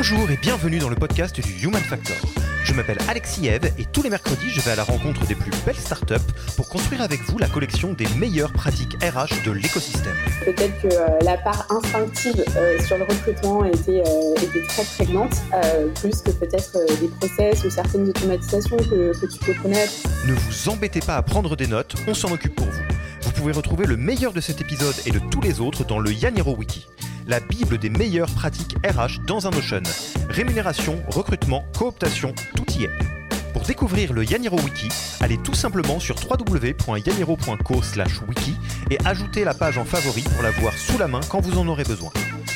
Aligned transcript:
Bonjour 0.00 0.30
et 0.30 0.36
bienvenue 0.36 0.78
dans 0.78 0.88
le 0.88 0.94
podcast 0.94 1.40
du 1.40 1.64
Human 1.64 1.82
Factor. 1.82 2.16
Je 2.62 2.72
m'appelle 2.72 2.98
Alexis 3.08 3.48
Eve 3.48 3.72
et 3.78 3.84
tous 3.84 4.00
les 4.04 4.10
mercredis, 4.10 4.48
je 4.48 4.60
vais 4.60 4.70
à 4.70 4.76
la 4.76 4.84
rencontre 4.84 5.26
des 5.26 5.34
plus 5.34 5.50
belles 5.66 5.74
startups 5.74 6.14
pour 6.54 6.68
construire 6.68 7.02
avec 7.02 7.20
vous 7.22 7.36
la 7.36 7.48
collection 7.48 7.94
des 7.94 8.06
meilleures 8.16 8.52
pratiques 8.52 8.96
RH 9.02 9.44
de 9.44 9.50
l'écosystème. 9.50 10.14
Peut-être 10.44 10.80
que 10.80 10.86
euh, 10.86 11.18
la 11.22 11.36
part 11.36 11.66
instinctive 11.72 12.44
euh, 12.56 12.80
sur 12.86 12.96
le 12.96 13.02
recrutement 13.02 13.64
était, 13.64 14.04
euh, 14.06 14.34
était 14.36 14.62
très 14.68 14.84
prégnante, 14.84 15.34
plus 16.00 16.22
que 16.22 16.30
peut-être 16.30 16.78
des 17.00 17.08
process 17.08 17.64
ou 17.64 17.70
certaines 17.70 18.08
automatisations 18.08 18.76
que, 18.76 19.20
que 19.20 19.26
tu 19.26 19.38
peux 19.40 19.54
connaître. 19.54 19.94
Ne 20.28 20.32
vous 20.32 20.68
embêtez 20.68 21.00
pas 21.00 21.16
à 21.16 21.22
prendre 21.22 21.56
des 21.56 21.66
notes, 21.66 21.96
on 22.06 22.14
s'en 22.14 22.30
occupe 22.30 22.54
pour 22.54 22.66
vous. 22.66 22.97
Vous 23.38 23.44
pouvez 23.44 23.56
retrouver 23.56 23.86
le 23.86 23.96
meilleur 23.96 24.32
de 24.32 24.40
cet 24.40 24.60
épisode 24.60 24.96
et 25.06 25.12
de 25.12 25.20
tous 25.20 25.40
les 25.40 25.60
autres 25.60 25.84
dans 25.84 26.00
le 26.00 26.10
Yaniro 26.10 26.56
Wiki 26.56 26.88
la 27.28 27.38
Bible 27.38 27.78
des 27.78 27.88
meilleures 27.88 28.34
pratiques 28.34 28.74
RH 28.84 29.24
dans 29.28 29.46
un 29.46 29.50
Notion. 29.50 29.80
Rémunération, 30.28 31.00
recrutement, 31.06 31.64
cooptation, 31.78 32.34
tout 32.56 32.64
y 32.72 32.82
est. 32.82 32.90
Pour 33.52 33.62
découvrir 33.62 34.12
le 34.12 34.24
Yaniro 34.24 34.56
Wiki, 34.56 34.88
allez 35.20 35.38
tout 35.38 35.54
simplement 35.54 36.00
sur 36.00 36.16
www.yaniro.co/wiki 36.16 38.56
et 38.90 38.98
ajoutez 39.04 39.44
la 39.44 39.54
page 39.54 39.78
en 39.78 39.84
favori 39.84 40.22
pour 40.22 40.42
la 40.42 40.50
voir 40.50 40.76
sous 40.76 40.98
la 40.98 41.06
main 41.06 41.20
quand 41.30 41.40
vous 41.40 41.58
en 41.58 41.68
aurez 41.68 41.84
besoin. 41.84 42.10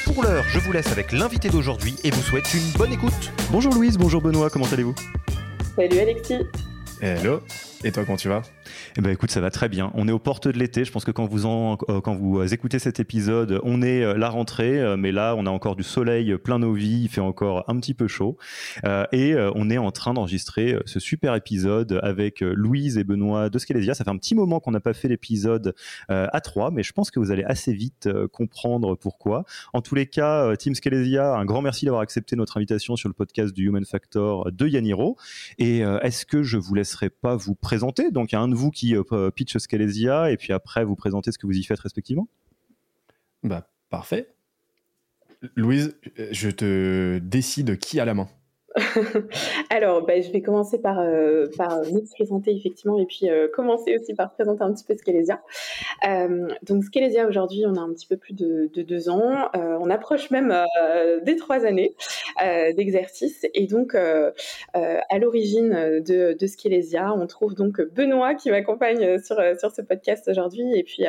Pour 0.05 0.24
l'heure, 0.24 0.42
je 0.48 0.58
vous 0.58 0.72
laisse 0.72 0.91
avec 0.91 1.12
l'invité 1.12 1.48
d'aujourd'hui 1.48 1.94
et 2.02 2.11
vous 2.11 2.22
souhaite 2.22 2.52
une 2.55 2.72
bonne 2.77 2.92
écoute. 2.92 3.30
Bonjour 3.52 3.72
Louise, 3.72 3.98
bonjour 3.98 4.20
Benoît, 4.20 4.50
comment 4.50 4.67
allez-vous? 4.72 4.96
Salut 5.77 6.00
Alexis. 6.00 6.41
Hello. 7.00 7.41
Et 7.84 7.91
toi, 7.91 8.05
comment 8.05 8.16
tu 8.16 8.28
vas? 8.28 8.42
Eh 8.97 9.00
ben, 9.00 9.11
écoute, 9.11 9.33
ça 9.33 9.41
va 9.41 9.50
très 9.50 9.69
bien. 9.69 9.91
On 9.94 10.06
est 10.06 10.12
aux 10.12 10.20
portes 10.20 10.47
de 10.47 10.56
l'été. 10.56 10.84
Je 10.84 10.92
pense 10.92 11.05
que 11.05 11.11
quand 11.11 11.27
vous, 11.27 11.44
euh, 11.48 12.00
vous 12.06 12.55
écoutez 12.55 12.78
cet 12.78 13.00
épisode, 13.00 13.61
on 13.64 13.83
est 13.83 14.05
euh, 14.05 14.14
la 14.14 14.28
rentrée, 14.28 14.78
euh, 14.80 14.97
mais 14.97 15.11
là, 15.11 15.34
on 15.36 15.47
a 15.47 15.50
encore 15.50 15.74
du 15.74 15.83
soleil 15.83 16.36
plein 16.39 16.61
nos 16.61 16.74
vies. 16.74 17.02
Il 17.02 17.08
fait 17.08 17.20
encore 17.20 17.64
un 17.66 17.80
petit 17.80 17.94
peu 17.94 18.06
chaud. 18.06 18.36
et 19.12 19.34
on 19.55 19.69
est 19.69 19.78
en 19.78 19.91
train 19.91 20.14
d'enregistrer 20.14 20.77
ce 20.86 21.00
super 21.00 21.34
épisode 21.34 21.98
avec 22.02 22.41
Louise 22.41 22.98
et 22.98 23.05
Benoît 23.05 23.50
de 23.50 23.58
Skelesia. 23.58 23.94
Ça 23.94 24.05
fait 24.05 24.11
un 24.11 24.17
petit 24.17 24.34
moment 24.34 24.61
qu'on 24.61 24.70
n'a 24.70 24.80
pas 24.80 24.92
fait 24.92 25.08
l'épisode 25.08 25.74
à 26.08 26.41
trois, 26.41 26.70
mais 26.70 26.83
je 26.83 26.92
pense 26.92 27.11
que 27.11 27.19
vous 27.19 27.30
allez 27.30 27.44
assez 27.44 27.72
vite 27.72 28.08
comprendre 28.33 28.94
pourquoi. 28.94 29.44
En 29.72 29.80
tous 29.80 29.94
les 29.94 30.06
cas, 30.06 30.55
Team 30.56 30.74
Skelesia, 30.74 31.34
un 31.34 31.44
grand 31.44 31.62
merci 31.62 31.86
d'avoir 31.86 32.02
accepté 32.02 32.36
notre 32.36 32.56
invitation 32.56 32.96
sur 32.96 33.08
le 33.08 33.14
podcast 33.14 33.55
du 33.55 33.67
Human 33.67 33.84
Factor 33.84 34.50
de 34.52 34.69
Yaniro. 34.69 35.17
Et 35.58 35.78
est-ce 35.78 36.27
que 36.27 36.42
je 36.42 36.58
vous 36.58 36.74
laisserai 36.74 37.11
pas 37.11 37.36
vous 37.36 37.55
présenter 37.55 37.71
Donc, 38.10 38.33
il 38.33 38.34
y 38.34 38.38
a 38.38 38.40
un 38.40 38.48
de 38.48 38.55
vous 38.55 38.70
qui 38.70 38.94
euh, 38.94 39.30
pitch 39.30 39.56
Scalesia 39.56 40.30
et 40.30 40.36
puis 40.36 40.52
après, 40.52 40.84
vous 40.84 40.96
présentez 40.96 41.33
ce 41.33 41.38
que 41.38 41.46
vous 41.46 41.56
y 41.56 41.64
faites 41.64 41.80
respectivement. 41.80 42.28
Bah, 43.42 43.68
parfait. 43.90 44.34
Louise, 45.56 45.96
je 46.30 46.50
te 46.50 47.18
décide 47.18 47.78
qui 47.78 47.98
a 47.98 48.05
la 48.05 48.14
main. 48.14 48.28
Alors, 49.70 50.05
bah, 50.05 50.20
je 50.20 50.30
vais 50.30 50.40
commencer 50.40 50.80
par, 50.80 51.00
euh, 51.00 51.46
me 51.58 52.14
présenter 52.14 52.55
effectivement 52.55 52.98
et 52.98 53.06
puis 53.06 53.28
euh, 53.28 53.48
commencer 53.52 53.96
aussi 53.96 54.14
par 54.14 54.33
présenter 54.33 54.62
un 54.62 54.72
petit 54.72 54.84
peu 54.84 54.94
Scalesia. 54.94 55.42
Euh, 56.08 56.48
donc 56.62 56.84
Scalesia 56.84 57.27
aujourd'hui, 57.27 57.64
on 57.66 57.74
a 57.77 57.80
un 57.80 57.92
petit 57.92 58.06
peu 58.06 58.16
plus 58.16 58.34
de, 58.34 58.68
deux 58.74 59.08
ans. 59.08 59.48
on 59.55 59.90
approche 59.90 60.30
même 60.30 60.55
des 61.24 61.36
trois 61.36 61.64
années 61.64 61.94
d'exercice 62.40 63.46
et 63.55 63.66
donc 63.66 63.94
à 63.94 65.18
l'origine 65.20 66.00
de, 66.00 66.36
de 66.39 67.12
on 67.16 67.27
trouve 67.27 67.54
donc 67.54 67.80
Benoît 67.80 68.34
qui 68.34 68.50
m'accompagne 68.50 69.18
sur, 69.18 69.36
sur 69.58 69.70
ce 69.70 69.83
podcast 69.83 70.28
aujourd'hui 70.28 70.77
et 70.77 70.83
puis 70.83 71.04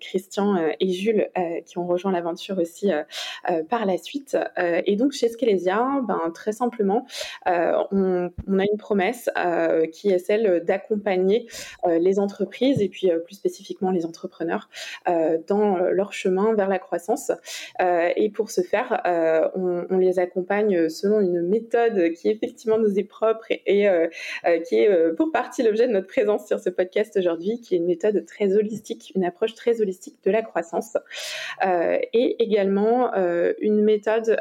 Christian 0.00 0.56
et 0.78 0.88
Jules 0.90 1.28
qui 1.66 1.78
ont 1.78 1.86
rejoint 1.86 2.12
l'aventure 2.12 2.58
aussi 2.58 2.90
par 3.68 3.86
la 3.86 3.98
suite. 3.98 4.36
et 4.58 4.96
donc 4.96 5.12
chez 5.12 5.28
Scalesia, 5.28 6.02
ben, 6.06 6.30
très 6.34 6.52
euh, 7.48 7.84
on, 7.90 8.58
a 8.58 8.64
une 8.64 8.78
promesse 8.78 9.30
euh, 9.38 9.86
qui 9.86 10.10
est 10.10 10.18
celle 10.18 10.64
d'accompagner 10.64 11.46
euh, 11.86 11.98
les 11.98 12.18
entreprises 12.18 12.80
et 12.80 12.88
puis 12.88 13.10
plus 13.24 13.34
spécifiquement 13.34 13.90
les 13.90 14.06
entrepreneurs 14.06 14.68
dans 15.46 15.78
leur 15.78 16.12
chemin 16.12 16.54
vers 16.54 16.68
la 16.68 16.78
croissance. 16.78 17.32
et 17.80 18.30
pour 18.30 18.50
ce 18.50 18.60
faire, 18.60 19.00
on, 19.54 19.98
les 19.98 20.18
accompagne 20.18 20.88
selon 20.88 21.20
une 21.20 21.42
méthode 21.42 22.12
qui 22.12 22.28
effectivement 22.28 22.78
nous 22.78 22.98
est 22.98 23.04
propre 23.04 23.46
et, 23.50 23.88
qui 24.66 24.76
est 24.76 25.12
pour 25.16 25.30
partie 25.32 25.62
l'objet 25.62 25.86
de 25.86 25.92
notre 25.92 26.06
présence 26.06 26.46
sur 26.46 26.60
ce 26.60 26.70
podcast 26.70 27.16
aujourd'hui, 27.16 27.60
qui 27.60 27.74
est 27.74 27.78
une 27.78 27.86
méthode 27.86 28.24
très 28.26 28.54
holistique, 28.56 29.12
une 29.14 29.24
approche 29.24 29.54
très 29.54 29.80
holistique 29.80 30.18
de 30.24 30.30
la 30.30 30.42
croissance, 30.42 30.96
et 31.62 32.42
également 32.42 33.12
une 33.14 33.82
méthode 33.82 34.40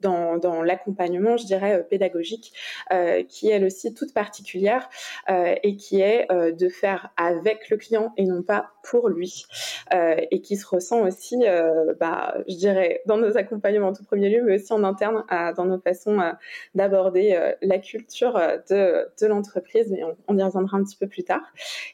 dans, 0.00 0.62
l'accompagnement, 0.62 1.36
dirais, 1.48 1.74
euh, 1.74 1.82
pédagogique, 1.82 2.52
euh, 2.92 3.22
qui 3.24 3.48
est 3.48 3.52
elle 3.52 3.64
aussi 3.64 3.92
toute 3.94 4.14
particulière 4.14 4.88
euh, 5.28 5.54
et 5.62 5.76
qui 5.76 6.00
est 6.00 6.28
de 6.30 6.68
faire 6.68 7.10
avec 7.16 7.70
le 7.70 7.76
client 7.76 8.12
et 8.16 8.24
non 8.24 8.42
pas 8.42 8.70
pour 8.90 9.08
lui, 9.08 9.46
et 10.30 10.40
qui 10.40 10.56
se 10.56 10.66
ressent 10.66 11.02
aussi, 11.06 11.44
bah, 11.98 12.36
je 12.48 12.56
dirais, 12.56 13.02
dans 13.06 13.16
nos 13.16 13.36
accompagnements 13.36 13.88
en 13.88 13.92
tout 13.92 14.04
premier 14.04 14.28
lieu, 14.28 14.42
mais 14.42 14.56
aussi 14.56 14.72
en 14.72 14.84
interne, 14.84 15.24
dans 15.56 15.64
nos 15.64 15.78
façons 15.78 16.18
d'aborder 16.74 17.38
la 17.62 17.78
culture 17.78 18.40
de, 18.70 19.08
de 19.20 19.26
l'entreprise, 19.26 19.90
mais 19.90 20.02
on, 20.26 20.38
y 20.38 20.42
reviendra 20.42 20.76
un 20.76 20.84
petit 20.84 20.96
peu 20.96 21.06
plus 21.06 21.24
tard. 21.24 21.42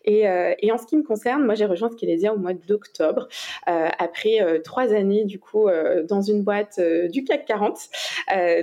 Et, 0.04 0.26
en 0.26 0.78
ce 0.78 0.86
qui 0.86 0.96
me 0.96 1.02
concerne, 1.02 1.44
moi 1.44 1.54
j'ai 1.54 1.66
rejoint 1.66 1.90
Skelesia 1.90 2.34
au 2.34 2.38
mois 2.38 2.54
d'octobre, 2.54 3.28
après 3.66 4.60
trois 4.64 4.92
années 4.92 5.24
du 5.24 5.38
coup 5.38 5.68
dans 6.08 6.22
une 6.22 6.42
boîte 6.42 6.80
du 7.10 7.24
CAC 7.24 7.46
40, 7.46 7.78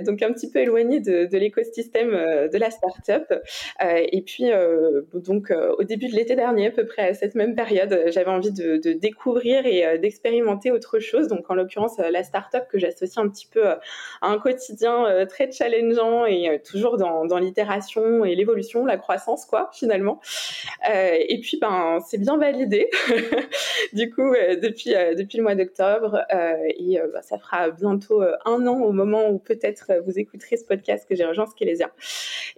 donc 0.04 0.22
un 0.22 0.32
petit 0.32 0.50
peu 0.50 0.60
éloignée 0.60 1.00
de, 1.00 1.36
l'écosystème 1.36 2.14
euh, 2.14 2.48
de 2.48 2.58
la 2.58 2.70
startup. 2.70 3.24
Euh, 3.30 4.06
et 4.10 4.22
puis, 4.22 4.50
euh, 4.50 5.02
donc, 5.14 5.52
au 5.78 5.84
début 5.84 6.08
de 6.08 6.14
l'été 6.14 6.34
dernier, 6.34 6.68
à 6.68 6.70
peu 6.70 6.86
près 6.86 7.08
à 7.08 7.14
cette 7.14 7.34
même 7.34 7.54
période, 7.54 8.04
j'avais 8.08 8.21
envie 8.30 8.52
de, 8.52 8.92
découvrir 8.92 9.66
et 9.66 9.98
d'expérimenter 9.98 10.70
autre 10.70 10.98
chose. 10.98 11.28
Donc, 11.28 11.50
en 11.50 11.54
l'occurrence, 11.54 11.98
la 11.98 12.22
startup 12.22 12.62
que 12.70 12.78
j'associe 12.78 13.18
un 13.18 13.28
petit 13.28 13.46
peu 13.46 13.66
à 13.66 13.80
un 14.22 14.38
quotidien 14.38 15.26
très 15.28 15.50
challengeant 15.50 16.26
et 16.26 16.60
toujours 16.64 16.96
dans, 16.96 17.38
l'itération 17.38 18.24
et 18.24 18.34
l'évolution, 18.34 18.84
la 18.84 18.96
croissance, 18.96 19.44
quoi, 19.46 19.70
finalement. 19.72 20.20
et 20.92 21.38
puis, 21.42 21.58
ben, 21.60 21.98
c'est 22.06 22.18
bien 22.18 22.36
validé. 22.36 22.88
du 23.92 24.10
coup, 24.10 24.34
depuis, 24.62 24.94
depuis 25.16 25.38
le 25.38 25.42
mois 25.42 25.54
d'octobre, 25.54 26.24
et 26.30 26.98
bah, 27.12 27.22
ça 27.22 27.38
fera 27.38 27.70
bientôt 27.70 28.22
un 28.44 28.66
an 28.66 28.80
au 28.80 28.92
moment 28.92 29.28
où 29.28 29.38
peut-être 29.38 29.92
vous 30.04 30.18
écouterez 30.18 30.56
ce 30.56 30.64
podcast 30.64 31.06
que 31.08 31.14
j'ai 31.14 31.24
rejoint 31.24 31.46
Skelesia. 31.46 31.90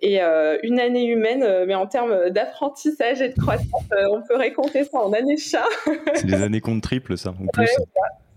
Et 0.02 0.22
euh, 0.22 0.58
une 0.62 0.80
année 0.80 1.06
humaine, 1.06 1.42
euh, 1.42 1.64
mais 1.66 1.74
en 1.74 1.86
termes 1.86 2.30
d'apprentissage 2.30 3.22
et 3.22 3.28
de 3.28 3.40
croissance, 3.40 3.84
euh, 3.92 4.08
on 4.10 4.22
peut 4.22 4.38
compter 4.54 4.84
ça 4.84 4.98
en 4.98 5.12
année 5.12 5.36
chat. 5.54 5.66
C'est 6.14 6.26
des 6.26 6.42
années 6.42 6.60
compte 6.60 6.82
triple, 6.82 7.16
ça, 7.16 7.30
en 7.30 7.46
plus. 7.52 7.68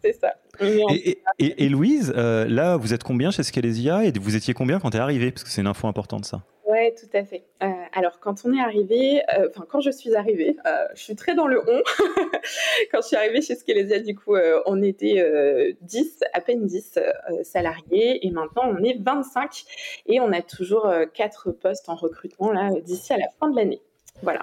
c'est 0.02 0.14
ça. 0.14 0.34
Et, 0.60 1.20
et, 1.40 1.70
Louise, 1.70 2.12
là, 2.14 2.78
vous 2.78 2.94
êtes 2.94 3.04
combien 3.04 3.32
chez 3.32 3.44
Skelesia 3.44 4.06
et 4.06 4.12
vous 4.12 4.36
étiez 4.36 4.54
combien 4.54 4.80
quand 4.80 4.92
tu 4.92 4.98
es 4.98 5.00
arrivée? 5.00 5.32
Parce 5.32 5.44
que 5.44 5.50
c'est 5.50 5.62
une 5.62 5.68
info 5.68 5.88
importante, 5.88 6.26
ça. 6.26 6.42
Oui, 6.68 6.94
tout 6.96 7.18
à 7.18 7.24
fait. 7.24 7.46
Euh, 7.64 7.68
alors, 7.94 8.20
quand 8.20 8.44
on 8.44 8.54
est 8.54 8.60
arrivé, 8.60 9.22
euh, 9.34 9.48
enfin, 9.50 9.66
quand 9.70 9.80
je 9.80 9.90
suis 9.90 10.16
arrivée, 10.16 10.58
euh, 10.66 10.86
je 10.96 11.02
suis 11.02 11.16
très 11.16 11.34
dans 11.34 11.48
le 11.48 11.62
on. 11.62 11.82
quand 12.92 13.02
je 13.02 13.08
suis 13.08 13.16
arrivée 13.16 13.42
chez 13.42 13.56
Skelesia, 13.56 14.02
du 14.02 14.16
coup, 14.16 14.36
on 14.66 14.82
était 14.84 15.76
10, 15.82 16.20
à 16.34 16.42
peine 16.42 16.66
10 16.66 17.00
salariés, 17.44 18.28
et 18.28 18.32
maintenant 18.32 18.64
on 18.66 18.84
est 18.84 19.02
25, 19.02 19.64
et 20.08 20.20
on 20.20 20.34
a 20.34 20.42
toujours 20.42 20.92
4 21.14 21.52
postes 21.52 21.88
en 21.88 21.96
recrutement 21.96 22.52
là 22.52 22.70
d'ici 22.82 23.14
à 23.14 23.18
la 23.18 23.30
fin 23.40 23.50
de 23.50 23.56
l'année. 23.56 23.82
Voilà. 24.22 24.42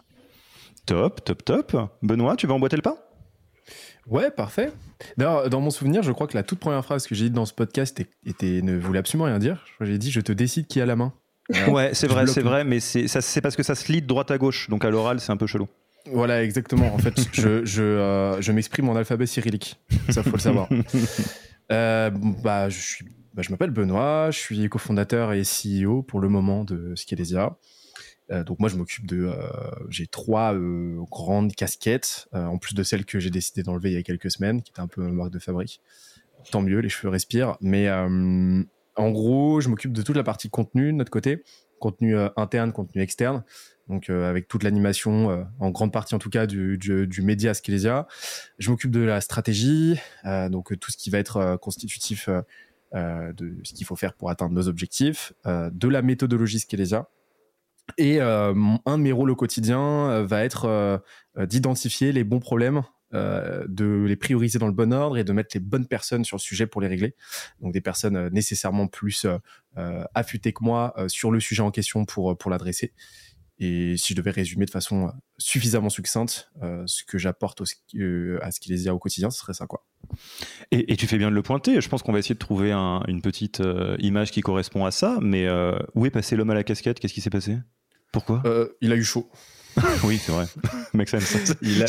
Top, 0.86 1.24
top, 1.24 1.44
top. 1.44 1.76
Benoît, 2.02 2.36
tu 2.36 2.46
vas 2.46 2.54
emboîter 2.54 2.76
le 2.76 2.82
pas? 2.82 2.96
Ouais, 4.06 4.30
parfait. 4.30 4.70
D'ailleurs, 5.16 5.48
dans 5.48 5.60
mon 5.60 5.70
souvenir, 5.70 6.02
je 6.02 6.12
crois 6.12 6.26
que 6.26 6.36
la 6.36 6.42
toute 6.42 6.58
première 6.58 6.84
phrase 6.84 7.06
que 7.06 7.14
j'ai 7.14 7.24
dite 7.26 7.32
dans 7.32 7.46
ce 7.46 7.54
podcast 7.54 8.02
était, 8.26 8.60
ne 8.62 8.76
voulait 8.76 8.98
absolument 8.98 9.24
rien 9.24 9.38
dire. 9.38 9.64
J'ai 9.80 9.96
dit 9.96 10.10
Je 10.10 10.20
te 10.20 10.32
décide 10.32 10.66
qui 10.66 10.80
a 10.80 10.86
la 10.86 10.96
main. 10.96 11.14
ouais, 11.68 11.90
c'est 11.94 12.06
vrai, 12.06 12.26
c'est 12.26 12.42
vrai, 12.42 12.64
mais 12.64 12.80
c'est 12.80 13.40
parce 13.40 13.56
que 13.56 13.62
ça 13.62 13.74
se 13.74 13.90
lit 13.90 14.02
de 14.02 14.06
droite 14.06 14.30
à 14.30 14.38
gauche. 14.38 14.68
Donc 14.68 14.84
à 14.84 14.90
l'oral, 14.90 15.20
c'est 15.20 15.32
un 15.32 15.36
peu 15.36 15.46
chelou. 15.46 15.68
Voilà, 16.12 16.42
exactement. 16.42 16.92
En 16.94 16.98
fait, 16.98 17.14
je, 17.32 17.64
je, 17.64 17.82
euh, 17.82 18.40
je 18.42 18.52
m'exprime 18.52 18.88
en 18.90 18.96
alphabet 18.96 19.26
cyrillique. 19.26 19.76
Ça, 20.10 20.22
faut 20.22 20.32
le 20.32 20.38
savoir. 20.38 20.68
Euh, 21.72 22.10
bah, 22.42 22.68
je 22.68 22.78
suis, 22.78 23.06
bah, 23.32 23.40
je 23.40 23.50
m'appelle 23.50 23.70
Benoît, 23.70 24.30
je 24.30 24.38
suis 24.38 24.68
cofondateur 24.68 25.32
et 25.32 25.44
CEO 25.44 26.02
pour 26.02 26.20
le 26.20 26.28
moment 26.28 26.62
de 26.62 26.94
Skelesia. 26.94 27.56
Euh, 28.30 28.44
donc 28.44 28.58
moi, 28.58 28.68
je 28.68 28.76
m'occupe 28.76 29.06
de, 29.06 29.32
j'ai 29.88 30.06
trois 30.06 30.54
grandes 31.10 31.54
casquettes, 31.54 32.28
en 32.32 32.58
plus 32.58 32.74
de 32.74 32.82
celles 32.82 33.04
que 33.04 33.18
j'ai 33.18 33.30
décidé 33.30 33.62
d'enlever 33.62 33.90
il 33.90 33.94
y 33.94 33.98
a 33.98 34.02
quelques 34.02 34.30
semaines, 34.30 34.62
qui 34.62 34.70
étaient 34.70 34.80
un 34.80 34.88
peu 34.88 35.02
ma 35.02 35.10
marque 35.10 35.32
de 35.32 35.38
fabrique. 35.38 35.80
Tant 36.50 36.62
mieux, 36.62 36.78
les 36.80 36.88
cheveux 36.88 37.10
respirent. 37.10 37.56
Mais 37.60 37.90
en 37.90 39.10
gros, 39.10 39.60
je 39.60 39.68
m'occupe 39.68 39.92
de 39.92 40.02
toute 40.02 40.16
la 40.16 40.24
partie 40.24 40.50
contenu 40.50 40.86
de 40.86 40.96
notre 40.96 41.10
côté, 41.10 41.42
contenu 41.80 42.16
interne, 42.36 42.72
contenu 42.72 43.02
externe 43.02 43.44
donc 43.88 44.08
euh, 44.08 44.28
avec 44.28 44.48
toute 44.48 44.62
l'animation, 44.62 45.30
euh, 45.30 45.44
en 45.60 45.70
grande 45.70 45.92
partie 45.92 46.14
en 46.14 46.18
tout 46.18 46.30
cas 46.30 46.46
du, 46.46 46.78
du, 46.78 47.06
du 47.06 47.22
média 47.22 47.54
Skelesia. 47.54 48.06
Je 48.58 48.70
m'occupe 48.70 48.90
de 48.90 49.00
la 49.00 49.20
stratégie, 49.20 49.98
euh, 50.24 50.48
donc 50.48 50.78
tout 50.78 50.90
ce 50.90 50.96
qui 50.96 51.10
va 51.10 51.18
être 51.18 51.56
constitutif 51.60 52.28
de 52.92 53.58
ce 53.64 53.74
qu'il 53.74 53.84
faut 53.84 53.96
faire 53.96 54.14
pour 54.14 54.30
atteindre 54.30 54.54
nos 54.54 54.68
objectifs, 54.68 55.32
de 55.44 55.88
la 55.88 56.00
méthodologie 56.00 56.60
Skelesia. 56.60 57.08
Et 57.98 58.20
un 58.20 58.54
de 58.54 59.02
mes 59.02 59.12
rôles 59.12 59.30
au 59.30 59.36
quotidien 59.36 60.22
va 60.22 60.44
être 60.44 61.02
d'identifier 61.38 62.12
les 62.12 62.24
bons 62.24 62.40
problèmes 62.40 62.82
de 63.12 64.04
les 64.06 64.16
prioriser 64.16 64.58
dans 64.58 64.66
le 64.66 64.72
bon 64.72 64.92
ordre 64.92 65.18
et 65.18 65.24
de 65.24 65.32
mettre 65.32 65.50
les 65.54 65.60
bonnes 65.60 65.86
personnes 65.86 66.24
sur 66.24 66.36
le 66.36 66.40
sujet 66.40 66.66
pour 66.66 66.80
les 66.80 66.88
régler. 66.88 67.14
Donc 67.60 67.72
des 67.72 67.80
personnes 67.80 68.28
nécessairement 68.30 68.88
plus 68.88 69.26
affûtées 70.14 70.52
que 70.52 70.64
moi 70.64 70.94
sur 71.08 71.30
le 71.30 71.40
sujet 71.40 71.62
en 71.62 71.70
question 71.70 72.04
pour, 72.04 72.36
pour 72.36 72.50
l'adresser. 72.50 72.92
Et 73.58 73.96
si 73.96 74.14
je 74.14 74.16
devais 74.16 74.32
résumer 74.32 74.66
de 74.66 74.70
façon 74.70 75.06
euh, 75.06 75.10
suffisamment 75.38 75.88
succincte 75.88 76.50
euh, 76.62 76.82
ce 76.86 77.04
que 77.04 77.18
j'apporte 77.18 77.62
euh, 77.94 78.38
à 78.42 78.50
ce 78.50 78.58
qu'il 78.58 78.76
y 78.76 78.88
a 78.88 78.94
au 78.94 78.98
quotidien, 78.98 79.30
ce 79.30 79.38
serait 79.38 79.54
ça. 79.54 79.66
quoi. 79.66 79.86
Et, 80.72 80.96
tu 80.96 81.06
fais 81.06 81.18
bien 81.18 81.30
de 81.30 81.34
le 81.34 81.42
pointer. 81.42 81.80
Je 81.80 81.88
pense 81.88 82.02
qu'on 82.02 82.12
va 82.12 82.18
essayer 82.18 82.34
de 82.34 82.40
trouver 82.40 82.72
une 82.72 83.22
petite 83.22 83.62
image 83.98 84.32
qui 84.32 84.40
correspond 84.40 84.84
à 84.84 84.90
ça. 84.90 85.18
Mais 85.22 85.48
où 85.94 86.04
est 86.04 86.10
passé 86.10 86.36
l'homme 86.36 86.50
à 86.50 86.54
la 86.54 86.64
casquette? 86.64 87.00
Qu'est-ce 87.00 87.14
qui 87.14 87.20
s'est 87.20 87.30
passé? 87.30 87.58
Pourquoi? 88.12 88.42
Il 88.80 88.92
a 88.92 88.96
eu 88.96 89.04
chaud. 89.04 89.30
oui, 90.04 90.18
c'est 90.18 90.32
vrai. 90.32 90.46
Make 90.94 91.08
sense. 91.08 91.54
il, 91.62 91.82
a, 91.82 91.86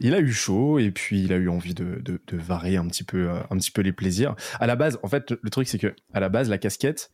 il, 0.00 0.14
a, 0.14 0.20
eu 0.20 0.32
chaud 0.32 0.78
et 0.78 0.90
puis 0.90 1.22
il 1.22 1.32
a 1.32 1.36
eu 1.36 1.48
envie 1.48 1.72
de, 1.72 2.00
de, 2.02 2.20
de, 2.26 2.36
varier 2.36 2.76
un 2.76 2.86
petit, 2.88 3.04
peu, 3.04 3.30
un 3.30 3.56
petit 3.56 3.70
peu 3.70 3.80
les 3.82 3.92
plaisirs. 3.92 4.34
À 4.58 4.66
la 4.66 4.76
base, 4.76 4.98
en 5.02 5.08
fait, 5.08 5.32
le 5.40 5.50
truc, 5.50 5.68
c'est 5.68 5.78
que 5.78 5.94
à 6.12 6.20
la 6.20 6.28
base, 6.28 6.50
la 6.50 6.58
casquette, 6.58 7.10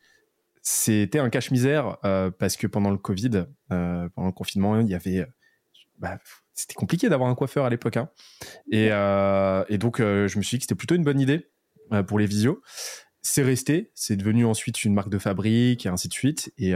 c'était 0.68 1.20
un 1.20 1.30
cache-misère 1.30 1.96
euh, 2.04 2.32
parce 2.36 2.56
que 2.56 2.66
pendant 2.66 2.90
le 2.90 2.96
Covid, 2.98 3.44
euh, 3.70 4.08
pendant 4.16 4.26
le 4.26 4.32
confinement, 4.32 4.80
il 4.80 4.88
y 4.88 4.96
avait. 4.96 5.24
Bah, 6.00 6.18
c'était 6.54 6.74
compliqué 6.74 7.08
d'avoir 7.08 7.30
un 7.30 7.36
coiffeur 7.36 7.64
à 7.64 7.70
l'époque. 7.70 7.96
Hein. 7.96 8.10
Et, 8.72 8.88
euh, 8.90 9.62
et, 9.68 9.78
donc, 9.78 9.98
je 9.98 10.36
me 10.36 10.42
suis 10.42 10.56
dit 10.56 10.58
que 10.58 10.64
c'était 10.64 10.74
plutôt 10.74 10.96
une 10.96 11.04
bonne 11.04 11.20
idée 11.20 11.46
pour 12.08 12.18
les 12.18 12.26
visios. 12.26 12.62
C'est 13.22 13.44
resté, 13.44 13.92
c'est 13.94 14.16
devenu 14.16 14.44
ensuite 14.44 14.82
une 14.82 14.92
marque 14.92 15.08
de 15.08 15.18
fabrique 15.18 15.86
et 15.86 15.88
ainsi 15.88 16.08
de 16.08 16.12
suite. 16.12 16.52
Et, 16.58 16.70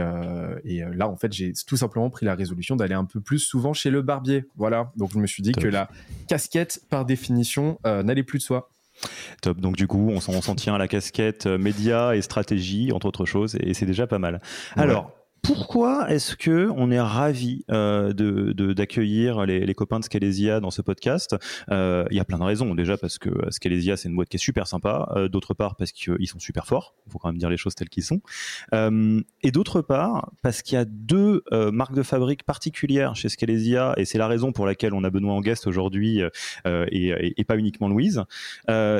et 0.63 0.83
là, 0.93 1.09
en 1.09 1.17
fait, 1.17 1.33
j'ai 1.33 1.51
tout 1.67 1.75
simplement 1.75 2.09
pris 2.09 2.25
la 2.25 2.35
résolution 2.35 2.77
d'aller 2.77 2.95
un 2.95 3.05
peu 3.05 3.19
plus 3.19 3.39
souvent 3.39 3.73
chez 3.73 3.89
le 3.89 4.01
barbier. 4.01 4.45
Voilà. 4.55 4.93
Donc, 4.95 5.11
je 5.11 5.17
me 5.17 5.27
suis 5.27 5.43
dit 5.43 5.51
que 5.51 5.67
la 5.67 5.89
casquette, 6.29 6.81
par 6.89 7.03
définition, 7.03 7.77
n'allait 7.83 8.23
plus 8.23 8.37
de 8.37 8.43
soi. 8.43 8.70
Top. 9.41 9.59
Donc 9.59 9.75
du 9.75 9.87
coup, 9.87 10.09
on 10.11 10.19
s'en 10.19 10.55
tient 10.55 10.75
à 10.75 10.77
la 10.77 10.87
casquette 10.87 11.47
euh, 11.47 11.57
média 11.57 12.15
et 12.15 12.21
stratégie, 12.21 12.91
entre 12.91 13.07
autres 13.07 13.25
choses, 13.25 13.57
et 13.59 13.73
c'est 13.73 13.85
déjà 13.85 14.07
pas 14.07 14.19
mal. 14.19 14.41
Alors, 14.75 15.11
pourquoi 15.41 16.09
est-ce 16.11 16.35
que 16.35 16.69
on 16.75 16.91
est 16.91 16.99
ravi 16.99 17.65
euh, 17.71 18.13
de 18.13 18.51
d'accueillir 18.73 19.45
les, 19.45 19.65
les, 19.65 19.73
copains 19.73 19.99
de 19.99 20.03
Scalesia 20.03 20.59
dans 20.59 20.69
ce 20.69 20.81
podcast? 20.81 21.35
Euh, 21.71 22.05
Il 22.11 22.17
y 22.17 22.19
a 22.19 22.25
plein 22.25 22.37
de 22.37 22.43
raisons. 22.43 22.75
Déjà 22.75 22.97
parce 22.97 23.17
que 23.17 23.29
Scalesia 23.49 23.97
c'est 23.97 24.09
une 24.09 24.15
boîte 24.15 24.29
qui 24.29 24.37
est 24.37 24.39
super 24.39 24.67
sympa. 24.67 25.11
Euh, 25.15 25.29
d'autre 25.29 25.53
part 25.53 25.75
parce 25.75 25.91
qu'ils 25.91 26.27
sont 26.27 26.39
super 26.39 26.67
forts. 26.67 26.95
Il 27.07 27.11
faut 27.11 27.17
quand 27.17 27.29
même 27.29 27.39
dire 27.39 27.49
les 27.49 27.57
choses 27.57 27.73
telles 27.73 27.89
qu'elles 27.89 28.03
sont. 28.03 28.21
Euh, 28.73 29.21
et 29.41 29.51
d'autre 29.51 29.81
part 29.81 30.31
parce 30.43 30.61
qu'il 30.61 30.75
y 30.75 30.77
a 30.77 30.85
deux 30.85 31.43
euh, 31.51 31.71
marques 31.71 31.95
de 31.95 32.03
fabrique 32.03 32.43
particulières 32.43 33.15
chez 33.15 33.29
Scalesia 33.29 33.93
et 33.97 34.05
c'est 34.05 34.19
la 34.19 34.27
raison 34.27 34.51
pour 34.51 34.67
laquelle 34.67 34.93
on 34.93 35.03
a 35.03 35.09
Benoît 35.09 35.33
en 35.33 35.41
guest 35.41 35.65
aujourd'hui 35.65 36.21
et, 36.65 37.33
et, 37.37 37.43
pas 37.43 37.57
uniquement 37.57 37.89
Louise. 37.89 38.23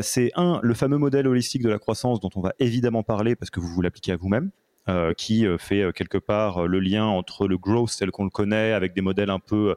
c'est 0.01 0.31
un 0.35 0.59
le 0.61 0.73
fameux 0.73 0.97
modèle 0.97 1.27
holistique 1.27 1.61
de 1.61 1.69
la 1.69 1.79
croissance 1.79 2.19
dont 2.19 2.29
on 2.35 2.41
va 2.41 2.53
évidemment 2.59 3.03
parler 3.03 3.35
parce 3.35 3.49
que 3.49 3.59
vous 3.59 3.67
vous 3.67 3.81
l'appliquez 3.81 4.11
à 4.11 4.17
vous-même. 4.17 4.51
Euh, 4.89 5.13
qui 5.13 5.45
euh, 5.45 5.59
fait 5.59 5.83
euh, 5.83 5.91
quelque 5.91 6.17
part 6.17 6.65
le 6.65 6.79
lien 6.79 7.05
entre 7.05 7.47
le 7.47 7.55
growth 7.55 7.95
tel 7.99 8.09
qu'on 8.09 8.23
le 8.23 8.31
connaît 8.31 8.71
avec 8.71 8.95
des 8.95 9.01
modèles 9.01 9.29
un 9.29 9.37
peu 9.37 9.75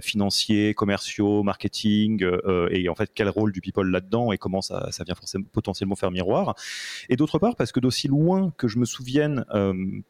financiers, 0.00 0.72
commerciaux, 0.72 1.42
marketing 1.42 2.24
et 2.70 2.88
en 2.88 2.94
fait 2.94 3.10
quel 3.14 3.28
rôle 3.28 3.52
du 3.52 3.60
people 3.60 3.90
là-dedans 3.90 4.32
et 4.32 4.38
comment 4.38 4.62
ça, 4.62 4.90
ça 4.90 5.04
vient 5.04 5.14
forcément 5.14 5.44
potentiellement 5.52 5.94
faire 5.94 6.10
miroir. 6.10 6.54
Et 7.08 7.16
d'autre 7.16 7.38
part 7.38 7.54
parce 7.56 7.70
que 7.70 7.80
d'aussi 7.80 8.08
loin 8.08 8.52
que 8.56 8.68
je 8.68 8.78
me 8.78 8.84
souvienne 8.84 9.44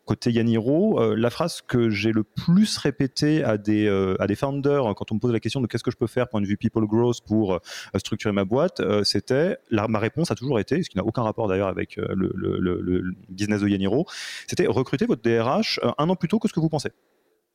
côté 0.05 0.31
Yaniro, 0.31 1.15
la 1.15 1.31
phrase 1.31 1.61
que 1.61 1.91
j'ai 1.91 2.13
le 2.13 2.23
plus 2.23 2.77
répétée 2.77 3.43
à 3.43 3.59
des 3.59 3.89
à 4.19 4.27
des 4.27 4.37
founders 4.37 4.95
quand 4.95 5.11
on 5.11 5.17
me 5.17 5.21
pose 5.21 5.33
la 5.33 5.41
question 5.41 5.61
de 5.61 5.67
qu'est-ce 5.67 5.85
que 5.85 5.91
je 5.91 5.97
peux 5.97 6.07
faire 6.07 6.29
point 6.29 6.41
de 6.41 6.47
vue 6.47 6.57
people 6.57 6.87
growth 6.87 7.21
pour 7.27 7.61
structurer 7.97 8.33
ma 8.33 8.45
boîte, 8.45 8.81
c'était 9.03 9.59
ma 9.71 9.99
réponse 9.99 10.31
a 10.31 10.35
toujours 10.35 10.61
été, 10.61 10.83
ce 10.83 10.91
qui 10.91 10.97
n'a 10.97 11.05
aucun 11.05 11.23
rapport 11.23 11.49
d'ailleurs 11.49 11.69
avec 11.69 11.97
le, 11.97 12.33
le, 12.35 12.59
le, 12.61 12.81
le, 12.81 13.03
business 13.29 13.61
de 13.61 13.69
Yaniro, 13.69 14.07
c'était 14.47 14.67
recruter 14.67 15.07
votre 15.07 15.23
DRH 15.23 15.81
euh, 15.83 15.91
un 15.99 16.09
an 16.09 16.17
plus 16.17 16.29
tôt 16.29 16.39
que 16.39 16.49
ce 16.49 16.53
que 16.53 16.61
vous 16.61 16.69
pensez. 16.69 16.91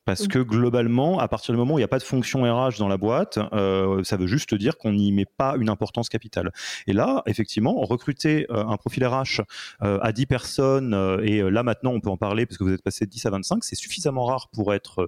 Parce 0.03 0.27
que 0.27 0.39
globalement, 0.39 1.19
à 1.19 1.27
partir 1.27 1.53
du 1.53 1.59
moment 1.59 1.75
où 1.75 1.77
il 1.77 1.81
n'y 1.81 1.85
a 1.85 1.87
pas 1.87 1.99
de 1.99 2.03
fonction 2.03 2.41
RH 2.41 2.79
dans 2.79 2.87
la 2.87 2.97
boîte, 2.97 3.37
euh, 3.53 4.03
ça 4.03 4.17
veut 4.17 4.25
juste 4.25 4.55
dire 4.55 4.79
qu'on 4.79 4.93
n'y 4.93 5.11
met 5.11 5.27
pas 5.27 5.55
une 5.59 5.69
importance 5.69 6.09
capitale. 6.09 6.51
Et 6.87 6.93
là, 6.93 7.21
effectivement, 7.27 7.75
recruter 7.81 8.47
euh, 8.49 8.65
un 8.65 8.77
profil 8.77 9.05
RH 9.05 9.41
à 9.79 10.11
10 10.11 10.25
personnes, 10.25 11.19
et 11.23 11.43
là 11.43 11.61
maintenant 11.61 11.91
on 11.91 11.99
peut 11.99 12.09
en 12.09 12.17
parler 12.17 12.47
parce 12.47 12.57
que 12.57 12.63
vous 12.63 12.73
êtes 12.73 12.81
passé 12.81 13.05
de 13.05 13.11
10 13.11 13.27
à 13.27 13.29
25, 13.29 13.63
c'est 13.63 13.75
suffisamment 13.75 14.25
rare 14.25 14.49
pour 14.51 14.73
être 14.73 15.07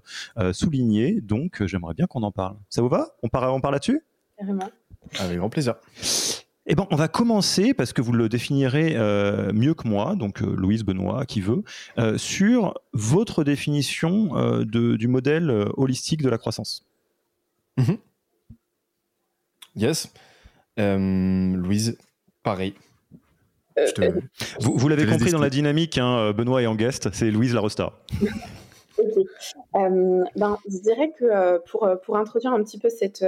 souligné, 0.52 1.22
donc 1.22 1.66
j'aimerais 1.66 1.96
bien 1.96 2.06
qu'on 2.06 2.22
en 2.22 2.31
parle. 2.31 2.58
Ça 2.70 2.84
vous 2.84 2.90
va? 2.90 3.16
On 3.24 3.30
parle, 3.30 3.50
on 3.50 3.62
parle 3.62 3.74
là-dessus? 3.74 4.06
Carrément. 4.38 4.70
Avec 5.20 5.38
grand 5.38 5.50
plaisir. 5.50 5.75
Eh 6.65 6.75
ben, 6.75 6.88
on 6.92 6.95
va 6.95 7.10
commencer 7.10 7.74
parce 7.74 7.92
que 7.92 8.01
vous 8.01 8.13
le 8.13 8.29
définirez 8.29 8.96
euh, 8.96 9.51
mieux 9.51 9.74
que 9.74 9.86
moi, 9.88 10.15
donc 10.15 10.41
euh, 10.41 10.55
Louise 10.55 10.84
Benoît, 10.84 11.25
qui 11.25 11.41
veut, 11.41 11.63
euh, 11.98 12.17
sur 12.17 12.79
votre 12.93 13.43
définition 13.43 14.63
de, 14.63 14.96
du 14.96 15.08
modèle 15.08 15.51
holistique 15.75 16.22
de 16.22 16.29
la 16.29 16.38
croissance. 16.38 16.86
Mhm. 17.77 17.98
Yes. 19.75 20.13
Louise, 20.77 21.98
pareil. 22.43 22.75
Vous, 24.60 24.77
vous 24.77 24.88
l'avez 24.88 25.05
compris 25.05 25.32
dans 25.32 25.39
la 25.39 25.50
dynamique, 25.50 25.98
hein, 25.98 26.32
Benoît 26.32 26.62
est 26.62 26.67
en 26.67 26.75
guest, 26.75 27.10
c'est 27.12 27.32
Louise 27.32 27.53
la 27.53 27.60
Rosta. 27.60 27.91
Euh, 29.75 30.24
ben, 30.36 30.58
je 30.70 30.77
dirais 30.80 31.12
que 31.18 31.25
euh, 31.25 31.60
pour, 31.65 31.84
euh, 31.84 31.96
pour 31.96 32.18
introduire 32.18 32.53
un 32.53 32.63
petit 32.63 32.77
peu 32.77 32.89
cette, 32.89 33.25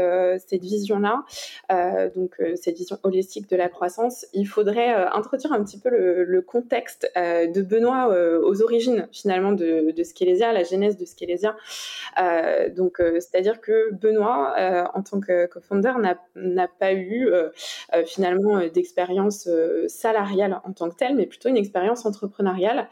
cette 0.48 0.62
vision-là, 0.62 1.24
donc 2.16 2.42
cette 2.56 2.78
vision 2.78 2.98
holistique 3.04 3.50
de 3.50 3.56
la 3.56 3.70
croissance, 3.70 4.26
il 4.34 4.46
faudrait 4.46 4.94
introduire 4.94 5.54
un 5.54 5.64
petit 5.64 5.80
peu 5.80 5.90
le, 5.90 6.42
contexte 6.42 7.12
de 7.16 7.62
Benoît 7.62 8.10
aux 8.44 8.62
origines 8.62 9.08
finalement 9.12 9.52
de, 9.52 9.92
de 9.92 10.04
Skelesia, 10.04 10.54
la 10.54 10.64
genèse 10.64 10.98
de 10.98 11.06
Skelesia. 11.06 11.56
donc, 12.76 12.98
c'est-à-dire 13.00 13.62
que 13.62 13.94
Benoît, 13.94 14.54
en 14.94 15.02
tant 15.02 15.20
que 15.20 15.48
co-founder, 15.48 15.94
n'a 16.36 16.68
pas 16.68 16.94
eu 16.94 17.30
finalement 18.06 18.60
d'expérience 18.68 19.50
salariale 19.88 20.62
en 20.64 20.74
tant 20.74 20.90
que 20.90 20.96
telle, 20.96 21.16
mais 21.16 21.26
plutôt 21.26 21.50
une 21.50 21.58
expérience 21.58 22.06
entrepreneuriale 22.06 22.88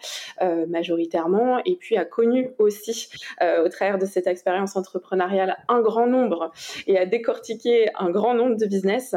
majoritairement, 0.67 1.60
et 1.65 1.75
puis 1.75 1.98
a 1.98 2.05
connu 2.05 2.51
aussi 2.57 3.10
euh, 3.43 3.65
au 3.65 3.69
travers 3.69 3.97
de 3.97 4.05
cette 4.05 4.27
expérience 4.27 4.75
entrepreneuriale 4.75 5.57
un 5.67 5.81
grand 5.81 6.07
nombre 6.07 6.51
et 6.88 6.97
à 6.97 7.05
décortiquer 7.05 7.89
un 7.97 8.09
grand 8.09 8.33
nombre 8.33 8.55
de 8.55 8.65
business 8.65 9.15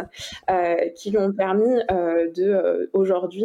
euh, 0.50 0.74
qui 0.96 1.10
lui 1.10 1.18
ont 1.18 1.32
permis 1.32 1.80
euh, 1.90 2.30
de 2.32 2.90
aujourd'hui 2.92 3.44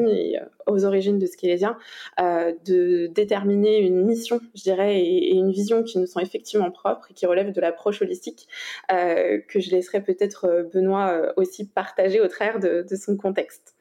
aux 0.67 0.85
origines 0.85 1.19
de 1.19 1.25
Skelesia 1.25 1.77
de 2.19 3.07
déterminer 3.07 3.79
une 3.79 4.05
mission, 4.05 4.39
je 4.55 4.63
dirais, 4.63 5.01
et, 5.01 5.35
une 5.35 5.51
vision 5.51 5.83
qui 5.83 5.97
nous 6.00 6.05
sont 6.05 6.19
effectivement 6.19 6.71
propres 6.71 7.07
et 7.11 7.13
qui 7.13 7.25
relèvent 7.25 7.51
de 7.51 7.61
l'approche 7.61 8.01
holistique 8.01 8.47
que 8.89 9.59
je 9.59 9.71
laisserai 9.71 10.01
peut-être 10.01 10.69
Benoît 10.73 11.33
aussi 11.38 11.67
partager 11.67 12.21
au 12.21 12.27
travers 12.27 12.59
de, 12.59 12.85
son 12.95 13.17
contexte. 13.17 13.75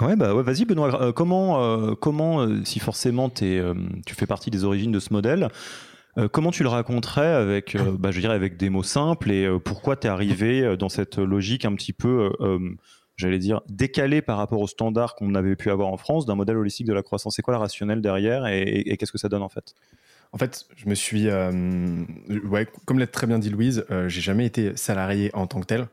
Ouais, 0.00 0.16
bah 0.16 0.32
vas-y 0.34 0.64
Benoît, 0.64 1.12
comment, 1.12 1.94
comment 1.96 2.46
si 2.64 2.78
forcément 2.78 3.30
tu 3.30 3.62
fais 4.14 4.26
partie 4.26 4.50
des 4.50 4.64
origines 4.64 4.92
de 4.92 5.00
ce 5.00 5.12
modèle, 5.12 5.48
comment 6.32 6.50
tu 6.50 6.62
le 6.62 6.68
raconterais 6.68 7.32
avec, 7.32 7.76
bah, 7.98 8.10
je 8.10 8.20
dirais 8.20 8.34
avec 8.34 8.56
des 8.56 8.70
mots 8.70 8.82
simples 8.82 9.30
et 9.30 9.48
pourquoi 9.64 9.96
tu 9.96 10.06
es 10.06 10.10
arrivé 10.10 10.76
dans 10.78 10.88
cette 10.88 11.18
logique 11.18 11.64
un 11.64 11.74
petit 11.74 11.92
peu 11.92 12.30
j'allais 13.16 13.38
dire, 13.38 13.62
décalé 13.68 14.22
par 14.22 14.36
rapport 14.36 14.60
aux 14.60 14.68
standards 14.68 15.14
qu'on 15.14 15.34
avait 15.34 15.56
pu 15.56 15.70
avoir 15.70 15.88
en 15.88 15.96
France 15.96 16.26
d'un 16.26 16.34
modèle 16.34 16.56
holistique 16.56 16.86
de 16.86 16.92
la 16.92 17.02
croissance? 17.02 17.36
C'est 17.36 17.42
quoi 17.42 17.52
la 17.52 17.58
rationnelle 17.58 18.02
derrière 18.02 18.46
et, 18.46 18.96
qu'est-ce 18.98 19.12
que 19.12 19.18
ça 19.18 19.28
donne 19.28 19.42
en 19.42 19.48
fait? 19.48 19.74
En 20.32 20.38
fait, 20.38 20.66
je 20.76 20.88
me 20.88 20.94
suis, 20.94 21.28
euh, 21.28 21.50
ouais, 22.44 22.66
comme 22.84 22.98
l'a 22.98 23.06
très 23.06 23.26
bien 23.26 23.38
dit 23.38 23.48
Louise, 23.48 23.84
euh, 23.90 24.08
j'ai 24.08 24.20
jamais 24.20 24.44
été 24.44 24.76
salarié 24.76 25.30
en 25.34 25.46
tant 25.46 25.60
que 25.60 25.66
tel. 25.66 25.86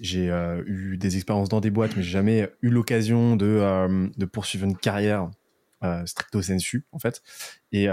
J'ai 0.00 0.28
euh, 0.28 0.62
eu 0.66 0.98
des 0.98 1.16
expériences 1.16 1.48
dans 1.48 1.60
des 1.60 1.70
boîtes, 1.70 1.96
mais 1.96 2.02
j'ai 2.02 2.10
jamais 2.10 2.50
eu 2.62 2.68
l'occasion 2.68 3.36
de, 3.36 4.10
de, 4.18 4.24
poursuivre 4.26 4.66
une 4.66 4.76
carrière 4.76 5.30
stricto 6.04 6.42
sensu, 6.42 6.84
en 6.92 6.98
fait. 6.98 7.22
Et 7.72 7.88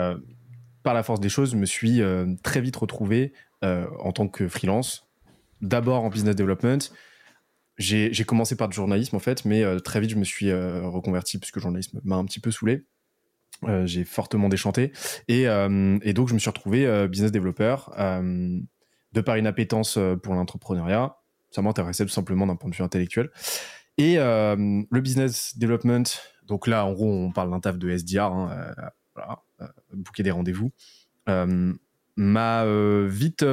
par 0.84 0.94
la 0.94 1.04
force 1.04 1.20
des 1.20 1.30
choses, 1.30 1.52
je 1.52 1.58
me 1.58 1.66
suis 1.66 2.02
très 2.44 2.62
vite 2.62 2.76
retrouvé 2.76 3.34
en 3.62 4.12
tant 4.12 4.28
que 4.28 4.48
freelance, 4.48 5.08
d'abord 5.62 6.04
en 6.04 6.10
business 6.10 6.36
development, 6.36 6.92
j'ai 7.78 8.24
commencé 8.26 8.56
par 8.56 8.70
du 8.70 8.76
journalisme 8.76 9.16
en 9.16 9.20
fait, 9.20 9.46
mais 9.46 9.64
euh, 9.64 9.80
très 9.80 10.00
vite 10.00 10.12
je 10.12 10.18
me 10.18 10.24
suis 10.24 10.50
euh, 10.50 10.88
reconverti 10.88 11.40
puisque 11.40 11.56
le 11.56 11.62
journalisme 11.62 12.00
m'a 12.04 12.16
un 12.16 12.26
petit 12.26 12.40
peu 12.40 12.52
saoulé. 12.52 12.86
Euh, 13.64 13.86
j'ai 13.86 14.04
fortement 14.04 14.50
déchanté 14.50 14.92
et, 15.28 15.46
donc 15.46 16.28
je 16.28 16.34
me 16.34 16.40
suis 16.40 16.50
retrouvé 16.50 17.08
business 17.08 17.32
developer 17.32 17.76
de 19.14 19.22
par 19.22 19.36
une 19.36 19.48
appétence 19.48 19.98
pour 20.22 20.34
l'entrepreneuriat. 20.34 21.18
Ça 21.52 21.62
m'intéressait 21.62 22.04
tout 22.04 22.12
simplement 22.12 22.48
d'un 22.48 22.56
point 22.56 22.70
de 22.70 22.76
vue 22.76 22.84
intellectuel. 22.84 23.30
Et 23.98 24.18
le 24.18 25.00
business 25.00 25.58
development, 25.58 26.04
donc 26.46 26.68
là 26.68 26.86
en 26.86 26.94
gros 26.94 27.12
on 27.12 27.32
parle 27.32 27.52
d'un 27.52 27.60
taf 27.60 27.78
de 27.78 27.90
SDR, 27.90 28.24
hein, 28.24 28.76
voilà, 29.16 29.40
booker 29.94 30.24
des 30.24 30.32
rendez-vous 30.32 30.72
m'a 32.16 32.66
vite 33.08 33.46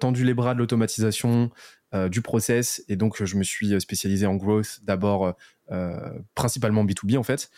tendu 0.00 0.24
les 0.24 0.34
bras 0.34 0.54
de 0.54 0.58
l'automatisation, 0.60 1.50
euh, 1.94 2.08
du 2.08 2.22
process 2.22 2.82
et 2.88 2.96
donc 2.96 3.22
je 3.22 3.36
me 3.36 3.44
suis 3.44 3.80
spécialisé 3.80 4.26
en 4.26 4.34
growth 4.34 4.80
d'abord 4.82 5.36
euh, 5.70 6.18
principalement 6.34 6.84
B2B 6.84 7.16
en 7.16 7.22
fait. 7.22 7.50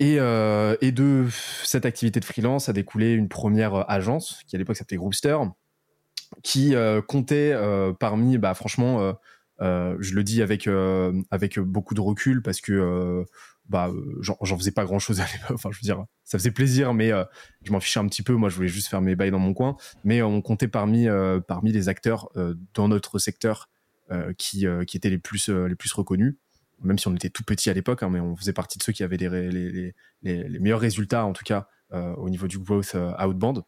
Et, 0.00 0.16
euh, 0.18 0.76
et, 0.80 0.90
de 0.90 1.26
cette 1.62 1.86
activité 1.86 2.18
de 2.18 2.24
freelance 2.24 2.68
a 2.68 2.72
découlé 2.72 3.12
une 3.12 3.28
première 3.28 3.88
agence 3.88 4.40
qui 4.48 4.56
à 4.56 4.58
l'époque 4.58 4.76
s'appelait 4.76 4.96
Groupster, 4.96 5.36
qui 6.42 6.74
comptait 7.06 7.54
parmi, 8.00 8.36
bah, 8.36 8.52
franchement, 8.52 9.14
je 9.60 10.14
le 10.14 10.22
dis 10.22 10.42
avec, 10.42 10.68
avec 11.30 11.58
beaucoup 11.58 11.94
de 11.94 12.00
recul 12.00 12.42
parce 12.42 12.60
que 12.60 13.24
bah 13.68 13.88
euh, 13.88 14.18
j'en 14.20 14.58
faisais 14.58 14.70
pas 14.70 14.84
grand 14.84 14.98
chose 14.98 15.20
à 15.20 15.26
l'époque. 15.26 15.50
Enfin 15.54 15.70
je 15.72 15.78
veux 15.78 15.82
dire 15.82 16.04
ça 16.24 16.38
faisait 16.38 16.50
plaisir 16.50 16.94
mais 16.94 17.12
euh, 17.12 17.24
je 17.62 17.72
m'en 17.72 17.80
fichais 17.80 18.00
un 18.00 18.06
petit 18.06 18.22
peu. 18.22 18.34
Moi 18.34 18.48
je 18.48 18.56
voulais 18.56 18.68
juste 18.68 18.88
faire 18.88 19.00
mes 19.00 19.16
bails 19.16 19.30
dans 19.30 19.38
mon 19.38 19.54
coin. 19.54 19.76
Mais 20.04 20.22
on 20.22 20.42
comptait 20.42 20.68
parmi 20.68 21.08
euh, 21.08 21.40
parmi 21.40 21.72
les 21.72 21.88
acteurs 21.88 22.30
dans 22.74 22.88
notre 22.88 23.18
secteur 23.18 23.68
qui 24.38 24.66
qui 24.86 24.96
étaient 24.96 25.10
les 25.10 25.18
plus 25.18 25.48
les 25.48 25.74
plus 25.74 25.92
reconnus. 25.92 26.36
Même 26.82 26.98
si 26.98 27.08
on 27.08 27.14
était 27.14 27.30
tout 27.30 27.42
petit 27.42 27.70
à 27.70 27.72
l'époque 27.72 28.02
hein, 28.02 28.10
mais 28.10 28.20
on 28.20 28.36
faisait 28.36 28.52
partie 28.52 28.78
de 28.78 28.82
ceux 28.82 28.92
qui 28.92 29.02
avaient 29.02 29.16
les, 29.16 29.50
les, 29.50 29.94
les, 30.22 30.58
meilleurs 30.58 30.80
résultats 30.80 31.24
en 31.24 31.32
tout 31.32 31.44
cas 31.44 31.68
au 31.92 32.28
niveau 32.28 32.46
du 32.46 32.58
growth 32.58 32.94
outbound. 33.18 33.62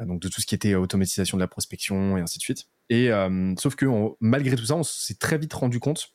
Donc 0.00 0.20
de 0.20 0.28
tout 0.28 0.40
ce 0.40 0.46
qui 0.46 0.54
était 0.54 0.74
automatisation 0.74 1.36
de 1.36 1.42
la 1.42 1.48
prospection 1.48 2.16
et 2.16 2.20
ainsi 2.20 2.38
de 2.38 2.42
suite. 2.42 2.66
Et 2.88 3.10
sauf 3.58 3.76
que 3.76 3.86
malgré 4.20 4.56
tout 4.56 4.64
ça 4.64 4.76
on 4.76 4.82
s'est 4.82 5.14
très 5.14 5.38
vite 5.38 5.52
rendu 5.52 5.78
compte 5.78 6.12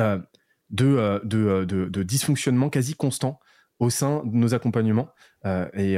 euh, 0.00 0.18
euh, 0.80 1.20
de, 1.24 1.64
de, 1.64 2.02
dysfonctionnement 2.02 2.68
quasi 2.68 2.94
constant 2.94 3.40
au 3.78 3.90
sein 3.90 4.22
de 4.26 4.36
nos 4.36 4.54
accompagnements 4.54 5.08
euh, 5.46 5.68
et, 5.72 5.96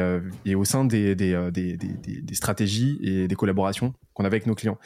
et, 0.49 0.55
au 0.55 0.65
sein 0.65 0.85
des, 0.85 1.15
des, 1.15 1.51
des, 1.51 1.77
des, 1.77 2.35
stratégies 2.35 2.99
et 3.03 3.27
des 3.27 3.35
collaborations 3.35 3.95
qu'on 4.13 4.25
avait 4.25 4.37
avec 4.37 4.47
nos 4.47 4.55
clients. 4.55 4.79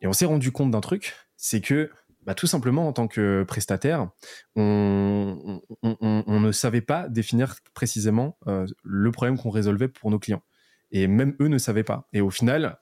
Et 0.00 0.06
on 0.06 0.12
s'est 0.12 0.24
rendu 0.24 0.50
compte 0.50 0.70
d'un 0.70 0.80
truc, 0.80 1.14
c'est 1.36 1.60
que 1.60 1.90
bah, 2.24 2.34
tout 2.34 2.46
simplement 2.46 2.88
en 2.88 2.92
tant 2.92 3.06
que 3.06 3.44
prestataire, 3.46 4.08
on, 4.56 5.60
on, 5.82 6.40
ne 6.40 6.52
savait 6.52 6.80
pas 6.80 7.08
définir 7.08 7.56
précisément 7.74 8.38
le 8.82 9.10
problème 9.12 9.38
qu'on 9.38 9.50
résolvait 9.50 9.88
pour 9.88 10.10
nos 10.10 10.18
clients. 10.18 10.42
Et 10.90 11.06
même 11.06 11.36
eux 11.40 11.48
ne 11.48 11.58
savaient 11.58 11.84
pas. 11.84 12.08
Et 12.12 12.20
au 12.20 12.30
final, 12.30 12.78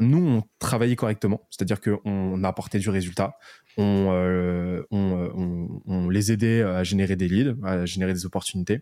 nous, 0.00 0.26
on 0.26 0.42
travaillait 0.58 0.96
correctement, 0.96 1.46
c'est-à-dire 1.50 1.80
qu'on 1.80 2.42
apportait 2.42 2.78
du 2.78 2.88
résultat, 2.88 3.36
euh, 3.78 4.82
on, 4.90 5.80
on, 5.86 6.08
les 6.08 6.32
aidait 6.32 6.62
à 6.62 6.82
générer 6.84 7.16
des 7.16 7.28
leads, 7.28 7.56
à 7.62 7.84
générer 7.86 8.12
des 8.12 8.26
opportunités. 8.26 8.80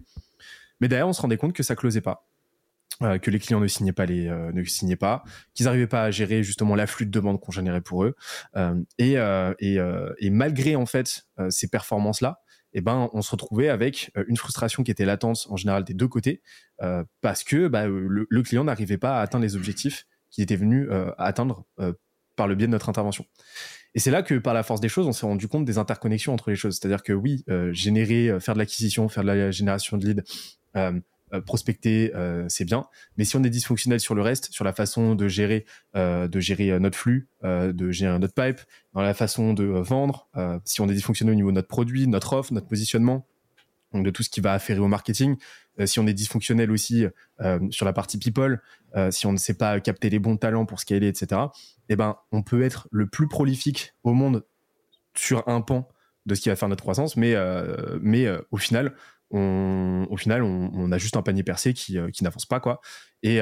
Mais 0.81 0.89
derrière, 0.89 1.09
on 1.09 1.13
se 1.13 1.21
rendait 1.21 1.37
compte 1.37 1.53
que 1.53 1.63
ça 1.63 1.77
closait 1.77 2.01
pas. 2.01 2.27
Euh, 3.03 3.19
que 3.19 3.31
les 3.31 3.39
clients 3.39 3.61
ne 3.61 3.69
signaient 3.69 3.93
pas 3.93 4.07
euh, 4.09 5.19
qu'ils 5.55 5.67
n'arrivaient 5.67 5.87
pas 5.87 6.05
à 6.05 6.11
gérer 6.11 6.43
justement 6.43 6.75
l'afflux 6.75 7.07
de 7.07 7.13
demandes 7.13 7.41
qu'on 7.41 7.53
générait 7.53 7.81
pour 7.81 8.05
eux, 8.05 8.17
et, 8.99 10.31
malgré 10.31 10.75
en 10.75 10.87
fait 10.87 11.27
ces 11.49 11.69
performances 11.69 12.21
là, 12.21 12.41
eh 12.73 12.81
ben 12.81 13.09
on 13.13 13.23
se 13.23 13.31
retrouvait 13.31 13.69
avec 13.69 14.11
une 14.27 14.37
frustration 14.37 14.83
qui 14.83 14.91
était 14.91 15.05
latente 15.05 15.47
en 15.49 15.57
général 15.57 15.85
des 15.85 15.95
deux 15.95 16.09
côtés, 16.09 16.43
parce 17.21 17.45
que 17.45 17.69
bah, 17.69 17.87
le, 17.87 18.43
client 18.43 18.65
n'arrivait 18.65 18.99
pas 18.99 19.19
à 19.19 19.21
atteindre 19.21 19.45
les 19.45 19.55
objectifs 19.55 20.07
qu'il 20.31 20.43
était 20.43 20.57
venu 20.57 20.89
atteindre 21.19 21.65
par 22.37 22.47
le 22.47 22.55
biais 22.55 22.67
de 22.67 22.73
notre 22.73 22.89
intervention. 22.89 23.27
Et 23.95 24.01
c'est 24.01 24.11
là 24.11 24.23
que, 24.23 24.35
par 24.35 24.55
la 24.55 24.63
force 24.63 24.81
des 24.81 24.89
choses, 24.89 25.07
on 25.07 25.13
s'est 25.13 25.27
rendu 25.27 25.49
compte 25.49 25.65
des 25.65 25.79
interconnexions 25.79 26.33
entre 26.33 26.51
les 26.51 26.57
choses. 26.57 26.79
C'est-à-dire 26.79 27.03
que 27.03 27.13
oui, 27.13 27.45
euh, 27.49 27.73
générer, 27.73 28.29
euh, 28.29 28.41
faire 28.41 28.55
de 28.55 28.59
l'acquisition, 28.59 29.09
faire 29.09 29.25
de 29.25 29.29
la 29.29 29.51
génération 29.51 29.97
de 29.97 30.07
leads, 30.07 30.23
euh, 30.77 31.01
prospecter, 31.45 32.11
c'est 32.49 32.65
bien. 32.65 32.87
Mais 33.19 33.25
si 33.25 33.37
on 33.37 33.45
est 33.45 33.51
dysfonctionnel 33.51 34.01
sur 34.01 34.15
le 34.15 34.23
reste, 34.23 34.51
sur 34.51 34.65
la 34.65 34.73
façon 34.73 35.15
de 35.15 35.29
gérer, 35.29 35.67
de 35.95 36.41
gérer 36.41 36.81
notre 36.81 36.97
flux, 36.97 37.29
de 37.45 37.91
gérer 37.91 38.19
notre 38.19 38.33
pipe, 38.33 38.61
dans 38.95 39.03
la 39.03 39.13
façon 39.13 39.53
de 39.53 39.65
vendre, 39.65 40.27
si 40.65 40.81
on 40.81 40.89
est 40.89 40.95
dysfonctionnel 40.95 41.35
au 41.35 41.37
niveau 41.37 41.51
de 41.51 41.57
notre 41.57 41.69
produit, 41.69 42.07
notre 42.07 42.33
offre, 42.33 42.55
notre 42.55 42.67
positionnement, 42.67 43.27
donc 43.93 44.07
de 44.07 44.11
tout 44.11 44.23
ce 44.23 44.31
qui 44.31 44.41
va 44.41 44.55
afférer 44.55 44.81
au 44.81 44.89
marketing. 44.89 45.37
Si 45.87 45.99
on 46.01 46.07
est 46.07 46.15
dysfonctionnel 46.15 46.71
aussi 46.71 47.07
sur 47.71 47.87
la 47.87 47.93
partie 47.93 48.19
people, 48.19 48.61
si 49.11 49.27
on 49.27 49.33
ne 49.33 49.37
sait 49.37 49.55
pas 49.55 49.79
capter 49.81 50.11
les 50.11 50.19
bons 50.19 50.37
talents 50.37 50.67
pour 50.67 50.81
scaler, 50.81 51.09
etc 51.09 51.47
eh 51.89 51.97
ben, 51.97 52.17
on 52.33 52.43
peut 52.43 52.63
être 52.63 52.89
le 52.91 53.07
plus 53.07 53.29
prolifique 53.29 53.95
au 54.03 54.13
monde 54.13 54.45
sur 55.15 55.47
un 55.49 55.61
pan 55.61 55.89
de 56.27 56.35
ce 56.35 56.43
qui 56.43 56.49
va 56.49 56.57
faire 56.57 56.69
notre 56.69 56.83
croissance, 56.83 57.17
mais, 57.17 57.35
euh, 57.35 57.99
mais 58.03 58.27
euh, 58.27 58.41
au 58.51 58.59
final, 58.59 58.95
on, 59.31 60.07
au 60.11 60.17
final, 60.17 60.43
on, 60.43 60.93
a 60.93 60.99
juste 60.99 61.17
un 61.17 61.23
panier 61.23 61.43
percé 61.43 61.75
qui, 61.75 61.99
euh, 61.99 62.11
qui 62.11 62.25
n'avance 62.25 62.47
pas, 62.47 62.61
quoi. 62.61 62.81
Et, 63.23 63.41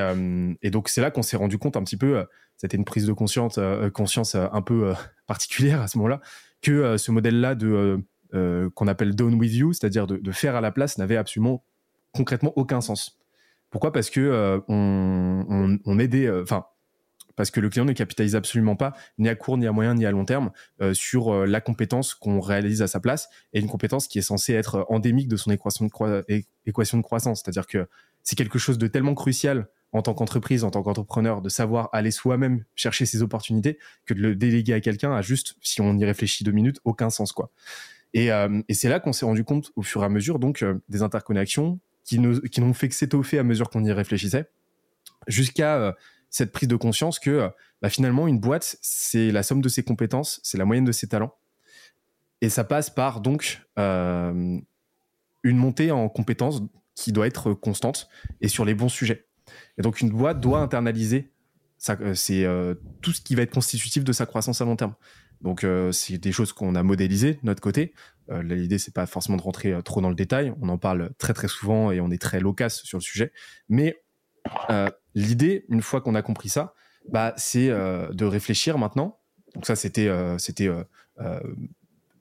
et 0.63 0.71
donc, 0.71 0.89
c'est 0.89 1.03
là 1.03 1.11
qu'on 1.11 1.23
s'est 1.23 1.37
rendu 1.37 1.59
compte 1.59 1.77
un 1.77 1.83
petit 1.83 1.99
peu, 1.99 2.25
c'était 2.57 2.79
une 2.79 2.87
prise 2.87 3.07
de 3.07 3.13
conscience, 3.13 3.61
conscience 3.93 4.35
un 4.35 4.63
peu 4.63 4.95
particulière 5.27 5.83
à 5.83 5.89
ce 5.89 5.99
moment-là, 5.99 6.23
que 6.63 6.97
ce 6.97 7.11
modèle-là 7.11 7.55
de 7.55 8.01
qu'on 8.33 8.89
appelle 8.89 9.15
down 9.15 9.35
with 9.35 9.53
you, 9.53 9.75
c'est-à-dire 9.75 10.07
de, 10.07 10.17
de, 10.17 10.33
faire 10.33 10.57
à 10.57 10.63
la 10.63 10.73
place, 10.73 10.97
n'avait 10.97 11.19
absolument 11.19 11.63
concrètement 12.17 12.53
aucun 12.57 12.81
sens. 12.81 13.19
Pourquoi? 13.71 13.93
Parce 13.93 14.11
que 14.11 14.63
on, 14.69 15.45
on, 15.49 15.79
on 15.85 15.99
aidait, 15.99 16.31
enfin 16.31 16.67
parce 17.37 17.51
que 17.51 17.61
le 17.61 17.69
client 17.69 17.85
ne 17.85 17.93
capitalise 17.93 18.35
absolument 18.35 18.77
pas, 18.77 18.95
ni 19.19 19.29
à 19.29 19.35
court, 19.35 19.59
ni 19.59 19.67
à 19.67 19.73
moyen, 19.73 19.95
ni 19.95 20.07
à 20.07 20.11
long 20.11 20.25
terme, 20.25 20.51
euh, 20.81 20.95
sur 20.95 21.33
euh, 21.33 21.47
la 21.47 21.61
compétence 21.61 22.15
qu'on 22.15 22.41
réalise 22.41 22.83
à 22.83 22.89
sa 22.89 22.99
place, 22.99 23.29
et 23.53 23.61
une 23.61 23.69
compétence 23.69 24.09
qui 24.09 24.19
est 24.19 24.23
censée 24.23 24.55
être 24.55 24.87
endémique 24.89 25.29
de 25.29 25.37
son 25.37 25.51
équation 25.53 25.85
de, 25.85 27.03
croissance. 27.03 27.43
C'est-à-dire 27.43 27.67
que 27.67 27.87
c'est 28.23 28.37
quelque 28.37 28.59
chose 28.59 28.79
de 28.79 28.87
tellement 28.87 29.15
crucial 29.15 29.69
en 29.93 30.03
tant 30.03 30.15
qu'entreprise, 30.15 30.65
en 30.65 30.71
tant 30.71 30.83
qu'entrepreneur, 30.83 31.43
de 31.43 31.49
savoir 31.49 31.91
aller 31.93 32.11
soi-même 32.11 32.65
chercher 32.75 33.07
ses 33.07 33.23
opportunités, 33.23 33.79
que 34.05 34.15
de 34.15 34.21
le 34.21 34.35
déléguer 34.35 34.73
à 34.73 34.81
quelqu'un 34.81 35.13
a 35.13 35.23
juste, 35.23 35.57
si 35.61 35.81
on 35.81 35.97
y 35.97 36.05
réfléchit 36.05 36.43
deux 36.43 36.53
minutes, 36.53 36.81
aucun 36.85 37.11
sens. 37.11 37.33
quoi. 37.33 37.51
Et, 38.15 38.33
euh, 38.33 38.63
et 38.69 38.75
c'est 38.75 38.89
là 38.89 38.99
qu'on 38.99 39.13
s'est 39.13 39.27
rendu 39.27 39.45
compte 39.45 39.73
au 39.77 39.83
fur 39.83 40.03
et 40.03 40.07
à 40.07 40.09
mesure 40.09 40.39
donc 40.39 40.65
des 40.89 41.03
interconnexions 41.03 41.81
qui, 42.07 42.19
n'ont 42.19 42.73
fait 42.73 42.89
que 42.89 42.95
s'étoffer 42.95 43.39
à 43.39 43.43
mesure 43.43 43.69
qu'on 43.69 43.85
y 43.85 43.93
réfléchissait, 43.93 44.49
jusqu'à 45.27 45.95
cette 46.31 46.53
prise 46.53 46.69
de 46.69 46.77
conscience 46.77 47.19
que 47.19 47.51
bah, 47.83 47.91
finalement 47.91 48.29
une 48.29 48.39
boîte 48.39 48.77
c'est 48.81 49.31
la 49.31 49.43
somme 49.43 49.61
de 49.61 49.69
ses 49.69 49.83
compétences, 49.83 50.41
c'est 50.43 50.59
la 50.59 50.65
moyenne 50.65 50.85
de 50.85 50.93
ses 50.93 51.09
talents, 51.09 51.35
et 52.41 52.49
ça 52.49 52.65
passe 52.65 52.91
par 52.91 53.21
donc 53.21 53.63
euh, 53.79 54.59
une 55.43 55.57
montée 55.57 55.91
en 55.91 56.09
compétences 56.09 56.63
qui 56.95 57.13
doit 57.13 57.27
être 57.27 57.53
constante 57.53 58.09
et 58.41 58.49
sur 58.49 58.65
les 58.65 58.75
bons 58.75 58.89
sujets. 58.89 59.27
Et 59.79 59.83
donc 59.83 60.01
une 60.01 60.11
boîte 60.11 60.41
doit 60.41 60.61
internaliser 60.61 61.33
euh, 61.91 62.15
c'est 62.15 62.45
euh, 62.45 62.75
tout 63.03 63.13
ce 63.13 63.21
qui 63.21 63.35
va 63.35 63.43
être 63.43 63.53
constitutif 63.53 64.03
de 64.05 64.13
sa 64.13 64.27
croissance 64.27 64.61
à 64.61 64.65
long 64.65 64.77
terme. 64.77 64.95
Donc 65.43 65.67
c'est 65.93 66.17
des 66.17 66.33
choses 66.33 66.55
qu'on 66.55 66.75
a 66.75 66.83
modélisées 66.83 67.35
de 67.35 67.41
notre 67.43 67.61
côté. 67.61 67.93
L'idée 68.43 68.79
c'est 68.79 68.95
pas 68.95 69.07
forcément 69.07 69.37
de 69.37 69.43
rentrer 69.43 69.75
trop 69.85 70.01
dans 70.01 70.09
le 70.09 70.15
détail. 70.15 70.53
On 70.61 70.69
en 70.69 70.79
parle 70.79 71.11
très 71.19 71.33
très 71.33 71.49
souvent 71.49 71.93
et 71.93 72.01
on 72.01 72.11
est 72.11 72.21
très 72.21 72.41
loquace 72.41 72.83
sur 72.83 72.99
le 72.99 73.03
sujet. 73.03 73.33
Mais 73.69 73.97
L'idée, 75.15 75.65
une 75.71 75.81
fois 75.81 76.03
qu'on 76.03 76.15
a 76.15 76.21
compris 76.21 76.51
ça, 76.51 76.75
bah, 77.09 77.33
c'est 77.37 77.71
euh, 77.71 78.13
de 78.13 78.27
réfléchir 78.27 78.77
maintenant. 78.77 79.19
Donc 79.55 79.65
ça, 79.65 79.75
c'était 79.75 80.09
euh, 80.09 80.37
c'était 80.37 80.69
euh, 80.69 81.41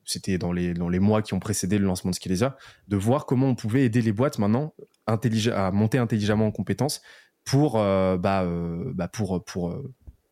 c'était 0.06 0.38
dans 0.38 0.54
les 0.54 0.74
dans 0.74 0.88
les 0.88 1.00
mois 1.00 1.22
qui 1.22 1.34
ont 1.34 1.40
précédé 1.40 1.78
le 1.78 1.86
lancement 1.86 2.12
de 2.12 2.16
Skelesia, 2.16 2.56
de 2.88 2.96
voir 2.96 3.26
comment 3.26 3.48
on 3.48 3.56
pouvait 3.56 3.84
aider 3.84 4.02
les 4.02 4.14
boîtes 4.14 4.40
maintenant 4.40 4.74
à 5.08 5.72
monter 5.72 5.98
intelligemment 5.98 6.48
en 6.48 6.52
compétences 6.52 7.02
pour, 7.44 7.74
bah, 7.74 8.18
bah, 8.18 9.08
pour, 9.08 9.44
pour, 9.44 9.84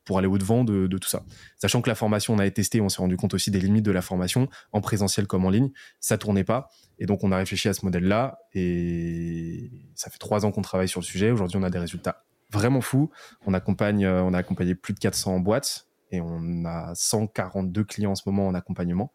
pour 0.05 0.17
aller 0.17 0.27
au-devant 0.27 0.63
de, 0.63 0.87
tout 0.97 1.07
ça. 1.07 1.23
Sachant 1.57 1.81
que 1.81 1.89
la 1.89 1.95
formation, 1.95 2.33
on 2.33 2.39
a 2.39 2.49
testé, 2.49 2.81
on 2.81 2.89
s'est 2.89 3.01
rendu 3.01 3.17
compte 3.17 3.33
aussi 3.33 3.51
des 3.51 3.59
limites 3.59 3.85
de 3.85 3.91
la 3.91 4.01
formation, 4.01 4.49
en 4.71 4.81
présentiel 4.81 5.27
comme 5.27 5.45
en 5.45 5.49
ligne, 5.49 5.71
ça 5.99 6.17
tournait 6.17 6.43
pas. 6.43 6.69
Et 6.99 7.05
donc, 7.05 7.23
on 7.23 7.31
a 7.31 7.37
réfléchi 7.37 7.69
à 7.69 7.73
ce 7.73 7.85
modèle-là, 7.85 8.39
et 8.53 9.71
ça 9.95 10.09
fait 10.09 10.19
trois 10.19 10.45
ans 10.45 10.51
qu'on 10.51 10.61
travaille 10.61 10.89
sur 10.89 10.99
le 10.99 11.05
sujet. 11.05 11.31
Aujourd'hui, 11.31 11.57
on 11.57 11.63
a 11.63 11.69
des 11.69 11.79
résultats 11.79 12.23
vraiment 12.51 12.81
fous. 12.81 13.09
On, 13.45 13.53
accompagne, 13.53 14.05
euh, 14.05 14.21
on 14.21 14.33
a 14.33 14.37
accompagné 14.37 14.75
plus 14.75 14.93
de 14.93 14.99
400 14.99 15.39
boîtes, 15.39 15.87
et 16.11 16.21
on 16.21 16.65
a 16.65 16.93
142 16.93 17.83
clients 17.83 18.11
en 18.11 18.15
ce 18.15 18.23
moment 18.27 18.47
en 18.47 18.53
accompagnement. 18.53 19.11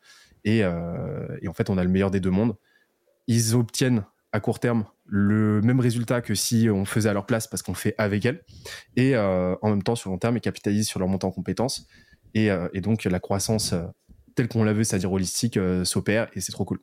Euh, 0.46 1.38
et 1.42 1.48
en 1.48 1.52
fait, 1.52 1.70
on 1.70 1.78
a 1.78 1.84
le 1.84 1.90
meilleur 1.90 2.10
des 2.10 2.20
deux 2.20 2.30
mondes. 2.30 2.56
Ils 3.26 3.54
obtiennent 3.54 4.04
à 4.32 4.40
court 4.40 4.60
terme 4.60 4.84
le 5.06 5.60
même 5.62 5.80
résultat 5.80 6.20
que 6.20 6.34
si 6.34 6.68
on 6.70 6.84
faisait 6.84 7.08
à 7.08 7.12
leur 7.12 7.26
place 7.26 7.46
parce 7.46 7.62
qu'on 7.62 7.74
fait 7.74 7.94
avec 7.98 8.24
elles. 8.26 8.44
Et 8.96 9.14
euh, 9.16 9.54
en 9.62 9.70
même 9.70 9.82
temps 9.82 9.96
sur 9.96 10.10
long 10.10 10.18
terme 10.18 10.36
ils 10.36 10.40
capitalisent 10.40 10.88
sur 10.88 11.00
leur 11.00 11.08
montant 11.08 11.28
en 11.28 11.32
compétences. 11.32 11.86
Et, 12.34 12.50
euh, 12.50 12.68
donc 12.74 13.04
la 13.04 13.20
croissance 13.20 13.72
euh, 13.72 13.84
telle 14.34 14.48
qu'on 14.48 14.64
la 14.64 14.72
veut 14.72 14.84
c'est-à-dire 14.84 15.10
holistique 15.10 15.58
s'opère 15.84 16.28
et 16.34 16.40
c'est 16.40 16.52
trop 16.52 16.64
cool. 16.64 16.80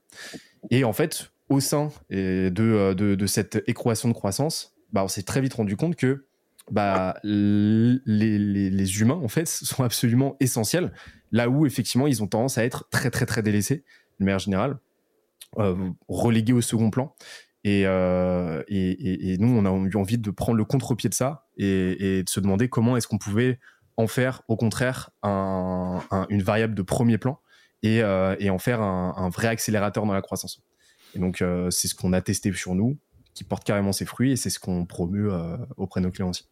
Et 0.71 0.83
en 0.83 0.93
fait 0.93 1.31
au 1.49 1.59
sein 1.59 1.91
de, 2.09 3.25
cette 3.27 3.63
équation 3.67 4.09
de 4.09 4.13
croissance 4.13 4.75
bah, 4.91 5.03
on 5.03 5.07
s'est 5.07 5.23
très 5.23 5.41
vite 5.41 5.53
rendu 5.53 5.75
compte 5.77 5.95
que 5.95 6.25
bah, 6.71 7.15
les, 7.23 7.99
les, 8.07 9.01
humains 9.01 9.19
en 9.23 9.27
fait 9.27 9.47
sont 9.47 9.83
absolument 9.83 10.35
essentiels 10.39 10.91
là 11.31 11.47
où 11.47 11.67
effectivement 11.67 12.07
ils 12.07 12.23
ont 12.23 12.27
tendance 12.27 12.57
à 12.57 12.65
être 12.65 12.89
très 12.89 13.11
très 13.11 13.27
très 13.27 13.43
délaissés 13.43 13.83
de 14.19 14.25
manière 14.25 14.39
générale 14.39 14.79
relégué 16.07 16.53
au 16.53 16.61
second 16.61 16.89
plan. 16.89 17.15
Euh, 17.65 18.63
et, 18.67 19.33
et, 19.33 19.37
nous, 19.37 19.57
on 19.57 19.65
a 19.65 19.89
eu 19.89 19.95
envie 19.95 20.17
de 20.17 20.31
prendre 20.31 20.57
le 20.57 20.65
contre-pied 20.65 21.09
de 21.09 21.15
ça 21.15 21.47
et, 21.57 22.23
de 22.23 22.29
se 22.29 22.39
demander 22.39 22.69
comment 22.69 22.95
est-ce 22.97 23.07
qu'on 23.07 23.17
pouvait 23.17 23.59
en 23.97 24.07
faire, 24.07 24.41
au 24.47 24.55
contraire, 24.57 25.11
une 25.23 26.43
variable 26.43 26.75
de 26.75 26.81
premier 26.81 27.17
plan 27.17 27.39
et, 27.81 28.01
euh, 28.01 28.35
en 28.49 28.59
faire 28.59 28.81
un, 28.81 29.29
vrai 29.29 29.47
accélérateur 29.47 30.05
dans 30.05 30.13
la 30.13 30.21
croissance. 30.21 30.61
Et 31.15 31.19
donc, 31.19 31.43
c'est 31.69 31.87
ce 31.87 31.95
qu'on 31.95 32.13
a 32.13 32.21
testé 32.21 32.51
sur 32.53 32.75
nous, 32.75 32.97
qui 33.33 33.43
porte 33.43 33.63
carrément 33.63 33.91
ses 33.91 34.05
fruits 34.05 34.31
et 34.31 34.35
c'est 34.35 34.49
ce 34.49 34.59
qu'on 34.59 34.85
promeut 34.85 35.31
auprès 35.77 36.01
de 36.01 36.05
nos 36.05 36.11
clients 36.11 36.29
aussi. 36.29 36.47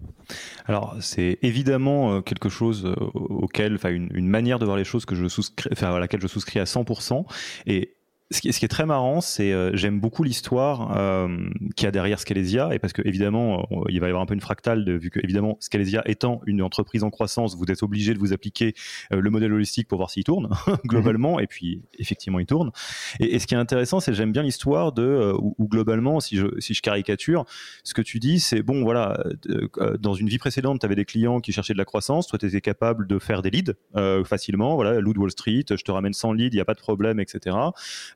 Alors 0.65 0.97
c'est 0.99 1.37
évidemment 1.41 2.21
quelque 2.21 2.49
chose 2.49 2.93
auquel, 3.13 3.75
enfin 3.75 3.89
une, 3.89 4.09
une, 4.13 4.27
manière 4.27 4.59
de 4.59 4.65
voir 4.65 4.75
les 4.75 4.83
choses 4.83 5.05
que 5.05 5.15
je 5.15 5.27
souscris, 5.27 5.69
à 5.81 5.99
laquelle 5.99 6.21
je 6.21 6.27
souscris 6.27 6.59
à 6.59 6.65
100% 6.65 7.25
et 7.67 7.95
ce 8.33 8.41
qui, 8.41 8.65
est 8.65 8.67
très 8.67 8.85
marrant, 8.85 9.21
c'est 9.21 9.51
euh, 9.51 9.71
j'aime 9.75 9.99
beaucoup 9.99 10.23
l'histoire 10.23 10.97
euh, 10.97 11.27
qu'il 11.75 11.85
y 11.85 11.87
a 11.87 11.91
derrière 11.91 12.19
Scalesia, 12.19 12.73
et 12.73 12.79
parce 12.79 12.93
que 12.93 13.01
évidemment, 13.05 13.67
euh, 13.71 13.83
il 13.89 13.99
va 13.99 14.07
y 14.07 14.09
avoir 14.09 14.23
un 14.23 14.25
peu 14.25 14.33
une 14.33 14.41
fractale, 14.41 14.97
vu 14.97 15.09
que 15.09 15.19
évidemment 15.23 15.57
Scalesia 15.59 16.01
étant 16.05 16.41
une 16.45 16.61
entreprise 16.61 17.03
en 17.03 17.09
croissance, 17.09 17.55
vous 17.55 17.65
êtes 17.69 17.83
obligé 17.83 18.13
de 18.13 18.19
vous 18.19 18.33
appliquer 18.33 18.73
le 19.11 19.29
modèle 19.29 19.53
holistique 19.53 19.87
pour 19.87 19.97
voir 19.97 20.09
s'il 20.09 20.23
tourne 20.23 20.49
globalement, 20.85 21.39
et 21.39 21.47
puis 21.47 21.81
effectivement 21.99 22.39
il 22.39 22.45
tourne. 22.45 22.71
Et, 23.19 23.39
ce 23.39 23.47
qui 23.47 23.55
est 23.55 23.57
intéressant, 23.57 23.99
c'est 23.99 24.13
j'aime 24.13 24.31
bien 24.31 24.43
l'histoire 24.43 24.93
de 24.93 25.33
où, 25.37 25.67
globalement, 25.67 26.19
si 26.19 26.37
je, 26.37 26.47
si 26.59 26.73
je 26.73 26.81
caricature, 26.81 27.45
ce 27.83 27.93
que 27.93 28.01
tu 28.01 28.19
dis, 28.19 28.39
c'est 28.39 28.63
bon, 28.63 28.83
voilà, 28.83 29.21
dans 29.99 30.13
une 30.13 30.29
vie 30.29 30.37
précédente, 30.37 30.79
tu 30.79 30.85
avais 30.85 30.95
des 30.95 31.05
clients 31.05 31.39
qui 31.39 31.51
cherchaient 31.51 31.73
de 31.73 31.77
la 31.77 31.85
croissance, 31.85 32.27
toi 32.27 32.39
tu 32.39 32.45
étais 32.45 32.61
capable 32.61 33.07
de 33.07 33.19
faire 33.19 33.41
des 33.41 33.49
leads 33.49 33.73
facilement, 34.25 34.75
voilà, 34.75 35.01
lead 35.01 35.17
Wall 35.17 35.31
Street, 35.31 35.65
je 35.69 35.83
te 35.83 35.91
ramène 35.91 36.13
100 36.13 36.33
leads, 36.33 36.53
il 36.53 36.57
n'y 36.57 36.61
a 36.61 36.65
pas 36.65 36.73
de 36.73 36.79
problème, 36.79 37.19
etc. 37.19 37.55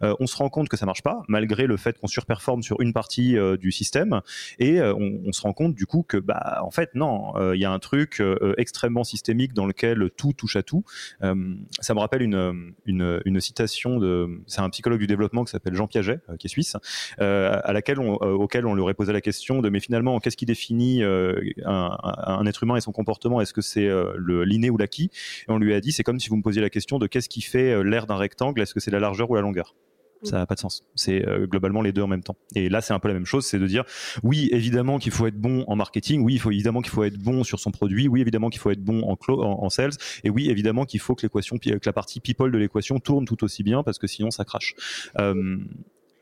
Euh, 0.08 0.16
on 0.20 0.28
se 0.28 0.36
rend 0.38 0.50
compte 0.50 0.70
que 0.70 0.78
ça 0.78 0.86
marche 0.86 1.04
pas, 1.04 1.24
malgré 1.28 1.68
le 1.68 1.78
fait 1.78 1.98
qu'on 2.00 2.08
surperforme 2.08 2.64
sur 2.64 2.82
une 2.82 2.94
partie 2.94 3.38
euh, 3.38 3.58
du 3.58 3.72
système, 3.72 4.22
et 4.60 4.80
euh, 4.80 4.94
on, 4.96 5.32
se 5.32 5.42
rend 5.42 5.54
compte 5.54 5.76
du 5.76 5.86
coup 5.86 6.04
que 6.08 6.18
bah 6.18 6.60
en 6.64 6.72
fait 6.72 6.96
non, 6.96 7.34
il 7.54 7.60
y 7.60 7.66
a 7.66 7.72
un 7.72 7.80
truc 7.80 8.24
extrêmement 8.58 9.04
systémique 9.04 9.54
dans 9.54 9.66
lequel 9.66 10.10
tout 10.16 10.34
touche 10.34 10.56
à 10.56 10.64
tout. 10.64 10.84
ça 11.22 11.94
me 11.94 12.00
rappelle 12.00 12.22
une, 12.22 13.40
citation 13.40 14.00
de, 14.00 14.42
c'est 14.48 14.62
un 14.62 14.70
psychologue 14.70 15.00
du 15.00 15.06
développement 15.06 15.44
qui 15.44 15.52
s'appelle 15.52 15.76
Jean 15.76 15.86
Piaget, 15.86 16.20
qui 16.40 16.48
est 16.48 16.50
suisse, 16.50 16.76
à 17.20 17.72
laquelle 17.74 18.00
on, 18.00 18.16
auquel 18.16 18.66
on 18.66 18.74
lui 18.74 18.82
aurait 18.82 18.94
posé 18.94 19.14
la 19.14 19.22
question 19.22 19.62
de 19.62 19.70
mais 19.70 19.80
finalement 19.80 20.20
qu'est-ce 20.20 20.38
qui 20.38 20.46
définit 20.46 21.04
un, 21.04 22.46
être 22.46 22.64
humain 22.64 22.78
et 22.78 22.82
son 22.82 22.92
comportement? 22.92 23.42
Est-ce 23.42 23.54
que 23.54 23.62
c'est 23.62 23.88
le 23.88 24.44
l'inné 24.44 24.70
ou 24.70 24.78
l'acquis? 24.78 25.12
Et 25.48 25.52
on 25.52 25.58
lui 25.58 25.74
a 25.74 25.82
dit 25.82 25.92
c'est 25.92 26.04
comme 26.04 26.20
si 26.20 26.30
vous 26.30 26.38
me 26.38 26.44
posiez 26.44 26.62
la 26.62 26.70
question 26.70 26.98
de 26.98 27.06
qu'est-ce 27.06 27.30
qui 27.30 27.42
fait 27.42 27.84
l'air 27.84 28.08
d'un 28.08 28.18
rectangle? 28.18 28.62
Est-ce 28.62 28.74
que 28.74 28.80
c'est 28.80 28.92
la 28.92 29.00
largeur 29.00 29.30
ou 29.30 29.36
la 29.36 29.42
longueur? 29.42 29.76
Ça 30.24 30.38
n'a 30.38 30.46
pas 30.46 30.56
de 30.56 30.60
sens. 30.60 30.84
C'est 30.96 31.28
euh, 31.28 31.46
globalement 31.46 31.82
les 31.82 31.92
deux 31.92 32.02
en 32.02 32.08
même 32.08 32.24
temps. 32.24 32.38
Et 32.56 32.70
là, 32.70 32.82
c'est 32.82 32.94
un 32.94 33.00
peu 33.00 33.08
la 33.08 33.14
même 33.14 33.26
chose, 33.26 33.46
c'est 33.46 33.60
de 33.60 33.68
dire 33.68 33.84
oui, 34.24 34.50
évidemment 34.52 35.00
qu'il 35.00 35.12
faut 35.12 35.28
être 35.28 35.40
bon 35.40 35.64
en 35.68 35.76
marketing, 35.76 36.22
oui, 36.24 36.34
il 36.34 36.40
faut 36.40 36.52
évidemment 36.52 36.82
qu'il 36.82 36.92
faut 36.92 37.04
être 37.04 37.18
bon 37.18 37.44
sur 37.44 37.60
son 37.60 37.72
produit, 37.72 38.08
oui, 38.08 38.22
évidemment 38.22 38.50
qu'il 38.50 38.60
faut 38.60 38.72
être 38.72 38.84
bon 38.84 39.04
en, 39.04 39.70
sales, 39.70 39.92
et 40.24 40.30
oui, 40.30 40.50
évidemment 40.50 40.86
qu'il 40.86 41.00
faut 41.00 41.16
que 41.16 41.24
l'équation, 41.24 41.58
que 41.58 41.80
la 41.86 41.94
partie 41.94 42.20
people 42.20 42.52
de 42.52 42.58
l'équation 42.58 43.00
tourne 43.00 43.26
tout 43.26 43.44
aussi 43.44 43.64
bien 43.64 43.84
parce 43.84 44.00
que 44.00 44.08
sinon 44.08 44.32
ça 44.32 44.46
crache. 44.46 44.76
Euh, 45.20 45.58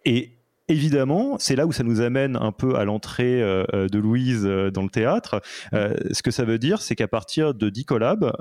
et 0.06 0.32
Évidemment, 0.68 1.36
c'est 1.38 1.56
là 1.56 1.68
où 1.68 1.72
ça 1.72 1.84
nous 1.84 2.02
amène 2.02 2.36
un 2.36 2.52
peu 2.52 2.76
à 2.76 2.86
l'entrée 2.86 3.40
euh, 3.40 3.88
de 3.88 4.00
Louise 4.00 4.46
dans 4.74 4.82
le 4.82 4.90
théâtre. 4.90 5.40
ce 5.72 6.24
que 6.24 6.32
ça 6.32 6.44
veut 6.44 6.58
dire, 6.58 6.82
c'est 6.82 6.96
qu'à 6.96 7.08
partir 7.08 7.54
de 7.54 7.70
10 7.70 7.86
collabs, 7.86 8.36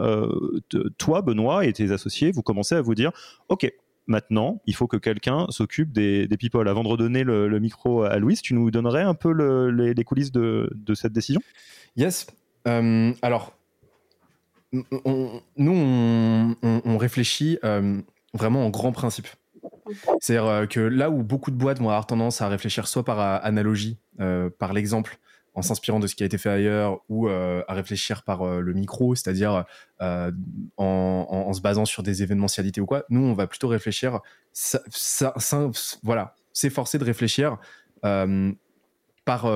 toi, 0.97 1.21
Benoît 1.21 1.67
et 1.67 1.73
tes 1.75 1.91
associés, 1.91 2.33
vous 2.33 2.41
commencez 2.41 2.77
à 2.77 2.81
vous 2.81 2.95
dire, 2.95 3.13
OK, 3.51 3.71
maintenant, 4.07 4.61
il 4.67 4.75
faut 4.75 4.87
que 4.87 4.97
quelqu'un 4.97 5.47
s'occupe 5.51 5.93
des, 5.93 6.29
people. 6.39 6.69
Avant 6.69 6.83
de 6.83 6.89
redonner 6.89 7.25
le, 7.25 7.59
micro 7.59 8.03
à 8.03 8.19
Louis, 8.19 8.37
tu 8.37 8.55
nous 8.55 8.71
donnerais 8.71 9.03
un 9.03 9.15
peu 9.15 9.33
les, 9.71 10.05
coulisses 10.05 10.33
de, 10.33 10.71
cette 10.95 11.13
décision? 11.13 11.41
Yes. 11.97 12.27
Euh, 12.67 13.13
alors, 13.23 13.57
nous, 14.73 16.55
on, 16.63 16.99
réfléchit 16.99 17.59
euh, 17.65 18.01
vraiment 18.33 18.67
en 18.67 18.71
grand 18.71 18.93
principe. 18.93 19.29
C'est-à-dire 20.21 20.47
euh, 20.47 20.67
que 20.67 20.81
là 20.81 21.11
où 21.11 21.23
beaucoup 21.23 21.51
de 21.51 21.57
boîtes 21.57 21.79
vont 21.79 21.91
avoir 21.91 22.07
tendance 22.07 22.41
à 22.41 22.49
réfléchir 22.49 22.89
soit 22.89 23.05
par 23.05 23.45
analogie, 23.45 23.99
par 24.59 24.73
l'exemple, 24.73 25.19
en 25.55 25.63
s'inspirant 25.63 26.01
de 26.01 26.07
ce 26.07 26.15
qui 26.15 26.23
a 26.25 26.27
été 26.27 26.37
fait 26.37 26.51
ailleurs 26.51 27.01
ou 27.09 27.29
euh, 27.29 27.63
à 27.69 27.75
réfléchir 27.75 28.23
par 28.25 28.43
euh, 28.43 28.61
le 28.61 28.73
micro, 28.73 29.15
c'est-à-dire 29.15 29.65
euh, 30.03 30.33
en, 30.77 31.53
se 31.53 31.61
basant 31.61 31.85
sur 31.85 32.03
des 32.03 32.23
événementialités 32.23 32.81
ou 32.81 32.87
quoi. 32.87 33.05
Nous, 33.09 33.21
on 33.21 33.35
va 33.35 33.47
plutôt 33.47 33.69
réfléchir, 33.69 34.21
voilà, 36.03 36.35
s'efforcer 36.53 36.99
de 36.99 37.05
réfléchir 37.05 37.59
par 39.25 39.49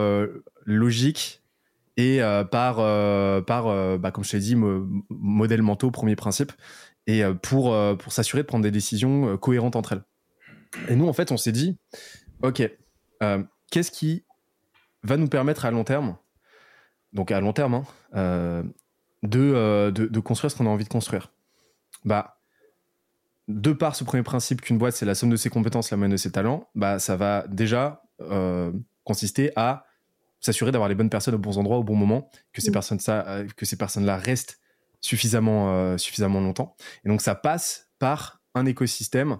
logique 0.64 1.42
et 1.96 2.20
par, 2.50 2.76
par 3.44 3.98
bah, 3.98 4.10
comme 4.12 4.22
je 4.22 4.30
t'ai 4.30 4.38
dit, 4.38 4.56
modèle 5.10 5.62
mentaux, 5.62 5.90
premier 5.90 6.14
principe, 6.14 6.52
et 7.08 7.22
pour, 7.42 7.74
pour 7.98 8.12
s'assurer 8.12 8.42
de 8.42 8.46
prendre 8.46 8.62
des 8.62 8.70
décisions 8.70 9.36
cohérentes 9.36 9.74
entre 9.74 9.92
elles. 9.94 10.04
Et 10.88 10.96
nous, 10.96 11.08
en 11.08 11.12
fait, 11.12 11.32
on 11.32 11.36
s'est 11.36 11.52
dit, 11.52 11.76
OK, 12.42 12.62
qu'est-ce 13.70 13.90
qui 13.90 14.24
va 15.02 15.16
nous 15.16 15.28
permettre 15.28 15.64
à 15.64 15.70
long 15.70 15.84
terme, 15.84 16.16
donc 17.12 17.30
à 17.30 17.40
long 17.40 17.52
terme, 17.52 17.74
hein, 17.74 17.84
euh, 18.14 18.62
euh, 19.34 19.90
de, 19.90 20.06
de, 20.06 20.20
construire 20.20 20.50
ce 20.50 20.56
qu'on 20.56 20.66
a 20.66 20.70
envie 20.70 20.84
de 20.84 20.88
construire. 20.88 21.32
Bah, 22.04 22.40
de 23.48 23.72
par 23.72 23.96
ce 23.96 24.04
premier 24.04 24.22
principe 24.22 24.60
qu'une 24.60 24.78
boîte 24.78 24.94
c'est 24.94 25.06
la 25.06 25.14
somme 25.14 25.30
de 25.30 25.36
ses 25.36 25.50
compétences, 25.50 25.90
la 25.90 25.96
moyenne 25.96 26.12
de 26.12 26.16
ses 26.16 26.32
talents, 26.32 26.68
bah, 26.74 26.98
ça 26.98 27.16
va 27.16 27.46
déjà 27.48 28.02
euh, 28.20 28.72
consister 29.04 29.52
à 29.56 29.86
s'assurer 30.40 30.70
d'avoir 30.70 30.88
les 30.88 30.94
bonnes 30.94 31.10
personnes 31.10 31.34
aux 31.34 31.38
bons 31.38 31.58
endroits 31.58 31.78
au 31.78 31.84
bon 31.84 31.96
moment, 31.96 32.30
que 32.52 32.60
ces 32.60 32.70
personnes 32.70 33.00
ces 33.00 33.76
personnes-là 33.76 34.16
restent 34.16 34.60
suffisamment, 35.00 35.98
suffisamment 35.98 36.40
longtemps. 36.40 36.76
Et 37.04 37.08
donc 37.08 37.22
ça 37.22 37.34
passe 37.34 37.88
par 37.98 38.40
un 38.54 38.66
écosystème 38.66 39.38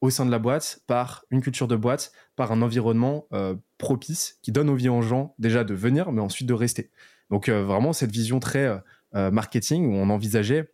au 0.00 0.10
sein 0.10 0.26
de 0.26 0.30
la 0.30 0.38
boîte, 0.38 0.80
par 0.86 1.24
une 1.30 1.40
culture 1.40 1.68
de 1.68 1.76
boîte, 1.76 2.12
par 2.36 2.52
un 2.52 2.62
environnement 2.62 3.26
euh, 3.32 3.54
propice 3.78 4.38
qui 4.42 4.52
donne 4.52 4.70
envie 4.70 4.88
aux 4.88 5.02
gens 5.02 5.34
déjà 5.38 5.64
de 5.64 5.74
venir, 5.74 6.12
mais 6.12 6.20
ensuite 6.20 6.48
de 6.48 6.54
rester. 6.54 6.90
Donc 7.30 7.48
euh, 7.48 7.64
vraiment 7.64 7.92
cette 7.92 8.10
vision 8.10 8.40
très 8.40 8.80
euh, 9.14 9.30
marketing 9.30 9.86
où 9.86 9.94
on 9.94 10.10
envisageait 10.10 10.72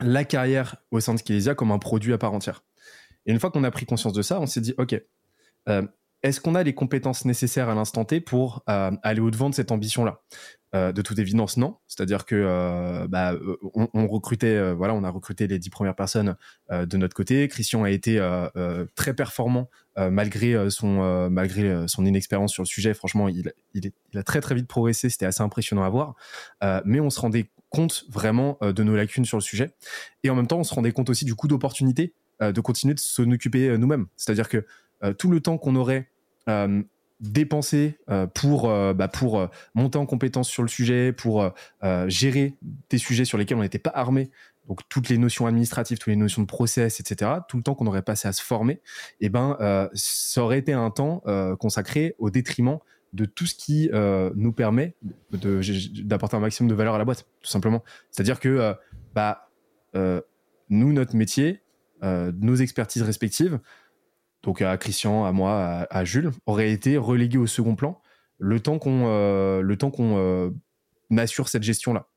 la 0.00 0.24
carrière 0.24 0.76
au 0.90 1.00
sein 1.00 1.14
de 1.14 1.18
Skelesia 1.18 1.54
comme 1.54 1.70
un 1.70 1.78
produit 1.78 2.12
à 2.12 2.18
part 2.18 2.32
entière. 2.32 2.64
Et 3.26 3.32
une 3.32 3.38
fois 3.38 3.50
qu'on 3.50 3.64
a 3.64 3.70
pris 3.70 3.86
conscience 3.86 4.12
de 4.12 4.22
ça, 4.22 4.40
on 4.40 4.46
s'est 4.46 4.60
dit, 4.60 4.74
OK, 4.78 5.00
est-ce 6.22 6.40
qu'on 6.40 6.54
a 6.54 6.62
les 6.62 6.74
compétences 6.74 7.24
nécessaires 7.24 7.68
à 7.68 7.74
l'instant 7.74 8.04
T 8.04 8.20
pour 8.20 8.62
aller 8.66 9.20
au-devant 9.20 9.50
de 9.50 9.54
cette 9.54 9.72
ambition-là? 9.72 10.20
Euh, 10.74 10.90
de 10.90 11.02
toute 11.02 11.18
évidence, 11.18 11.58
non. 11.58 11.76
C'est-à-dire 11.86 12.24
que 12.24 12.34
euh, 12.34 13.06
bah, 13.06 13.34
euh, 13.34 13.58
on, 13.74 14.06
recrutait, 14.06 14.72
voilà, 14.72 14.94
on 14.94 15.04
a 15.04 15.10
recruté 15.10 15.46
les 15.46 15.58
dix 15.58 15.68
premières 15.68 15.94
personnes 15.94 16.36
de 16.70 16.96
notre 16.96 17.14
côté. 17.14 17.46
Christian 17.48 17.84
a 17.84 17.90
été 17.90 18.18
très 18.94 19.14
performant 19.14 19.68
malgré 19.98 20.70
son 20.70 21.28
malgré 21.30 21.86
son 21.88 22.06
inexpérience 22.06 22.52
sur 22.52 22.62
le 22.62 22.68
sujet. 22.68 22.94
Franchement, 22.94 23.28
il, 23.28 23.52
il, 23.74 23.92
a 24.18 24.22
très 24.22 24.40
très 24.40 24.54
vite 24.54 24.66
progressé. 24.66 25.10
C'était 25.10 25.26
assez 25.26 25.42
impressionnant 25.42 25.82
à 25.82 25.90
voir. 25.90 26.14
mais 26.84 27.00
on 27.00 27.10
se 27.10 27.20
rendait 27.20 27.50
compte 27.68 28.04
vraiment 28.08 28.58
de 28.62 28.82
nos 28.82 28.96
lacunes 28.96 29.24
sur 29.24 29.36
le 29.36 29.42
sujet. 29.42 29.74
Et 30.24 30.30
en 30.30 30.34
même 30.34 30.46
temps, 30.46 30.58
on 30.58 30.64
se 30.64 30.74
rendait 30.74 30.92
compte 30.92 31.10
aussi 31.10 31.24
du 31.26 31.34
coup 31.34 31.48
d'opportunité 31.48 32.14
de 32.40 32.60
continuer 32.60 32.94
de 32.94 32.98
s'en 32.98 33.30
occuper 33.30 33.76
nous-mêmes. 33.76 34.06
C'est-à-dire 34.16 34.48
que 34.48 34.64
tout 35.18 35.30
le 35.30 35.40
temps 35.40 35.58
qu'on 35.58 35.76
aurait 35.76 36.11
dépenser 37.20 37.98
pour, 38.34 38.68
bah, 38.94 39.08
pour 39.08 39.48
monter 39.74 39.98
en 39.98 40.06
compétence 40.06 40.48
sur 40.48 40.62
le 40.62 40.68
sujet, 40.68 41.12
pour 41.12 41.52
gérer 42.06 42.56
des 42.90 42.98
sujets 42.98 43.24
sur 43.24 43.38
lesquels 43.38 43.56
on 43.56 43.62
n'était 43.62 43.78
pas 43.78 43.92
armé 43.94 44.30
donc 44.68 44.80
toutes 44.88 45.08
les 45.08 45.18
notions 45.18 45.46
administratives, 45.46 45.98
toutes 45.98 46.08
les 46.08 46.16
notions 46.16 46.42
de 46.42 46.46
process, 46.46 47.00
etc., 47.00 47.30
tout 47.48 47.56
le 47.56 47.62
temps 47.62 47.74
qu'on 47.74 47.86
aurait 47.86 48.02
passé 48.02 48.28
à 48.28 48.32
se 48.32 48.42
former, 48.42 48.80
eh 49.20 49.28
ben, 49.28 49.56
euh, 49.60 49.88
ça 49.94 50.42
aurait 50.42 50.58
été 50.58 50.72
un 50.72 50.90
temps 50.90 51.22
euh, 51.26 51.56
consacré 51.56 52.14
au 52.18 52.30
détriment 52.30 52.78
de 53.12 53.24
tout 53.24 53.46
ce 53.46 53.54
qui 53.54 53.90
euh, 53.92 54.30
nous 54.34 54.52
permet 54.52 54.94
d'apporter 55.30 56.36
un 56.36 56.40
maximum 56.40 56.70
de 56.70 56.74
valeur 56.74 56.94
à 56.94 56.98
la 56.98 57.04
boîte, 57.04 57.26
tout 57.42 57.50
simplement. 57.50 57.82
C'est-à-dire 58.10 58.40
que 58.40 58.74
bah, 59.14 59.50
nous, 59.94 60.92
notre 60.92 61.16
métier, 61.16 61.60
nos 62.02 62.54
expertises 62.54 63.02
respectives, 63.02 63.60
donc 64.42 64.62
à 64.62 64.76
Christian, 64.76 65.24
à 65.24 65.32
moi, 65.32 65.86
à, 65.90 66.04
Jules, 66.04 66.30
auraient 66.46 66.72
été 66.72 66.96
reléguées 66.96 67.38
au 67.38 67.46
second 67.46 67.76
plan 67.76 68.00
le 68.38 68.60
temps 68.60 68.78
qu'on 68.78 69.06
le 69.60 69.76
temps 69.76 69.90
qu'on 69.90 70.52
assure 71.16 71.48
cette 71.48 71.62
gestion-là. 71.62 72.06
Euh, 72.06 72.11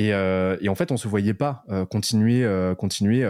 et, 0.00 0.68
en 0.68 0.74
fait, 0.76 0.92
on 0.92 0.96
se 0.96 1.08
voyait 1.08 1.34
pas 1.34 1.64
euh, 1.70 1.84
continuer, 1.84 2.44
euh, 2.44 2.74
continuer 2.76 3.28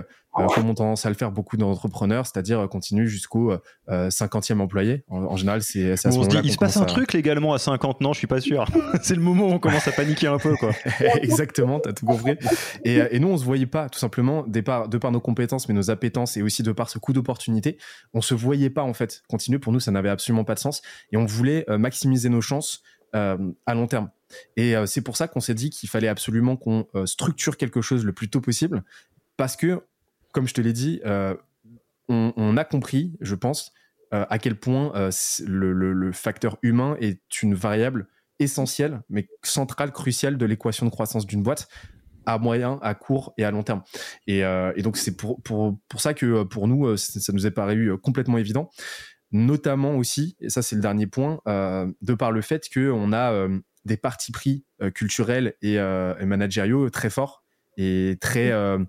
comme 0.54 0.70
on 0.70 0.74
tendance 0.74 1.04
à 1.04 1.08
le 1.08 1.16
faire 1.16 1.32
beaucoup 1.32 1.56
d'entrepreneurs, 1.56 2.24
c'est-à-dire 2.24 2.68
continuer 2.68 3.08
jusqu'au 3.08 3.54
50e 3.88 4.60
employé. 4.60 5.02
En, 5.08 5.36
général, 5.36 5.62
c'est 5.62 5.90
à 5.92 5.96
ce 5.96 6.08
moment-là. 6.10 6.42
Il 6.44 6.52
se 6.52 6.58
passe 6.58 6.76
un 6.76 6.84
truc 6.84 7.12
légalement 7.12 7.54
à 7.54 7.58
50, 7.58 8.00
non, 8.02 8.12
je 8.12 8.18
suis 8.18 8.28
pas 8.28 8.40
sûr. 8.40 8.64
c'est 9.02 9.16
le 9.16 9.20
moment 9.20 9.46
où 9.46 9.50
on 9.50 9.58
commence 9.58 9.88
à 9.88 9.92
paniquer 9.92 10.28
un 10.28 10.38
peu, 10.38 10.54
quoi. 10.54 10.70
Exactement, 11.22 11.80
tu 11.80 11.88
as 11.88 11.92
tout 11.92 12.06
compris. 12.06 12.36
Et, 12.84 13.18
nous, 13.18 13.28
on 13.28 13.36
se 13.36 13.44
voyait 13.44 13.66
pas, 13.66 13.88
tout 13.88 13.98
simplement, 13.98 14.44
de 14.46 14.60
par, 14.60 14.88
de 14.88 14.98
par 14.98 15.10
nos 15.10 15.20
compétences, 15.20 15.68
mais 15.68 15.74
nos 15.74 15.90
appétences 15.90 16.36
et 16.36 16.42
aussi 16.42 16.62
de 16.62 16.70
par 16.70 16.88
ce 16.88 17.00
coup 17.00 17.12
d'opportunité, 17.12 17.78
on 18.14 18.20
se 18.20 18.34
voyait 18.34 18.70
pas 18.70 18.82
en 18.82 18.94
fait 18.94 19.22
continuer. 19.28 19.58
Pour 19.58 19.72
nous, 19.72 19.80
ça 19.80 19.90
n'avait 19.90 20.10
absolument 20.10 20.44
pas 20.44 20.54
de 20.54 20.60
sens. 20.60 20.82
Et 21.10 21.16
on 21.16 21.24
voulait 21.24 21.64
maximiser 21.68 22.28
nos 22.28 22.42
chances 22.42 22.82
à 23.12 23.74
long 23.74 23.88
terme. 23.88 24.10
Et 24.56 24.76
euh, 24.76 24.86
c'est 24.86 25.02
pour 25.02 25.16
ça 25.16 25.28
qu'on 25.28 25.40
s'est 25.40 25.54
dit 25.54 25.70
qu'il 25.70 25.88
fallait 25.88 26.08
absolument 26.08 26.56
qu'on 26.56 26.86
euh, 26.94 27.06
structure 27.06 27.56
quelque 27.56 27.80
chose 27.80 28.04
le 28.04 28.12
plus 28.12 28.28
tôt 28.28 28.40
possible, 28.40 28.84
parce 29.36 29.56
que, 29.56 29.82
comme 30.32 30.48
je 30.48 30.54
te 30.54 30.60
l'ai 30.60 30.72
dit, 30.72 31.00
euh, 31.04 31.34
on, 32.08 32.56
a 32.56 32.64
compris, 32.64 33.16
je 33.20 33.34
pense, 33.34 33.72
à 34.12 34.38
quel 34.38 34.58
point 34.58 35.10
le, 35.46 36.10
facteur 36.12 36.56
humain 36.62 36.96
est 37.00 37.42
une 37.42 37.54
variable 37.54 38.08
essentielle, 38.38 39.02
mais 39.10 39.28
centrale, 39.42 39.92
cruciale 39.92 40.38
de 40.38 40.46
l'équation 40.46 40.86
de 40.86 40.90
croissance 40.90 41.26
d'une 41.26 41.42
boîte 41.42 41.68
à 42.24 42.38
moyen, 42.38 42.78
à 42.80 42.94
court 42.94 43.34
et 43.36 43.44
à 43.44 43.50
long 43.50 43.62
terme. 43.62 43.82
Et, 44.26 44.42
donc 44.78 44.96
c'est 44.96 45.18
pour, 45.18 45.42
pour, 45.42 45.78
pour, 45.86 46.00
ça 46.00 46.14
que 46.14 46.44
pour 46.44 46.66
nous, 46.66 46.96
ça 46.96 47.30
nous 47.34 47.46
est 47.46 47.50
paru 47.50 47.98
complètement 47.98 48.38
évident 48.38 48.70
notamment 49.30 49.94
aussi, 49.94 50.38
et 50.40 50.48
ça 50.48 50.62
c'est 50.62 50.76
le 50.76 50.80
dernier 50.80 51.06
point, 51.06 51.40
de 51.44 52.14
par 52.14 52.32
le 52.32 52.40
fait 52.40 52.66
qu'on 52.72 53.12
a 53.12 53.48
des 53.84 53.96
partis 53.96 54.32
pris 54.32 54.64
euh, 54.82 54.90
culturels 54.90 55.54
euh, 55.64 56.14
et, 56.18 56.24
managériaux 56.24 56.90
très 56.90 57.10
forts 57.10 57.44
et 57.76 58.16
très, 58.20 58.50
euh, 58.50 58.84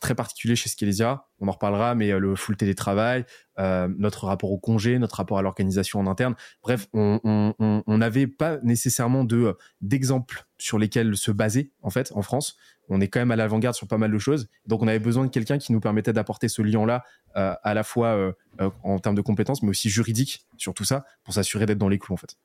très 0.00 0.16
particuliers 0.16 0.56
chez 0.56 0.68
Skelesia. 0.68 1.26
On 1.38 1.46
en 1.46 1.52
reparlera, 1.52 1.94
mais 1.94 2.10
le 2.18 2.34
full 2.34 2.56
télétravail, 2.56 3.24
notre 3.56 4.24
rapport 4.24 4.50
au 4.50 4.58
congé, 4.58 4.98
notre 4.98 5.14
rapport 5.14 5.38
à 5.38 5.42
l'organisation 5.42 6.00
en 6.00 6.08
interne. 6.08 6.34
Bref, 6.60 6.88
on 6.92 7.84
n'avait 7.86 8.26
pas 8.26 8.58
nécessairement 8.64 9.22
de 9.22 9.56
d'exemples 9.80 10.44
sur 10.58 10.76
lesquels 10.76 11.16
se 11.16 11.30
baser 11.30 11.70
en 11.82 11.90
fait 11.90 12.10
en 12.16 12.22
France. 12.22 12.56
On 12.88 13.00
est 13.00 13.06
quand 13.06 13.20
même 13.20 13.30
à 13.30 13.36
l'avant-garde 13.36 13.76
sur 13.76 13.86
pas 13.86 13.96
mal 13.96 14.10
de 14.10 14.18
choses, 14.18 14.48
donc 14.66 14.82
on 14.82 14.88
avait 14.88 14.98
besoin 14.98 15.24
de 15.24 15.30
quelqu'un 15.30 15.58
qui 15.58 15.72
nous 15.72 15.78
permettait 15.78 16.12
d'apporter 16.12 16.48
ce 16.48 16.62
lien-là 16.62 17.04
à 17.36 17.74
la 17.74 17.84
fois 17.84 18.34
en 18.82 18.98
termes 18.98 19.14
de 19.14 19.22
compétences, 19.22 19.62
mais 19.62 19.68
aussi 19.68 19.88
juridique 19.88 20.48
sur 20.56 20.74
tout 20.74 20.84
ça, 20.84 21.04
pour 21.22 21.32
s'assurer 21.32 21.66
d'être 21.66 21.78
dans 21.78 21.88
les 21.88 22.00
clous 22.00 22.14
en 22.14 22.16
fait. 22.16 22.36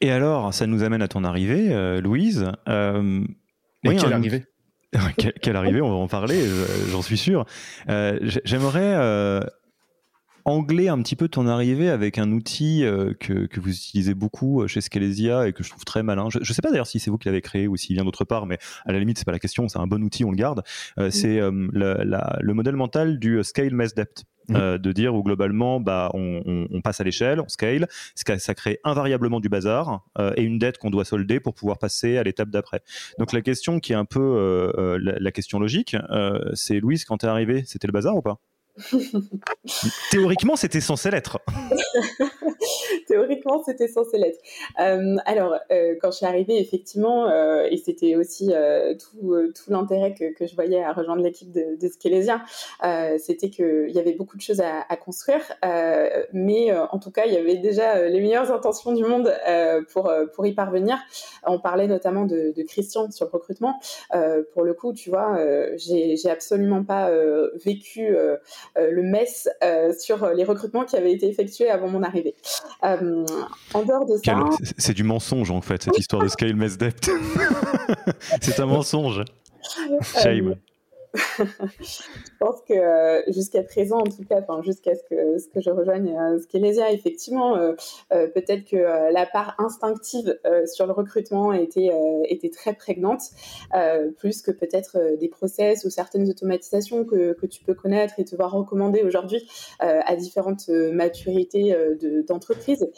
Et 0.00 0.10
alors, 0.10 0.54
ça 0.54 0.66
nous 0.66 0.82
amène 0.82 1.02
à 1.02 1.08
ton 1.08 1.24
arrivée, 1.24 1.72
euh, 1.72 2.00
Louise. 2.00 2.52
Euh, 2.68 3.24
quelle 3.82 4.12
arrivée? 4.12 4.44
Quelle, 5.42 5.56
arrivée, 5.56 5.82
on 5.82 5.90
va 5.90 5.96
en 5.96 6.08
parler, 6.08 6.42
j'en 6.90 7.02
suis 7.02 7.18
sûr. 7.18 7.44
Euh, 7.90 8.18
j'aimerais 8.22 9.46
angler 10.46 10.88
un 10.88 11.02
petit 11.02 11.14
peu 11.14 11.28
ton 11.28 11.46
arrivée 11.46 11.90
avec 11.90 12.16
un 12.16 12.32
outil 12.32 12.84
que, 13.20 13.44
que, 13.44 13.60
vous 13.60 13.68
utilisez 13.68 14.14
beaucoup 14.14 14.66
chez 14.66 14.80
Scalesia 14.80 15.46
et 15.46 15.52
que 15.52 15.62
je 15.62 15.68
trouve 15.68 15.84
très 15.84 16.02
malin. 16.02 16.28
Je 16.30 16.38
ne 16.38 16.44
sais 16.44 16.62
pas 16.62 16.70
d'ailleurs 16.70 16.86
si 16.86 17.00
c'est 17.00 17.10
vous 17.10 17.18
qui 17.18 17.28
l'avez 17.28 17.42
créé 17.42 17.68
ou 17.68 17.76
s'il 17.76 17.96
vient 17.96 18.04
d'autre 18.06 18.24
part, 18.24 18.46
mais 18.46 18.56
à 18.86 18.92
la 18.92 18.98
limite, 18.98 19.18
c'est 19.18 19.26
pas 19.26 19.32
la 19.32 19.38
question, 19.38 19.68
c'est 19.68 19.78
un 19.78 19.86
bon 19.86 20.02
outil, 20.02 20.24
on 20.24 20.30
le 20.30 20.38
garde. 20.38 20.62
C'est 21.10 21.38
le 21.38 22.52
modèle 22.54 22.76
mental 22.76 23.18
du 23.18 23.44
Scale 23.44 23.74
Mess 23.74 23.94
Depth. 23.94 24.24
Mmh. 24.48 24.56
Euh, 24.56 24.78
de 24.78 24.92
dire 24.92 25.14
où 25.14 25.22
globalement, 25.22 25.78
bah, 25.78 26.10
on, 26.14 26.80
passe 26.82 27.00
à 27.00 27.04
l'échelle, 27.04 27.40
on 27.40 27.48
scale, 27.48 27.86
ça 28.14 28.54
crée 28.54 28.80
invariablement 28.82 29.40
du 29.40 29.50
bazar 29.50 30.06
euh, 30.18 30.32
et 30.36 30.42
une 30.42 30.58
dette 30.58 30.78
qu'on 30.78 30.88
doit 30.88 31.04
solder 31.04 31.38
pour 31.38 31.54
pouvoir 31.54 31.78
passer 31.78 32.16
à 32.16 32.22
l'étape 32.22 32.48
d'après. 32.48 32.80
Donc 33.18 33.32
la 33.32 33.42
question 33.42 33.78
qui 33.78 33.92
est 33.92 33.96
un 33.96 34.06
peu 34.06 34.20
euh, 34.20 34.98
la, 35.02 35.32
question 35.32 35.58
logique, 35.58 35.96
c'est 36.54 36.80
Louise, 36.80 37.04
quand 37.04 37.18
t'es 37.18 37.26
arrivé, 37.26 37.62
c'était 37.66 37.86
le 37.86 37.92
bazar 37.92 38.16
ou 38.16 38.22
pas? 38.22 38.38
Théoriquement, 40.10 40.56
c'était 40.56 40.80
censé 40.80 41.10
l'être. 41.10 41.38
Théoriquement, 43.06 43.62
c'était 43.64 43.88
censé 43.88 44.18
l'être. 44.18 44.38
Euh, 44.80 45.16
alors, 45.24 45.56
euh, 45.70 45.94
quand 46.00 46.10
je 46.10 46.18
suis 46.18 46.26
arrivée, 46.26 46.60
effectivement, 46.60 47.28
euh, 47.28 47.66
et 47.70 47.76
c'était 47.76 48.16
aussi 48.16 48.52
tout, 48.98 49.52
l'intérêt 49.68 50.14
que, 50.14 50.46
je 50.46 50.54
voyais 50.54 50.82
à 50.82 50.92
rejoindre 50.92 51.22
l'équipe 51.22 51.50
de, 51.50 51.78
de 51.80 51.88
Skelésia, 51.88 52.42
c'était 53.18 53.50
qu'il 53.50 53.90
y 53.90 53.98
avait 53.98 54.12
beaucoup 54.12 54.36
de 54.36 54.42
choses 54.42 54.60
à, 54.60 54.96
construire, 54.96 55.42
mais 56.32 56.72
en 56.72 56.98
tout 56.98 57.10
cas, 57.10 57.24
il 57.26 57.32
y 57.32 57.36
avait 57.36 57.56
déjà 57.56 58.08
les 58.08 58.20
meilleures 58.20 58.52
intentions 58.52 58.92
du 58.92 59.04
monde 59.04 59.32
pour, 59.92 60.10
pour 60.34 60.46
y 60.46 60.52
parvenir. 60.52 60.98
On 61.44 61.58
parlait 61.58 61.86
notamment 61.86 62.24
de, 62.24 62.52
de 62.56 62.62
Christian 62.62 63.10
sur 63.10 63.26
le 63.26 63.30
recrutement. 63.30 63.80
pour 64.52 64.64
le 64.64 64.74
coup, 64.74 64.92
tu 64.92 65.10
vois, 65.10 65.38
j'ai 65.76 66.30
absolument 66.30 66.84
pas 66.84 67.10
vécu 67.64 68.16
le 68.76 69.02
mess 69.02 69.48
sur 69.98 70.28
les 70.30 70.44
recrutements 70.44 70.84
qui 70.84 70.96
avaient 70.96 71.12
été 71.12 71.28
effectués 71.28 71.70
avant 71.70 71.88
mon 71.88 72.02
arrivée. 72.02 72.34
Euh, 72.84 73.26
en 73.74 73.82
dehors 73.82 74.06
de 74.06 74.16
ça. 74.16 74.44
C'est 74.78 74.94
du 74.94 75.02
mensonge 75.02 75.50
en 75.50 75.60
fait, 75.60 75.82
cette 75.82 75.98
histoire 75.98 76.22
de 76.22 76.28
Scale 76.28 76.54
Mess 76.54 76.78
Debt. 76.78 77.10
c'est 78.40 78.60
un 78.60 78.66
mensonge. 78.66 79.20
Euh, 79.20 79.98
Shame. 80.22 80.56
je 81.80 82.30
pense 82.38 82.60
que 82.62 82.74
euh, 82.74 83.22
jusqu'à 83.28 83.62
présent, 83.62 83.98
en 83.98 84.04
tout 84.04 84.24
cas, 84.28 84.40
jusqu'à 84.62 84.94
ce 84.94 85.02
que, 85.08 85.38
ce 85.38 85.48
que 85.48 85.60
je 85.60 85.70
rejoigne 85.70 86.16
euh, 86.16 86.38
Skelesia, 86.38 86.92
effectivement, 86.92 87.56
euh, 87.56 87.74
peut-être 88.10 88.64
que 88.64 88.76
la 89.12 89.26
part 89.26 89.54
instinctive 89.58 90.38
sur 90.66 90.86
le 90.86 90.92
recrutement 90.92 91.52
était, 91.52 91.90
était 92.24 92.50
très 92.50 92.74
prégnante, 92.74 93.22
plus 94.18 94.42
que 94.42 94.50
peut-être 94.50 95.16
des 95.18 95.28
process 95.28 95.84
ou 95.84 95.90
certaines 95.90 96.28
automatisations 96.28 97.04
que, 97.04 97.32
que, 97.34 97.46
tu 97.46 97.62
peux 97.64 97.74
connaître 97.74 98.14
et 98.18 98.24
te 98.24 98.36
voir 98.36 98.52
recommander 98.52 99.02
aujourd'hui 99.02 99.48
à 99.80 100.16
différentes 100.16 100.68
maturités 100.68 101.74
d'entreprise. 102.26 102.90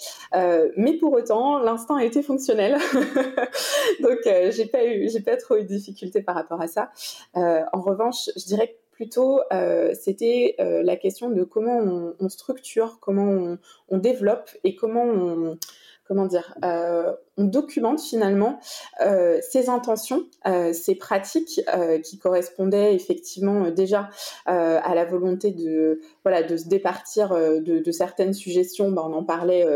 mais 0.77 0.95
pour 0.99 1.13
autant, 1.13 1.59
l'instinct 1.59 1.97
a 1.97 2.05
été 2.05 2.23
fonctionnel. 2.23 2.77
Donc, 4.03 4.19
j'ai 4.25 4.67
pas 4.67 4.85
eu, 4.85 5.09
j'ai 5.09 5.21
pas 5.21 5.37
trop 5.37 5.57
eu 5.57 5.63
de 5.63 5.69
difficultés 5.69 6.23
par 6.23 6.35
rapport 6.35 6.61
à 6.61 6.67
ça. 6.69 6.91
en 7.35 7.81
revanche, 7.81 8.10
je 8.13 8.45
dirais 8.45 8.77
plutôt, 9.01 9.41
euh, 9.51 9.95
c'était 9.99 10.57
euh, 10.61 10.83
la 10.83 10.97
question 10.97 11.31
de 11.31 11.43
comment 11.43 11.79
on, 12.19 12.29
structure, 12.29 12.99
comment 13.01 13.25
on, 13.25 13.59
on, 13.89 13.97
développe 13.97 14.51
et 14.63 14.75
comment 14.75 15.05
on, 15.05 15.59
comment 16.05 16.27
dire, 16.27 16.55
euh, 16.65 17.15
on 17.41 17.45
documente 17.45 18.01
finalement 18.01 18.61
euh, 19.01 19.39
ses 19.41 19.71
intentions, 19.71 20.25
euh, 20.47 20.73
ses 20.73 20.95
pratiques 20.95 21.61
qui 22.05 22.19
correspondaient 22.19 22.95
effectivement 22.95 23.71
déjà 23.71 24.11
à 24.47 24.95
la 24.95 25.05
volonté 25.05 25.51
de, 25.53 26.01
voilà, 26.25 26.43
de 26.43 26.57
se 26.57 26.69
départir 26.69 27.31
de, 27.31 27.93
certaines 27.93 28.35
suggestions. 28.35 28.91
Ben, 28.91 29.03
on 29.03 29.15
en 29.15 29.25
parlait, 29.25 29.67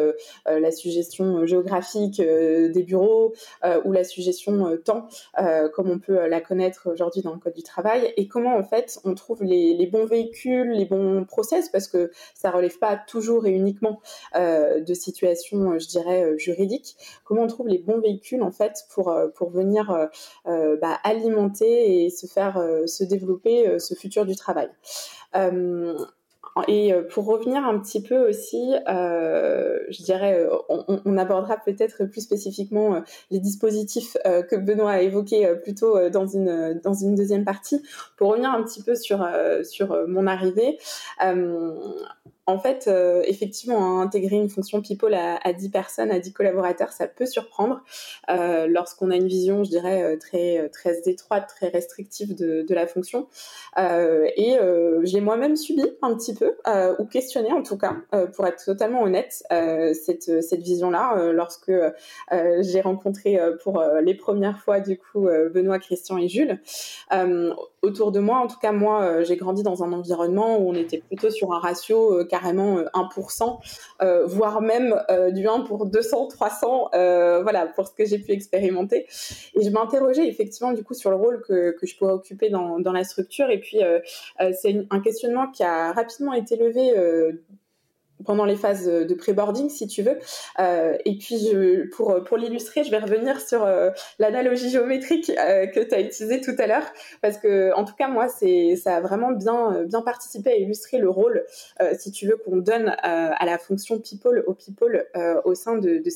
la 0.47 0.71
suggestion 0.71 1.47
géographique 1.47 2.21
des 2.21 2.83
bureaux 2.83 3.35
ou 3.85 3.93
la 3.93 4.05
suggestion 4.05 4.77
temps, 4.85 5.07
comme 5.73 5.91
on 5.91 5.99
peut 5.99 6.27
la 6.27 6.41
connaître 6.41 6.91
aujourd'hui 6.93 7.23
dans 7.23 7.33
le 7.33 7.39
code 7.39 7.55
du 7.55 7.63
travail, 7.63 8.13
et 8.17 8.29
comment 8.29 8.57
en 8.57 8.65
fait 8.65 9.01
on 9.05 9.15
trouve 9.15 9.43
les, 9.43 9.87
bons 9.87 10.07
véhicules, 10.07 10.71
les 10.71 10.85
bons 10.87 11.25
process, 11.25 11.69
parce 11.69 11.89
que 11.89 12.11
ça 12.35 12.51
relève 12.51 12.79
pas 12.79 12.97
toujours 12.97 13.47
et 13.47 13.51
uniquement 13.51 14.01
de 14.35 14.95
situations, 14.95 15.79
je 15.79 15.87
dirais, 15.87 16.25
euh, 16.25 16.39
juridique, 16.39 16.97
comment 17.25 17.43
on 17.43 17.47
les 17.63 17.79
bons 17.79 18.01
véhicules 18.01 18.43
en 18.43 18.51
fait 18.51 18.85
pour, 18.93 19.11
euh, 19.11 19.29
pour 19.29 19.51
venir 19.51 20.09
euh, 20.47 20.77
bah, 20.81 20.99
alimenter 21.05 22.05
et 22.05 22.11
se 22.11 22.27
faire 22.27 22.61
se 22.87 23.05
développer 23.05 23.79
ce 23.79 23.95
futur 23.95 24.27
du 24.27 24.35
travail. 24.37 24.69
Et 26.69 26.93
pour 27.11 27.27
revenir 27.27 27.65
un 27.65 27.79
petit 27.81 28.01
peu 28.01 28.29
aussi, 28.29 28.73
je 28.87 30.03
dirais, 30.03 30.47
on, 30.69 31.17
abordera 31.17 31.57
peut-être 31.57 32.05
plus 32.05 32.21
spécifiquement 32.21 33.03
les 33.31 33.41
dispositifs 33.41 34.17
que 34.25 34.57
Benoît 34.57 34.93
a 34.93 35.01
évoqués 35.01 35.53
plutôt 35.63 36.09
dans 36.11 36.27
une, 36.27 36.81
dans 36.83 36.95
une 36.95 37.15
deuxième 37.15 37.45
partie. 37.45 37.83
Pour 38.17 38.31
revenir 38.31 38.51
un 38.51 38.63
petit 38.63 38.83
peu 38.83 38.95
sur, 38.95 39.27
sur 39.65 40.07
mon 40.07 40.27
arrivée, 40.27 40.79
en 42.47 42.59
fait, 42.59 42.91
effectivement, 43.25 44.01
hein, 44.01 44.03
intégrer 44.03 44.37
une 44.37 44.49
fonction 44.49 44.83
people 44.83 45.15
à, 45.15 45.37
à, 45.43 45.53
10 45.53 45.71
personnes, 45.71 46.11
à 46.11 46.19
10 46.19 46.33
collaborateurs, 46.33 46.93
ça 46.93 47.07
peut 47.07 47.27
surprendre 47.27 47.83
lorsqu'on 48.29 49.11
a 49.11 49.17
une 49.17 49.27
vision, 49.27 49.65
je 49.65 49.71
dirais, 49.71 50.17
très, 50.19 50.69
très 50.71 51.09
étroite, 51.09 51.49
très 51.49 51.69
restrictive 51.69 52.35
de, 52.35 52.75
la 52.75 52.87
fonction. 52.87 53.29
et 53.79 54.59
j'ai 55.03 55.21
moi-même 55.21 55.57
subi 55.57 55.85
un 56.03 56.15
petit 56.15 56.35
peu, 56.35 56.55
ou 56.99 57.05
questionné 57.07 57.53
en 57.53 57.63
tout 57.63 57.79
cas, 57.79 57.97
pour 58.35 58.47
être 58.47 58.65
totalement 58.65 59.03
honnête, 59.03 59.45
cette, 59.51 60.43
cette 60.43 60.63
vision-là, 60.63 61.33
lorsque 61.33 61.73
j'ai 62.61 62.81
rencontré 62.81 63.39
pour 63.63 63.83
les 64.03 64.15
premières 64.15 64.61
fois, 64.61 64.81
du 64.81 64.99
coup, 64.99 65.29
Benoît, 65.53 65.79
Christian 65.79 66.19
et 66.19 66.29
Jules 66.29 66.61
autour 67.85 68.13
de 68.13 68.21
moi, 68.21 68.39
en 68.39 68.47
tout 68.47 68.59
cas 68.59 68.73
moi, 68.73 69.03
euh, 69.03 69.25
j'ai 69.25 69.37
grandi 69.37 69.63
dans 69.63 69.85
un 69.85 69.93
environnement 69.93 70.59
où 70.59 70.71
on 70.71 70.75
était 70.75 70.99
plutôt 70.99 71.31
sur 71.31 71.53
un 71.53 71.59
ratio 71.59 72.21
euh, 72.21 72.25
carrément 72.35 72.81
1%, 72.81 73.59
euh, 74.03 74.27
voire 74.27 74.61
même 74.61 75.01
du 75.33 75.47
1 75.47 75.61
pour 75.61 75.87
200, 75.87 76.29
300, 76.29 76.91
voilà, 76.93 77.67
pour 77.75 77.87
ce 77.87 77.93
que 77.93 78.05
j'ai 78.05 78.19
pu 78.19 78.33
expérimenter. 78.33 79.07
Et 79.55 79.63
je 79.63 79.71
m'interrogeais 79.71 80.27
effectivement 80.27 80.73
du 80.73 80.83
coup 80.83 80.95
sur 80.95 81.11
le 81.11 81.17
rôle 81.17 81.43
que, 81.43 81.77
que 81.79 81.87
je 81.87 81.97
pourrais 81.97 82.13
occuper 82.13 82.51
dans, 82.51 82.81
dans 82.81 82.93
la 82.93 83.05
structure. 83.05 83.51
Et 83.51 83.61
puis 83.61 83.79
c'est 84.61 84.87
un 84.91 85.01
questionnement 85.01 85.51
qui 85.51 85.63
a 85.63 85.93
rapidement 85.93 86.33
été 86.33 86.57
levé 86.57 86.93
pendant 88.25 88.45
les 88.45 88.57
phases 88.57 88.87
de 88.87 89.15
pré-boarding, 89.15 89.69
si 89.69 89.87
tu 89.87 90.03
veux. 90.03 90.19
Euh, 90.59 90.97
et 91.05 91.17
puis, 91.19 91.55
pour, 91.93 92.23
pour 92.25 92.37
l'illustrer, 92.37 92.85
je 92.85 92.91
vais 92.91 92.99
revenir 92.99 93.41
sur 93.41 93.65
euh, 93.65 93.91
l'analogie 94.19 94.71
géométrique 94.71 95.31
euh, 95.31 95.67
que 95.67 95.81
tu 95.81 95.95
as 95.95 96.01
utilisée 96.01 96.41
tout 96.41 96.55
à 96.59 96.67
l'heure, 96.67 96.87
parce 97.23 97.39
que, 97.39 97.75
en 97.75 97.85
tout 97.85 97.95
cas, 97.95 98.09
moi, 98.09 98.29
c'est, 98.29 98.77
ça 98.77 98.97
a 98.97 99.01
vraiment 99.01 99.33
bien, 99.33 99.85
bien 99.85 100.03
participé 100.03 100.51
à 100.51 100.57
illustrer 100.57 100.99
le 100.99 101.09
rôle, 101.09 101.45
si 101.99 102.13
tu 102.13 102.27
veux, 102.27 102.37
qu'on 102.37 102.57
donne 102.57 102.95
à 103.03 103.45
la 103.45 103.59
fonction 103.59 103.99
people, 103.99 104.45
au 104.47 104.55
people, 104.55 105.07
au 105.45 105.55
sein 105.55 105.79
de, 105.79 105.99
de. 105.99 106.11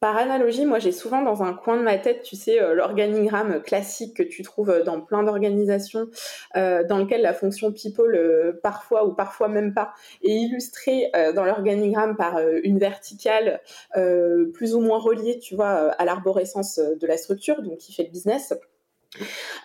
Par 0.00 0.16
analogie, 0.16 0.64
moi 0.64 0.78
j'ai 0.78 0.92
souvent 0.92 1.22
dans 1.22 1.42
un 1.42 1.52
coin 1.52 1.76
de 1.76 1.82
ma 1.82 1.98
tête, 1.98 2.22
tu 2.22 2.36
sais, 2.36 2.62
euh, 2.62 2.72
l'organigramme 2.72 3.60
classique 3.60 4.14
que 4.16 4.22
tu 4.22 4.44
trouves 4.44 4.70
euh, 4.70 4.84
dans 4.84 5.00
plein 5.00 5.24
d'organisations, 5.24 6.06
euh, 6.56 6.84
dans 6.84 6.98
lequel 6.98 7.20
la 7.20 7.34
fonction 7.34 7.72
people, 7.72 8.56
parfois 8.62 9.06
ou 9.06 9.12
parfois 9.12 9.48
même 9.48 9.74
pas, 9.74 9.92
est 10.22 10.30
illustrée 10.30 11.10
dans 11.34 11.44
l'organigramme 11.44 12.16
par 12.16 12.38
une 12.62 12.78
verticale 12.78 13.60
plus 14.54 14.74
ou 14.74 14.80
moins 14.80 14.98
reliée, 14.98 15.38
tu 15.38 15.56
vois, 15.56 15.90
à 15.92 16.04
l'arborescence 16.04 16.78
de 16.78 17.06
la 17.06 17.16
structure, 17.16 17.62
donc 17.62 17.78
qui 17.78 17.92
fait 17.92 18.04
le 18.04 18.10
business. 18.10 18.54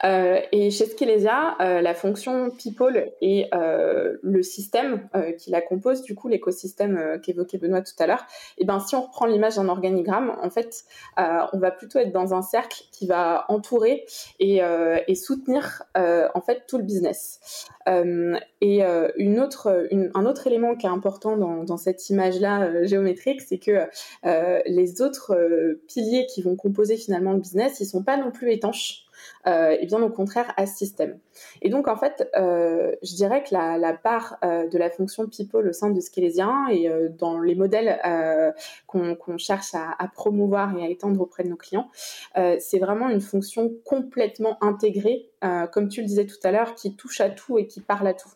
Euh, 0.04 0.40
et 0.52 0.72
chez 0.72 0.86
Skelesia, 0.86 1.56
euh, 1.62 1.82
la 1.82 1.94
fonction 1.94 2.50
people 2.50 3.12
et 3.22 3.48
euh, 3.54 4.18
le 4.22 4.44
système 4.44 5.10
qui 5.38 5.52
la 5.52 5.62
compose, 5.62 6.02
du 6.02 6.16
coup 6.16 6.28
l'écosystème 6.28 7.20
qu'évoquait 7.22 7.58
Benoît 7.58 7.82
tout 7.82 7.94
à 8.00 8.08
l'heure, 8.08 8.26
et 8.58 8.64
eh 8.64 8.66
ben 8.66 8.80
si 8.80 8.96
on 8.96 9.02
reprend 9.02 9.26
l'image 9.26 9.56
d'un 9.56 9.70
organigramme, 9.70 10.36
en 10.42 10.50
fait, 10.50 10.86
on 11.18 11.60
va 11.60 11.72
plutôt 11.72 12.00
être 12.00 12.12
dans 12.12 12.34
un 12.34 12.42
cercle 12.42 12.84
qui 12.92 13.08
va 13.08 13.46
entourer 13.50 14.06
et, 14.40 14.62
soutenir 15.16 15.84
en 15.96 16.42
fait 16.42 16.64
tout 16.68 16.78
le 16.78 16.84
business. 16.84 17.68
et 17.88 18.84
un 18.84 20.26
autre 20.26 20.48
élément 20.48 20.76
qui 20.76 20.86
est 20.86 20.90
important 20.90 21.38
dans, 21.38 21.64
dans 21.64 21.78
cette 21.78 22.10
image-là 22.10 22.86
géométrique, 22.86 23.42
c'est 23.42 23.60
que 23.60 23.88
les 24.66 25.02
autres 25.02 25.78
piliers 25.88 26.26
qui 26.26 26.42
vont 26.42 26.56
composer 26.56 26.98
finalement 26.98 27.34
le 27.34 27.40
business, 27.40 27.80
ils 27.80 27.86
sont 27.86 28.04
pas 28.04 28.18
non 28.18 28.32
plus 28.32 28.52
étanches 28.52 29.06
euh, 29.46 29.76
et 29.80 29.86
bien 29.86 30.02
au 30.02 30.10
contraire 30.10 30.54
à 30.56 30.66
ce 30.66 30.78
système. 30.78 31.20
Et 31.62 31.70
donc 31.70 31.88
en 31.88 31.98
fait, 31.98 32.30
euh, 32.38 32.96
je 33.04 33.16
dirais 33.16 33.44
que 33.44 33.54
la, 33.54 33.94
part 33.94 34.38
euh, 34.44 34.68
de 34.68 34.78
la 34.78 34.90
fonction 34.90 35.28
people 35.28 35.68
au 35.68 35.74
sein 35.74 35.90
de 35.90 36.00
Scalesien 36.00 36.68
et 36.72 36.90
dans 37.18 37.40
les 37.40 37.56
modèles 37.56 38.00
qu'on 38.88 39.38
cherche 39.38 39.74
à, 39.74 40.08
promouvoir 40.14 40.78
et 40.78 40.84
à 40.84 40.90
étendre 40.90 41.20
auprès 41.22 41.44
de 41.44 41.50
nos 41.50 41.56
clients, 41.56 41.90
c'est 42.36 42.80
vraiment 42.80 43.10
une 43.10 43.22
fonction 43.22 43.72
complètement 43.84 44.58
intégrée, 44.64 45.30
comme 45.72 45.90
tu 45.90 46.02
le 46.02 46.08
disais 46.08 46.26
tout 46.26 46.38
à 46.44 46.52
l'heure, 46.52 46.76
qui 46.76 46.96
touche 46.96 47.22
à 47.22 47.30
tout 47.30 47.58
et 47.58 47.68
qui 47.68 47.82
parle 47.82 48.08
à 48.08 48.14
tout. 48.14 48.30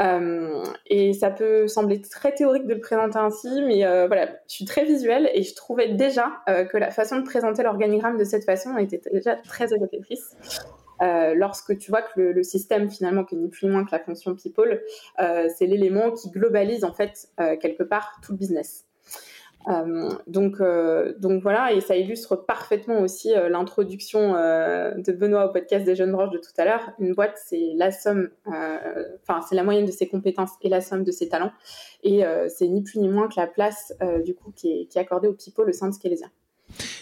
Euh, 0.00 0.64
et 0.86 1.12
ça 1.12 1.30
peut 1.30 1.68
sembler 1.68 2.00
très 2.00 2.32
théorique 2.32 2.66
de 2.66 2.74
le 2.74 2.80
présenter 2.80 3.18
ainsi, 3.18 3.62
mais 3.62 3.84
euh, 3.84 4.06
voilà, 4.06 4.26
je 4.48 4.54
suis 4.54 4.64
très 4.64 4.84
visuelle 4.84 5.30
et 5.32 5.42
je 5.42 5.54
trouvais 5.54 5.88
déjà 5.88 6.42
euh, 6.48 6.64
que 6.64 6.76
la 6.76 6.90
façon 6.90 7.18
de 7.18 7.24
présenter 7.24 7.62
l'organigramme 7.62 8.18
de 8.18 8.24
cette 8.24 8.44
façon 8.44 8.76
était 8.76 9.00
déjà 9.12 9.36
très 9.36 9.72
évocatrice. 9.72 10.36
lorsque 11.00 11.76
tu 11.78 11.90
vois 11.90 12.02
que 12.02 12.20
le, 12.20 12.42
système 12.42 12.90
finalement 12.90 13.24
qui 13.24 13.34
est 13.34 13.38
ni 13.38 13.48
plus 13.48 13.68
moins 13.68 13.84
que 13.84 13.92
la 13.92 14.00
fonction 14.00 14.34
people, 14.34 14.82
c'est 15.18 15.66
l'élément 15.66 16.10
qui 16.10 16.30
globalise 16.30 16.84
en 16.84 16.92
fait 16.92 17.28
quelque 17.60 17.82
part 17.82 18.18
tout 18.22 18.32
le 18.32 18.38
business. 18.38 18.85
Euh, 19.68 20.10
donc, 20.26 20.60
euh, 20.60 21.12
donc 21.18 21.42
voilà, 21.42 21.72
et 21.72 21.80
ça 21.80 21.96
illustre 21.96 22.36
parfaitement 22.36 23.00
aussi 23.00 23.34
euh, 23.34 23.48
l'introduction 23.48 24.32
de 24.32 25.12
Benoît 25.12 25.48
au 25.48 25.52
podcast 25.52 25.84
des 25.84 25.96
jeunes 25.96 26.12
branches 26.12 26.30
de 26.30 26.38
tout 26.38 26.52
à 26.58 26.64
l'heure. 26.64 26.92
Une 26.98 27.14
boîte, 27.14 27.36
c'est 27.44 27.72
la 27.76 27.90
somme, 27.90 28.28
enfin 28.46 29.40
c'est 29.48 29.54
la 29.54 29.64
moyenne 29.64 29.86
de 29.86 29.90
ses 29.90 30.06
compétences 30.06 30.52
et 30.62 30.68
la 30.68 30.80
somme 30.80 31.04
de 31.04 31.10
ses 31.10 31.28
talents, 31.28 31.52
et 32.02 32.22
c'est 32.48 32.68
ni 32.68 32.82
plus 32.82 32.98
ni 32.98 33.08
moins 33.08 33.28
que 33.28 33.34
la 33.36 33.46
place 33.46 33.92
du 34.24 34.34
coup 34.34 34.52
qui 34.54 34.70
est, 34.70 34.86
qui 34.86 34.98
est 34.98 35.00
accordée 35.00 35.28
au 35.28 35.32
people 35.32 35.66
de 35.66 35.72
Scalesia. 35.72 36.28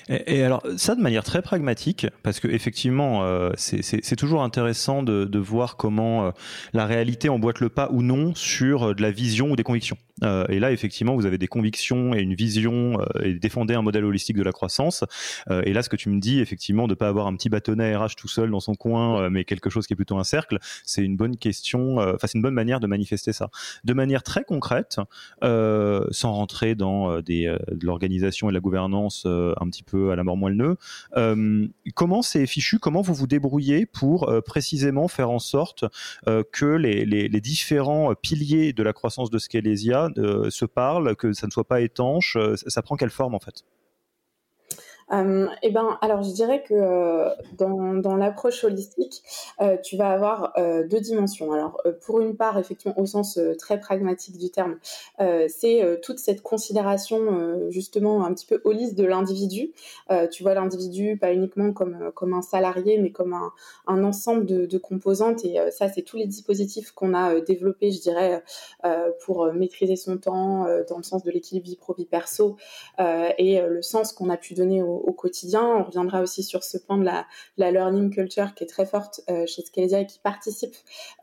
Et, 0.08 0.38
et, 0.38 0.44
alors 0.44 0.62
ça 0.76 0.94
de 0.94 1.00
manière 1.00 1.24
très 1.24 1.40
pragmatique, 1.40 2.06
parce 2.22 2.40
que 2.40 2.48
effectivement 2.48 3.22
c'est 3.56 4.16
toujours 4.16 4.42
intéressant 4.42 5.02
de, 5.02 5.38
voir 5.38 5.76
comment 5.76 6.32
la 6.72 6.86
réalité 6.86 7.28
emboîte 7.28 7.60
le 7.60 7.68
pas 7.68 7.90
ou 7.92 8.02
non 8.02 8.34
sur 8.34 8.94
de 8.94 9.02
la 9.02 9.10
vision 9.10 9.50
ou 9.50 9.56
des 9.56 9.64
convictions. 9.64 9.96
Euh, 10.22 10.46
et 10.48 10.60
là 10.60 10.72
effectivement 10.72 11.14
vous 11.14 11.26
avez 11.26 11.38
des 11.38 11.48
convictions 11.48 12.14
et 12.14 12.20
une 12.20 12.34
vision 12.34 13.00
euh, 13.00 13.22
et 13.24 13.34
défendez 13.34 13.74
un 13.74 13.82
modèle 13.82 14.04
holistique 14.04 14.36
de 14.36 14.42
la 14.42 14.52
croissance. 14.52 15.04
et 15.50 15.72
là 15.72 15.82
ce 15.82 15.88
que 15.88 15.96
tu 15.96 16.08
me 16.08 16.20
dis 16.20 16.40
effectivement 16.40 16.86
de 16.86 16.94
pas 16.94 17.08
avoir 17.08 17.26
un 17.26 17.34
petit 17.34 17.48
bâtonnet 17.48 17.96
RH 17.96 18.14
tout 18.16 18.28
seul 18.28 18.50
dans 18.50 18.60
son 18.60 18.74
coin, 18.74 19.28
mais 19.28 19.44
quelque 19.44 19.70
chose 19.70 19.86
qui 19.86 19.92
est 19.92 19.96
plutôt 19.96 20.18
un 20.18 20.24
cercle, 20.24 20.58
c'est 20.84 21.02
une 21.02 21.16
bonne 21.16 21.36
question. 21.36 21.98
Enfin 21.98 22.26
c'est 22.26 22.34
une 22.36 22.42
bonne 22.42 22.54
manière 22.54 22.80
de 22.80 22.86
manifester 22.86 23.32
ça. 23.32 23.50
De 23.84 23.92
manière 23.92 24.22
très 24.22 24.44
concrète, 24.44 24.98
sans 25.42 26.32
rentrer 26.32 26.74
dans 26.74 27.20
des, 27.20 27.54
de 27.70 27.86
l'organisation 27.86 28.48
et 28.48 28.52
de 28.52 28.54
la 28.54 28.60
gouvernance 28.60 29.26
un 29.26 29.68
petit 29.68 29.82
peu 29.82 30.10
à 30.10 30.16
la 30.16 30.24
mort 30.24 30.36
moelle 30.36 30.54
euh, 31.16 31.66
comment 31.94 32.22
c'est 32.22 32.46
fichu 32.46 32.78
Comment 32.78 33.02
vous 33.02 33.14
vous 33.14 33.26
débrouillez 33.26 33.86
pour 33.86 34.28
euh, 34.28 34.40
précisément 34.40 35.08
faire 35.08 35.30
en 35.30 35.38
sorte 35.38 35.84
euh, 36.28 36.42
que 36.52 36.66
les, 36.66 37.28
différents 37.40 38.14
piliers 38.14 38.72
de 38.72 38.82
la 38.82 38.92
croissance 38.92 39.30
de 39.30 39.38
Scalesia 39.38 40.03
se 40.10 40.64
parlent, 40.64 41.16
que 41.16 41.32
ça 41.32 41.46
ne 41.46 41.52
soit 41.52 41.64
pas 41.64 41.80
étanche 41.80 42.36
ça 42.56 42.82
prend 42.82 42.96
quelle 42.96 43.10
forme 43.10 43.34
en 43.34 43.40
fait? 43.40 43.64
Euh, 45.12 45.46
eh 45.62 45.70
ben, 45.70 45.98
alors 46.00 46.22
je 46.22 46.32
dirais 46.32 46.62
que 46.62 46.74
euh, 46.74 47.28
dans, 47.56 47.94
dans 47.94 48.16
l'approche 48.16 48.64
holistique, 48.64 49.22
euh, 49.60 49.76
tu 49.82 49.96
vas 49.96 50.10
avoir 50.10 50.52
euh, 50.58 50.86
deux 50.86 51.00
dimensions. 51.00 51.52
Alors, 51.52 51.80
euh, 51.86 51.92
pour 52.04 52.20
une 52.20 52.36
part, 52.36 52.58
effectivement, 52.58 52.98
au 52.98 53.06
sens 53.06 53.38
très 53.58 53.78
pragmatique 53.78 54.38
du 54.38 54.50
terme, 54.50 54.78
c'est 55.48 56.00
toute 56.02 56.18
cette 56.18 56.42
considération 56.42 57.70
justement 57.70 58.24
un 58.24 58.32
petit 58.34 58.46
peu 58.46 58.60
holiste 58.64 58.96
de 58.96 59.04
l'individu. 59.04 59.72
tu 60.30 60.42
vois 60.42 60.54
l'individu 60.54 61.16
pas 61.16 61.32
uniquement 61.32 61.72
comme 61.72 62.10
comme 62.14 62.34
un 62.34 62.42
salarié, 62.42 62.98
mais 62.98 63.10
comme 63.10 63.32
un, 63.32 63.52
un 63.86 64.04
ensemble 64.04 64.46
de, 64.46 64.66
de, 64.66 64.78
composantes. 64.78 65.44
Et 65.44 65.58
ça, 65.70 65.88
c'est 65.88 66.02
tous 66.02 66.16
les 66.16 66.26
dispositifs 66.26 66.92
qu'on 66.92 67.14
a 67.14 67.40
développés, 67.40 67.90
je 67.90 68.00
dirais, 68.00 68.42
pour 69.24 69.52
maîtriser 69.52 69.96
son 69.96 70.18
temps 70.18 70.66
dans 70.88 70.96
le 70.96 71.02
sens 71.02 71.22
de 71.22 71.30
l'équilibre 71.30 71.66
vie 71.66 71.76
pro 71.76 71.94
vie 71.94 72.06
perso 72.06 72.56
et 72.98 73.60
le 73.60 73.82
sens 73.82 74.12
qu'on 74.12 74.30
a 74.30 74.36
pu 74.36 74.54
donner 74.54 74.82
au 74.82 75.03
au, 75.06 75.12
quotidien. 75.12 75.64
On 75.64 75.84
reviendra 75.84 76.22
aussi 76.22 76.42
sur 76.42 76.64
ce 76.64 76.78
point 76.78 76.98
de 76.98 77.04
la, 77.04 77.26
learning 77.56 78.10
culture 78.10 78.54
qui 78.54 78.64
est 78.64 78.66
très 78.66 78.86
forte 78.86 79.20
euh, 79.30 79.46
chez 79.46 79.62
Scalesia 79.62 80.00
et 80.00 80.06
qui 80.06 80.18
participe 80.18 80.74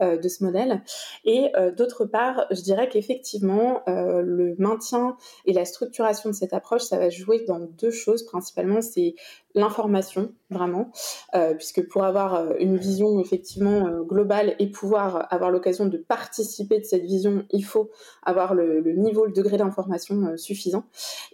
euh, 0.01 0.17
de 0.17 0.27
ce 0.27 0.43
modèle. 0.43 0.81
Et 1.25 1.51
euh, 1.57 1.71
d'autre 1.71 2.05
part, 2.05 2.45
je 2.51 2.61
dirais 2.61 2.89
qu'effectivement, 2.89 3.81
le 3.87 4.55
maintien 4.57 5.17
et 5.45 5.53
la 5.53 5.65
structuration 5.65 6.29
de 6.29 6.35
cette 6.35 6.53
approche, 6.53 6.83
ça 6.83 6.97
va 6.97 7.09
jouer 7.09 7.43
dans 7.47 7.59
deux 7.59 7.91
choses 7.91 8.23
principalement. 8.25 8.81
C'est 8.81 9.15
l'information 9.55 10.33
vraiment, 10.49 10.91
euh, 11.35 11.53
puisque 11.53 11.87
pour 11.87 12.03
avoir 12.03 12.55
une 12.59 12.77
vision 12.77 13.19
effectivement 13.19 13.87
euh, 13.87 14.03
globale 14.03 14.55
et 14.59 14.67
pouvoir 14.67 15.27
avoir 15.33 15.51
l'occasion 15.51 15.85
de 15.85 15.97
participer 15.97 16.79
de 16.79 16.85
cette 16.85 17.03
vision, 17.03 17.45
il 17.51 17.63
faut 17.63 17.89
avoir 18.23 18.53
le, 18.53 18.81
niveau, 18.93 19.25
le 19.25 19.31
degré 19.31 19.57
d'information 19.57 20.23
euh, 20.23 20.37
suffisant. 20.37 20.83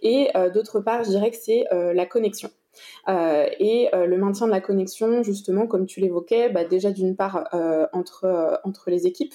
Et 0.02 0.28
d'autre 0.54 0.80
part, 0.80 1.04
je 1.04 1.10
dirais 1.10 1.30
que 1.30 1.36
c'est 1.36 1.64
la 1.72 2.06
connexion. 2.06 2.50
Euh, 3.08 3.46
et 3.58 3.88
euh, 3.94 4.06
le 4.06 4.16
maintien 4.18 4.46
de 4.46 4.52
la 4.52 4.60
connexion, 4.60 5.22
justement, 5.22 5.66
comme 5.66 5.86
tu 5.86 6.00
l'évoquais, 6.00 6.48
bah, 6.48 6.64
déjà 6.64 6.90
d'une 6.90 7.16
part 7.16 7.48
euh, 7.54 7.86
entre 7.92 8.60
entre 8.64 8.90
les 8.90 9.06
équipes, 9.06 9.34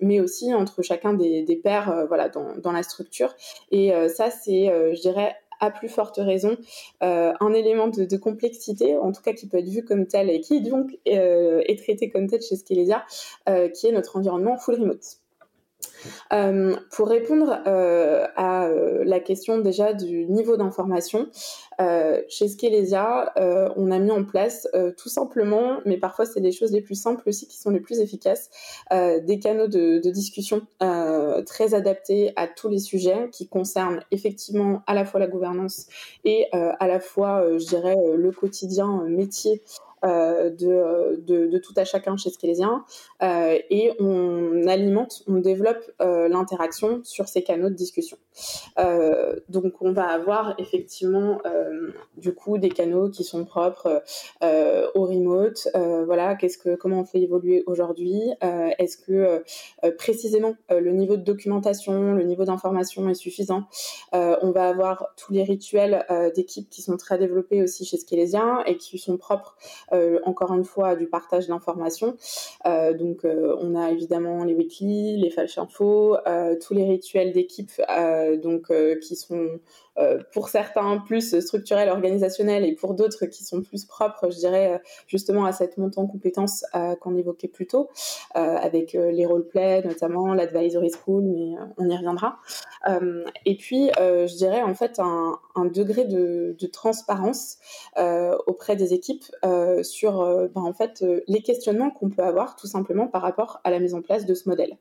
mais 0.00 0.20
aussi 0.20 0.54
entre 0.54 0.82
chacun 0.82 1.14
des, 1.14 1.42
des 1.42 1.56
pairs, 1.56 2.06
voilà, 2.08 2.28
dans, 2.28 2.56
dans 2.56 2.72
la 2.72 2.82
structure. 2.82 3.34
Et 3.70 3.92
ça, 4.08 4.30
c'est, 4.30 4.66
je 4.94 5.00
dirais, 5.00 5.34
à 5.64 5.70
plus 5.70 5.88
forte 5.88 6.16
raison 6.18 6.56
euh, 7.02 7.32
un 7.40 7.52
élément 7.52 7.88
de, 7.88 8.16
complexité, 8.16 8.96
en 8.96 9.12
tout 9.12 9.22
cas 9.22 9.32
qui 9.32 9.48
peut 9.48 9.58
être 9.58 9.68
vu 9.68 9.84
comme 9.84 10.06
tel 10.06 10.30
et 10.30 10.40
qui 10.40 10.60
donc 10.60 10.96
euh, 11.08 11.62
est 11.66 11.78
traité 11.78 12.10
comme 12.10 12.28
tel 12.28 12.40
chez 12.42 12.56
Skelesia, 12.56 13.04
euh, 13.48 13.68
qui 13.68 13.86
est 13.86 13.92
notre 13.92 14.16
environnement 14.16 14.56
full 14.56 14.76
remote. 14.76 15.23
Pour 16.90 17.08
répondre 17.08 17.60
à 17.64 18.68
la 19.04 19.20
question 19.20 19.58
déjà 19.58 19.92
du 19.92 20.26
niveau 20.26 20.56
d'information, 20.56 21.28
chez 22.28 22.48
Skelesia, 22.48 23.32
on 23.76 23.90
a 23.90 23.98
mis 23.98 24.10
en 24.10 24.24
place 24.24 24.68
tout 24.96 25.08
simplement, 25.08 25.80
mais 25.84 25.96
parfois 25.96 26.26
c'est 26.26 26.40
les 26.40 26.52
choses 26.52 26.72
les 26.72 26.80
plus 26.80 26.94
simples 26.94 27.28
aussi 27.28 27.46
qui 27.46 27.58
sont 27.58 27.70
les 27.70 27.80
plus 27.80 28.00
efficaces, 28.00 28.50
des 28.90 29.38
canaux 29.40 29.68
de, 29.68 29.98
discussion 30.10 30.62
très 31.46 31.74
adaptés 31.74 32.32
à 32.36 32.46
tous 32.46 32.68
les 32.68 32.78
sujets 32.78 33.28
qui 33.32 33.48
concernent 33.48 34.00
effectivement 34.10 34.82
à 34.86 34.94
la 34.94 35.04
fois 35.04 35.20
la 35.20 35.26
gouvernance 35.26 35.86
et 36.24 36.48
à 36.52 36.86
la 36.86 37.00
fois, 37.00 37.58
je 37.58 37.66
dirais, 37.66 37.96
le 38.16 38.30
quotidien 38.30 39.04
métier 39.08 39.62
euh, 39.93 39.93
de, 40.02 41.20
de, 41.24 41.58
tout 41.58 41.72
à 41.76 41.84
chacun 41.84 42.16
chez 42.16 42.30
Skélésien 42.30 42.84
euh, 43.22 43.58
et 43.70 43.92
on 44.00 44.66
alimente, 44.66 45.22
on 45.26 45.36
développe 45.36 45.90
euh, 46.00 46.28
l'interaction 46.28 47.00
sur 47.04 47.28
ces 47.28 47.42
canaux 47.42 47.70
de 47.70 47.74
discussion. 47.74 48.18
donc 49.48 49.74
on 49.80 49.92
va 49.92 50.08
avoir 50.08 50.54
effectivement 50.58 51.38
du 52.16 52.34
coup 52.34 52.58
des 52.58 52.68
canaux 52.68 53.08
qui 53.08 53.24
sont 53.24 53.44
propres 53.44 54.02
au 54.42 55.04
remote. 55.04 55.68
voilà, 55.74 56.34
qu'est-ce 56.34 56.58
que 56.58 56.74
comment 56.74 57.00
on 57.00 57.04
fait 57.04 57.20
évoluer 57.20 57.62
aujourd'hui? 57.66 58.20
Est-ce 58.40 58.96
que 58.98 59.42
précisément 59.96 60.54
le 60.70 60.92
niveau 60.92 61.16
de 61.16 61.22
documentation, 61.22 62.14
le 62.14 62.24
niveau 62.24 62.44
d'information 62.44 63.08
est 63.08 63.14
suffisant? 63.14 63.64
On 64.12 64.50
va 64.50 64.68
avoir 64.68 65.14
tous 65.16 65.32
les 65.32 65.44
rituels 65.44 66.04
d'équipe 66.34 66.68
qui 66.68 66.82
sont 66.82 66.96
très 66.96 67.18
développés 67.18 67.62
aussi 67.62 67.84
chez 67.84 67.96
Skélésien 67.96 68.62
et 68.66 68.76
qui 68.76 68.98
sont 68.98 69.16
propres 69.16 69.56
euh, 69.92 69.93
encore 70.24 70.54
une 70.54 70.64
fois 70.64 70.96
du 70.96 71.06
partage 71.06 71.48
d'informations. 71.48 72.16
Euh, 72.66 72.92
donc 72.94 73.24
euh, 73.24 73.56
on 73.60 73.74
a 73.74 73.90
évidemment 73.90 74.44
les 74.44 74.54
weekly, 74.54 75.16
les 75.18 75.30
flash 75.30 75.58
infos, 75.58 76.16
tous 76.60 76.74
les 76.74 76.84
rituels 76.84 77.32
d'équipe 77.32 77.70
donc 78.42 78.72
qui 79.00 79.16
sont 79.16 79.60
euh, 79.93 79.93
pour 80.32 80.48
certains 80.48 80.98
plus 80.98 81.38
structurels, 81.40 81.88
organisationnels, 81.88 82.64
et 82.64 82.74
pour 82.74 82.94
d'autres 82.94 83.26
qui 83.26 83.44
sont 83.44 83.62
plus 83.62 83.84
propres, 83.84 84.30
je 84.30 84.38
dirais, 84.38 84.74
euh, 84.74 84.78
justement 85.06 85.44
à 85.44 85.52
cette 85.52 85.78
montée 85.78 86.00
en 86.00 86.06
compétences 86.06 86.64
euh, 86.74 86.96
qu'on 86.96 87.16
évoquait 87.16 87.48
plus 87.48 87.66
tôt, 87.66 87.88
avec 88.34 88.92
les 88.94 89.26
roleplays 89.26 89.82
notamment, 89.84 90.34
l'advisory 90.34 90.90
school, 90.90 91.22
mais 91.24 91.54
on 91.78 91.88
y 91.88 91.96
reviendra. 91.96 92.38
et 93.46 93.56
puis, 93.56 93.90
je 93.96 94.36
dirais 94.36 94.62
en 94.62 94.74
fait 94.74 94.98
un, 94.98 95.38
degré 95.66 96.04
de, 96.04 96.56
transparence 96.72 97.58
auprès 98.46 98.76
des 98.76 98.92
équipes 98.92 99.24
sur 99.82 100.24
ben, 100.54 100.62
en 100.62 100.72
fait 100.72 101.04
les 101.28 101.42
questionnements 101.42 101.90
qu'on 101.90 102.10
peut 102.10 102.22
avoir 102.22 102.56
tout 102.56 102.66
simplement 102.66 103.06
par 103.06 103.22
rapport 103.22 103.60
à 103.64 103.70
la 103.70 103.78
mise 103.78 103.94
en 103.94 104.02
place 104.02 104.26
de 104.26 104.34
ce 104.34 104.48
modèle. 104.48 104.76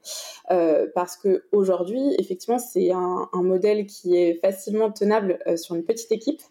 parce 0.95 1.17
que 1.17 1.43
aujourd'hui, 1.51 2.15
effectivement, 2.19 2.59
c'est 2.59 2.91
un, 2.91 3.29
un 3.31 3.43
modèle 3.43 3.85
qui 3.85 4.17
est 4.17 4.39
facilement 4.41 4.91
euh, 5.47 5.57
sur 5.57 5.75
une 5.75 5.83
petite 5.83 6.11
équipe 6.11 6.41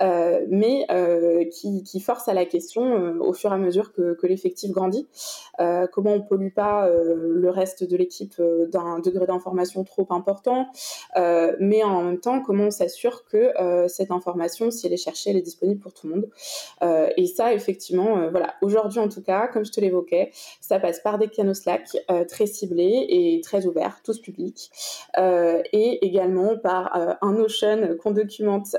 mais 0.00 0.86
euh, 0.90 1.44
qui, 1.50 1.82
qui, 1.82 2.00
force 2.00 2.28
à 2.28 2.34
la 2.34 2.44
question 2.44 2.82
euh, 2.82 3.18
au 3.20 3.32
fur 3.32 3.50
et 3.50 3.54
à 3.54 3.58
mesure 3.58 3.92
que, 3.92 4.14
que 4.14 4.26
l'effectif 4.26 4.70
grandit. 4.70 5.06
comment 5.92 6.12
on 6.12 6.20
pollue 6.20 6.52
pas 6.52 6.88
le 6.88 7.50
reste 7.50 7.84
de 7.84 7.96
l'équipe 7.96 8.40
d'un 8.70 8.98
degré 8.98 9.26
d'information 9.26 9.84
trop 9.84 10.06
important, 10.10 10.66
mais 11.60 11.82
en 11.82 12.02
même 12.02 12.20
temps, 12.20 12.42
comment 12.42 12.64
on 12.64 12.70
s'assure 12.70 13.24
que 13.24 13.52
cette 13.88 14.10
information, 14.10 14.70
si 14.70 14.86
elle 14.86 14.92
est 14.92 14.98
cherchée, 14.98 15.30
elle 15.30 15.36
est 15.36 15.42
disponible 15.42 15.80
pour 15.80 15.94
tout 15.94 16.08
le 16.08 16.14
monde. 16.14 17.10
et 17.16 17.26
ça, 17.26 17.54
effectivement, 17.54 18.28
voilà, 18.30 18.54
aujourd'hui 18.62 18.98
en 18.98 19.08
tout 19.08 19.22
cas, 19.22 19.48
comme 19.48 19.64
je 19.64 19.72
te 19.72 19.80
l'évoquais, 19.80 20.30
ça 20.60 20.78
passe 20.78 21.00
par 21.00 21.18
des 21.18 21.28
canaux 21.28 21.54
Slack 21.54 21.96
très 22.28 22.46
ciblés 22.46 23.06
et 23.08 23.40
très 23.42 23.66
ouverts, 23.66 24.00
tous 24.04 24.20
publics, 24.20 24.70
et 25.18 26.06
également 26.06 26.56
par 26.56 27.16
un 27.22 27.32
Notion 27.32 27.96
qu'on 28.02 28.12
documente 28.12 28.76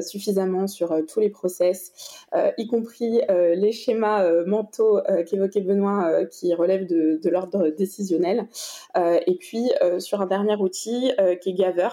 suffisamment 0.00 0.53
sur 0.66 0.92
euh, 0.92 1.02
tous 1.02 1.20
les 1.20 1.30
process, 1.30 1.92
euh, 2.34 2.50
y 2.58 2.66
compris 2.66 3.20
euh, 3.30 3.54
les 3.54 3.72
schémas 3.72 4.44
mentaux 4.46 5.00
qu'évoquait 5.26 5.60
Benoît 5.60 6.24
qui 6.26 6.54
relèvent 6.54 6.86
de, 6.86 7.28
l'ordre 7.28 7.68
décisionnel. 7.70 8.46
et 8.96 9.36
puis 9.40 9.70
sur 9.98 10.20
un 10.20 10.26
dernier 10.26 10.56
outil 10.56 11.12
qui 11.40 11.50
est 11.50 11.54
Gather, 11.54 11.88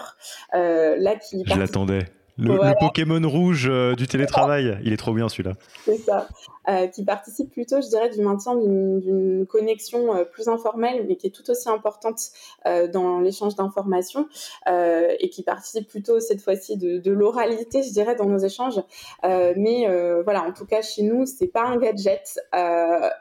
là 0.52 1.16
qui... 1.16 1.42
Je 1.46 1.58
l'attendais. 1.58 2.06
Le, 2.38 2.78
Pokémon 2.78 3.20
rouge 3.28 3.70
du 3.96 4.06
télétravail, 4.06 4.78
il 4.84 4.92
est 4.92 4.96
trop 4.96 5.12
bien 5.12 5.28
celui-là. 5.28 5.54
C'est 5.84 5.98
ça. 5.98 6.28
Euh, 6.68 6.86
qui 6.86 7.04
participe 7.04 7.50
plutôt, 7.50 7.80
je 7.80 7.88
dirais, 7.88 8.08
du 8.08 8.20
maintien 8.22 8.54
d'une 8.54 9.46
connexion 9.48 10.14
euh, 10.14 10.24
plus 10.24 10.46
informelle, 10.46 11.04
mais 11.08 11.16
qui 11.16 11.26
est 11.26 11.30
tout 11.30 11.50
aussi 11.50 11.68
importante 11.68 12.20
euh, 12.66 12.86
dans 12.86 13.18
l'échange 13.18 13.56
d'informations 13.56 14.28
et 14.66 15.28
qui 15.30 15.42
participe 15.42 15.88
plutôt 15.88 16.20
cette 16.20 16.40
fois-ci 16.40 16.76
de, 16.76 16.98
de 16.98 17.10
l'oralité, 17.10 17.82
je 17.82 17.90
dirais, 17.90 18.14
dans 18.14 18.26
nos 18.26 18.38
échanges. 18.38 18.80
mais 19.22 19.86
voilà, 20.22 20.42
en 20.44 20.52
tout 20.52 20.66
cas, 20.66 20.82
chez 20.82 21.02
nous, 21.02 21.26
c'est 21.26 21.48
pas 21.48 21.64
un 21.64 21.76
gadget 21.76 22.38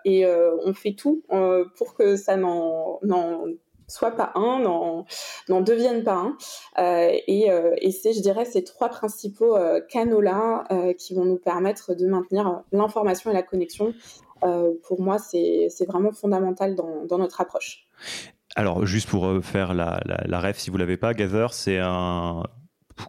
et 0.05 0.25
on 0.25 0.73
fait 0.73 0.93
tout 0.93 1.23
pour 1.75 1.95
que 1.95 2.15
ça 2.15 2.37
n'en 2.37 2.99
soit 3.91 4.11
pas 4.11 4.31
un, 4.35 4.59
n'en 4.59 5.61
deviennent 5.61 6.03
pas 6.03 6.15
un. 6.15 6.37
Euh, 6.79 7.11
euh, 7.29 7.75
et, 7.77 7.91
c'est, 7.91 8.13
je 8.13 8.21
dirais, 8.21 8.45
ces 8.45 8.63
trois 8.63 8.89
principaux 8.89 9.55
euh, 9.55 9.81
canaux-là 9.89 10.65
qui 10.97 11.13
vont 11.13 11.25
nous 11.25 11.37
permettre 11.37 11.93
de 11.93 12.07
maintenir 12.07 12.61
l'information 12.71 13.31
et 13.31 13.33
la 13.33 13.43
connexion. 13.43 13.93
pour 14.83 15.01
moi, 15.01 15.17
c'est 15.19 15.85
vraiment 15.87 16.11
fondamental 16.11 16.75
dans, 16.75 17.17
notre 17.17 17.41
approche. 17.41 17.87
Alors, 18.55 18.85
juste 18.85 19.09
pour 19.09 19.43
faire 19.43 19.73
la, 19.73 20.01
la, 20.05 20.39
ref, 20.39 20.57
si 20.57 20.69
vous 20.69 20.77
l'avez 20.77 20.97
pas, 20.97 21.13
Gather, 21.13 21.47
c'est 21.51 21.79
un 21.79 22.43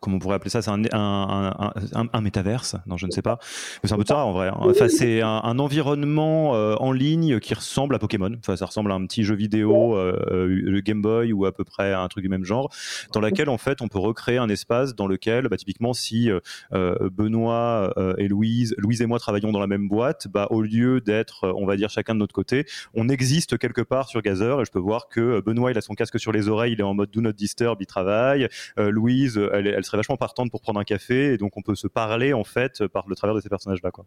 comment 0.00 0.16
on 0.16 0.18
pourrait 0.18 0.36
appeler 0.36 0.50
ça 0.50 0.62
C'est 0.62 0.70
un, 0.70 0.82
un, 0.92 1.72
un, 1.94 2.06
un, 2.12 2.20
métaverse 2.20 2.76
Non, 2.86 2.96
je 2.96 3.06
ne 3.06 3.10
sais 3.10 3.22
pas. 3.22 3.38
C'est 3.84 3.92
un 3.92 3.96
peu 3.96 4.04
ça 4.06 4.18
en 4.18 4.32
vrai. 4.32 4.48
Hein. 4.48 4.56
Enfin, 4.60 4.88
c'est 4.88 5.20
un, 5.22 5.58
environnement 5.58 6.54
euh, 6.54 6.74
en 6.76 6.92
ligne 6.92 7.40
qui 7.40 7.54
ressemble 7.54 7.94
à 7.94 7.98
Pokémon. 7.98 8.32
Enfin, 8.38 8.56
ça 8.56 8.66
ressemble 8.66 8.90
à 8.92 8.94
un 8.94 9.06
petit 9.06 9.22
jeu 9.22 9.34
vidéo, 9.34 9.96
euh, 9.96 10.46
le 10.46 10.80
Game 10.80 11.02
Boy 11.02 11.32
ou 11.32 11.44
à 11.46 11.52
peu 11.52 11.64
près 11.64 11.92
un 11.92 12.08
truc 12.08 12.22
du 12.22 12.28
même 12.28 12.44
genre, 12.44 12.72
dans 13.12 13.20
lequel 13.20 13.48
en 13.48 13.58
fait 13.58 13.82
on 13.82 13.88
peut 13.88 13.98
recréer 13.98 14.38
un 14.38 14.48
espace 14.48 14.94
dans 14.94 15.06
lequel, 15.06 15.48
bah, 15.48 15.56
typiquement, 15.56 15.92
si 15.92 16.30
euh, 16.30 17.08
Benoît 17.10 17.92
et 18.18 18.28
Louise, 18.28 18.74
Louise 18.78 19.02
et 19.02 19.06
moi 19.06 19.18
travaillons 19.18 19.52
dans 19.52 19.60
la 19.60 19.66
même 19.66 19.88
boîte, 19.88 20.28
bah, 20.28 20.46
au 20.50 20.62
lieu 20.62 21.00
d'être, 21.00 21.52
on 21.56 21.66
va 21.66 21.76
dire, 21.76 21.90
chacun 21.90 22.14
de 22.14 22.20
notre 22.20 22.34
côté, 22.34 22.66
on 22.94 23.08
existe 23.08 23.58
quelque 23.58 23.82
part 23.82 24.08
sur 24.08 24.22
Gazer 24.22 24.60
et 24.60 24.64
je 24.64 24.70
peux 24.70 24.78
voir 24.78 25.08
que 25.08 25.40
Benoît 25.40 25.70
il 25.70 25.78
a 25.78 25.80
son 25.80 25.94
casque 25.94 26.18
sur 26.18 26.32
les 26.32 26.48
oreilles, 26.48 26.72
il 26.72 26.80
est 26.80 26.84
en 26.84 26.94
mode 26.94 27.10
Do 27.10 27.20
Not 27.20 27.32
Disturb, 27.32 27.78
il 27.80 27.86
travaille. 27.86 28.48
Louise, 28.76 29.40
elle, 29.52 29.66
elle 29.72 29.84
serait 29.84 29.98
vachement 29.98 30.16
partante 30.16 30.50
pour 30.50 30.60
prendre 30.60 30.80
un 30.80 30.84
café 30.84 31.32
et 31.32 31.38
donc 31.38 31.56
on 31.56 31.62
peut 31.62 31.74
se 31.74 31.86
parler 31.86 32.32
en 32.32 32.44
fait 32.44 32.86
par 32.86 33.08
le 33.08 33.14
travers 33.14 33.34
de 33.34 33.40
ces 33.40 33.48
personnages 33.48 33.82
là 33.82 33.90
quoi. 33.90 34.06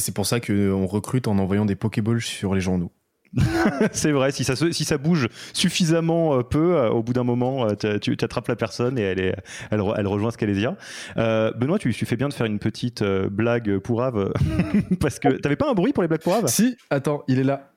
Et 0.00 0.02
c'est 0.02 0.14
pour 0.14 0.24
ça 0.24 0.40
qu'on 0.40 0.86
recrute 0.86 1.28
en 1.28 1.36
envoyant 1.36 1.66
des 1.66 1.76
Pokéballs 1.76 2.22
sur 2.22 2.54
les 2.54 2.62
journaux. 2.62 2.90
c'est 3.92 4.12
vrai, 4.12 4.32
si 4.32 4.44
ça, 4.44 4.56
si 4.56 4.84
ça 4.86 4.96
bouge 4.96 5.28
suffisamment 5.52 6.38
euh, 6.38 6.42
peu, 6.42 6.74
euh, 6.74 6.88
au 6.88 7.02
bout 7.02 7.12
d'un 7.12 7.22
moment, 7.22 7.68
euh, 7.68 7.98
tu, 7.98 8.16
attrapes 8.18 8.48
la 8.48 8.56
personne 8.56 8.98
et 8.98 9.02
elle, 9.02 9.20
est, 9.20 9.36
elle, 9.70 9.82
elle 9.98 10.06
rejoint 10.06 10.30
Scalesia. 10.30 10.74
Euh, 11.18 11.52
Benoît, 11.52 11.78
tu, 11.78 11.92
tu, 11.92 12.06
fais 12.06 12.16
bien 12.16 12.30
de 12.30 12.32
faire 12.32 12.46
une 12.46 12.58
petite 12.58 13.04
blague 13.04 13.76
pour 13.80 14.02
Ave, 14.02 14.32
parce 15.02 15.18
que 15.18 15.28
t'avais 15.28 15.56
pas 15.56 15.68
un 15.70 15.74
bruit 15.74 15.92
pour 15.92 16.02
les 16.02 16.08
blagues 16.08 16.22
pour 16.22 16.32
Ave 16.32 16.46
Si, 16.46 16.78
attends, 16.88 17.22
il 17.28 17.38
est 17.38 17.44
là. 17.44 17.68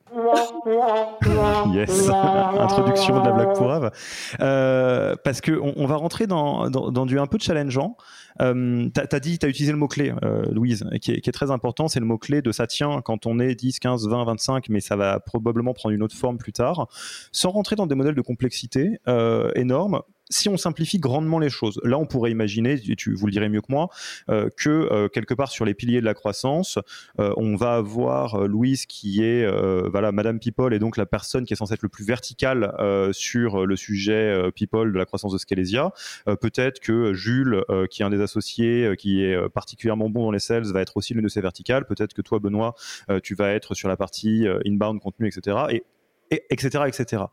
yes, 1.74 2.08
introduction 2.58 3.20
de 3.20 3.26
la 3.26 3.32
blague 3.32 3.54
pour 3.54 3.70
Ave. 3.70 3.90
parce 4.38 5.42
qu'on 5.42 5.74
on 5.76 5.84
va 5.84 5.96
rentrer 5.96 6.26
dans, 6.26 6.70
dans, 6.70 6.90
dans, 6.90 7.04
du 7.04 7.18
un 7.18 7.26
peu 7.26 7.36
challengeant. 7.38 7.98
Euh, 8.40 8.88
tu 8.92 9.00
as, 9.16 9.20
dit, 9.20 9.38
tu 9.38 9.46
utilisé 9.46 9.72
le 9.72 9.78
mot-clé, 9.78 10.12
euh, 10.22 10.44
Louise, 10.50 10.84
qui 11.00 11.12
est, 11.12 11.20
qui 11.20 11.30
très 11.30 11.50
important. 11.50 11.88
C'est 11.88 12.00
le 12.00 12.06
mot-clé 12.06 12.42
de 12.42 12.52
ça 12.52 12.66
tient 12.66 13.00
quand 13.02 13.26
on 13.26 13.38
est 13.38 13.54
10, 13.54 13.78
15, 13.78 14.08
20, 14.08 14.24
25, 14.24 14.68
mais 14.68 14.80
ça 14.80 14.96
va 14.96 15.20
probablement 15.20 15.74
prendre 15.74 15.94
une 15.94 16.02
autre 16.02 16.16
forme 16.16 16.38
plus 16.38 16.52
tard. 16.52 16.88
Sans 17.32 17.50
rentrer 17.50 17.76
dans 17.76 17.86
des 17.86 17.94
modèles 17.94 18.14
de 18.14 18.22
complexité 18.22 18.98
euh, 19.08 19.50
énormes, 19.54 20.02
si 20.30 20.48
on 20.48 20.56
simplifie 20.56 20.98
grandement 20.98 21.38
les 21.38 21.50
choses, 21.50 21.80
là 21.84 21.98
on 21.98 22.06
pourrait 22.06 22.30
imaginer, 22.30 22.78
tu 22.80 23.14
vous 23.14 23.26
le 23.26 23.32
direz 23.32 23.48
mieux 23.48 23.60
que 23.60 23.70
moi, 23.70 23.88
euh, 24.30 24.48
que 24.56 24.70
euh, 24.70 25.08
quelque 25.08 25.34
part 25.34 25.50
sur 25.50 25.64
les 25.64 25.74
piliers 25.74 26.00
de 26.00 26.04
la 26.04 26.14
croissance, 26.14 26.78
euh, 27.20 27.32
on 27.36 27.56
va 27.56 27.74
avoir 27.74 28.46
Louise 28.48 28.86
qui 28.86 29.22
est 29.22 29.46
voilà 29.90 30.12
Madame 30.12 30.38
People 30.38 30.72
et 30.72 30.78
donc 30.78 30.96
la 30.96 31.06
personne 31.06 31.44
qui 31.44 31.52
est 31.52 31.56
censée 31.56 31.74
être 31.74 31.82
le 31.82 31.88
plus 31.88 32.04
verticale 32.04 32.72
sur 33.12 33.66
le 33.66 33.76
sujet 33.76 34.50
People 34.54 34.92
de 34.92 34.98
la 34.98 35.04
croissance 35.04 35.32
de 35.32 35.38
Scalesia. 35.38 35.92
Peut-être 36.26 36.80
que 36.80 37.12
Jules, 37.14 37.62
qui 37.90 38.02
est 38.02 38.04
un 38.04 38.10
des 38.10 38.20
associés, 38.20 38.94
qui 38.98 39.22
est 39.22 39.48
particulièrement 39.50 40.08
bon 40.08 40.24
dans 40.24 40.30
les 40.30 40.38
sales, 40.38 40.64
va 40.64 40.80
être 40.80 40.96
aussi 40.96 41.14
l'une 41.14 41.24
de 41.24 41.28
ces 41.28 41.40
verticales. 41.40 41.86
Peut-être 41.86 42.14
que 42.14 42.22
toi, 42.22 42.38
Benoît, 42.38 42.74
tu 43.22 43.34
vas 43.34 43.52
être 43.52 43.74
sur 43.74 43.88
la 43.88 43.96
partie 43.96 44.46
inbound 44.66 45.00
contenu, 45.00 45.28
etc. 45.28 45.56
Et, 45.70 45.84
et 46.30 46.44
etc. 46.50 46.84
etc 46.86 47.24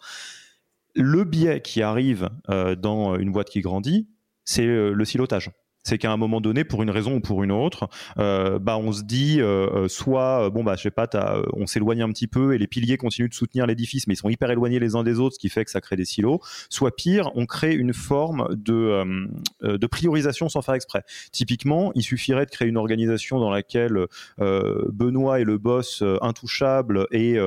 le 0.96 1.24
biais 1.24 1.62
qui 1.62 1.82
arrive 1.82 2.30
euh, 2.50 2.76
dans 2.76 3.18
une 3.18 3.32
boîte 3.32 3.50
qui 3.50 3.62
grandit, 3.62 4.10
c'est 4.46 4.66
euh, 4.66 4.92
le 4.92 5.06
silotage 5.06 5.52
c'est 5.84 5.98
qu'à 5.98 6.12
un 6.12 6.18
moment 6.18 6.42
donné, 6.42 6.64
pour 6.64 6.84
une 6.84 6.90
raison 6.90 7.16
ou 7.16 7.20
pour 7.20 7.44
une 7.44 7.52
autre, 7.52 7.90
euh, 8.20 8.60
bah 8.60 8.78
on 8.78 8.92
se 8.92 9.04
dit 9.04 9.42
euh, 9.42 9.68
euh, 9.74 9.88
soit 9.88 10.50
bon 10.50 10.64
bah 10.64 10.76
je 10.76 10.84
sais 10.84 10.92
pas, 10.92 11.10
on 11.54 11.66
s'éloigne 11.66 12.04
un 12.04 12.10
petit 12.10 12.28
peu 12.28 12.54
et 12.54 12.58
les 12.58 12.68
piliers 12.68 12.98
continuent 12.98 13.30
de 13.30 13.34
soutenir 13.34 13.66
l'édifice, 13.66 14.08
mais 14.08 14.14
ils 14.14 14.18
sont 14.18 14.30
hyper 14.30 14.52
éloignés 14.52 14.80
les 14.80 14.96
uns 14.96 15.04
des 15.04 15.20
autres, 15.20 15.36
ce 15.36 15.40
qui 15.40 15.50
fait 15.50 15.66
que 15.66 15.72
ça 15.72 15.82
crée 15.82 15.96
des 15.96 16.06
silos. 16.06 16.40
Soit 16.70 16.96
pire, 16.96 17.32
on 17.36 17.46
crée 17.46 17.74
une 17.74 17.94
forme 17.94 18.48
de 18.52 19.28
de 19.62 19.88
priorisation 19.88 20.50
sans 20.50 20.62
faire 20.62 20.76
exprès. 20.76 21.04
Typiquement, 21.32 21.92
il 21.96 22.04
suffirait 22.04 22.46
de 22.46 22.52
créer 22.52 22.68
une 22.68 22.78
organisation 22.78 23.40
dans 23.40 23.50
laquelle 23.50 24.06
Benoît 24.38 25.40
est 25.40 25.44
le 25.44 25.58
boss 25.58 26.04
intouchable 26.22 27.08
et 27.12 27.38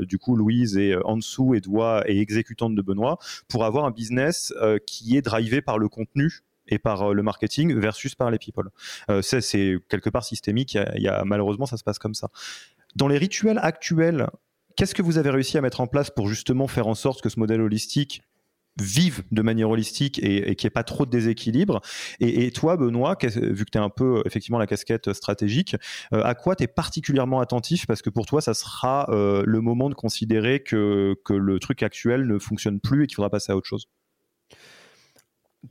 du 0.00 0.18
coup 0.18 0.36
Louise 0.36 0.76
est 0.76 0.96
en 1.04 1.16
dessous 1.16 1.54
et 1.54 1.60
doit 1.60 2.02
est 2.06 2.18
exécutante 2.18 2.74
de 2.74 2.82
Benoît 2.82 3.18
pour 3.48 3.64
avoir 3.64 3.84
un 3.84 3.90
business 3.90 4.52
qui 4.86 5.16
est 5.16 5.22
drivé 5.22 5.62
par 5.62 5.78
le 5.78 5.88
contenu 5.88 6.42
et 6.70 6.78
par 6.78 7.10
euh, 7.10 7.12
le 7.12 7.22
marketing 7.22 7.74
versus 7.78 8.14
par 8.14 8.30
les 8.30 8.38
people. 8.38 8.70
Euh, 9.10 9.22
c'est 9.22 9.76
quelque 9.88 10.10
part 10.10 10.24
systémique. 10.24 10.78
Il 10.94 11.02
y, 11.02 11.08
a, 11.08 11.24
malheureusement, 11.24 11.66
ça 11.66 11.76
se 11.76 11.84
passe 11.84 11.98
comme 11.98 12.14
ça. 12.14 12.28
Dans 12.96 13.08
les 13.08 13.18
rituels 13.18 13.58
actuels, 13.62 14.28
qu'est-ce 14.76 14.94
que 14.94 15.02
vous 15.02 15.18
avez 15.18 15.30
réussi 15.30 15.58
à 15.58 15.60
mettre 15.60 15.80
en 15.80 15.86
place 15.86 16.10
pour 16.10 16.28
justement 16.28 16.66
faire 16.66 16.86
en 16.86 16.94
sorte 16.94 17.22
que 17.22 17.28
ce 17.28 17.38
modèle 17.38 17.60
holistique 17.60 18.22
vive 18.80 19.24
de 19.32 19.42
manière 19.42 19.68
holistique 19.68 20.18
et, 20.22 20.54
qu'il 20.54 20.66
n'y 20.66 20.68
ait 20.68 20.70
pas 20.70 20.84
trop 20.84 21.06
de 21.06 21.10
déséquilibre? 21.10 21.80
Et, 22.18 22.50
toi, 22.50 22.76
Benoît, 22.76 23.16
vu 23.22 23.64
que 23.64 23.70
tu 23.70 23.78
es 23.78 23.80
un 23.80 23.90
peu 23.90 24.22
effectivement 24.26 24.58
la 24.58 24.66
casquette 24.66 25.12
stratégique, 25.12 25.76
euh, 26.12 26.22
à 26.24 26.34
quoi 26.34 26.56
tu 26.56 26.64
es 26.64 26.68
particulièrement 26.68 27.40
attentif? 27.40 27.86
Parce 27.86 28.02
que 28.02 28.10
pour 28.10 28.26
toi, 28.26 28.40
ça 28.40 28.54
sera 28.54 29.06
le 29.10 29.60
moment 29.60 29.88
de 29.88 29.94
considérer 29.94 30.60
que 30.60 31.16
le 31.28 31.58
truc 31.58 31.82
actuel 31.82 32.26
ne 32.26 32.38
fonctionne 32.38 32.80
plus 32.80 33.04
et 33.04 33.06
qu'il 33.06 33.16
faudra 33.16 33.30
passer 33.30 33.52
à 33.52 33.56
autre 33.56 33.68
chose. 33.68 33.86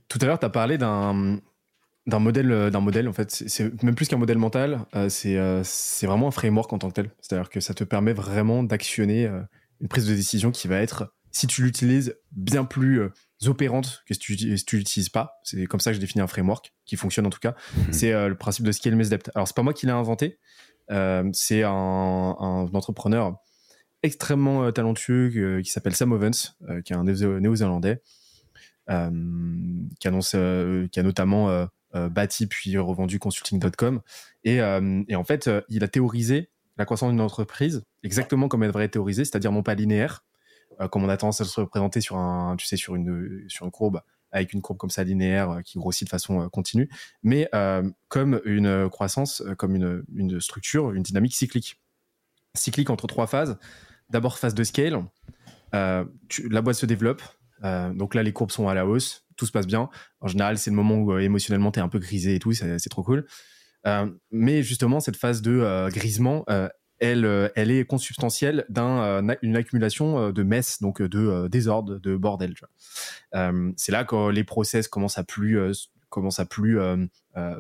Tout 0.08 0.20
à 0.22 0.26
l'heure, 0.26 0.40
tu 0.40 0.46
as 0.46 0.50
parlé 0.50 0.78
d'un 0.78 1.40
d'un 2.10 2.20
modèle 2.20 2.52
euh, 2.52 2.70
d'un 2.70 2.82
modèle 2.82 3.08
en 3.08 3.14
fait. 3.14 3.32
C'est 3.32 3.84
même 3.84 3.96
plus 3.96 4.08
qu'un 4.08 4.18
modèle 4.18 4.38
mental 4.38 4.86
euh, 4.96 5.10
euh, 5.26 5.62
c'est 5.64 6.08
vraiment 6.08 6.28
un 6.28 6.32
framework 6.32 6.72
en 6.74 6.80
tant 6.80 6.90
que 6.90 6.96
tel. 6.96 7.12
C'est 7.22 7.36
à 7.36 7.38
dire 7.38 7.50
que 7.50 7.60
ça 7.60 7.74
te 7.74 7.84
permet 7.84 8.14
vraiment 8.14 8.64
d'actionner 8.64 9.30
une 9.80 9.88
prise 9.88 10.08
de 10.08 10.16
décision 10.16 10.52
qui 10.52 10.68
va 10.68 10.78
être 10.80 11.14
si 11.32 11.46
tu 11.46 11.62
l'utilises 11.62 12.16
bien 12.32 12.66
plus 12.66 13.02
opérante 13.46 14.04
que 14.08 14.16
si 14.16 14.20
tu, 14.20 14.36
si 14.36 14.66
tu 14.66 14.78
l'utilises 14.78 15.10
pas. 15.10 15.40
C'est 15.44 15.64
comme 15.66 15.80
ça 15.80 15.92
que 15.92 15.96
je 15.96 16.02
définis 16.02 16.22
un 16.22 16.28
framework 16.28 16.74
qui 16.86 16.96
fonctionne 16.96 17.28
en 17.28 17.30
tout 17.30 17.40
cas. 17.40 17.56
Mhm. 17.78 17.94
c'est 17.94 18.28
le 18.28 18.36
principe 18.36 18.66
de 18.66 18.72
scale 18.72 18.96
mes 18.96 19.08
depth 19.08 19.32
alors 19.36 19.48
c'est 19.48 19.56
pas 19.56 19.64
moi 19.64 19.74
qui 19.74 19.86
l'ai 19.86 19.92
inventé. 19.92 20.40
C'est 21.34 21.64
un, 21.64 22.36
un, 22.40 22.70
entrepreneur 22.74 23.38
extrêmement 24.02 24.72
talentueux 24.72 25.62
qui 25.64 25.70
s'appelle 25.70 25.96
Sam 25.96 26.12
Ovens 26.12 26.56
qui 26.84 26.94
est 26.94 26.96
un 26.96 27.04
néo-zélandais 27.04 28.02
qui, 28.90 30.08
annonce, 30.08 30.34
euh, 30.36 30.88
qui 30.88 31.00
a 31.00 31.04
notamment 31.04 31.50
euh, 31.50 32.10
bâti 32.10 32.48
puis 32.48 32.78
revendu 32.78 33.20
consulting.com. 33.20 34.02
Et, 34.44 34.58
et 34.58 35.16
en 35.16 35.24
fait, 35.24 35.50
il 35.70 35.84
a 35.84 35.88
théorisé 35.88 36.50
la 36.78 36.86
croissance 36.86 37.12
d'une 37.12 37.22
entreprise 37.22 37.84
exactement 38.04 38.48
comme 38.48 38.64
elle 38.64 38.70
devrait 38.70 38.86
être 38.86 38.94
théorisée, 38.94 39.26
c'est-à-dire 39.26 39.52
non 39.52 39.64
pas 39.64 39.76
linéaire, 39.76 40.24
comme 40.92 41.04
on 41.04 41.10
a 41.10 41.18
tendance 41.18 41.42
à 41.42 41.46
se 41.46 41.60
représenter 41.60 42.00
sur 42.00 42.18
un, 42.18 42.56
tu 42.56 42.66
sais, 42.66 42.78
sur 42.78 42.96
une, 42.96 43.44
sur 43.50 43.66
une 43.66 43.72
courbe 43.72 44.02
avec 44.32 44.54
une 44.54 44.62
courbe 44.62 44.78
comme 44.78 44.92
ça 44.92 45.04
linéaire 45.04 45.62
qui 45.66 45.78
grossit 45.78 46.06
de 46.06 46.10
façon 46.10 46.48
continue, 46.50 46.90
mais 47.22 47.50
comme 48.08 48.40
une 48.46 48.88
croissance, 48.90 49.44
comme 49.58 49.76
une, 49.76 50.04
une, 50.16 50.40
structure, 50.40 50.92
une 50.94 51.04
dynamique 51.04 51.36
cyclique. 51.36 51.82
Cyclique 52.56 52.90
entre 52.90 53.08
trois 53.08 53.28
phases. 53.28 53.58
D'abord 54.10 54.38
phase 54.38 54.54
de 54.54 54.64
scale, 54.64 55.04
la 55.74 56.62
boîte 56.62 56.78
se 56.78 56.86
développe, 56.86 57.24
euh, 57.64 57.94
donc 57.94 58.16
là, 58.16 58.24
les 58.24 58.34
courbes 58.34 58.52
sont 58.52 58.68
à 58.68 58.74
la 58.74 58.86
hausse, 58.86 59.26
tout 59.36 59.46
se 59.46 59.52
passe 59.52 59.68
bien. 59.68 59.90
En 60.22 60.28
général, 60.28 60.58
c'est 60.58 60.70
le 60.70 60.76
moment 60.76 60.96
où 60.96 61.14
euh, 61.14 61.20
émotionnellement, 61.20 61.72
tu 61.72 61.80
es 61.80 61.82
un 61.82 61.90
peu 61.90 62.00
grisé 62.00 62.36
et 62.36 62.40
tout, 62.40 62.54
c'est 62.54 62.90
trop 62.90 63.04
cool. 63.04 63.26
Euh, 63.88 64.10
mais 64.32 64.64
justement, 64.64 65.00
cette 65.00 65.16
phase 65.16 65.42
de 65.42 65.90
grisement, 65.90 66.46
elle, 67.00 67.52
elle 67.56 67.72
est 67.72 67.86
consubstantielle 67.86 68.66
d'une 68.70 69.56
accumulation 69.56 70.32
de 70.32 70.44
messes, 70.44 70.82
donc 70.82 71.02
de 71.02 71.48
désordre, 71.48 71.98
de 71.98 72.16
bordel. 72.18 72.56
c'est 73.78 73.92
là 73.92 74.04
que 74.04 74.30
les 74.30 74.44
process 74.44 74.88
commencent 74.88 75.18
à 75.18 75.24
plus 75.24 75.60
à 76.40 76.46
plus 76.46 76.80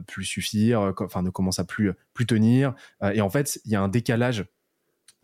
plus 0.07 0.25
suffire, 0.25 0.93
enfin 0.99 1.21
ne 1.21 1.29
commencent 1.29 1.59
à 1.59 1.63
plus 1.63 1.93
plus 2.13 2.25
tenir. 2.25 2.73
et 3.13 3.21
en 3.21 3.29
fait, 3.29 3.61
il 3.63 3.71
y 3.71 3.75
a 3.75 3.81
un 3.81 3.87
décalage 3.87 4.45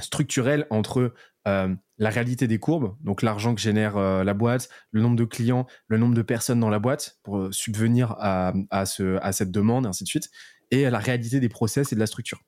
structurel 0.02 0.68
entre 0.70 1.14
euh, 1.48 1.74
la 1.98 2.10
réalité 2.10 2.48
des 2.48 2.60
courbes, 2.60 2.96
donc 3.02 3.22
l'argent 3.22 3.56
que 3.56 3.62
génère 3.62 3.98
euh, 3.98 4.24
la 4.24 4.34
boîte, 4.34 4.70
le 4.92 5.02
nombre 5.02 5.16
de 5.16 5.24
clients, 5.24 5.68
le 5.88 5.98
nombre 5.98 6.16
de 6.16 6.22
personnes 6.22 6.60
dans 6.60 6.70
la 6.70 6.80
boîte 6.80 7.20
pour 7.24 7.38
euh, 7.38 7.52
subvenir 7.52 8.16
à, 8.20 8.86
ce, 8.86 9.18
à 9.22 9.32
cette 9.32 9.52
demande, 9.52 9.86
et 9.86 9.90
ainsi 9.90 10.04
de 10.04 10.10
suite, 10.10 10.30
et 10.72 10.90
la 10.90 11.00
réalité 11.00 11.40
des 11.40 11.48
process 11.48 11.94
et 11.94 11.96
de 11.96 12.00
la 12.00 12.08
structure. 12.08 12.42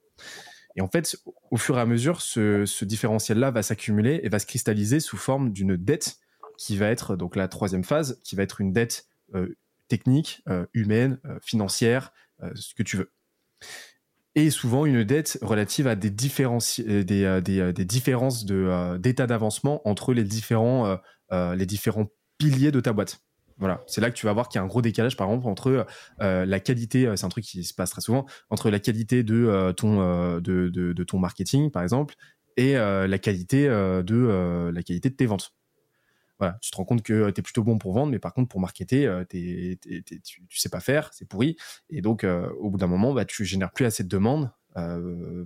Et 0.75 0.81
en 0.81 0.87
fait, 0.87 1.15
au 1.51 1.57
fur 1.57 1.77
et 1.77 1.81
à 1.81 1.85
mesure, 1.85 2.21
ce, 2.21 2.83
différentiel-là 2.83 3.51
va 3.51 3.63
s'accumuler 3.63 4.19
et 4.23 4.29
va 4.29 4.39
se 4.39 4.45
cristalliser 4.45 4.99
sous 4.99 5.17
forme 5.17 5.51
d'une 5.51 5.77
dette 5.77 6.17
qui 6.57 6.75
va 6.75 6.87
être 6.87 7.15
donc 7.15 7.35
la 7.35 7.47
troisième 7.47 7.83
phase, 7.83 8.19
qui 8.23 8.35
va 8.35 8.43
être 8.43 8.61
une 8.61 8.73
dette 8.73 9.07
technique, 9.87 10.43
humaine, 10.73 11.19
financière, 11.41 12.13
ce 12.53 12.75
que 12.75 12.83
tu 12.83 12.97
veux 12.97 13.11
et 14.37 14.51
souvent 14.51 14.85
une 14.85 15.03
dette 15.03 15.39
relative 15.41 15.87
à 15.87 15.95
des, 15.95 16.11
différences, 16.11 16.79
euh, 16.87 17.03
des, 17.03 17.23
euh, 17.23 17.41
euh, 17.49 17.71
des, 17.71 17.85
différences 17.85 18.45
de, 18.45 18.95
d'état 18.99 19.25
d'avancement 19.25 19.81
entre 19.83 20.13
les 20.13 20.23
différents, 20.23 20.99
les 21.31 21.65
différents 21.65 22.07
piliers 22.37 22.71
de 22.71 22.79
ta 22.79 22.93
boîte. 22.93 23.19
Voilà, 23.57 23.83
c'est 23.87 23.99
là 23.99 24.11
que 24.11 24.15
tu 24.15 24.27
vas 24.27 24.33
voir 24.33 24.47
qu'il 24.47 24.59
y 24.59 24.61
a 24.61 24.63
un 24.63 24.67
gros 24.67 24.83
décalage, 24.83 25.17
par 25.17 25.27
exemple, 25.27 25.47
entre 25.47 25.87
la 26.19 26.59
qualité, 26.59 27.11
c'est 27.15 27.25
un 27.25 27.29
truc 27.29 27.43
qui 27.43 27.63
se 27.63 27.73
passe 27.73 27.89
très 27.89 28.01
souvent, 28.01 28.27
entre 28.51 28.69
la 28.69 28.79
qualité 28.79 29.25
ton, 29.25 30.39
de, 30.39 30.69
de, 30.69 31.03
ton 31.03 31.17
marketing, 31.17 31.71
par 31.71 31.81
exemple, 31.81 32.13
et 32.55 32.73
la 32.73 33.17
qualité 33.17 33.67
de 33.67 34.71
la 34.71 34.83
qualité 34.83 35.09
de 35.09 35.15
tes 35.15 35.25
ventes 35.25 35.55
voilà, 36.39 36.57
tu 36.61 36.71
te 36.71 36.77
rends 36.77 36.85
compte 36.85 37.01
que 37.01 37.13
euh, 37.13 37.31
tu 37.31 37.39
es 37.39 37.43
plutôt 37.43 37.63
bon 37.63 37.77
pour 37.77 37.93
vendre, 37.93 38.11
mais 38.11 38.19
par 38.19 38.33
contre, 38.33 38.49
pour 38.49 38.59
marketer, 38.59 39.07
euh, 39.07 39.23
tu, 39.29 39.79
tu 40.23 40.59
sais 40.59 40.69
pas 40.69 40.79
faire, 40.79 41.09
c'est 41.13 41.27
pourri. 41.27 41.55
Et 41.89 42.01
donc, 42.01 42.23
euh, 42.23 42.49
au 42.59 42.69
bout 42.69 42.77
d'un 42.77 42.87
moment, 42.87 43.13
bah, 43.13 43.25
tu 43.25 43.45
génères 43.45 43.71
plus 43.71 43.85
assez 43.85 44.03
de 44.03 44.09
demandes 44.09 44.51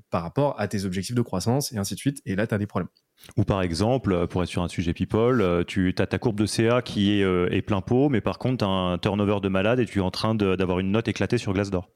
par 0.10 0.24
rapport 0.24 0.60
à 0.60 0.68
tes 0.68 0.84
objectifs 0.84 1.16
de 1.16 1.22
croissance 1.22 1.72
et 1.72 1.78
ainsi 1.78 1.94
de 1.94 2.00
suite. 2.00 2.22
Et 2.26 2.36
là, 2.36 2.48
tu 2.48 2.54
as 2.54 2.58
des 2.58 2.68
problèmes. 2.68 2.90
Ou 3.38 3.46
par 3.46 3.62
exemple, 3.62 4.28
pour 4.28 4.44
être 4.44 4.50
sur 4.50 4.62
un 4.62 4.68
sujet 4.68 4.94
people, 4.94 5.64
tu 5.68 5.96
as 5.98 6.06
ta 6.06 6.20
courbe 6.20 6.38
de 6.38 6.46
CA 6.46 6.82
qui 6.82 7.14
est, 7.14 7.22
est 7.22 7.62
plein 7.62 7.80
pot, 7.80 8.10
mais 8.10 8.20
par 8.20 8.40
contre, 8.40 8.58
tu 8.58 8.66
as 8.66 8.68
un 8.68 8.98
turnover 8.98 9.40
de 9.40 9.48
malade 9.48 9.80
et 9.80 9.86
tu 9.86 10.00
es 10.00 10.02
en 10.02 10.12
train 10.12 10.36
d'avoir 10.36 10.80
une 10.80 10.92
note 10.92 11.08
éclatée 11.08 11.38
sur 11.38 11.54
Glassdoor. 11.54 11.88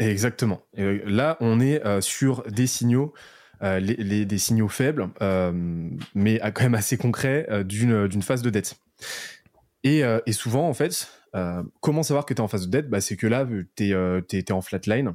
Exactement. 0.00 0.60
Et 0.76 0.98
là, 1.06 1.38
on 1.40 1.60
est 1.60 1.80
sur 2.02 2.42
des 2.42 2.66
signaux 2.66 3.14
euh, 3.62 3.80
des 3.80 4.38
signaux 4.38 4.68
faibles, 4.68 5.08
euh, 5.20 5.52
mais 6.14 6.40
quand 6.52 6.64
même 6.64 6.74
assez 6.74 6.96
concrets 6.96 7.46
euh, 7.48 7.62
d'une 7.62 8.22
phase 8.22 8.42
de 8.42 8.50
dette. 8.50 8.76
Et, 9.84 10.02
souvent, 10.32 10.68
en 10.68 10.74
fait, 10.74 11.08
comment 11.80 12.02
savoir 12.02 12.26
que 12.26 12.34
tu 12.34 12.38
es 12.38 12.42
en 12.42 12.48
phase 12.48 12.66
de 12.66 12.70
dette? 12.70 12.90
Bah, 12.90 13.00
C'est 13.00 13.16
que 13.16 13.26
là, 13.26 13.46
tu 13.76 13.94
es, 13.94 14.52
en 14.52 14.62
flatline, 14.62 15.12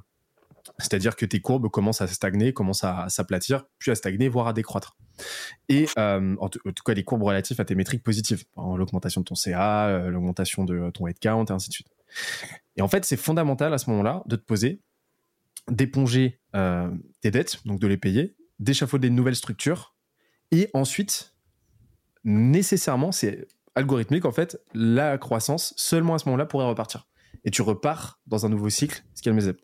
c'est-à-dire 0.80 1.16
que 1.16 1.26
tes 1.26 1.40
courbes 1.40 1.70
commencent 1.70 2.02
à 2.02 2.08
stagner, 2.08 2.54
commencent 2.54 2.84
à, 2.84 3.08
s'aplatir, 3.10 3.66
puis 3.80 3.92
à 3.92 3.96
stagner, 3.96 4.30
voire 4.30 4.48
à 4.48 4.54
décroître. 4.54 4.98
Et 5.68 5.88
en, 5.98 6.50
tout 6.50 6.84
cas, 6.86 6.94
les 6.94 7.04
courbes 7.04 7.24
relatives 7.24 7.60
à 7.60 7.66
tes 7.66 7.76
métriques 7.76 8.04
positives, 8.04 8.46
l'augmentation 8.56 9.22
de 9.22 9.26
ton 9.26 9.36
CA, 9.36 10.08
l'augmentation 10.10 10.64
de 10.64 10.90
ton 10.92 11.08
headcount, 11.08 11.46
et 11.46 11.52
ainsi 11.52 11.70
de 11.70 11.74
suite. 11.74 11.88
Et 12.78 12.82
en 12.82 12.88
fait, 12.88 13.04
c'est 13.04 13.18
fondamental 13.18 13.74
à 13.74 13.78
ce 13.78 13.90
moment-là 13.90 14.24
de 14.26 14.36
te 14.36 14.44
poser, 14.44 14.82
d'éponger 15.70 16.40
tes 17.22 17.32
dettes, 17.32 17.60
donc 17.66 17.80
de 17.80 17.88
les 17.88 17.98
payer, 17.98 18.36
d'échafauder 18.60 19.10
de 19.10 19.14
nouvelles 19.14 19.36
structures. 19.36 19.96
Et 20.52 20.70
ensuite, 20.74 21.36
nécessairement, 22.24 23.12
c'est 23.12 23.48
algorithmique, 23.76 24.26
en 24.26 24.32
fait, 24.32 24.60
la 24.74 25.18
croissance, 25.18 25.74
seulement 25.78 26.16
à 26.16 26.20
ce 26.20 26.26
moment-là, 26.26 26.46
pourrait 26.46 26.66
repartir. 26.66 27.08
Et 27.46 27.52
tu 27.52 27.62
repars 27.62 28.20
dans 28.28 28.46
un 28.46 28.50
nouveau 28.50 28.70
cycle, 28.70 29.04
ce 29.14 29.22
qu'elle 29.22 29.34
me 29.34 29.56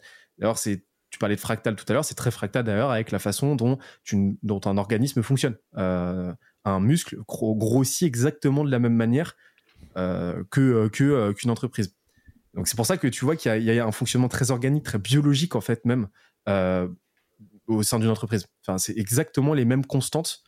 Alors, 0.41 0.58
c'est, 0.58 0.86
tu 1.10 1.20
parlais 1.20 1.36
de 1.36 1.41
fractal 1.41 1.76
tout 1.76 1.86
à 1.88 1.93
l'heure, 1.93 2.06
c'est 2.06 2.16
très 2.16 2.32
fractal 2.32 2.64
d'ailleurs 2.64 2.91
avec 2.91 3.12
la 3.12 3.20
façon 3.20 3.56
dont, 3.56 3.80
un 4.14 4.78
organisme 4.78 5.22
fonctionne. 5.24 5.58
Euh, 5.78 6.34
un 6.66 6.80
muscle 6.80 7.18
grossit 7.28 8.08
exactement 8.08 8.64
de 8.64 8.72
la 8.72 8.80
même 8.80 8.95
manière 8.95 9.36
que 9.95 10.88
qu'une 10.88 11.49
entreprise. 11.49 11.95
Donc 12.54 12.68
c'est 12.68 12.76
pour 12.76 12.86
ça 12.86 12.97
que 12.97 13.08
tu 13.08 13.26
vois 13.26 13.36
qu'il 13.36 13.64
y, 13.64 13.80
a 13.80 13.86
un 13.86 13.91
fonctionnement 13.91 14.28
très 14.28 14.51
organique, 14.51 14.84
très 14.84 14.99
biologique 14.99 15.56
en 15.56 15.62
fait 15.62 15.86
même 15.86 16.08
au 17.68 17.84
sein 17.84 17.99
d'une 17.99 18.10
entreprise. 18.10 18.45
Enfin, 18.62 18.78
c'est 18.78 18.97
exactement 18.97 19.54
les 19.54 19.66
mêmes 19.66 19.86
constantes 19.86 20.43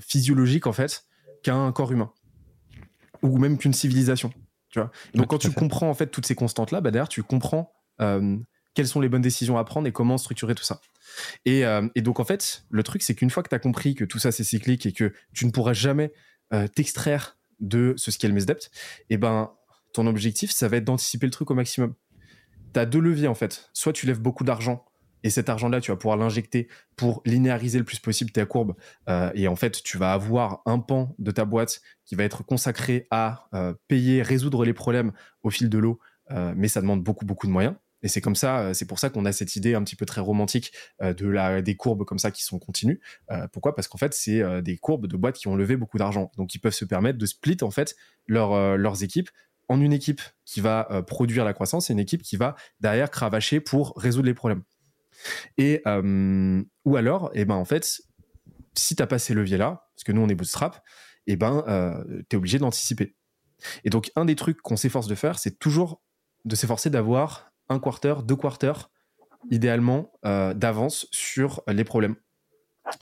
physiologiques 0.00 0.66
en 0.66 0.72
fait 0.72 1.04
qu'un 1.42 1.72
corps 1.72 1.92
humain 1.92 2.12
ou 3.22 3.38
même 3.38 3.58
qu'une 3.58 3.72
civilisation. 3.72 4.32
Tu 4.70 4.78
vois 4.78 4.90
donc 5.14 5.28
quand 5.28 5.38
tu 5.38 5.50
comprends 5.50 5.88
en 5.88 5.94
fait 5.94 6.08
toutes 6.08 6.26
ces 6.26 6.34
constantes 6.34 6.70
là, 6.70 6.80
bah, 6.80 6.90
derrière 6.90 7.08
tu 7.08 7.22
comprends 7.22 7.72
quelles 8.74 8.88
sont 8.88 9.00
les 9.00 9.08
bonnes 9.08 9.22
décisions 9.22 9.58
à 9.58 9.64
prendre 9.64 9.88
et 9.88 9.92
comment 9.92 10.18
structurer 10.18 10.54
tout 10.54 10.64
ça. 10.64 10.80
Et, 11.46 11.64
et 11.94 12.02
donc 12.02 12.20
en 12.20 12.24
fait, 12.24 12.64
le 12.70 12.82
truc 12.84 13.02
c'est 13.02 13.14
qu'une 13.14 13.30
fois 13.30 13.42
que 13.42 13.48
tu 13.48 13.54
as 13.54 13.58
compris 13.58 13.94
que 13.96 14.04
tout 14.04 14.20
ça 14.20 14.30
c'est 14.30 14.44
cyclique 14.44 14.86
et 14.86 14.92
que 14.92 15.12
tu 15.32 15.46
ne 15.46 15.50
pourras 15.50 15.72
jamais 15.72 16.12
t'extraire 16.76 17.38
de 17.60 17.94
ce 17.96 18.10
scale 18.10 18.32
depth, 18.44 18.70
et 19.10 19.16
ben 19.16 19.50
ton 19.92 20.06
objectif, 20.06 20.50
ça 20.50 20.68
va 20.68 20.78
être 20.78 20.84
d'anticiper 20.84 21.26
le 21.26 21.32
truc 21.32 21.50
au 21.50 21.54
maximum. 21.54 21.94
Tu 22.74 22.80
as 22.80 22.86
deux 22.86 23.00
leviers 23.00 23.28
en 23.28 23.34
fait. 23.34 23.70
Soit 23.72 23.92
tu 23.92 24.06
lèves 24.06 24.20
beaucoup 24.20 24.44
d'argent 24.44 24.84
et 25.22 25.30
cet 25.30 25.48
argent-là, 25.48 25.80
tu 25.80 25.90
vas 25.90 25.96
pouvoir 25.96 26.16
l'injecter 26.16 26.68
pour 26.96 27.22
linéariser 27.24 27.78
le 27.78 27.84
plus 27.84 27.98
possible 27.98 28.30
ta 28.30 28.46
courbe. 28.46 28.74
Euh, 29.08 29.30
et 29.34 29.48
en 29.48 29.56
fait, 29.56 29.82
tu 29.82 29.98
vas 29.98 30.12
avoir 30.12 30.62
un 30.66 30.78
pan 30.78 31.14
de 31.18 31.30
ta 31.30 31.44
boîte 31.44 31.80
qui 32.04 32.14
va 32.14 32.24
être 32.24 32.44
consacré 32.44 33.06
à 33.10 33.48
euh, 33.54 33.74
payer, 33.88 34.22
résoudre 34.22 34.64
les 34.64 34.74
problèmes 34.74 35.12
au 35.42 35.50
fil 35.50 35.68
de 35.68 35.78
l'eau. 35.78 35.98
Euh, 36.30 36.52
mais 36.56 36.68
ça 36.68 36.80
demande 36.80 37.02
beaucoup, 37.02 37.24
beaucoup 37.24 37.46
de 37.46 37.52
moyens. 37.52 37.74
Et 38.02 38.06
c'est 38.06 38.20
comme 38.20 38.36
ça, 38.36 38.74
c'est 38.74 38.86
pour 38.86 39.00
ça 39.00 39.10
qu'on 39.10 39.24
a 39.24 39.32
cette 39.32 39.56
idée 39.56 39.74
un 39.74 39.82
petit 39.82 39.96
peu 39.96 40.06
très 40.06 40.20
romantique 40.20 40.72
de 41.00 41.26
la, 41.26 41.62
des 41.62 41.74
courbes 41.74 42.04
comme 42.04 42.20
ça 42.20 42.30
qui 42.30 42.44
sont 42.44 42.60
continues. 42.60 43.00
pourquoi? 43.52 43.74
Parce 43.74 43.88
qu'en 43.88 43.98
fait, 43.98 44.14
c'est 44.14 44.62
des 44.62 44.76
courbes 44.76 45.08
de 45.08 45.16
boîtes 45.16 45.34
qui 45.34 45.48
ont 45.48 45.56
levé 45.56 45.76
beaucoup 45.76 45.98
d'argent, 45.98 46.30
donc 46.36 46.54
ils 46.54 46.60
peuvent 46.60 46.72
se 46.72 46.84
permettre 46.84 47.18
de 47.18 47.26
split 47.26 47.56
en 47.60 47.72
fait 47.72 47.96
leurs 48.28 49.02
équipes 49.02 49.30
en 49.68 49.80
une 49.80 49.92
équipe 49.92 50.20
qui 50.44 50.60
va 50.60 50.88
euh, 50.90 51.02
produire 51.02 51.44
la 51.44 51.52
croissance 51.52 51.90
et 51.90 51.92
une 51.92 51.98
équipe 51.98 52.22
qui 52.22 52.36
va 52.36 52.56
derrière 52.80 53.10
cravacher 53.10 53.60
pour 53.60 53.94
résoudre 53.96 54.26
les 54.26 54.34
problèmes. 54.34 54.62
Et 55.56 55.82
euh, 55.86 56.62
ou 56.84 56.96
alors, 56.96 57.30
et 57.34 57.40
eh 57.40 57.44
ben 57.44 57.54
en 57.54 57.64
fait, 57.64 58.00
si 58.74 58.96
tu 58.96 59.02
as 59.02 59.06
pas 59.06 59.18
ces 59.18 59.34
leviers-là, 59.34 59.88
parce 59.94 60.04
que 60.04 60.12
nous 60.12 60.22
on 60.22 60.28
est 60.28 60.34
bootstrap, 60.34 60.76
et 61.26 61.32
eh 61.32 61.36
ben 61.36 61.64
euh, 61.68 62.22
tu 62.28 62.36
es 62.36 62.38
obligé 62.38 62.58
d'anticiper. 62.58 63.16
Et 63.84 63.90
donc 63.90 64.10
un 64.16 64.24
des 64.24 64.36
trucs 64.36 64.62
qu'on 64.62 64.76
s'efforce 64.76 65.08
de 65.08 65.14
faire, 65.14 65.38
c'est 65.38 65.58
toujours 65.58 66.02
de 66.44 66.54
s'efforcer 66.54 66.88
d'avoir 66.88 67.50
un 67.68 67.78
quarter, 67.78 68.14
deux 68.24 68.36
quarters, 68.36 68.90
idéalement 69.50 70.12
d'avance 70.22 71.06
sur 71.10 71.62
les 71.68 71.84
problèmes. 71.84 72.16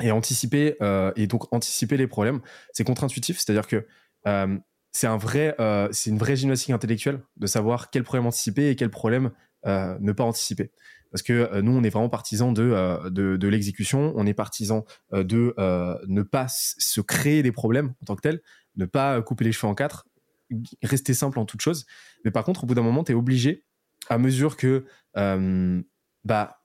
Et 0.02 0.10
anticiper 0.10 0.76
et 1.14 1.26
donc 1.28 1.52
anticiper 1.52 1.96
les 1.96 2.08
problèmes, 2.08 2.40
c'est 2.72 2.82
contre-intuitif, 2.82 3.38
c'est-à-dire 3.38 3.68
que 3.68 3.86
c'est 4.96 5.06
un 5.06 5.18
vrai, 5.18 5.54
euh, 5.60 5.92
une 6.06 6.16
vraie 6.16 6.36
gymnastique 6.36 6.70
intellectuelle 6.70 7.20
de 7.36 7.46
savoir 7.46 7.90
quel 7.90 8.02
problème 8.02 8.24
anticiper 8.24 8.70
et 8.70 8.76
quel 8.76 8.88
problème 8.88 9.30
euh, 9.66 9.94
ne 10.00 10.10
pas 10.12 10.24
anticiper. 10.24 10.72
Parce 11.10 11.22
que 11.22 11.34
euh, 11.34 11.60
nous, 11.60 11.72
on 11.72 11.82
est 11.82 11.90
vraiment 11.90 12.08
partisans 12.08 12.54
de, 12.54 13.10
de, 13.10 13.48
l'exécution, 13.48 14.14
on 14.16 14.24
est 14.24 14.32
partisans 14.32 14.84
de 15.12 15.54
ne 16.06 16.22
pas 16.22 16.46
se 16.48 17.02
créer 17.02 17.42
des 17.42 17.52
problèmes 17.52 17.92
en 18.00 18.06
tant 18.06 18.16
que 18.16 18.22
tel, 18.22 18.40
ne 18.76 18.86
pas 18.86 19.20
couper 19.20 19.44
les 19.44 19.52
cheveux 19.52 19.68
en 19.68 19.74
quatre, 19.74 20.06
rester 20.82 21.12
simple 21.12 21.38
en 21.40 21.44
toute 21.44 21.60
chose. 21.60 21.84
Mais 22.24 22.30
par 22.30 22.44
contre, 22.44 22.64
au 22.64 22.66
bout 22.66 22.74
d'un 22.74 22.82
moment, 22.82 23.04
tu 23.04 23.12
es 23.12 23.14
obligé, 23.14 23.64
à 24.08 24.16
mesure 24.16 24.56
que 24.56 24.86
bah, 25.14 26.62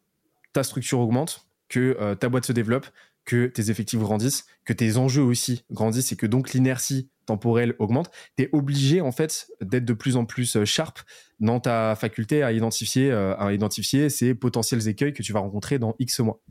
ta 0.54 0.64
structure 0.64 1.00
augmente, 1.00 1.48
que 1.68 2.14
ta 2.14 2.30
boîte 2.30 2.46
se 2.46 2.54
développe, 2.54 2.88
que 3.26 3.48
tes 3.48 3.70
effectifs 3.70 4.00
grandissent, 4.00 4.46
que 4.64 4.72
tes 4.72 4.96
enjeux 4.96 5.22
aussi 5.22 5.66
grandissent 5.70 6.14
et 6.14 6.16
que 6.16 6.26
donc 6.26 6.54
l'inertie 6.54 7.10
temporelle 7.32 7.76
augmente, 7.80 8.12
tu 8.38 8.44
es 8.44 8.50
obligé 8.52 9.00
en 9.00 9.12
fait 9.12 9.50
d'être 9.62 9.86
de 9.86 9.94
plus 9.94 10.18
en 10.18 10.26
plus 10.26 10.58
euh, 10.58 10.66
sharp 10.66 11.00
dans 11.40 11.62
ta 11.62 11.96
faculté 11.96 12.44
à 12.44 12.52
identifier, 12.52 13.10
euh, 13.10 13.36
à 13.38 13.54
identifier 13.54 14.10
ces 14.10 14.36
potentiels 14.36 14.86
écueils 14.88 15.14
que 15.14 15.24
tu 15.24 15.32
vas 15.32 15.40
rencontrer 15.40 15.80
dans 15.80 15.96
X 15.98 16.20
mois. 16.20 16.42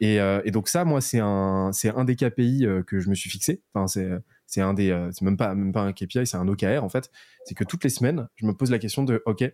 Et, 0.00 0.20
euh, 0.20 0.42
donc 0.50 0.68
ça, 0.68 0.84
moi, 0.84 1.00
c'est 1.00 1.20
un, 1.20 1.70
un 1.70 2.04
des 2.04 2.16
KPI 2.16 2.66
que 2.86 2.98
je 2.98 3.08
me 3.10 3.14
suis 3.14 3.30
fixé. 3.30 3.62
Enfin, 3.74 3.86
c'est, 3.86 4.08
c'est 4.46 4.62
un 4.62 4.74
des, 4.74 4.88
c'est 5.12 5.22
même 5.22 5.36
pas, 5.36 5.54
même 5.54 5.72
pas 5.72 5.82
un 5.82 5.92
KPI, 5.92 6.26
c'est 6.26 6.36
un 6.36 6.48
OKR 6.48 6.82
en 6.82 6.88
fait. 6.88 7.10
C'est 7.44 7.54
que 7.54 7.64
toutes 7.64 7.84
les 7.84 7.90
semaines, 7.90 8.26
je 8.36 8.46
me 8.46 8.52
pose 8.52 8.70
la 8.70 8.78
question 8.78 9.04
de, 9.04 9.22
ok, 9.26 9.44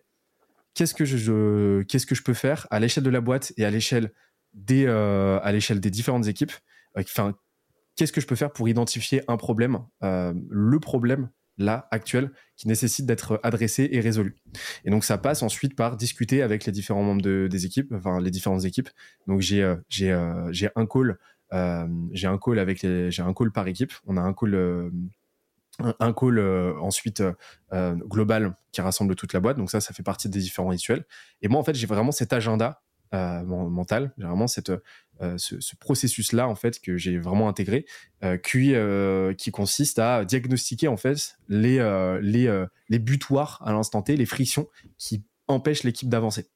qu'est-ce 0.74 0.94
que 0.94 1.04
je, 1.04 1.82
qu'est-ce 1.82 2.06
que 2.06 2.14
je 2.14 2.22
peux 2.22 2.34
faire 2.34 2.66
à 2.70 2.80
l'échelle 2.80 3.04
de 3.04 3.10
la 3.10 3.20
boîte 3.20 3.52
et 3.56 3.64
à 3.64 3.70
l'échelle 3.70 4.12
des, 4.54 4.86
à 4.86 5.52
l'échelle 5.52 5.80
des 5.80 5.90
différentes 5.90 6.28
équipes. 6.28 6.52
Qu'est-ce 7.98 8.12
que 8.12 8.20
je 8.20 8.26
peux 8.26 8.36
faire 8.36 8.52
pour 8.52 8.68
identifier 8.68 9.22
un 9.28 9.36
problème, 9.36 9.80
euh, 10.04 10.32
le 10.48 10.80
problème 10.80 11.28
là 11.58 11.88
actuel 11.90 12.30
qui 12.56 12.68
nécessite 12.68 13.04
d'être 13.04 13.40
adressé 13.42 13.88
et 13.90 13.98
résolu. 13.98 14.36
Et 14.84 14.90
donc 14.90 15.04
ça 15.04 15.18
passe 15.18 15.42
ensuite 15.42 15.74
par 15.74 15.96
discuter 15.96 16.40
avec 16.40 16.64
les 16.64 16.70
différents 16.70 17.02
membres 17.02 17.48
des 17.48 17.66
équipes, 17.66 17.92
enfin 17.92 18.20
les 18.20 18.30
différentes 18.30 18.64
équipes. 18.64 18.88
Donc 19.26 19.40
j'ai 19.40 19.62
euh, 19.64 19.76
euh, 20.02 20.68
un 20.76 20.86
call 20.86 21.18
j'ai 22.12 22.28
un 22.28 22.38
call 22.38 22.60
avec 22.60 22.82
j'ai 22.82 23.22
un 23.22 23.34
call 23.34 23.50
par 23.50 23.66
équipe. 23.66 23.92
On 24.06 24.16
a 24.16 24.20
un 24.20 24.32
call 24.32 24.92
un 25.80 26.12
call 26.12 26.38
ensuite 26.80 27.24
global 27.72 28.54
qui 28.70 28.80
rassemble 28.80 29.16
toute 29.16 29.32
la 29.32 29.40
boîte. 29.40 29.56
Donc 29.56 29.70
ça, 29.72 29.80
ça 29.80 29.92
fait 29.92 30.04
partie 30.04 30.28
des 30.28 30.38
différents 30.38 30.68
rituels. 30.68 31.04
Et 31.42 31.48
moi, 31.48 31.58
en 31.58 31.64
fait, 31.64 31.74
j'ai 31.74 31.86
vraiment 31.86 32.12
cet 32.12 32.32
agenda 32.32 32.82
euh, 33.14 33.42
mental. 33.42 34.12
J'ai 34.18 34.24
vraiment 34.24 34.46
cette, 34.46 34.70
euh, 35.22 35.38
ce, 35.38 35.76
processus-là 35.76 36.46
en 36.46 36.54
fait 36.54 36.78
que 36.78 36.98
j'ai 36.98 37.16
vraiment 37.18 37.48
intégré, 37.48 37.86
euh, 38.22 38.36
qui, 38.36 38.74
qui 39.38 39.50
consiste 39.50 39.98
à 39.98 40.26
diagnostiquer 40.26 40.88
en 40.88 40.98
fait 40.98 41.38
les, 41.48 41.78
les, 42.20 42.64
les 42.88 42.98
butoirs 42.98 43.62
à 43.64 43.72
l'instant 43.72 44.02
T, 44.02 44.16
les 44.16 44.26
frictions 44.26 44.68
qui 44.98 45.24
empêchent 45.46 45.84
l'équipe 45.84 46.10
d'avancer. 46.10 46.50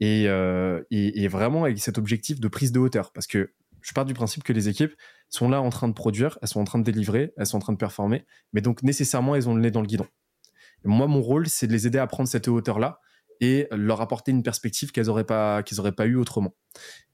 Et, 0.00 0.24
et, 0.24 1.28
vraiment 1.28 1.64
avec 1.64 1.78
cet 1.78 1.98
objectif 1.98 2.40
de 2.40 2.48
prise 2.48 2.72
de 2.72 2.78
hauteur, 2.78 3.12
parce 3.12 3.26
que 3.26 3.52
je 3.82 3.92
pars 3.92 4.06
du 4.06 4.14
principe 4.14 4.42
que 4.42 4.54
les 4.54 4.70
équipes 4.70 4.94
sont 5.28 5.50
là 5.50 5.60
en 5.60 5.68
train 5.68 5.88
de 5.88 5.92
produire, 5.92 6.38
elles 6.40 6.48
sont 6.48 6.60
en 6.60 6.64
train 6.64 6.78
de 6.78 6.84
délivrer, 6.84 7.34
elles 7.36 7.46
sont 7.46 7.58
en 7.58 7.60
train 7.60 7.74
de 7.74 7.78
performer, 7.78 8.24
mais 8.54 8.62
donc 8.62 8.82
nécessairement 8.82 9.36
elles 9.36 9.50
ont 9.50 9.54
le 9.54 9.60
nez 9.60 9.70
dans 9.70 9.82
le 9.82 9.86
guidon. 9.86 10.06
moi, 10.84 11.06
mon 11.06 11.20
rôle, 11.20 11.46
c'est 11.46 11.66
de 11.66 11.72
les 11.72 11.86
aider 11.86 11.98
à 11.98 12.06
prendre 12.06 12.28
cette 12.28 12.48
hauteur-là 12.48 13.00
et 13.40 13.66
leur 13.70 14.00
apporter 14.00 14.30
une 14.32 14.42
perspective 14.42 14.92
qu'elles 14.92 15.06
n'auraient 15.06 15.24
pas 15.24 15.62
qu'ils 15.62 15.80
pas 15.92 16.06
eu 16.06 16.16
autrement. 16.16 16.54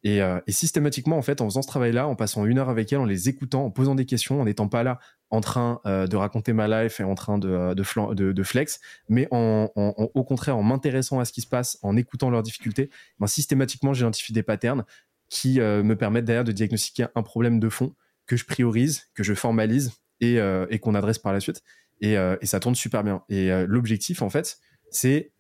Euh, 0.07 0.41
et, 0.47 0.53
systématiquement 0.53 1.17
en 1.17 1.23
fait, 1.23 1.41
en 1.41 1.47
faisant 1.47 1.63
ce 1.63 1.69
travail-là, 1.69 2.07
en 2.07 2.15
passant 2.15 2.45
une 2.45 2.59
heure 2.59 2.69
avec 2.69 2.93
elles, 2.93 2.99
en 2.99 3.05
les 3.05 3.29
écoutant, 3.29 3.65
en 3.65 3.71
posant 3.71 3.95
des 3.95 4.07
questions, 4.07 4.41
en 4.41 4.45
n'étant 4.45 4.69
pas 4.69 4.83
là 4.83 4.99
en 5.31 5.41
train 5.41 5.81
euh, 5.87 6.07
de 6.07 6.17
raconter 6.17 6.53
ma 6.53 6.69
life 6.69 7.01
et 7.01 7.05
en 7.05 7.17
train 7.17 7.39
de, 7.39 7.75
de, 7.75 8.43
flex, 8.45 8.81
mais 9.09 9.27
en, 9.33 9.69
au 9.75 10.25
contraire 10.25 10.57
en 10.57 10.63
m'intéressant 10.63 11.19
à 11.19 11.25
ce 11.25 11.33
qui 11.33 11.41
se 11.41 11.49
passe, 11.49 11.79
en 11.83 11.97
écoutant 11.97 12.31
leurs 12.31 12.43
difficultés, 12.43 12.91
ben, 13.19 13.27
systématiquement 13.27 13.93
j'identifie 13.93 14.33
des 14.33 14.45
patterns 14.45 14.85
qui 15.29 15.61
euh, 15.61 15.83
me 15.83 15.97
permettent 15.97 16.25
derrière 16.25 16.45
de 16.45 16.53
diagnostiquer 16.53 17.07
un 17.17 17.23
problème 17.23 17.59
de 17.59 17.69
fond 17.69 17.95
que 18.27 18.37
je 18.37 18.45
priorise, 18.45 19.09
que 19.15 19.25
je 19.25 19.35
formalise 19.35 19.93
et, 20.21 20.39
qu'on 20.81 20.95
adresse 20.95 21.19
par 21.19 21.33
la 21.33 21.41
suite. 21.41 21.63
Et, 22.01 22.17
ça 22.43 22.61
tourne 22.61 22.75
super 22.75 23.05
bien. 23.05 23.23
Et 23.29 23.51
l'objectif 23.67 24.23
en 24.23 24.31
fait, 24.31 24.59
c'est 24.91 25.33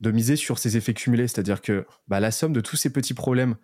de 0.00 0.10
miser 0.10 0.36
sur 0.36 0.58
ces 0.58 0.76
effets 0.76 0.94
cumulés, 0.94 1.28
c'est-à-dire 1.28 1.60
que 1.60 1.86
bah, 2.08 2.20
la 2.20 2.30
somme 2.30 2.52
de 2.52 2.60
tous 2.60 2.76
ces 2.76 2.90
petits 2.90 3.14
problèmes 3.14 3.56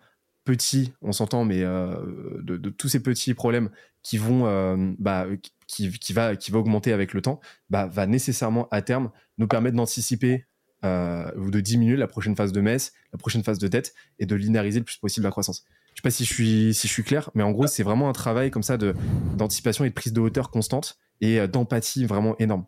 petits, 0.45 0.93
on 1.01 1.11
s'entend, 1.11 1.45
mais 1.45 1.61
euh, 1.61 1.93
de, 2.41 2.69
tous 2.69 2.87
ces 2.89 3.01
petits 3.03 3.33
problèmes 3.33 3.69
qui 4.01 4.17
vont, 4.17 4.47
euh, 4.47 4.93
bah, 4.97 5.27
qui, 5.67 5.89
va, 6.11 6.35
qui 6.35 6.51
va 6.51 6.59
augmenter 6.59 6.91
avec 6.91 7.13
le 7.13 7.21
temps, 7.21 7.39
bah, 7.69 7.87
va 7.87 8.07
nécessairement 8.07 8.67
à 8.71 8.81
terme 8.81 9.11
nous 9.37 9.47
permettre 9.47 9.75
d'anticiper 9.75 10.45
euh, 10.85 11.29
ou 11.35 11.51
de 11.51 11.59
diminuer 11.59 11.97
la 11.97 12.07
prochaine 12.07 12.35
phase 12.35 12.51
de 12.51 12.61
messe, 12.61 12.93
la 13.13 13.19
prochaine 13.19 13.43
phase 13.43 13.59
de 13.59 13.67
dette 13.67 13.93
et 14.17 14.25
de 14.25 14.35
linéariser 14.35 14.79
le 14.79 14.85
plus 14.85 14.97
possible 14.97 15.25
la 15.25 15.31
croissance. 15.31 15.65
Je 15.93 15.97
sais 15.97 16.01
pas 16.01 16.11
si 16.11 16.25
je 16.25 16.33
suis, 16.33 16.73
si 16.73 16.87
je 16.87 16.93
suis 16.93 17.03
clair, 17.03 17.29
mais 17.35 17.43
en 17.43 17.51
gros, 17.51 17.67
c'est 17.67 17.83
vraiment 17.83 18.09
un 18.09 18.13
travail 18.13 18.49
comme 18.49 18.63
ça 18.63 18.77
de 18.77 18.95
d'anticipation 19.35 19.83
et 19.85 19.89
de 19.89 19.93
prise 19.93 20.13
de 20.13 20.21
hauteur 20.21 20.49
constante 20.49 20.97
et 21.21 21.47
d'empathie 21.47 22.05
vraiment 22.05 22.35
énorme. 22.39 22.65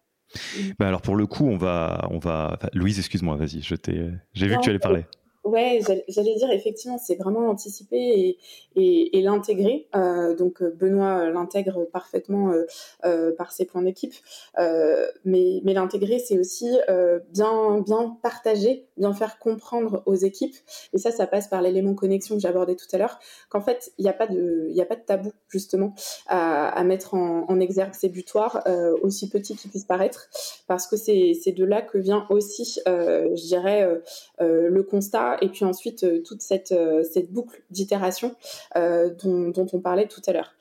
Bah 0.80 0.88
alors 0.88 1.02
pour 1.02 1.16
le 1.16 1.28
coup, 1.28 1.48
on 1.48 1.58
va, 1.58 2.08
on 2.10 2.20
va. 2.20 2.58
Louise, 2.74 3.00
excuse-moi, 3.00 3.36
vas-y, 3.36 3.62
je 3.62 3.76
t'ai, 3.76 4.10
j'ai 4.34 4.48
vu 4.48 4.56
que 4.56 4.62
tu 4.62 4.70
allais 4.70 4.80
parler. 4.80 5.06
Ouais, 5.44 5.82
j'allais 6.08 6.36
dire 6.36 6.52
effectivement, 6.52 7.00
c'est 7.00 7.16
vraiment 7.16 7.50
anticiper 7.50 8.38
et, 8.76 9.22
l'intégrer. 9.24 9.88
Euh, 9.96 10.36
donc 10.36 10.62
euh, 10.62 10.70
Benoît 10.72 11.32
l'intègre 11.32 11.86
parfaitement 11.86 12.52
euh, 12.52 12.66
euh, 13.06 13.36
par 13.36 13.52
ses 13.52 13.66
plans 13.66 13.82
d'équipe, 13.82 14.14
euh, 14.60 15.08
mais, 15.26 15.62
l'intégrer, 15.64 16.20
c'est 16.20 16.38
aussi 16.38 16.70
euh, 16.90 17.20
bien 17.32 18.18
partager, 18.22 18.86
bien 18.98 19.14
faire 19.14 19.40
comprendre 19.40 20.04
aux 20.06 20.14
équipes. 20.14 20.56
Et 20.94 21.00
ça, 21.00 21.10
ça 21.10 21.26
passe 21.26 21.48
par 21.48 21.64
l'élément 21.64 21.96
connexion 21.96 22.36
que 22.36 22.42
j'abordais 22.42 22.76
tout 22.76 22.86
à 22.94 23.00
l'heure. 23.00 23.20
Qu'en 23.50 23.62
fait, 23.62 23.94
il 23.98 24.04
n'y 24.04 24.10
a 24.10 24.14
pas 24.14 24.28
de 24.28 25.06
tabou 25.06 25.32
justement 25.50 25.96
à, 26.28 26.84
mettre 26.84 27.16
en, 27.16 27.50
en, 27.50 27.60
exergue 27.60 27.94
ces 27.94 28.10
butoirs, 28.10 28.64
aussi 29.02 29.30
petits 29.30 29.56
qu'ils 29.56 29.72
puissent 29.72 29.86
paraître, 29.86 30.30
parce 30.68 30.86
que 30.86 30.96
c'est 30.98 31.54
de 31.56 31.66
là 31.66 31.82
que 31.82 31.98
vient 31.98 32.28
aussi, 32.30 32.80
je 32.86 33.48
dirais, 33.48 34.02
le 34.40 34.84
constat 34.84 35.31
et 35.42 35.50
puis 35.50 35.66
ensuite 35.66 36.04
euh, 36.04 36.22
toute 36.22 36.42
cette, 36.42 36.72
euh, 36.72 37.04
cette 37.04 37.32
boucle 37.32 37.62
d'itération 37.70 38.36
euh, 38.76 39.10
dont, 39.24 39.68
on 39.74 39.80
parlait 39.80 40.08
tout 40.08 40.22
à 40.28 40.34
l'heure. 40.34 40.54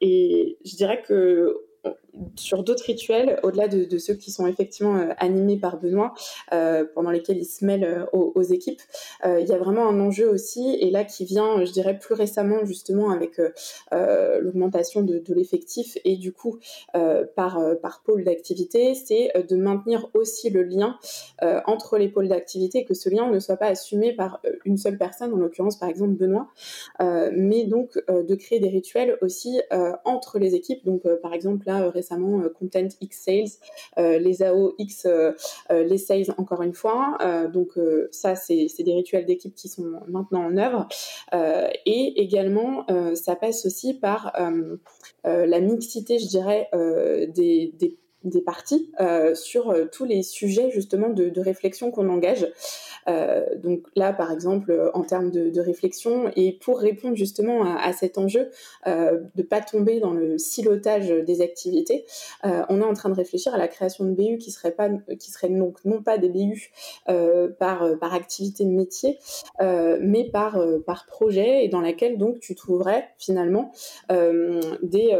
et 0.00 0.58
je 0.64 0.76
dirais 0.76 1.02
que 1.02 1.56
sur 2.36 2.62
d'autres 2.62 2.84
rituels, 2.84 3.40
au-delà 3.42 3.68
de, 3.68 3.98
ceux 3.98 4.14
qui 4.14 4.30
sont 4.30 4.46
effectivement 4.46 5.08
animés 5.18 5.56
par 5.56 5.78
Benoît, 5.78 6.14
pendant 6.94 7.10
lesquels 7.10 7.38
il 7.38 7.44
se 7.44 7.64
mêle 7.64 8.06
aux, 8.12 8.42
équipes, 8.42 8.80
il 9.24 9.46
y 9.46 9.52
a 9.52 9.58
vraiment 9.58 9.88
un 9.88 10.00
enjeu 10.00 10.28
aussi, 10.28 10.76
et 10.80 10.90
là 10.90 11.04
qui 11.04 11.24
vient, 11.24 11.64
je 11.64 11.72
dirais, 11.72 11.98
plus 11.98 12.14
récemment 12.14 12.64
justement 12.64 13.10
avec 13.10 13.40
l'augmentation 13.92 15.02
de, 15.02 15.18
de 15.18 15.34
l'effectif 15.34 15.98
et 16.04 16.16
du 16.16 16.32
coup 16.32 16.58
par, 17.34 17.60
par 17.82 18.02
pôle 18.02 18.24
d'activité, 18.24 18.94
c'est 18.94 19.32
de 19.48 19.56
maintenir 19.56 20.08
aussi 20.14 20.50
le 20.50 20.62
lien 20.62 20.98
entre 21.66 21.98
les 21.98 22.08
pôles 22.08 22.28
d'activité, 22.28 22.84
que 22.84 22.94
ce 22.94 23.08
lien 23.08 23.30
ne 23.30 23.40
soit 23.40 23.56
pas 23.56 23.68
assumé 23.68 24.12
par 24.12 24.40
une 24.64 24.76
seule 24.76 24.98
personne, 24.98 25.32
en 25.32 25.36
l'occurrence 25.36 25.78
par 25.78 25.88
exemple 25.88 26.12
Benoît, 26.12 26.48
mais 27.00 27.64
donc 27.64 27.98
de 28.08 28.34
créer 28.34 28.60
des 28.60 28.68
rituels 28.68 29.18
aussi 29.20 29.60
entre 30.04 30.38
les 30.38 30.54
équipes. 30.54 30.84
Donc 30.84 31.02
par 31.22 31.34
exemple 31.34 31.66
là 31.66 31.90
récemment 31.90 32.05
Content 32.58 32.88
X 33.00 33.24
Sales, 33.24 34.18
les 34.20 34.42
AO 34.42 34.74
X, 34.78 35.06
les 35.70 35.98
Sales 35.98 36.34
encore 36.38 36.62
une 36.62 36.74
fois. 36.74 37.18
donc 37.52 37.72
ça 38.10 38.34
c'est 38.34 38.68
des 38.78 38.94
rituels 38.94 39.26
d'équipe 39.26 39.54
qui 39.54 39.68
sont 39.68 40.00
maintenant 40.08 40.44
en 40.44 40.56
œuvre 40.56 40.88
et 41.32 42.20
également 42.22 42.86
ça 43.14 43.36
passe 43.36 43.66
aussi 43.66 43.94
par 43.94 44.32
la 45.24 45.60
mixité, 45.60 46.18
je 46.18 46.26
dirais, 46.26 46.68
des, 47.34 47.72
des 47.78 47.96
des 48.24 48.40
parties 48.40 48.90
euh, 49.00 49.34
sur 49.34 49.70
euh, 49.70 49.84
tous 49.90 50.04
les 50.04 50.22
sujets 50.22 50.70
justement 50.70 51.08
de, 51.08 51.40
réflexion 51.40 51.90
qu'on 51.90 52.08
engage. 52.08 52.50
Euh, 53.08 53.44
donc 53.62 53.82
là, 53.94 54.12
par 54.12 54.32
exemple, 54.32 54.90
en 54.94 55.02
termes 55.02 55.30
de, 55.30 55.60
réflexion, 55.60 56.30
et 56.34 56.52
pour 56.52 56.80
répondre 56.80 57.14
justement 57.14 57.76
à, 57.76 57.92
cet 57.92 58.18
enjeu 58.18 58.48
de 58.86 59.42
pas 59.42 59.60
tomber 59.60 60.00
dans 60.00 60.12
le 60.12 60.38
silotage 60.38 61.08
des 61.08 61.40
activités, 61.40 62.04
on 62.42 62.80
est 62.80 62.84
en 62.84 62.94
train 62.94 63.08
de 63.08 63.14
réfléchir 63.14 63.54
à 63.54 63.58
la 63.58 63.68
création 63.68 64.04
de 64.04 64.10
BU 64.10 64.38
qui 64.38 64.50
serait 64.50 64.72
pas, 64.72 64.88
qui 65.18 65.30
serait 65.30 65.48
donc 65.48 65.84
non 65.84 66.02
pas 66.02 66.18
des 66.18 66.28
BU 66.28 66.72
par 67.58 67.98
par 67.98 68.14
activité 68.14 68.64
de 68.64 68.70
métier, 68.70 69.18
mais 69.60 70.28
par 70.32 70.58
par 70.84 71.06
projet 71.06 71.64
et 71.64 71.68
dans 71.68 71.80
laquelle 71.80 72.18
donc 72.18 72.40
tu 72.40 72.54
trouverais 72.54 73.08
finalement 73.18 73.72
des, 74.10 75.16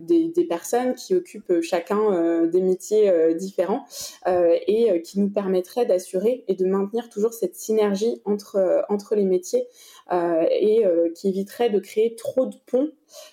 des 0.00 0.44
personnes 0.44 0.94
qui 0.94 1.14
occupent 1.14 1.60
chacun 1.60 2.13
euh, 2.14 2.46
des 2.46 2.60
métiers 2.60 3.10
euh, 3.10 3.34
différents 3.34 3.84
euh, 4.26 4.56
et 4.66 5.02
qui 5.02 5.20
nous 5.20 5.28
permettrait 5.28 5.86
d'assurer 5.86 6.44
et 6.48 6.54
de 6.54 6.64
maintenir 6.66 7.08
toujours 7.08 7.32
cette 7.32 7.56
synergie 7.56 8.20
entre, 8.24 8.84
entre 8.88 9.14
les 9.14 9.24
métiers 9.24 9.66
et 10.10 10.84
qui 11.14 11.28
éviterait 11.28 11.70
de 11.70 11.78
créer 11.78 12.14
trop 12.14 12.46
de 12.46 12.56
ponts 12.66 12.90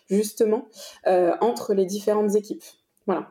justement 0.09 0.67
entre 1.05 1.73
les 1.73 1.85
différentes 1.85 2.35
équipes. 2.35 2.63
Voilà. 3.05 3.29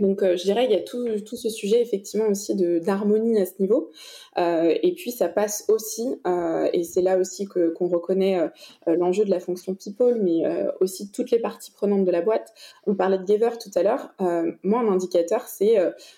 Donc, 0.00 0.22
je 0.22 0.42
dirais, 0.42 0.64
il 0.64 0.70
y 0.70 0.76
a 0.76 0.80
tout, 0.80 1.36
ce 1.36 1.48
sujet 1.48 1.80
effectivement 1.80 2.28
aussi 2.28 2.54
d'harmonie 2.54 3.40
à 3.40 3.46
ce 3.46 3.54
niveau. 3.60 3.90
Euh, 4.38 4.74
et 4.82 4.92
puis 4.94 5.10
ça 5.10 5.28
passe 5.28 5.64
aussi, 5.68 6.20
euh, 6.26 6.68
et 6.72 6.84
c'est 6.84 7.02
là 7.02 7.18
aussi 7.18 7.46
que 7.48 7.70
qu'on 7.70 7.88
reconnaît 7.88 8.38
euh, 8.38 8.96
l'enjeu 8.96 9.24
de 9.24 9.30
la 9.30 9.40
fonction 9.40 9.74
people, 9.74 10.20
mais 10.22 10.44
aussi 10.80 11.10
toutes 11.10 11.30
les 11.30 11.38
parties 11.38 11.70
prenantes 11.72 12.04
de 12.04 12.10
la 12.10 12.22
boîte. 12.22 12.52
On 12.86 12.94
parlait 12.94 13.18
de 13.18 13.26
Giver 13.26 13.50
tout 13.60 13.70
à 13.74 13.82
l'heure. 13.82 14.14
moi, 14.62 14.80
un 14.80 14.88
indicateur, 14.88 15.42
c'est 15.42 15.76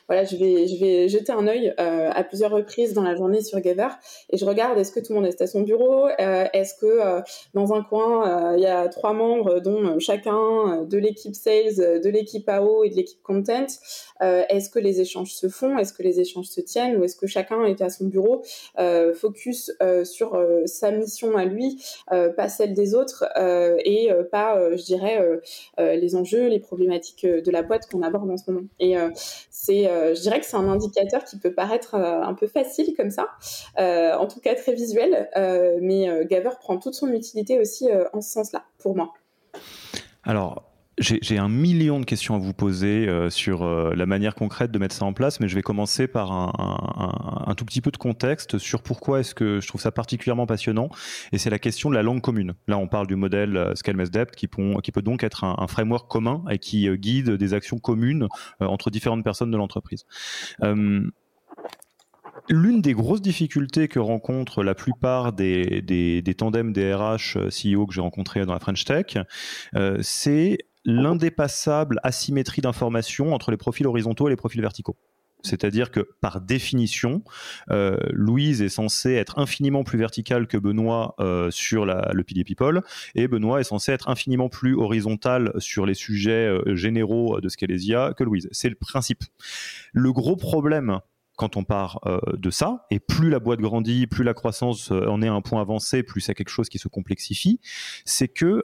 voilà, 0.08 0.24
je 0.24 0.36
vais 0.36 0.66
je 0.66 0.76
vais 0.78 1.08
jeter 1.08 1.32
un 1.32 1.46
œil 1.46 1.72
à 1.78 2.24
plusieurs 2.24 2.50
reprises 2.50 2.92
dans 2.94 3.02
la 3.02 3.14
journée 3.14 3.42
sur 3.42 3.62
Giver 3.62 3.88
et 4.30 4.36
je 4.36 4.44
regarde 4.44 4.78
est-ce 4.78 4.92
que 4.92 5.00
tout 5.00 5.12
le 5.12 5.20
monde 5.20 5.26
est 5.26 5.40
à 5.40 5.46
son 5.46 5.62
bureau, 5.62 6.08
est-ce 6.08 6.74
que 6.74 7.22
dans 7.54 7.72
un 7.72 7.82
coin 7.82 8.54
il 8.56 8.62
y 8.62 8.66
a 8.66 8.88
trois 8.88 9.12
membres 9.12 9.60
dont 9.60 9.98
chacun 9.98 10.84
de 10.84 10.98
l'équipe 10.98 11.34
sales, 11.34 12.00
de 12.00 12.08
l'équipe 12.08 12.48
AO 12.48 12.84
et 12.84 12.90
de 12.90 12.96
l'équipe 12.96 13.22
content? 13.22 13.59
Est-ce 14.20 14.70
que 14.70 14.78
les 14.78 15.00
échanges 15.00 15.32
se 15.32 15.48
font, 15.48 15.78
est-ce 15.78 15.92
que 15.92 16.02
les 16.02 16.20
échanges 16.20 16.46
se 16.46 16.60
tiennent? 16.60 16.96
Ou 16.96 17.04
est-ce 17.04 17.16
que 17.16 17.26
chacun 17.26 17.64
est 17.64 17.80
à 17.80 17.90
son 17.90 18.06
bureau, 18.06 18.42
euh, 18.78 19.14
focus 19.14 19.72
euh, 19.82 20.04
sur 20.04 20.34
euh, 20.34 20.66
sa 20.66 20.90
mission 20.90 21.36
à 21.36 21.44
lui, 21.44 21.82
pas 22.08 22.48
celle 22.48 22.74
des 22.74 22.94
autres, 22.94 23.24
et 23.84 24.10
pas, 24.30 24.76
je 24.76 24.82
dirais, 24.82 25.20
les 25.78 26.16
enjeux, 26.16 26.48
les 26.48 26.60
problématiques 26.60 27.26
de 27.26 27.50
la 27.50 27.62
boîte 27.62 27.90
qu'on 27.90 28.02
aborde 28.02 28.30
en 28.30 28.36
ce 28.36 28.50
moment. 28.50 28.66
Et 28.78 28.96
c'est, 29.50 29.84
je 29.84 30.20
dirais 30.20 30.40
que 30.40 30.46
c'est 30.46 30.56
un 30.56 30.68
indicateur 30.68 31.24
qui 31.24 31.38
peut 31.38 31.52
paraître 31.52 31.94
un 31.94 32.34
peu 32.34 32.46
facile 32.46 32.94
comme 32.96 33.10
ça, 33.10 33.28
en 33.76 34.26
tout 34.26 34.40
cas 34.40 34.54
très 34.54 34.72
visuel, 34.72 35.28
mais 35.80 36.24
Gaver 36.26 36.50
prend 36.60 36.78
toute 36.78 36.94
son 36.94 37.12
utilité 37.12 37.58
aussi 37.58 37.88
en 38.12 38.20
ce 38.20 38.30
sens-là, 38.30 38.64
pour 38.78 38.96
moi. 38.96 39.12
Alors, 40.24 40.69
j'ai 41.00 41.38
un 41.38 41.48
million 41.48 41.98
de 41.98 42.04
questions 42.04 42.34
à 42.34 42.38
vous 42.38 42.52
poser 42.52 43.08
euh, 43.08 43.30
sur 43.30 43.62
euh, 43.62 43.94
la 43.94 44.06
manière 44.06 44.34
concrète 44.34 44.70
de 44.70 44.78
mettre 44.78 44.94
ça 44.94 45.04
en 45.04 45.12
place, 45.12 45.40
mais 45.40 45.48
je 45.48 45.54
vais 45.54 45.62
commencer 45.62 46.06
par 46.06 46.30
un, 46.30 46.52
un, 46.58 47.50
un 47.50 47.54
tout 47.54 47.64
petit 47.64 47.80
peu 47.80 47.90
de 47.90 47.96
contexte 47.96 48.58
sur 48.58 48.82
pourquoi 48.82 49.20
est-ce 49.20 49.34
que 49.34 49.60
je 49.60 49.66
trouve 49.66 49.80
ça 49.80 49.92
particulièrement 49.92 50.46
passionnant. 50.46 50.90
Et 51.32 51.38
c'est 51.38 51.50
la 51.50 51.58
question 51.58 51.90
de 51.90 51.94
la 51.94 52.02
langue 52.02 52.20
commune. 52.20 52.54
Là, 52.68 52.78
on 52.78 52.86
parle 52.86 53.06
du 53.06 53.16
modèle 53.16 53.56
euh, 53.56 53.74
Scalmes-Dept 53.74 54.36
qui, 54.36 54.48
qui, 54.82 54.92
peut 54.92 55.02
donc 55.02 55.24
être 55.24 55.44
un, 55.44 55.66
framework 55.66 56.10
commun 56.10 56.44
et 56.50 56.58
qui 56.58 56.88
guide 56.98 57.30
des 57.30 57.54
actions 57.54 57.78
communes 57.78 58.26
entre 58.60 58.90
différentes 58.90 59.24
personnes 59.24 59.50
de 59.50 59.56
l'entreprise. 59.56 60.04
L'une 62.50 62.82
des 62.82 62.94
grosses 62.94 63.22
difficultés 63.22 63.86
que 63.86 64.00
rencontrent 64.00 64.64
la 64.64 64.74
plupart 64.74 65.32
des, 65.32 65.82
des, 65.82 66.20
des 66.20 66.34
tandems 66.34 66.72
des 66.72 66.92
RH 66.92 67.38
CEO 67.48 67.86
que 67.86 67.94
j'ai 67.94 68.00
rencontrés 68.00 68.44
dans 68.44 68.52
la 68.52 68.58
French 68.58 68.84
Tech, 68.84 69.18
euh, 69.76 69.98
c'est 70.00 70.58
l'indépassable 70.84 72.00
asymétrie 72.02 72.62
d'information 72.62 73.34
entre 73.34 73.50
les 73.50 73.56
profils 73.56 73.86
horizontaux 73.86 74.28
et 74.28 74.30
les 74.30 74.36
profils 74.36 74.60
verticaux. 74.60 74.96
C'est-à-dire 75.42 75.90
que 75.90 76.08
par 76.20 76.40
définition, 76.40 77.22
euh, 77.70 77.98
Louise 78.10 78.62
est 78.62 78.68
censée 78.68 79.14
être 79.14 79.38
infiniment 79.38 79.84
plus 79.84 79.98
verticale 79.98 80.46
que 80.46 80.56
Benoît 80.56 81.14
euh, 81.20 81.50
sur 81.50 81.86
le 81.86 82.22
pilier 82.22 82.44
people, 82.44 82.82
et 83.14 83.28
Benoît 83.28 83.60
est 83.60 83.64
censé 83.64 83.92
être 83.92 84.08
infiniment 84.08 84.48
plus 84.48 84.74
horizontal 84.74 85.52
sur 85.58 85.86
les 85.86 85.94
sujets 85.94 86.46
euh, 86.46 86.74
généraux 86.76 87.40
de 87.40 87.48
Scalesia 87.48 88.12
que 88.16 88.24
Louise. 88.24 88.48
C'est 88.52 88.68
le 88.68 88.74
principe. 88.74 89.24
Le 89.92 90.12
gros 90.12 90.36
problème 90.36 91.00
quand 91.36 91.56
on 91.56 91.64
part 91.64 92.02
de 92.36 92.50
ça, 92.50 92.84
et 92.90 93.00
plus 93.00 93.30
la 93.30 93.38
boîte 93.38 93.60
grandit, 93.60 94.06
plus 94.06 94.24
la 94.24 94.34
croissance 94.34 94.90
en 94.90 95.22
est 95.22 95.28
à 95.28 95.32
un 95.32 95.40
point 95.40 95.62
avancé, 95.62 96.02
plus 96.02 96.20
c'est 96.20 96.34
quelque 96.34 96.50
chose 96.50 96.68
qui 96.68 96.78
se 96.78 96.86
complexifie, 96.86 97.60
c'est 98.04 98.28
que 98.28 98.62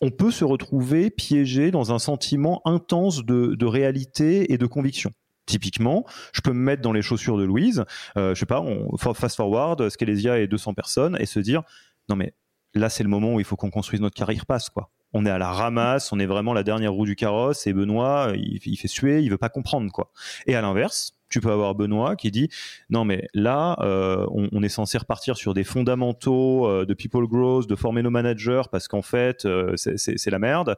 on 0.00 0.10
peut 0.10 0.30
se 0.30 0.44
retrouver 0.44 1.10
piégé 1.10 1.70
dans 1.70 1.92
un 1.92 1.98
sentiment 1.98 2.62
intense 2.64 3.24
de, 3.24 3.64
réalité 3.64 4.52
et 4.52 4.58
de 4.58 4.66
conviction. 4.66 5.12
Typiquement, 5.46 6.04
je 6.32 6.40
peux 6.40 6.52
me 6.52 6.60
mettre 6.60 6.82
dans 6.82 6.92
les 6.92 7.02
chaussures 7.02 7.36
de 7.36 7.44
Louise, 7.44 7.84
euh, 8.16 8.34
je 8.34 8.40
sais 8.40 8.46
pas, 8.46 8.60
on 8.60 8.96
fast 8.96 9.36
forward, 9.36 9.88
Scalesia 9.88 10.38
et 10.38 10.46
200 10.46 10.74
personnes, 10.74 11.16
et 11.20 11.26
se 11.26 11.40
dire, 11.40 11.62
non 12.08 12.16
mais 12.16 12.34
là 12.74 12.88
c'est 12.88 13.02
le 13.02 13.08
moment 13.08 13.34
où 13.34 13.40
il 13.40 13.44
faut 13.44 13.56
qu'on 13.56 13.70
construise 13.70 14.00
notre 14.00 14.14
carrière 14.14 14.46
passe 14.46 14.70
quoi. 14.70 14.90
On 15.12 15.26
est 15.26 15.30
à 15.30 15.38
la 15.38 15.50
ramasse, 15.50 16.12
on 16.12 16.18
est 16.18 16.26
vraiment 16.26 16.52
la 16.52 16.62
dernière 16.62 16.92
roue 16.92 17.06
du 17.06 17.16
carrosse, 17.16 17.66
et 17.66 17.72
Benoît, 17.72 18.32
il, 18.34 18.76
fait 18.76 18.88
suer, 18.88 19.20
il 19.20 19.30
veut 19.30 19.38
pas 19.38 19.48
comprendre 19.48 19.90
quoi. 19.90 20.10
Et 20.46 20.54
à 20.54 20.60
l'inverse, 20.60 21.12
tu 21.30 21.40
peux 21.40 21.50
avoir 21.50 21.74
Benoît 21.74 22.16
qui 22.16 22.30
dit 22.30 22.48
non 22.90 23.04
mais 23.04 23.28
là 23.34 23.76
euh, 23.80 24.26
on, 24.30 24.62
est 24.62 24.68
censé 24.68 24.98
repartir 24.98 25.36
sur 25.36 25.54
des 25.54 25.64
fondamentaux 25.64 26.66
euh, 26.66 26.84
de 26.84 26.92
people 26.92 27.26
growth, 27.26 27.68
de 27.68 27.76
former 27.76 28.02
nos 28.02 28.10
managers 28.10 28.62
parce 28.70 28.88
qu'en 28.88 29.02
fait 29.02 29.44
euh, 29.44 29.74
c'est 29.76 30.30
la 30.30 30.38
merde. 30.40 30.76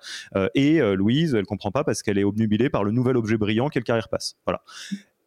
et 0.54 0.80
Louise 0.94 1.34
elle 1.34 1.46
comprend 1.46 1.70
pas 1.70 1.84
parce 1.84 2.02
qu'elle 2.02 2.18
est 2.18 2.24
obnubilée 2.24 2.68
par 2.68 2.84
le 2.84 2.92
nouvel 2.92 3.16
objet 3.16 3.38
brillant 3.38 3.68
qu'elle 3.68 3.84
carrière 3.84 4.08
passe. 4.08 4.36
Voilà. 4.44 4.62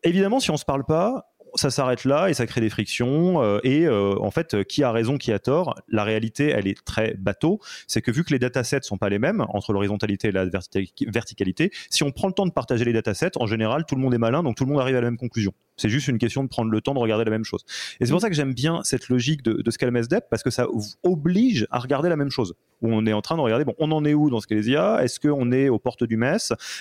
Évidemment 0.03 0.39
si 0.39 0.51
on 0.51 0.57
se 0.57 0.65
parle 0.65 0.85
pas 0.85 1.34
ça 1.55 1.69
s'arrête 1.69 2.05
là 2.05 2.29
et 2.29 2.33
ça 2.33 2.45
crée 2.45 2.61
des 2.61 2.69
frictions. 2.69 3.41
Euh, 3.41 3.59
et 3.63 3.85
euh, 3.85 4.15
en 4.19 4.31
fait, 4.31 4.63
qui 4.63 4.83
a 4.83 4.91
raison, 4.91 5.17
qui 5.17 5.31
a 5.31 5.39
tort 5.39 5.75
La 5.87 6.03
réalité, 6.03 6.49
elle 6.49 6.67
est 6.67 6.83
très 6.83 7.15
bateau. 7.15 7.59
C'est 7.87 8.01
que 8.01 8.11
vu 8.11 8.23
que 8.23 8.31
les 8.31 8.39
datasets 8.39 8.81
sont 8.83 8.97
pas 8.97 9.09
les 9.09 9.19
mêmes 9.19 9.45
entre 9.49 9.73
l'horizontalité 9.73 10.29
et 10.29 10.31
la 10.31 10.45
verticalité, 10.45 11.71
si 11.89 12.03
on 12.03 12.11
prend 12.11 12.27
le 12.27 12.33
temps 12.33 12.45
de 12.45 12.51
partager 12.51 12.85
les 12.85 12.93
datasets, 12.93 13.37
en 13.37 13.47
général, 13.47 13.85
tout 13.85 13.95
le 13.95 14.01
monde 14.01 14.13
est 14.13 14.19
malin, 14.19 14.43
donc 14.43 14.55
tout 14.55 14.65
le 14.65 14.71
monde 14.71 14.81
arrive 14.81 14.95
à 14.95 15.01
la 15.01 15.09
même 15.09 15.17
conclusion. 15.17 15.53
C'est 15.77 15.89
juste 15.89 16.07
une 16.07 16.17
question 16.17 16.43
de 16.43 16.49
prendre 16.49 16.71
le 16.71 16.81
temps 16.81 16.93
de 16.93 16.99
regarder 16.99 17.25
la 17.25 17.31
même 17.31 17.43
chose. 17.43 17.63
Et 17.99 18.05
c'est 18.05 18.11
pour 18.11 18.21
ça 18.21 18.29
que 18.29 18.35
j'aime 18.35 18.53
bien 18.53 18.81
cette 18.83 19.09
logique 19.09 19.43
de, 19.43 19.61
de 19.61 19.71
Scalmes 19.71 20.05
Dep 20.09 20.25
parce 20.29 20.43
que 20.43 20.49
ça 20.49 20.67
oblige 21.03 21.67
à 21.71 21.79
regarder 21.79 22.09
la 22.09 22.15
même 22.15 22.29
chose. 22.29 22.55
Où 22.81 22.89
on 22.91 23.05
est 23.05 23.13
en 23.13 23.21
train 23.21 23.37
de 23.37 23.41
regarder, 23.41 23.63
bon, 23.63 23.73
on 23.79 23.91
en 23.91 24.03
est 24.03 24.13
où 24.13 24.29
dans 24.29 24.41
Scalesia 24.41 25.01
Est-ce 25.01 25.19
qu'on 25.19 25.51
est 25.51 25.69
aux 25.69 25.79
portes 25.79 26.03
du 26.03 26.17
MES? 26.17 26.37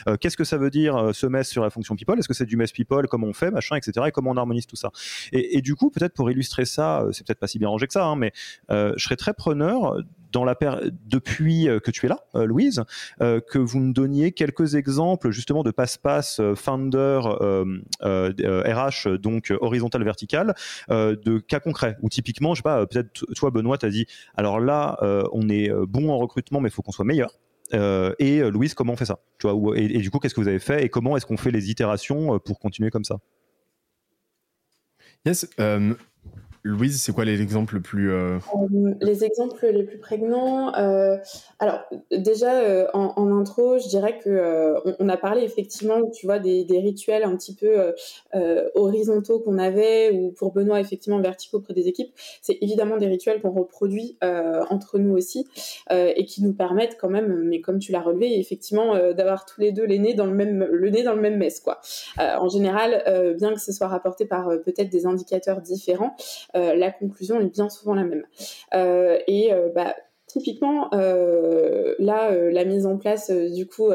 Euh, 0.09 0.16
Qu'est-ce 0.16 0.36
que 0.36 0.45
ça 0.45 0.59
veut 0.59 0.70
dire 0.70 1.11
ce 1.12 1.26
MES 1.26 1.45
sur 1.45 1.62
la 1.62 1.70
fonction 1.70 1.95
people? 1.95 2.18
Est-ce 2.18 2.28
que 2.28 2.34
c'est 2.34 2.47
du 2.47 2.57
MES 2.57 2.66
people? 2.74 3.07
Comment 3.09 3.28
on 3.28 3.32
fait? 3.32 3.51
Machin, 3.51 3.76
etc. 3.76 4.07
Et 4.09 4.11
comment 4.11 4.32
on 4.32 4.36
harmonise 4.36 4.66
tout 4.66 4.76
ça? 4.76 4.90
Et, 5.32 5.62
du 5.62 5.74
coup, 5.74 5.90
peut-être 5.90 6.14
pour 6.14 6.30
illustrer 6.30 6.64
ça, 6.64 7.03
euh, 7.03 7.12
c'est 7.12 7.26
peut-être 7.26 7.38
pas 7.38 7.47
si 7.47 7.59
bien 7.59 7.68
rangé 7.68 7.86
que 7.86 7.92
ça, 7.92 8.05
hein, 8.05 8.16
mais 8.16 8.32
euh, 8.70 8.92
je 8.97 9.05
serais 9.05 9.16
très 9.16 9.34
preneur 9.34 9.97
depuis 11.07 11.68
euh, 11.68 11.80
que 11.80 11.91
tu 11.91 12.07
es 12.07 12.09
là, 12.09 12.18
Louise, 12.35 12.82
que 13.20 13.59
vous 13.59 13.78
me 13.78 13.93
donniez 13.93 14.32
quelques 14.32 14.74
exemples 14.74 15.30
justement 15.30 15.62
de 15.62 15.70
passe-passe 15.70 16.41
founder 16.55 17.20
RH, 18.01 19.18
donc 19.18 19.53
horizontal 19.61 20.05
vertical, 20.05 20.55
de 20.89 21.39
cas 21.39 21.61
concrets. 21.61 21.97
Ou 22.03 22.09
typiquement, 22.09 22.55
je 22.55 22.59
sais 22.59 22.62
pas, 22.62 22.87
peut-être 22.87 23.24
toi 23.35 23.51
Benoît, 23.51 23.78
t'as 23.78 23.91
dit, 23.91 24.07
alors 24.37 24.61
là, 24.61 24.99
on 25.32 25.49
est 25.49 25.70
bon 25.87 26.11
en 26.11 26.18
recrutement, 26.18 26.61
mais 26.61 26.68
il 26.68 26.72
faut 26.72 26.82
qu'on 26.82 26.93
soit 26.93 27.05
meilleur. 27.05 27.30
et 27.72 28.41
Louise, 28.51 28.74
comment 28.74 28.95
on 28.95 28.97
fait 28.97 29.05
ça 29.05 29.20
tu 29.39 29.49
vois, 29.49 29.78
et, 29.78 29.99
du 29.99 30.11
coup, 30.11 30.18
qu'est-ce 30.18 30.35
que 30.35 30.41
vous 30.41 30.49
avez 30.49 30.59
fait 30.59 30.85
et 30.85 30.89
comment 30.89 31.16
est-ce 31.16 31.26
qu'on 31.26 31.37
fait 31.37 31.51
les 31.51 31.70
itérations 31.70 32.39
pour 32.39 32.59
continuer 32.59 32.91
comme 32.91 33.05
ça? 33.05 33.18
Yes, 35.24 35.49
Louise, 36.66 36.98
c'est 36.98 37.12
quoi 37.12 37.26
les 37.26 37.42
exemples 37.42 37.82
plus... 37.82 38.10
Euh, 38.10 38.38
euh, 38.54 38.94
les 39.02 39.22
exemples 39.22 39.66
les 39.66 39.82
plus 39.82 39.98
prégnants 39.98 40.74
euh, 40.74 41.18
Alors, 41.58 41.80
déjà, 42.10 42.88
en, 42.94 43.38
intro, 43.38 43.78
je 43.78 43.86
dirais 43.86 44.18
que 44.18 44.74
on, 44.98 45.10
a 45.10 45.18
parlé 45.18 45.42
effectivement, 45.42 46.08
tu 46.10 46.24
vois, 46.24 46.38
des, 46.38 46.64
rituels 46.70 47.22
un 47.22 47.36
petit 47.36 47.54
peu 47.54 47.92
horizontaux 48.74 49.40
qu'on 49.40 49.58
avait, 49.58 50.10
ou 50.12 50.30
pour 50.30 50.52
Benoît, 50.52 50.80
effectivement, 50.80 51.20
verticaux 51.20 51.58
auprès 51.58 51.74
des 51.74 51.86
équipes. 51.86 52.12
C'est 52.40 52.56
évidemment 52.62 52.96
des 52.96 53.08
rituels 53.08 53.42
qu'on 53.42 53.52
reproduit 53.52 54.16
entre 54.22 54.98
nous 54.98 55.14
aussi, 55.14 55.46
et 55.90 56.24
qui 56.24 56.42
nous 56.42 56.54
permettent 56.54 56.96
quand 56.98 57.10
même, 57.10 57.42
mais 57.44 57.60
comme 57.60 57.78
tu 57.78 57.92
l'as 57.92 58.00
relevé, 58.00 58.38
effectivement, 58.38 59.12
d'avoir 59.12 59.44
tous 59.44 59.60
les 59.60 59.72
deux 59.72 59.86
dans 60.14 60.26
le 60.26 60.34
même, 60.34 60.64
le 60.64 60.88
nez 60.88 61.02
dans 61.02 61.14
le 61.14 61.20
même 61.20 61.36
mess, 61.36 61.60
quoi. 61.60 61.80
en 62.18 62.48
général, 62.48 63.34
bien 63.38 63.52
que 63.52 63.60
ce 63.60 63.72
soit 63.72 63.88
rapporté 63.88 64.24
par 64.24 64.48
peut-être 64.64 64.88
des 64.88 65.04
indicateurs 65.04 65.60
différents, 65.60 66.16
la 66.55 66.90
conclusion 66.90 67.40
est 67.40 67.52
bien 67.52 67.68
souvent 67.68 67.94
la 67.94 68.05
même. 68.05 68.26
Euh, 68.74 69.18
et 69.26 69.52
euh, 69.52 69.68
bah, 69.74 69.94
Typiquement, 70.26 70.88
là, 70.90 72.50
la 72.50 72.64
mise 72.64 72.86
en 72.86 72.96
place, 72.96 73.30
du 73.30 73.68
coup, 73.68 73.90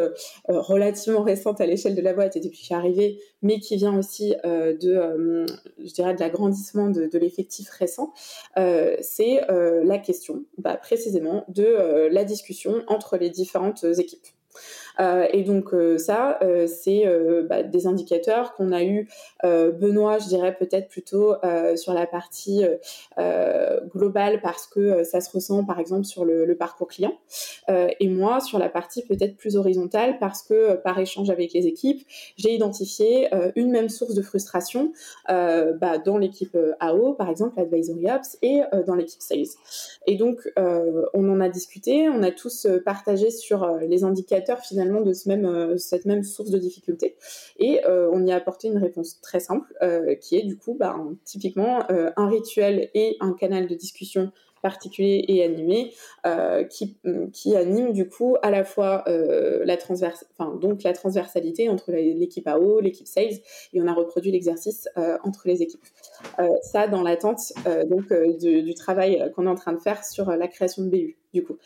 relativement 0.47 1.21
récente 1.21 1.59
à 1.59 1.65
l'échelle 1.65 1.95
de 1.95 2.01
la 2.01 2.13
boîte 2.13 2.37
et 2.37 2.39
depuis 2.39 2.65
que 2.65 2.73
arrivée, 2.73 3.19
mais 3.41 3.59
qui 3.59 3.75
vient 3.75 3.97
aussi 3.97 4.35
de, 4.45 5.45
je 5.79 5.93
dirais, 5.93 6.13
de 6.13 6.19
l'agrandissement 6.21 6.91
de, 6.91 7.17
l'effectif 7.17 7.69
récent, 7.71 8.13
c'est 8.55 9.41
la 9.49 9.97
question, 9.97 10.45
bah, 10.57 10.77
précisément, 10.77 11.43
de 11.49 12.07
la 12.09 12.23
discussion 12.23 12.83
entre 12.87 13.17
les 13.17 13.31
différentes 13.31 13.83
équipes. 13.83 14.27
Euh, 14.99 15.27
et 15.31 15.43
donc 15.43 15.73
euh, 15.73 15.97
ça, 15.97 16.37
euh, 16.41 16.67
c'est 16.67 17.05
bah, 17.47 17.63
des 17.63 17.87
indicateurs 17.87 18.53
qu'on 18.53 18.71
a 18.71 18.83
eu, 18.83 19.07
Benoît, 19.43 20.19
je 20.19 20.27
dirais 20.27 20.55
peut-être 20.55 20.87
plutôt 20.87 21.35
sur 21.75 21.93
la 21.93 22.05
partie 22.05 22.65
globale 23.95 24.41
parce 24.41 24.67
que 24.67 25.03
ça 25.03 25.21
se 25.21 25.31
ressent 25.31 25.63
par 25.63 25.79
exemple 25.79 26.05
sur 26.05 26.25
le, 26.25 26.55
parcours 26.55 26.87
client, 26.87 27.13
et 27.67 28.07
moi 28.07 28.39
sur 28.41 28.59
la 28.59 28.69
partie 28.69 29.05
peut-être 29.05 29.37
plus 29.37 29.55
horizontale 29.55 30.17
parce 30.19 30.41
que 30.41 30.75
par 30.75 30.99
échange 30.99 31.29
avec 31.29 31.53
les 31.53 31.67
équipes, 31.67 32.05
j'ai 32.37 32.53
identifié 32.53 33.29
une 33.55 33.71
même 33.71 33.89
source 33.89 34.13
de 34.13 34.21
frustration 34.21 34.91
bah, 35.27 35.97
dans 36.03 36.17
l'équipe 36.17 36.57
AO, 36.79 37.13
par 37.13 37.29
exemple 37.29 37.59
Advisory 37.59 38.09
Ops, 38.11 38.37
et 38.41 38.61
dans 38.85 38.95
l'équipe 38.95 39.21
Sales. 39.21 39.55
Et 40.05 40.15
donc 40.17 40.51
on 40.57 41.29
en 41.29 41.39
a 41.39 41.49
discuté, 41.49 42.09
on 42.09 42.23
a 42.23 42.31
tous 42.31 42.67
partagé 42.85 43.31
sur 43.31 43.77
les 43.79 44.03
indicateurs 44.03 44.59
finalement 44.59 44.88
de 44.89 45.45
euh, 45.45 45.77
cette 45.77 46.05
même 46.05 46.23
source 46.23 46.49
de 46.49 46.57
difficulté. 46.57 47.15
Et 47.57 47.81
euh, 47.85 48.09
on 48.11 48.25
y 48.25 48.31
a 48.31 48.35
apporté 48.35 48.67
une 48.67 48.77
réponse 48.77 49.21
très 49.21 49.39
simple, 49.39 49.73
euh, 49.81 50.15
qui 50.15 50.37
est 50.37 50.43
du 50.43 50.57
coup 50.57 50.75
bah, 50.77 50.95
typiquement 51.25 51.83
un 51.89 52.29
rituel 52.29 52.89
et 52.93 53.17
un 53.19 53.33
canal 53.33 53.67
de 53.67 53.75
discussion 53.75 54.31
particulier 54.61 55.23
et 55.29 55.43
animé 55.43 55.93
qui, 56.69 56.97
qui 57.31 57.55
anime 57.55 57.93
du 57.93 58.09
coup 58.09 58.35
à 58.41 58.51
la 58.51 58.65
fois 58.65 59.05
la 59.07 59.77
enfin 60.37 60.55
donc 60.55 60.83
la 60.83 60.91
transversalité 60.91 61.69
entre 61.69 61.91
l'équipe 61.91 62.45
AO, 62.47 62.81
l'équipe 62.81 63.07
sales 63.07 63.39
et 63.73 63.81
on 63.81 63.87
a 63.87 63.93
reproduit 63.93 64.31
l'exercice 64.31 64.89
entre 65.23 65.47
les 65.47 65.61
équipes. 65.61 65.85
ça 66.61 66.87
dans 66.87 67.03
l'attente 67.03 67.53
donc 67.87 68.11
du 68.11 68.73
travail 68.73 69.31
qu'on 69.33 69.45
est 69.45 69.49
en 69.49 69.55
train 69.55 69.73
de 69.73 69.79
faire 69.79 70.03
sur 70.03 70.29
la 70.29 70.47
création 70.49 70.83
de 70.83 70.89
BU 70.89 71.17
du 71.33 71.43
coup. 71.43 71.57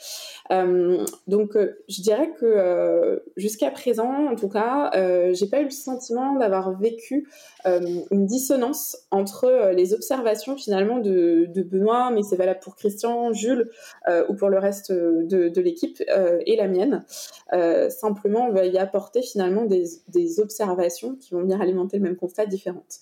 donc 1.27 1.57
je 1.87 2.01
dirais 2.01 2.31
que 2.39 3.23
jusqu'à 3.37 3.71
présent 3.71 4.27
en 4.31 4.35
tout 4.35 4.49
cas 4.49 4.91
j'ai 5.33 5.47
pas 5.47 5.61
eu 5.61 5.65
le 5.65 5.71
sentiment 5.71 6.35
d'avoir 6.35 6.77
vécu 6.77 7.27
une 7.65 8.25
dissonance 8.25 8.97
entre 9.11 9.71
les 9.73 9.93
observations 9.93 10.57
finalement 10.57 10.99
de, 10.99 11.49
Benoît 11.63 12.11
mais 12.11 12.23
c'est 12.23 12.35
valable 12.35 12.59
pour 12.61 12.75
Christian, 12.75 13.33
Jules 13.33 13.69
euh, 14.07 14.25
ou 14.29 14.35
pour 14.35 14.49
le 14.49 14.59
reste 14.59 14.91
de, 14.91 15.61
l'équipe 15.61 16.01
euh, 16.09 16.39
et 16.45 16.55
la 16.55 16.67
mienne. 16.67 17.05
Euh, 17.53 17.89
simplement, 17.89 18.47
on 18.47 18.51
va 18.51 18.65
y 18.65 18.77
apporter 18.77 19.21
finalement 19.21 19.65
des, 19.65 20.39
observations 20.39 21.15
qui 21.15 21.33
vont 21.33 21.41
venir 21.41 21.61
alimenter 21.61 21.97
le 21.97 22.03
même 22.03 22.15
constat 22.15 22.45
différentes. 22.45 22.99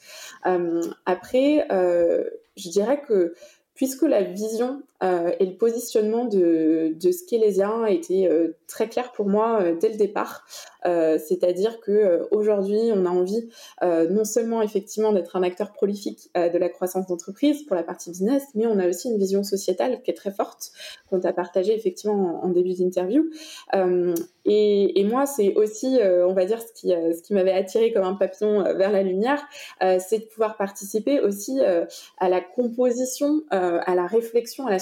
après, 1.05 1.68
je 1.70 2.70
dirais 2.70 3.01
que 3.01 3.34
puisque 3.74 4.03
la 4.03 4.24
vision 4.24 4.82
euh, 5.03 5.31
et 5.39 5.45
le 5.45 5.55
positionnement 5.55 6.25
de, 6.25 6.95
de 6.95 7.83
a 7.83 7.91
été 7.91 8.27
euh, 8.27 8.57
très 8.67 8.87
clair 8.87 9.11
pour 9.11 9.27
moi 9.27 9.61
euh, 9.61 9.75
dès 9.79 9.89
le 9.89 9.97
départ. 9.97 10.45
C'est-à-dire 10.83 11.79
que 11.79 12.27
aujourd'hui, 12.31 12.89
on 12.91 13.05
a 13.05 13.09
envie 13.09 13.47
non 13.83 14.25
seulement 14.25 14.63
effectivement 14.63 15.13
d'être 15.13 15.35
un 15.35 15.43
acteur 15.43 15.73
prolifique 15.73 16.31
de 16.33 16.57
la 16.57 16.69
croissance 16.69 17.05
d'entreprise 17.05 17.61
pour 17.67 17.75
la 17.75 17.83
partie 17.83 18.09
business, 18.09 18.45
mais 18.55 18.65
on 18.65 18.79
a 18.79 18.87
aussi 18.87 19.07
une 19.07 19.19
vision 19.19 19.43
sociétale 19.43 20.01
qui 20.01 20.09
est 20.09 20.15
très 20.15 20.31
forte, 20.31 20.71
qu'on 21.07 21.19
a 21.19 21.33
partagé 21.33 21.75
effectivement 21.75 22.43
en, 22.43 22.49
début 22.49 22.73
d'interview. 22.73 23.29
Et, 24.45 25.03
moi, 25.03 25.27
c'est 25.27 25.53
aussi, 25.53 25.99
on 26.01 26.33
va 26.33 26.45
dire, 26.45 26.59
ce 26.59 26.73
qui, 26.73 26.87
ce 26.89 27.21
qui 27.21 27.35
m'avait 27.35 27.53
attiré 27.53 27.93
comme 27.93 28.05
un 28.05 28.15
papillon 28.15 28.63
vers 28.63 28.91
la 28.91 29.03
lumière, 29.03 29.43
c'est 29.79 30.17
de 30.17 30.25
pouvoir 30.25 30.57
participer 30.57 31.19
aussi 31.19 31.59
à 32.17 32.27
la 32.27 32.41
composition, 32.41 33.43
à 33.51 33.93
la 33.93 34.07
réflexion, 34.07 34.65
à 34.65 34.71
la 34.71 34.79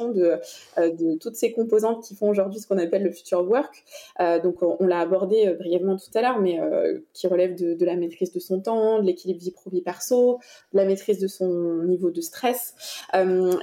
euh, 0.00 0.38
de 0.76 1.18
toutes 1.18 1.36
ces 1.36 1.52
composantes 1.52 2.04
qui 2.04 2.14
font 2.14 2.28
aujourd'hui 2.28 2.60
ce 2.60 2.66
qu'on 2.66 2.78
appelle 2.78 3.02
le 3.02 3.10
future 3.10 3.42
work. 3.48 3.84
Euh, 4.20 4.40
donc 4.40 4.62
on, 4.62 4.86
l'a 4.86 5.00
abordé 5.00 5.46
euh, 5.46 5.54
brièvement 5.54 5.96
tout 5.96 6.10
à 6.14 6.22
l'heure, 6.22 6.40
mais 6.40 6.60
qui 7.12 7.26
relève 7.26 7.54
de, 7.54 7.84
la 7.84 7.96
maîtrise 7.96 8.32
de 8.32 8.40
son 8.40 8.60
temps, 8.60 9.00
de 9.00 9.06
l'équilibre 9.06 9.40
vie 9.40 9.50
pro 9.50 9.70
vie 9.70 9.82
perso, 9.82 10.38
de 10.72 10.78
la 10.78 10.84
maîtrise 10.84 11.18
de 11.18 11.28
son 11.28 11.82
niveau 11.84 12.10
de 12.10 12.20
stress. 12.20 12.74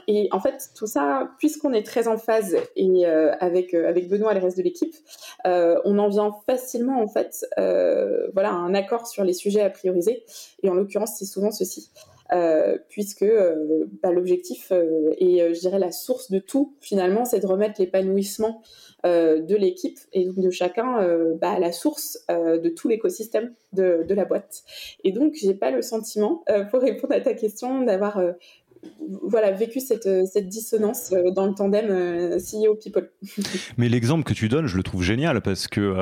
et 0.07 0.29
en 0.31 0.39
fait 0.39 0.69
tout 0.75 0.87
ça, 0.87 1.31
puisqu'on 1.37 1.73
est 1.73 1.85
très 1.85 2.07
en 2.07 2.17
phase 2.17 2.55
et 2.75 3.05
avec 3.05 3.73
avec 3.73 4.09
Benoît 4.09 4.31
et 4.31 4.35
le 4.35 4.41
reste 4.41 4.57
de 4.57 4.63
l'équipe, 4.63 4.95
on 5.45 5.97
en 5.97 6.09
vient 6.09 6.35
facilement 6.45 7.01
en 7.01 7.07
fait, 7.07 7.45
voilà, 8.33 8.51
un 8.51 8.73
accord 8.73 9.07
sur 9.07 9.23
les 9.23 9.33
sujets 9.33 9.61
à 9.61 9.69
prioriser. 9.69 10.23
Et 10.63 10.69
en 10.69 10.73
l'occurrence, 10.73 11.15
c'est 11.17 11.25
souvent 11.25 11.51
ceci. 11.51 11.89
Euh, 12.31 12.77
puisque 12.89 13.23
euh, 13.23 13.85
bah, 14.03 14.11
l'objectif 14.11 14.71
euh, 14.71 15.15
et 15.17 15.39
je 15.51 15.59
dirais 15.59 15.79
la 15.79 15.91
source 15.91 16.29
de 16.29 16.37
tout 16.37 16.75
finalement, 16.79 17.25
c'est 17.25 17.39
de 17.39 17.47
remettre 17.47 17.81
l'épanouissement 17.81 18.61
de 19.05 19.55
l'équipe 19.55 19.97
et 20.11 20.25
de 20.25 20.49
chacun 20.49 20.97
bah, 21.39 21.51
à 21.51 21.59
la 21.59 21.71
source 21.71 22.17
de 22.27 22.67
tout 22.67 22.89
l'écosystème 22.89 23.53
de, 23.71 24.03
de, 24.05 24.13
la 24.13 24.25
boîte. 24.25 24.63
Et 25.05 25.13
donc, 25.13 25.35
j'ai 25.41 25.53
pas 25.53 25.71
le 25.71 25.81
sentiment, 25.81 26.43
pour 26.69 26.81
répondre 26.81 27.13
à 27.13 27.21
ta 27.21 27.33
question, 27.33 27.81
d'avoir 27.83 28.21
voilà, 29.21 29.51
vécu 29.51 29.79
cette, 29.79 30.09
cette, 30.27 30.49
dissonance 30.49 31.11
dans 31.33 31.47
le 31.47 31.53
tandem 31.53 32.37
CEO 32.39 32.75
People. 32.75 33.09
Mais 33.77 33.87
l'exemple 33.87 34.25
que 34.25 34.33
tu 34.33 34.49
donnes, 34.49 34.67
je 34.67 34.75
le 34.75 34.83
trouve 34.83 35.01
génial 35.01 35.39
parce 35.39 35.69
que 35.69 35.93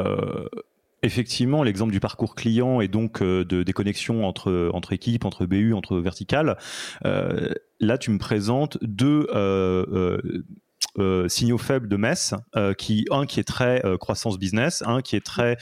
Effectivement, 1.07 1.63
l'exemple 1.63 1.93
du 1.93 2.01
parcours 2.01 2.35
client 2.35 2.81
et 2.81 2.89
donc 2.89 3.21
euh, 3.21 3.45
de, 3.45 3.63
des 3.63 3.71
connexions 3.71 4.25
entre, 4.25 4.69
entre 4.73 4.91
équipes, 4.91 5.23
entre 5.23 5.45
BU, 5.45 5.73
entre 5.73 5.99
verticales, 5.99 6.57
euh, 7.05 7.53
là 7.79 7.97
tu 7.97 8.11
me 8.11 8.17
présentes 8.17 8.77
deux, 8.81 9.25
euh, 10.99 11.27
signaux 11.27 11.57
faibles 11.57 11.87
de 11.87 11.95
Metz, 11.95 12.33
euh, 12.55 12.73
qui 12.73 13.05
un 13.11 13.25
qui 13.25 13.39
est 13.39 13.43
très 13.43 13.85
euh, 13.85 13.97
croissance 13.97 14.37
business, 14.37 14.83
un 14.85 15.01
qui 15.01 15.15
est 15.15 15.25
très 15.25 15.57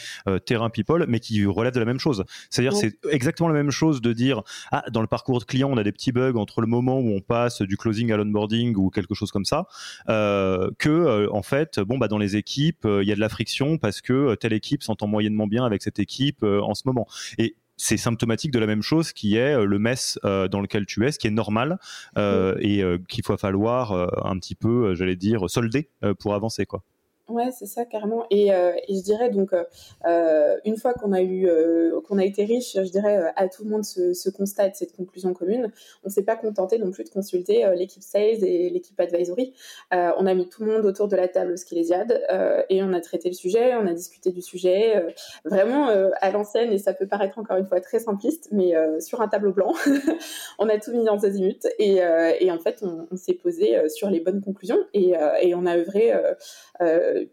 terrain 0.46 0.70
people, 0.70 1.06
mais 1.08 1.20
qui 1.20 1.46
relève 1.46 1.74
de 1.74 1.80
la 1.80 1.86
même 1.86 2.00
chose. 2.00 2.24
C'est-à-dire 2.50 2.76
c'est 2.76 2.98
exactement 3.12 3.50
la 3.50 3.56
même 3.56 3.72
chose 3.72 4.02
de 4.02 4.14
dire 4.14 4.44
ah 4.72 4.84
dans 4.92 5.02
le 5.02 5.08
parcours 5.08 5.40
de 5.40 5.46
client 5.46 5.70
on 5.72 5.78
a 5.78 5.84
des 5.84 5.92
petits 5.92 6.12
bugs 6.12 6.36
entre 6.36 6.62
le 6.62 6.68
moment 6.68 7.00
où 7.00 7.10
on 7.12 7.22
passe 7.22 7.62
du 7.62 7.78
closing 7.78 8.12
à 8.12 8.18
l'onboarding 8.18 8.76
ou 8.76 8.90
quelque 8.90 9.14
chose 9.14 9.32
comme 9.32 9.46
ça, 9.46 9.68
que 10.08 11.30
en 11.32 11.42
fait 11.42 11.80
bon 11.80 11.98
bah 11.98 12.08
dans 12.08 12.18
les 12.18 12.36
équipes 12.36 12.86
il 12.86 13.08
y 13.08 13.12
a 13.12 13.16
de 13.16 13.20
la 13.20 13.30
friction 13.30 13.78
parce 13.78 14.02
que 14.02 14.36
telle 14.36 14.54
équipe 14.54 14.84
s'entend 14.84 15.08
moyennement 15.08 15.48
bien 15.48 15.66
avec 15.66 15.82
cette 15.82 16.00
équipe 16.00 16.44
en 16.44 16.74
ce 16.74 16.84
moment. 16.86 17.08
Et 17.38 17.56
c'est 17.78 17.98
symptomatique 17.98 18.52
de 18.52 18.60
la 18.60 18.68
même 18.68 18.82
chose 18.82 19.12
qui 19.12 19.38
est 19.38 19.54
euh, 19.54 19.66
le 19.66 19.80
mess 19.80 20.20
euh, 20.26 20.48
dans 20.48 20.62
lequel 20.62 20.86
tu 20.86 21.06
es, 21.06 21.12
ce 21.12 21.20
qui 21.20 21.28
est 21.28 21.32
normal 21.32 21.80
euh, 22.18 22.56
et 22.60 22.84
qu'il 23.08 23.24
faut 23.24 23.38
falloir 23.38 23.92
un 24.26 24.38
petit 24.40 24.56
peu, 24.56 24.96
j'allais 24.96 25.16
dire, 25.16 25.50
solder 25.50 25.90
pour 26.20 26.36
avancer 26.36 26.66
quoi. 26.66 26.84
Ouais, 27.28 27.50
c'est 27.52 27.66
ça 27.66 27.86
carrément. 27.86 28.28
Et, 28.30 28.54
euh, 28.54 28.74
et, 28.88 28.96
je 28.96 29.02
dirais 29.02 29.32
donc 29.32 29.52
euh, 29.52 29.64
euh 30.06 30.58
une 30.64 30.78
fois 30.78 30.94
qu'on 30.94 31.12
a 31.12 31.22
eu 31.22 31.48
euh, 31.48 32.00
qu'on 32.02 32.20
a 32.20 32.24
été 32.24 32.46
riche, 32.46 32.74
je 32.76 32.92
dirais 32.92 33.18
euh, 33.18 33.30
à 33.36 33.50
tout 33.50 33.64
le 33.64 33.72
monde 33.72 33.84
ce, 33.84 34.14
ce 34.14 34.30
constat 34.30 34.68
et 34.68 34.72
cette 34.76 34.96
conclusion 34.96 35.34
commune, 35.34 35.72
on 36.04 36.10
s'est 36.10 36.22
pas 36.22 36.36
contenté 36.36 36.78
non 36.78 36.92
plus 36.92 37.04
de 37.04 37.10
consulter 37.10 37.66
l'équipe 37.76 38.04
sales 38.04 38.44
et 38.44 38.70
l'équipe 38.70 39.00
advisory. 39.00 39.54
on 39.92 40.28
a 40.28 40.34
mis 40.36 40.48
tout 40.48 40.64
le 40.64 40.72
monde 40.72 40.86
autour 40.86 41.08
de 41.08 41.16
la 41.16 41.28
table 41.28 41.58
Skilésiade 41.58 42.22
et 42.70 42.84
on 42.84 42.94
a 42.94 43.02
traité 43.02 43.30
le 43.30 43.36
sujet, 43.36 43.76
on 43.76 43.88
a 43.88 43.94
discuté 43.94 44.32
du 44.32 44.42
sujet 44.42 45.04
vraiment 45.46 45.88
à 45.88 46.32
l'ancienne 46.32 46.72
et 46.72 46.78
ça 46.78 46.94
peut 46.94 47.08
paraître 47.08 47.40
encore 47.40 47.58
une 47.58 47.66
fois 47.66 47.82
très 47.82 48.00
simpliste, 48.00 48.50
mais 48.52 48.74
sur 49.00 49.22
un 49.22 49.28
tableau 49.28 49.52
blanc, 49.52 49.74
on 50.60 50.70
a 50.70 50.78
tout 50.80 50.92
mis 50.92 51.10
en 51.10 51.18
azimuts 51.18 51.68
et, 51.80 52.02
et 52.40 52.52
en 52.52 52.60
fait 52.60 52.80
on, 52.84 53.08
on 53.12 53.18
s'est 53.18 53.34
posé 53.34 53.90
sur 53.90 54.10
les 54.10 54.20
bonnes 54.20 54.42
conclusions 54.42 54.80
et, 54.94 55.14
et 55.42 55.56
on 55.56 55.66
a 55.66 55.78
œuvré 55.78 56.14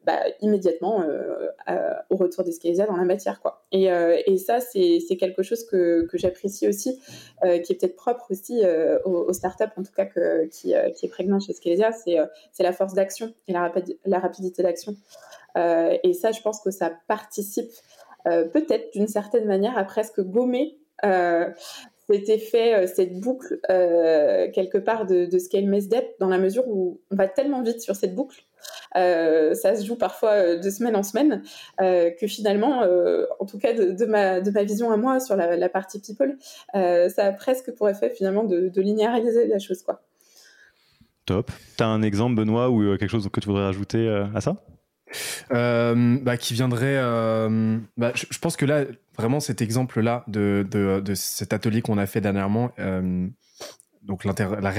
bah, 0.05 0.21
immédiatement 0.41 1.05
au 2.11 2.17
retour 2.17 2.45
des 2.45 2.53
Scalesa 2.53 2.87
dans 2.87 2.97
la 2.97 3.05
matière. 3.05 3.41
Quoi. 3.41 3.63
Et, 3.73 3.85
et 3.85 4.39
ça, 4.39 4.61
c'est 4.61 5.17
quelque 5.19 5.43
chose 5.43 5.65
que, 5.65 6.07
que 6.07 6.19
j'apprécie 6.19 6.69
aussi, 6.69 7.01
qui 7.43 7.73
est 7.73 7.81
peut-être 7.81 7.97
propre 7.97 8.27
aussi 8.31 8.63
aux, 9.05 9.33
startups, 9.33 9.65
en 9.77 9.83
tout 9.83 9.93
cas 9.95 10.07
que, 10.07 10.47
qui, 10.47 10.75
qui, 10.95 11.07
est 11.07 11.09
prégnant 11.09 11.41
chez 11.41 11.53
Scalesa, 11.53 11.93
c'est 11.93 12.63
la 12.63 12.73
force 12.73 12.95
d'action 12.95 13.33
et 13.49 13.53
la, 13.53 14.19
rapidité 14.19 14.63
d'action. 14.63 14.95
et 15.57 16.13
ça, 16.15 16.33
je 16.33 16.41
pense 16.43 16.61
que 16.61 16.71
ça 16.71 16.93
participe 17.09 17.71
peut-être 18.25 18.93
d'une 18.93 19.09
certaine 19.09 19.47
manière 19.47 19.77
à 19.77 19.85
presque 19.85 20.21
gommer 20.21 20.79
effet, 22.11 22.75
euh, 22.75 22.87
cette 22.87 23.19
boucle 23.19 23.61
euh, 23.71 24.49
quelque 24.53 24.79
part 24.79 25.07
de, 25.07 25.39
scale 25.39 25.67
mess 25.67 25.89
depth 25.89 26.19
dans 26.21 26.29
la 26.29 26.39
mesure 26.39 26.67
où 26.69 27.01
on 27.11 27.17
va 27.17 27.29
tellement 27.29 27.63
vite 27.63 27.81
sur 27.81 27.97
cette 27.97 28.15
boucle, 28.15 28.45
euh, 28.97 29.55
ça 29.55 29.75
se 29.75 29.85
joue 29.85 29.97
parfois 29.97 30.57
de 30.57 30.71
semaine 30.71 30.97
en 30.97 31.03
semaine, 31.03 31.43
que 31.79 32.27
finalement, 32.27 32.83
en 33.41 33.47
tout 33.47 33.59
cas 33.59 33.73
de, 33.73 34.05
ma, 34.05 34.41
de 34.41 34.51
ma 34.51 34.63
vision 34.63 34.91
à 34.91 34.97
moi 34.97 35.21
sur 35.21 35.37
la, 35.37 35.69
partie 35.69 36.01
people, 36.01 36.37
ça 36.73 37.27
a 37.27 37.33
presque 37.33 37.73
pour 37.75 37.89
effet 37.89 38.11
finalement 38.11 38.45
de, 38.45 38.81
linéariser 38.81 39.47
la 39.47 39.59
chose. 39.59 39.83
Quoi. 39.83 40.03
Top. 41.27 41.51
Tu 41.77 41.83
as 41.83 41.87
un 41.87 42.03
exemple, 42.03 42.37
Benoît, 42.37 42.71
ou 42.71 42.97
quelque 42.97 43.11
chose 43.11 43.29
que 43.33 43.41
tu 43.41 43.49
voudrais 43.49 43.65
rajouter 43.65 44.09
à 44.35 44.41
ça? 44.41 44.57
Euh, 45.53 46.19
bah, 46.23 46.37
qui 46.37 46.55
viendrait. 46.55 46.97
Euh, 46.97 47.79
bah, 47.97 48.13
je, 48.15 48.39
pense 48.39 48.57
que 48.57 48.65
là, 48.65 48.85
vraiment, 49.17 49.41
cet 49.41 49.63
exemple-là 49.63 50.25
de, 50.29 50.67
de, 50.71 51.01
de, 51.01 51.15
cet 51.15 51.53
atelier 51.53 51.83
qu'on 51.83 51.99
a 51.99 52.07
fait 52.07 52.21
dernièrement, 52.21 52.73
euh, 52.79 53.29
donc 54.03 54.25
la 54.25 54.71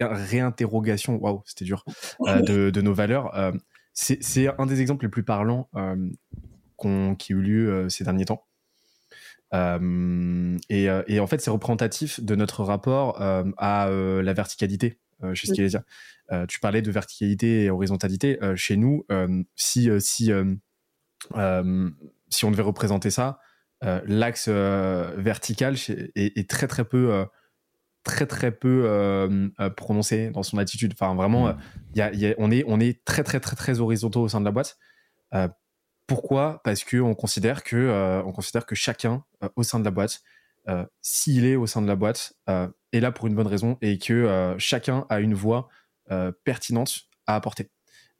réinterrogation, 0.00 1.16
waouh, 1.16 1.42
c'était 1.46 1.64
dur, 1.64 1.84
de, 2.20 2.70
de, 2.70 2.80
nos 2.80 2.94
valeurs, 2.94 3.32
c'est 3.92 4.48
un 4.58 4.66
des 4.66 4.80
exemples 4.80 5.04
les 5.04 5.10
plus 5.10 5.22
parlants 5.22 5.68
qu'on 6.76 7.14
qui 7.14 7.32
a 7.32 7.36
eu 7.36 7.40
lieu 7.40 7.88
ces 7.88 8.04
derniers 8.04 8.26
temps. 8.26 8.44
Et, 10.68 10.88
et, 11.06 11.20
en 11.20 11.26
fait, 11.26 11.40
c'est 11.40 11.50
représentatif 11.50 12.20
de 12.20 12.34
notre 12.34 12.64
rapport 12.64 13.20
à 13.20 13.88
la 13.88 14.32
verticalité 14.32 14.98
chez 15.32 15.46
Skelésia. 15.46 15.82
Euh, 16.32 16.46
tu 16.46 16.58
parlais 16.58 16.82
de 16.82 16.90
verticalité 16.90 17.64
et 17.64 17.70
horizontalité. 17.70 18.42
Euh, 18.42 18.56
chez 18.56 18.76
nous, 18.76 19.04
euh, 19.12 19.42
si, 19.56 19.88
si, 20.00 20.32
si 22.30 22.44
on 22.44 22.50
devait 22.50 22.62
représenter 22.62 23.10
ça, 23.10 23.38
l'axe 24.06 24.48
vertical 24.48 25.76
est, 26.14 26.50
très 26.50 26.66
très 26.66 26.84
peu 26.84 27.26
très 28.02 28.26
très 28.26 28.50
peu 28.50 29.50
prononcé 29.76 30.30
dans 30.30 30.42
son 30.42 30.56
attitude. 30.58 30.94
Enfin, 30.94 31.14
vraiment, 31.14 31.48
mmh. 31.48 31.58
y 31.94 32.00
a, 32.00 32.34
on, 32.38 32.50
est, 32.50 32.64
on 32.66 32.80
est 32.80 33.04
très 33.04 33.22
très 33.24 33.40
très 33.40 33.56
très 33.56 33.80
horizontaux 33.80 34.22
au 34.22 34.28
sein 34.28 34.40
de 34.40 34.46
la 34.46 34.52
boîte. 34.52 34.78
pourquoi? 36.06 36.62
Parce 36.64 36.82
que 36.84 36.96
on 36.96 37.14
considère 37.14 37.62
que 37.62 38.22
on 38.24 38.32
considère 38.32 38.64
que 38.64 38.74
chacun 38.74 39.24
au 39.56 39.62
sein 39.62 39.80
de 39.80 39.84
la 39.84 39.90
boîte, 39.90 40.22
s'il 41.00 41.44
est 41.44 41.56
au 41.56 41.66
sein 41.66 41.82
de 41.82 41.86
la 41.86 41.96
boîte, 41.96 42.34
est 42.46 43.00
là 43.00 43.12
pour 43.12 43.26
une 43.26 43.34
bonne 43.34 43.46
raison 43.46 43.76
et 43.80 43.98
que 43.98 44.54
chacun 44.58 45.06
a 45.08 45.20
une 45.20 45.34
voix 45.34 45.68
euh, 46.10 46.32
pertinente 46.44 47.08
à 47.26 47.34
apporter. 47.34 47.70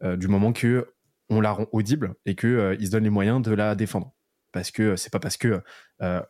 Euh, 0.03 0.17
du 0.17 0.27
moment 0.27 0.55
que 0.55 0.95
on 1.29 1.43
la 1.43 1.53
rend 1.53 1.67
audible 1.71 2.15
et 2.25 2.35
que 2.35 2.47
euh, 2.47 2.77
il 2.81 2.87
se 2.87 2.93
donne 2.93 3.05
les 3.05 3.11
moyens 3.11 3.43
de 3.43 3.53
la 3.53 3.75
défendre 3.75 4.15
parce 4.53 4.71
que 4.71 4.97
c'est 4.97 5.13
pas 5.13 5.19
parce 5.19 5.37
que 5.37 5.61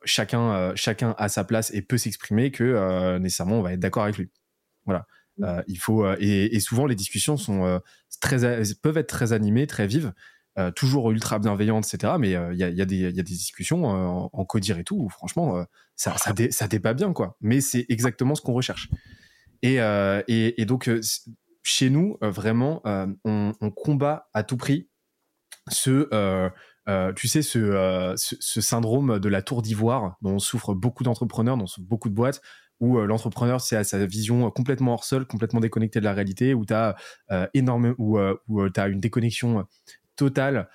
chacun 0.05 0.75
chacun 0.75 1.15
a 1.17 1.29
sa 1.29 1.45
place 1.45 1.73
et 1.73 1.83
peut 1.83 1.99
s'exprimer 1.99 2.51
que 2.51 3.19
nécessairement 3.19 3.61
on 3.61 3.63
va 3.63 3.75
être 3.75 3.81
d'accord 3.81 4.03
avec 4.03 4.17
lui. 4.17 4.31
Voilà. 4.85 5.07
Mm. 5.39 5.63
il 5.69 5.79
faut 5.79 6.11
et, 6.19 6.59
souvent 6.59 6.87
les 6.87 6.95
discussions 6.97 7.37
sont 7.37 7.81
très 8.21 8.63
peuvent 8.83 8.97
être 8.97 9.09
très 9.09 9.33
animées, 9.33 9.67
très 9.67 9.87
vives, 9.87 10.13
toujours 10.77 11.11
ultra 11.11 11.39
bienveillantes, 11.39 11.93
etc. 11.93 12.15
Mais 12.19 12.31
il 12.31 12.57
y 12.59 12.63
a, 12.63 12.85
des 12.85 13.23
discussions 13.23 13.87
en, 13.87 14.31
en 14.33 14.45
codir 14.45 14.79
et 14.79 14.85
tout. 14.85 14.97
Où, 14.97 15.09
franchement, 15.09 15.65
ça 15.97 16.15
ça, 16.19 16.69
débat 16.69 16.95
bien 16.95 17.13
quoi. 17.13 17.37
Mais 17.41 17.61
c'est 17.61 17.87
exactement 17.89 18.35
ce 18.35 18.43
qu'on 18.43 18.55
recherche. 18.55 18.89
Et, 19.63 20.65
donc 20.67 20.89
chez 21.65 21.91
nous, 21.91 22.19
euh, 22.23 22.31
vraiment, 22.31 22.83
euh, 22.87 23.07
on, 23.25 23.71
combat 23.71 24.29
à 24.35 24.45
tout 24.45 24.59
prix 24.59 24.89
ce, 25.71 26.09
euh, 26.13 27.13
tu 27.15 27.27
sais, 27.27 27.41
ce, 27.43 28.15
syndrome 28.61 29.19
de 29.19 29.29
la 29.31 29.41
tour 29.41 29.63
d'ivoire 29.63 30.17
dont 30.21 30.39
souffrent 30.39 30.75
beaucoup 30.75 31.03
d'entrepreneurs, 31.03 31.57
dont 31.57 31.67
souffrent 31.67 31.89
beaucoup 31.89 32.11
de 32.11 32.15
boîtes, 32.15 32.43
où 32.81 33.01
l'entrepreneur, 33.01 33.63
c'est 33.63 33.77
à 33.77 33.85
sa 33.85 34.05
vision 34.05 34.51
complètement 34.51 34.93
hors 34.93 35.05
sol, 35.05 35.27
complètement 35.27 35.61
déconnectée 35.61 36.01
de 36.01 36.05
la 36.05 36.13
réalité, 36.13 36.53
où 36.53 36.67
tu 36.67 36.75
as 36.75 36.97
énormément, 37.55 37.95
où, 37.99 38.19
où 38.49 38.63
as 38.77 38.89
une 38.89 39.01
déconnexion 39.01 39.65
totale 40.17 40.69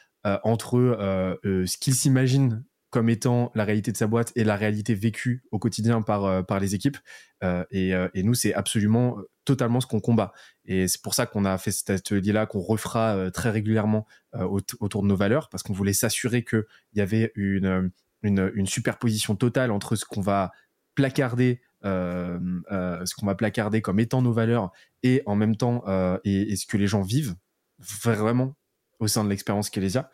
entre 0.43 1.39
ce 1.43 1.77
qu'il 1.77 1.95
s'imagine 1.95 2.63
comme 2.89 3.09
étant 3.09 3.51
la 3.55 3.65
réalité 3.65 3.91
de 3.91 3.97
sa 3.97 4.07
boîte 4.07 4.31
et 4.35 4.43
la 4.43 4.55
réalité 4.55 4.95
vécue 4.95 5.43
au 5.51 5.59
quotidien 5.59 6.01
par, 6.01 6.25
euh, 6.25 6.41
par 6.41 6.59
les 6.59 6.75
équipes. 6.75 6.97
Euh, 7.43 7.63
et, 7.71 7.93
euh, 7.93 8.07
nous, 8.15 8.33
c'est 8.33 8.53
absolument 8.53 9.17
totalement 9.45 9.79
ce 9.79 9.87
qu'on 9.87 9.99
combat. 9.99 10.33
Et 10.65 10.87
c'est 10.87 11.01
pour 11.01 11.13
ça 11.13 11.25
qu'on 11.25 11.45
a 11.45 11.57
fait 11.57 11.71
cet 11.71 11.89
atelier-là, 11.89 12.45
qu'on 12.45 12.59
refera 12.59 13.31
très 13.31 13.49
régulièrement 13.49 14.05
autour 14.33 15.01
de 15.01 15.07
nos 15.07 15.15
valeurs, 15.15 15.49
parce 15.49 15.63
qu'on 15.63 15.73
voulait 15.73 15.93
s'assurer 15.93 16.43
qu'il 16.43 16.63
y 16.93 17.01
avait 17.01 17.31
une, 17.33 17.91
une, 18.21 18.51
une, 18.53 18.67
superposition 18.67 19.35
totale 19.35 19.71
entre 19.71 19.95
ce 19.95 20.05
qu'on 20.05 20.21
va 20.21 20.51
placarder. 20.93 21.61
ce 21.83 23.15
qu'on 23.15 23.25
va 23.25 23.33
placarder 23.33 23.81
comme 23.81 23.99
étant 23.99 24.21
nos 24.21 24.33
valeurs 24.33 24.71
et 25.01 25.23
en 25.25 25.35
même 25.35 25.55
temps 25.55 25.83
et, 26.23 26.51
et 26.51 26.55
ce 26.55 26.67
que 26.67 26.77
les 26.77 26.85
gens 26.85 27.01
vivent 27.01 27.33
vraiment 27.79 28.55
au 28.99 29.07
sein 29.07 29.23
de 29.23 29.29
l'expérience 29.29 29.69
Kélésia, 29.69 30.11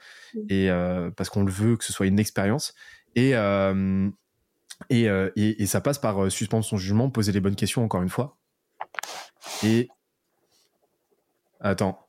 et 0.50 0.70
euh, 0.70 1.12
parce 1.12 1.30
qu'on 1.30 1.44
le 1.44 1.52
veut 1.52 1.76
que 1.76 1.84
ce 1.84 1.92
soit 1.92 2.06
une 2.06 2.20
expérience. 2.20 2.74
Et, 3.16 3.36
euh, 3.36 4.10
euh, 4.92 5.32
et, 5.36 5.64
et, 5.64 5.66
ça 5.66 5.82
passe 5.82 6.00
par 6.00 6.32
suspendre 6.32 6.66
son 6.66 6.78
jugement, 6.78 7.10
poser 7.10 7.32
les 7.32 7.40
bonnes 7.40 7.56
questions 7.56 7.84
encore 7.84 8.04
une 8.04 8.10
fois. 8.10 8.38
Et 9.64 9.90
attends. 11.60 12.08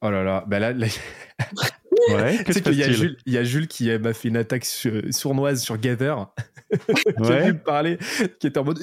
Oh 0.00 0.10
là 0.10 0.22
là, 0.22 0.44
bah 0.46 0.58
là, 0.60 0.72
Ouais, 2.14 2.44
tu 2.44 2.52
sais 2.52 2.62
qu'il 2.62 2.74
y, 2.74 2.82
a 2.82 2.90
Jules, 2.90 3.16
il 3.26 3.32
y 3.32 3.38
a 3.38 3.44
Jules 3.44 3.68
qui 3.68 3.90
m'a 3.98 4.12
fait 4.12 4.28
une 4.28 4.36
attaque 4.36 4.64
sournoise 4.64 5.62
sur 5.62 5.78
Gather. 5.78 6.14
J'ai 7.22 7.40
vu 7.40 7.52
me 7.54 7.62
parler, 7.62 7.98
qui 8.38 8.46
était 8.46 8.58
en 8.58 8.64
mode 8.64 8.78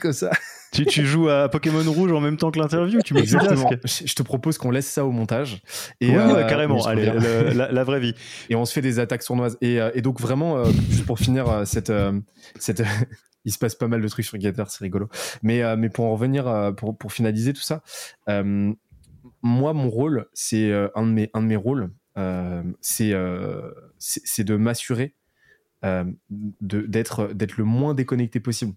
comme 0.00 0.12
ça. 0.12 0.30
Tu, 0.72 0.84
tu, 0.86 1.06
joues 1.06 1.28
à 1.28 1.48
Pokémon 1.48 1.84
Rouge 1.86 2.10
en 2.10 2.20
même 2.20 2.36
temps 2.36 2.50
que 2.50 2.58
l'interview, 2.58 3.00
tu 3.00 3.16
Exactement. 3.16 3.70
Je 3.84 4.14
te 4.14 4.22
propose 4.24 4.58
qu'on 4.58 4.72
laisse 4.72 4.88
ça 4.88 5.04
au 5.04 5.12
montage. 5.12 5.62
Et 6.00 6.10
ouais, 6.10 6.46
carrément. 6.48 6.84
Allez, 6.84 7.12
la, 7.54 7.84
vraie 7.84 8.00
vie. 8.00 8.14
Et 8.50 8.56
on 8.56 8.64
se 8.64 8.72
fait 8.72 8.82
des 8.82 8.98
attaques 8.98 9.22
sournoises. 9.22 9.56
Et, 9.60 9.78
et 9.94 10.02
donc 10.02 10.20
vraiment, 10.20 10.64
juste 10.90 11.06
pour 11.06 11.18
finir 11.18 11.62
cette 11.64 11.92
cette 12.58 12.82
il 13.44 13.52
se 13.52 13.58
passe 13.58 13.74
pas 13.74 13.88
mal 13.88 14.00
de 14.00 14.08
trucs 14.08 14.24
sur 14.24 14.38
Gather, 14.38 14.64
c'est 14.68 14.82
rigolo. 14.82 15.08
Mais, 15.42 15.76
mais 15.76 15.90
pour 15.90 16.06
en 16.06 16.12
revenir, 16.12 16.72
pour, 16.76 16.96
pour 16.96 17.12
finaliser 17.12 17.52
tout 17.52 17.62
ça, 17.62 17.82
moi, 19.42 19.74
mon 19.74 19.90
rôle, 19.90 20.26
c'est 20.32 20.72
un, 20.94 21.06
de 21.06 21.12
mes, 21.12 21.30
un 21.34 21.42
de 21.42 21.46
mes 21.46 21.56
rôles, 21.56 21.82
euh, 21.82 21.86
euh, 21.86 22.03
c'est 22.80 23.12
de 23.12 24.56
m'assurer 24.56 25.14
euh, 25.84 26.04
d'être 26.60 27.58
le 27.58 27.64
moins 27.64 27.94
déconnecté 27.94 28.40
possible. 28.40 28.74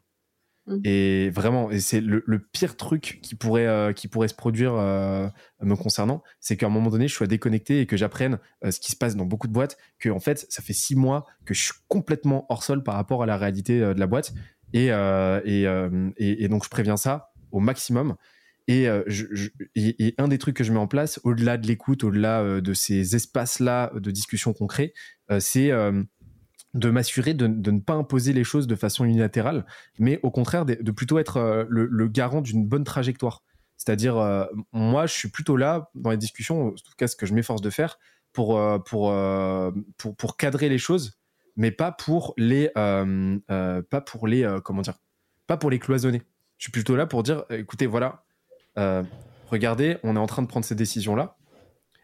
Mmh. 0.66 0.80
Et 0.84 1.30
vraiment, 1.30 1.72
et 1.72 1.80
c'est 1.80 2.02
le, 2.02 2.22
pire 2.52 2.76
truc 2.76 3.20
qui 3.22 3.36
pourrait, 3.36 3.94
qui 3.96 4.10
pourrait 4.10 4.28
se 4.28 4.36
produire 4.36 4.74
me 4.74 5.76
concernant, 5.76 6.24
c'est 6.42 6.58
qu'à 6.58 6.66
un 6.66 6.70
moment 6.70 6.90
donné, 6.90 7.08
je 7.08 7.14
sois 7.14 7.28
déconnecté 7.28 7.80
et 7.80 7.86
que 7.86 7.96
j'apprenne 7.96 8.40
ce 8.70 8.80
qui 8.80 8.92
se 8.92 8.98
passe 8.98 9.16
dans 9.16 9.26
beaucoup 9.26 9.48
de 9.48 9.54
boîtes, 9.54 9.78
que 9.98 10.10
en 10.10 10.20
fait, 10.20 10.46
ça 10.50 10.62
fait 10.62 10.74
six 10.74 10.96
mois 10.96 11.26
que 11.46 11.54
je 11.54 11.64
suis 11.64 11.74
complètement 11.88 12.46
hors 12.50 12.64
sol 12.64 12.84
par 12.84 12.96
rapport 12.96 13.24
à 13.24 13.26
la 13.26 13.38
réalité 13.38 13.80
de 13.80 14.00
la 14.00 14.08
boîte. 14.08 14.34
Et, 14.74 14.88
et, 14.88 15.64
et, 16.18 16.48
donc, 16.50 16.66
je 16.66 16.70
préviens 16.70 16.98
ça 16.98 17.32
au 17.52 17.62
maximum. 17.62 18.18
Euh, 18.70 19.04
et, 19.76 20.14
un 20.18 20.28
des 20.28 20.38
trucs 20.38 20.56
que 20.56 20.64
je 20.64 20.72
mets 20.72 20.80
en 20.80 20.88
place, 20.88 21.20
au-delà 21.24 21.58
de 21.58 21.68
l'écoute, 21.68 22.04
au-delà 22.04 22.42
euh, 22.42 22.62
de 22.62 22.74
ces 22.74 23.16
espaces-là 23.16 23.92
de 23.96 24.12
discussion 24.12 24.54
concret, 24.54 24.94
euh, 25.32 25.40
c'est 25.40 25.72
de 26.74 26.90
m'assurer 26.90 27.34
de, 27.34 27.48
ne 27.48 27.80
pas 27.80 27.94
imposer 27.94 28.34
les 28.34 28.44
choses 28.44 28.68
de 28.68 28.76
façon 28.76 29.06
unilatérale, 29.06 29.66
mais 30.00 30.20
au 30.22 30.32
contraire 30.32 30.66
de, 30.66 30.92
plutôt 30.92 31.18
être 31.18 31.66
le, 31.70 32.08
garant 32.08 32.42
d'une 32.42 32.68
bonne 32.68 32.84
trajectoire. 32.84 33.44
C'est-à-dire, 33.78 34.48
moi, 34.74 35.06
je 35.06 35.14
suis 35.14 35.30
plutôt 35.30 35.56
là 35.56 35.90
dans 35.96 36.12
les 36.12 36.18
discussions, 36.18 36.68
en 36.68 36.72
tout 36.72 36.94
cas 36.98 37.08
ce 37.08 37.16
que 37.16 37.26
je 37.26 37.34
m'efforce 37.34 37.62
de 37.62 37.70
faire, 37.70 37.98
pour, 38.34 38.62
pour, 38.84 39.16
pour, 39.98 40.16
pour, 40.16 40.38
cadrer 40.38 40.70
les 40.70 40.78
choses, 40.78 41.20
mais 41.56 41.72
pas 41.72 41.92
pour 41.92 42.34
les, 42.38 42.70
pas 42.70 44.02
pour 44.06 44.28
les, 44.28 44.58
comment 44.64 44.82
dire, 44.82 45.00
pas 45.48 45.58
pour 45.58 45.72
les 45.72 45.80
cloisonner. 45.80 46.22
Je 46.58 46.66
suis 46.66 46.72
plutôt 46.72 46.96
là 46.96 47.08
pour 47.08 47.24
dire, 47.24 47.46
écoutez, 47.50 47.88
voilà, 47.88 48.26
euh, 48.78 49.04
regardez, 49.50 49.98
on 50.04 50.16
est 50.16 50.20
en 50.20 50.28
train 50.28 50.42
de 50.42 50.48
prendre 50.48 50.66
ces 50.66 50.76
décisions-là. 50.76 51.38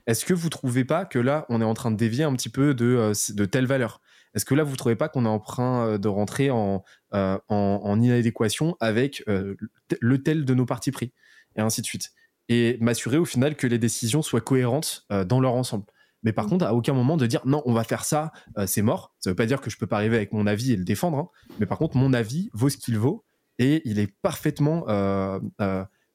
Est-ce 0.05 0.25
que 0.25 0.33
vous 0.33 0.49
trouvez 0.49 0.83
pas 0.83 1.05
que 1.05 1.19
là, 1.19 1.45
on 1.49 1.61
est 1.61 1.65
en 1.65 1.73
train 1.73 1.91
de 1.91 1.95
dévier 1.95 2.23
un 2.23 2.33
petit 2.33 2.49
peu 2.49 2.73
de, 2.73 2.85
euh, 2.85 3.13
de 3.33 3.45
telle 3.45 3.65
valeur? 3.65 4.01
Est-ce 4.33 4.45
que 4.45 4.55
là, 4.55 4.63
vous 4.63 4.75
trouvez 4.75 4.95
pas 4.95 5.09
qu'on 5.09 5.25
est 5.25 5.29
en 5.29 5.39
train 5.39 5.87
euh, 5.87 5.97
de 5.97 6.07
rentrer 6.07 6.49
en, 6.49 6.83
en, 7.11 8.01
inadéquation 8.01 8.75
avec 8.79 9.23
le 9.27 10.23
tel 10.23 10.45
de 10.45 10.53
nos 10.53 10.65
partis 10.65 10.91
pris? 10.91 11.13
Et 11.55 11.61
ainsi 11.61 11.81
de 11.81 11.85
suite. 11.85 12.11
et 12.49 12.77
m'assurer 12.81 13.17
au 13.17 13.25
final 13.25 13.55
que 13.55 13.67
les 13.67 13.77
décisions 13.77 14.23
soient 14.23 14.41
cohérentes 14.41 15.05
dans 15.27 15.39
leur 15.39 15.53
ensemble. 15.53 15.85
Mais 16.23 16.33
par 16.33 16.47
mm. 16.47 16.49
contre, 16.49 16.65
à 16.65 16.73
aucun 16.73 16.93
moment 16.93 17.15
de 17.15 17.27
dire 17.27 17.41
non, 17.45 17.61
on 17.65 17.73
va 17.73 17.83
faire 17.83 18.03
ça, 18.03 18.31
c'est 18.65 18.81
mort. 18.81 19.15
Ça 19.19 19.29
veut 19.29 19.35
pas 19.35 19.45
dire 19.45 19.61
que 19.61 19.69
je 19.69 19.77
peux 19.77 19.85
pas 19.85 19.97
arriver 19.97 20.15
avec 20.15 20.33
mon 20.33 20.47
avis 20.47 20.73
et 20.73 20.75
le 20.75 20.83
défendre. 20.83 21.17
Hein. 21.19 21.29
Mais 21.59 21.67
par 21.67 21.77
contre, 21.77 21.95
mon 21.95 22.11
avis 22.11 22.49
vaut 22.53 22.69
ce 22.69 22.77
qu'il 22.77 22.97
vaut 22.97 23.23
et 23.59 23.83
il 23.85 23.99
est 23.99 24.11
parfaitement 24.23 24.85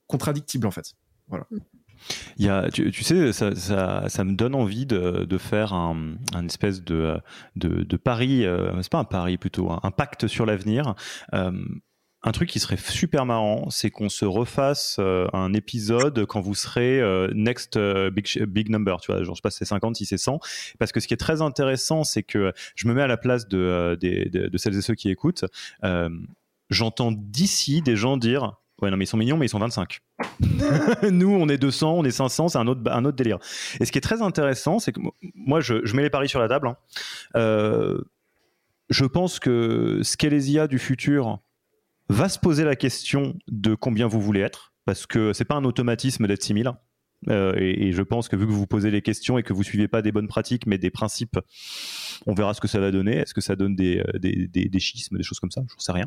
contradictible 0.09 0.67
en 0.67 0.73
fait. 0.73 0.95
Voilà. 1.29 1.47
Mm. 1.51 1.59
Il 2.39 2.47
y 2.47 2.49
a, 2.49 2.71
tu, 2.71 2.93
sais, 3.03 3.33
ça, 3.33 3.55
ça, 3.55 4.09
ça, 4.09 4.25
me 4.25 4.35
donne 4.35 4.55
envie 4.55 4.87
de, 4.87 5.25
de 5.25 5.39
faire 5.39 5.73
un, 5.73 6.15
un, 6.35 6.47
espèce 6.47 6.83
de, 6.83 7.21
de, 7.57 7.83
de 7.83 7.97
pari, 7.97 8.45
euh, 8.45 8.81
c'est 8.83 8.93
pas 8.93 8.99
un 8.99 9.05
pari 9.05 9.37
plutôt, 9.37 9.71
un, 9.71 9.91
pacte 9.91 10.27
sur 10.27 10.47
l'avenir. 10.47 10.95
Euh, 11.35 11.53
un 12.25 12.33
truc 12.33 12.51
qui 12.51 12.59
serait 12.59 12.77
super 12.77 13.27
marrant, 13.27 13.71
c'est 13.71 13.91
qu'on 13.91 14.09
se 14.09 14.25
refasse 14.25 14.97
euh, 14.99 15.29
un 15.33 15.53
épisode 15.55 16.27
quand 16.27 16.41
vous 16.41 16.57
serez 16.57 17.01
euh, 17.01 17.31
next 17.33 17.79
big, 17.79 18.45
big 18.45 18.71
number, 18.71 19.01
tu 19.01 19.13
vois, 19.13 19.23
genre 19.23 19.35
je 19.35 19.39
sais 19.39 19.43
pas 19.43 19.51
si 19.51 19.59
c'est 19.59 19.65
50, 19.65 19.97
si 19.97 20.07
c'est 20.07 20.19
100, 20.19 20.41
parce 20.79 20.91
que 20.91 20.99
ce 21.01 21.07
qui 21.07 21.15
est 21.15 21.19
très 21.19 21.43
intéressant, 21.43 22.03
c'est 22.03 22.25
que 22.25 22.53
je 22.75 22.89
me 22.89 22.95
mets 22.95 23.03
à 23.03 23.07
la 23.07 23.17
place 23.17 23.47
de, 23.49 23.97
de, 24.01 24.29
de, 24.29 24.49
de 24.49 24.59
celles 24.59 24.77
et 24.77 24.83
ceux 24.83 24.95
qui 24.95 25.11
écoutent, 25.11 25.45
j'entends 26.71 27.13
d'ici 27.13 27.83
des 27.83 27.97
gens 27.97 28.17
dire 28.17 28.57
Ouais, 28.81 28.91
non, 28.91 28.97
mais 28.97 29.05
ils 29.05 29.09
sont 29.09 29.17
mignons, 29.17 29.37
mais 29.37 29.47
ils 29.47 29.51
sont 29.51 29.59
25. 29.59 30.01
Nous, 31.11 31.31
on 31.31 31.49
est 31.49 31.59
200, 31.59 31.95
on 31.95 32.05
est 32.05 32.11
500, 32.11 32.49
c'est 32.49 32.59
un 32.59 32.67
autre, 32.69 33.13
délire. 33.13 33.39
Et 33.81 33.85
ce 33.85 33.93
qui 33.93 33.99
est 33.99 34.03
très 34.03 34.23
intéressant, 34.23 34.79
c'est 34.79 34.93
que 34.93 35.01
moi, 35.35 35.61
je, 35.61 35.95
mets 35.95 36.03
les 36.03 36.11
paris 36.11 36.29
sur 36.29 36.39
la 36.41 36.49
table. 36.49 36.69
Hein. 36.69 36.77
Euh, 37.37 37.99
je 38.89 39.05
pense 39.05 39.41
que 39.41 40.01
Skelesia 40.03 40.69
du 40.69 40.79
futur 40.79 41.41
va 42.09 42.29
se 42.29 42.39
poser 42.39 42.65
la 42.65 42.77
question 42.77 43.37
de 43.49 43.75
combien 43.75 44.07
vous 44.07 44.21
voulez 44.21 44.41
être, 44.41 44.73
parce 44.85 45.07
que 45.07 45.33
c'est 45.33 45.45
pas 45.45 45.57
un 45.57 45.65
automatisme 45.65 46.27
d'être 46.27 46.43
6000. 46.43 46.73
Euh, 47.29 47.55
et, 47.57 47.93
je 47.93 48.03
pense 48.03 48.29
que 48.29 48.37
vu 48.37 48.47
que 48.47 48.51
vous 48.51 48.59
vous 48.59 48.67
posez 48.67 48.91
les 48.91 49.03
questions 49.03 49.39
et 49.39 49.43
que 49.43 49.53
vous 49.53 49.65
suivez 49.65 49.89
pas 49.89 50.03
des 50.03 50.13
bonnes 50.13 50.29
pratiques 50.29 50.67
mais 50.67 50.79
des 50.79 50.91
principes, 50.91 51.39
on 52.27 52.35
verra 52.35 52.55
ce 52.55 52.61
que 52.61 52.69
ça 52.69 52.79
va 52.79 52.91
donner. 52.91 53.17
Est-ce 53.17 53.35
que 53.35 53.41
ça 53.41 53.57
donne 53.57 53.75
des, 53.75 53.99
euh, 53.99 54.19
des, 54.19 54.47
des, 54.47 54.69
des 54.69 54.79
schismes, 54.79 55.17
des 55.17 55.25
choses 55.25 55.41
comme 55.41 55.51
ça? 55.51 55.63
Je 55.69 55.75
ne 55.75 55.81
sais 55.81 55.93
rien. 55.93 56.07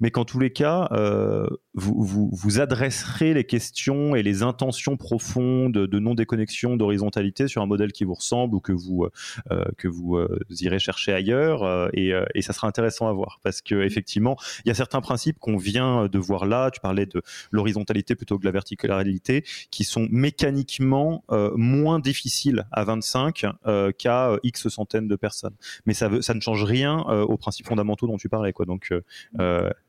Mais 0.00 0.10
qu'en 0.10 0.24
tous 0.24 0.38
les 0.38 0.50
cas, 0.50 0.88
euh, 0.92 1.46
vous, 1.74 1.94
vous, 2.02 2.30
vous, 2.32 2.60
adresserez 2.60 3.34
les 3.34 3.44
questions 3.44 4.14
et 4.14 4.22
les 4.22 4.42
intentions 4.42 4.96
profondes 4.96 5.72
de 5.72 5.98
non-déconnexion, 5.98 6.76
d'horizontalité 6.76 7.48
sur 7.48 7.62
un 7.62 7.66
modèle 7.66 7.92
qui 7.92 8.04
vous 8.04 8.14
ressemble 8.14 8.54
ou 8.54 8.60
que 8.60 8.72
vous, 8.72 9.06
euh, 9.50 9.64
que 9.76 9.88
vous 9.88 10.18
irez 10.60 10.78
chercher 10.78 11.12
ailleurs. 11.12 11.90
et, 11.94 12.12
et 12.34 12.42
ça 12.42 12.52
sera 12.52 12.68
intéressant 12.68 13.08
à 13.08 13.12
voir 13.12 13.40
parce 13.42 13.60
que 13.60 13.82
effectivement, 13.82 14.36
il 14.64 14.68
y 14.68 14.70
a 14.70 14.74
certains 14.74 15.00
principes 15.00 15.38
qu'on 15.38 15.56
vient 15.56 16.06
de 16.06 16.18
voir 16.18 16.46
là. 16.46 16.70
Tu 16.70 16.80
parlais 16.80 17.06
de 17.06 17.22
l'horizontalité 17.50 18.14
plutôt 18.14 18.36
que 18.36 18.42
de 18.42 18.46
la 18.46 18.52
verticalité, 18.52 19.44
qui 19.70 19.84
sont 19.84 20.06
mécaniques 20.10 20.43
mécaniquement 20.44 21.24
euh, 21.30 21.50
moins 21.56 21.98
difficile 21.98 22.66
à 22.70 22.84
25 22.84 23.46
euh, 23.66 23.92
qu'à 23.92 24.30
euh, 24.30 24.38
X 24.42 24.68
centaines 24.68 25.08
de 25.08 25.16
personnes. 25.16 25.54
Mais 25.86 25.94
ça, 25.94 26.08
ne 26.08 26.40
change 26.40 26.64
rien 26.64 26.98
aux 26.98 27.36
principes 27.36 27.66
fondamentaux 27.66 28.06
dont 28.06 28.18
tu 28.18 28.28
parlais. 28.28 28.52
Quoi. 28.52 28.66
Donc, 28.66 28.92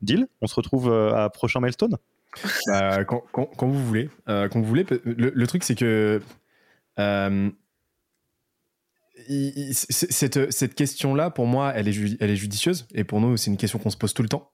deal, 0.02 0.26
on 0.40 0.46
se 0.46 0.54
retrouve 0.54 0.92
à 0.92 1.28
prochain 1.30 1.60
milestone 1.60 1.96
bah, 2.68 3.04
quand, 3.04 3.22
vous 3.60 3.86
voulez. 3.86 4.08
quand 4.26 4.54
vous 4.54 4.64
voulez. 4.64 4.86
Le, 5.04 5.46
truc, 5.46 5.64
c'est 5.64 5.74
que 5.74 6.20
cette, 9.72 10.74
question-là, 10.74 11.30
pour 11.30 11.46
moi, 11.46 11.72
elle 11.74 11.88
est, 11.88 12.36
judicieuse. 12.36 12.86
Et 12.94 13.04
pour 13.04 13.20
nous, 13.20 13.36
c'est 13.36 13.50
une 13.50 13.56
question 13.56 13.78
qu'on 13.78 13.90
se 13.90 13.96
pose 13.96 14.14
tout 14.14 14.22
le 14.22 14.28
temps. 14.28 14.50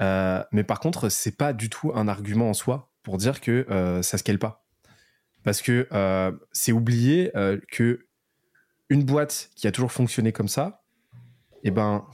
mais 0.00 0.64
par 0.64 0.80
contre, 0.80 1.08
c'est 1.08 1.36
pas 1.36 1.52
du 1.52 1.70
tout 1.70 1.92
un 1.94 2.08
argument 2.08 2.50
en 2.50 2.54
soi 2.54 2.90
pour 3.02 3.18
dire 3.18 3.40
que 3.40 4.00
ça 4.02 4.18
se 4.18 4.24
cale 4.24 4.38
pas. 4.38 4.67
Parce 5.48 5.62
que 5.62 5.88
euh, 5.92 6.30
c'est 6.52 6.72
oublier 6.72 7.34
euh, 7.34 7.58
que 7.72 8.04
une 8.90 9.02
boîte 9.02 9.48
qui 9.56 9.66
a 9.66 9.72
toujours 9.72 9.92
fonctionné 9.92 10.30
comme 10.30 10.46
ça, 10.46 10.84
eh 11.64 11.70
ben, 11.70 12.04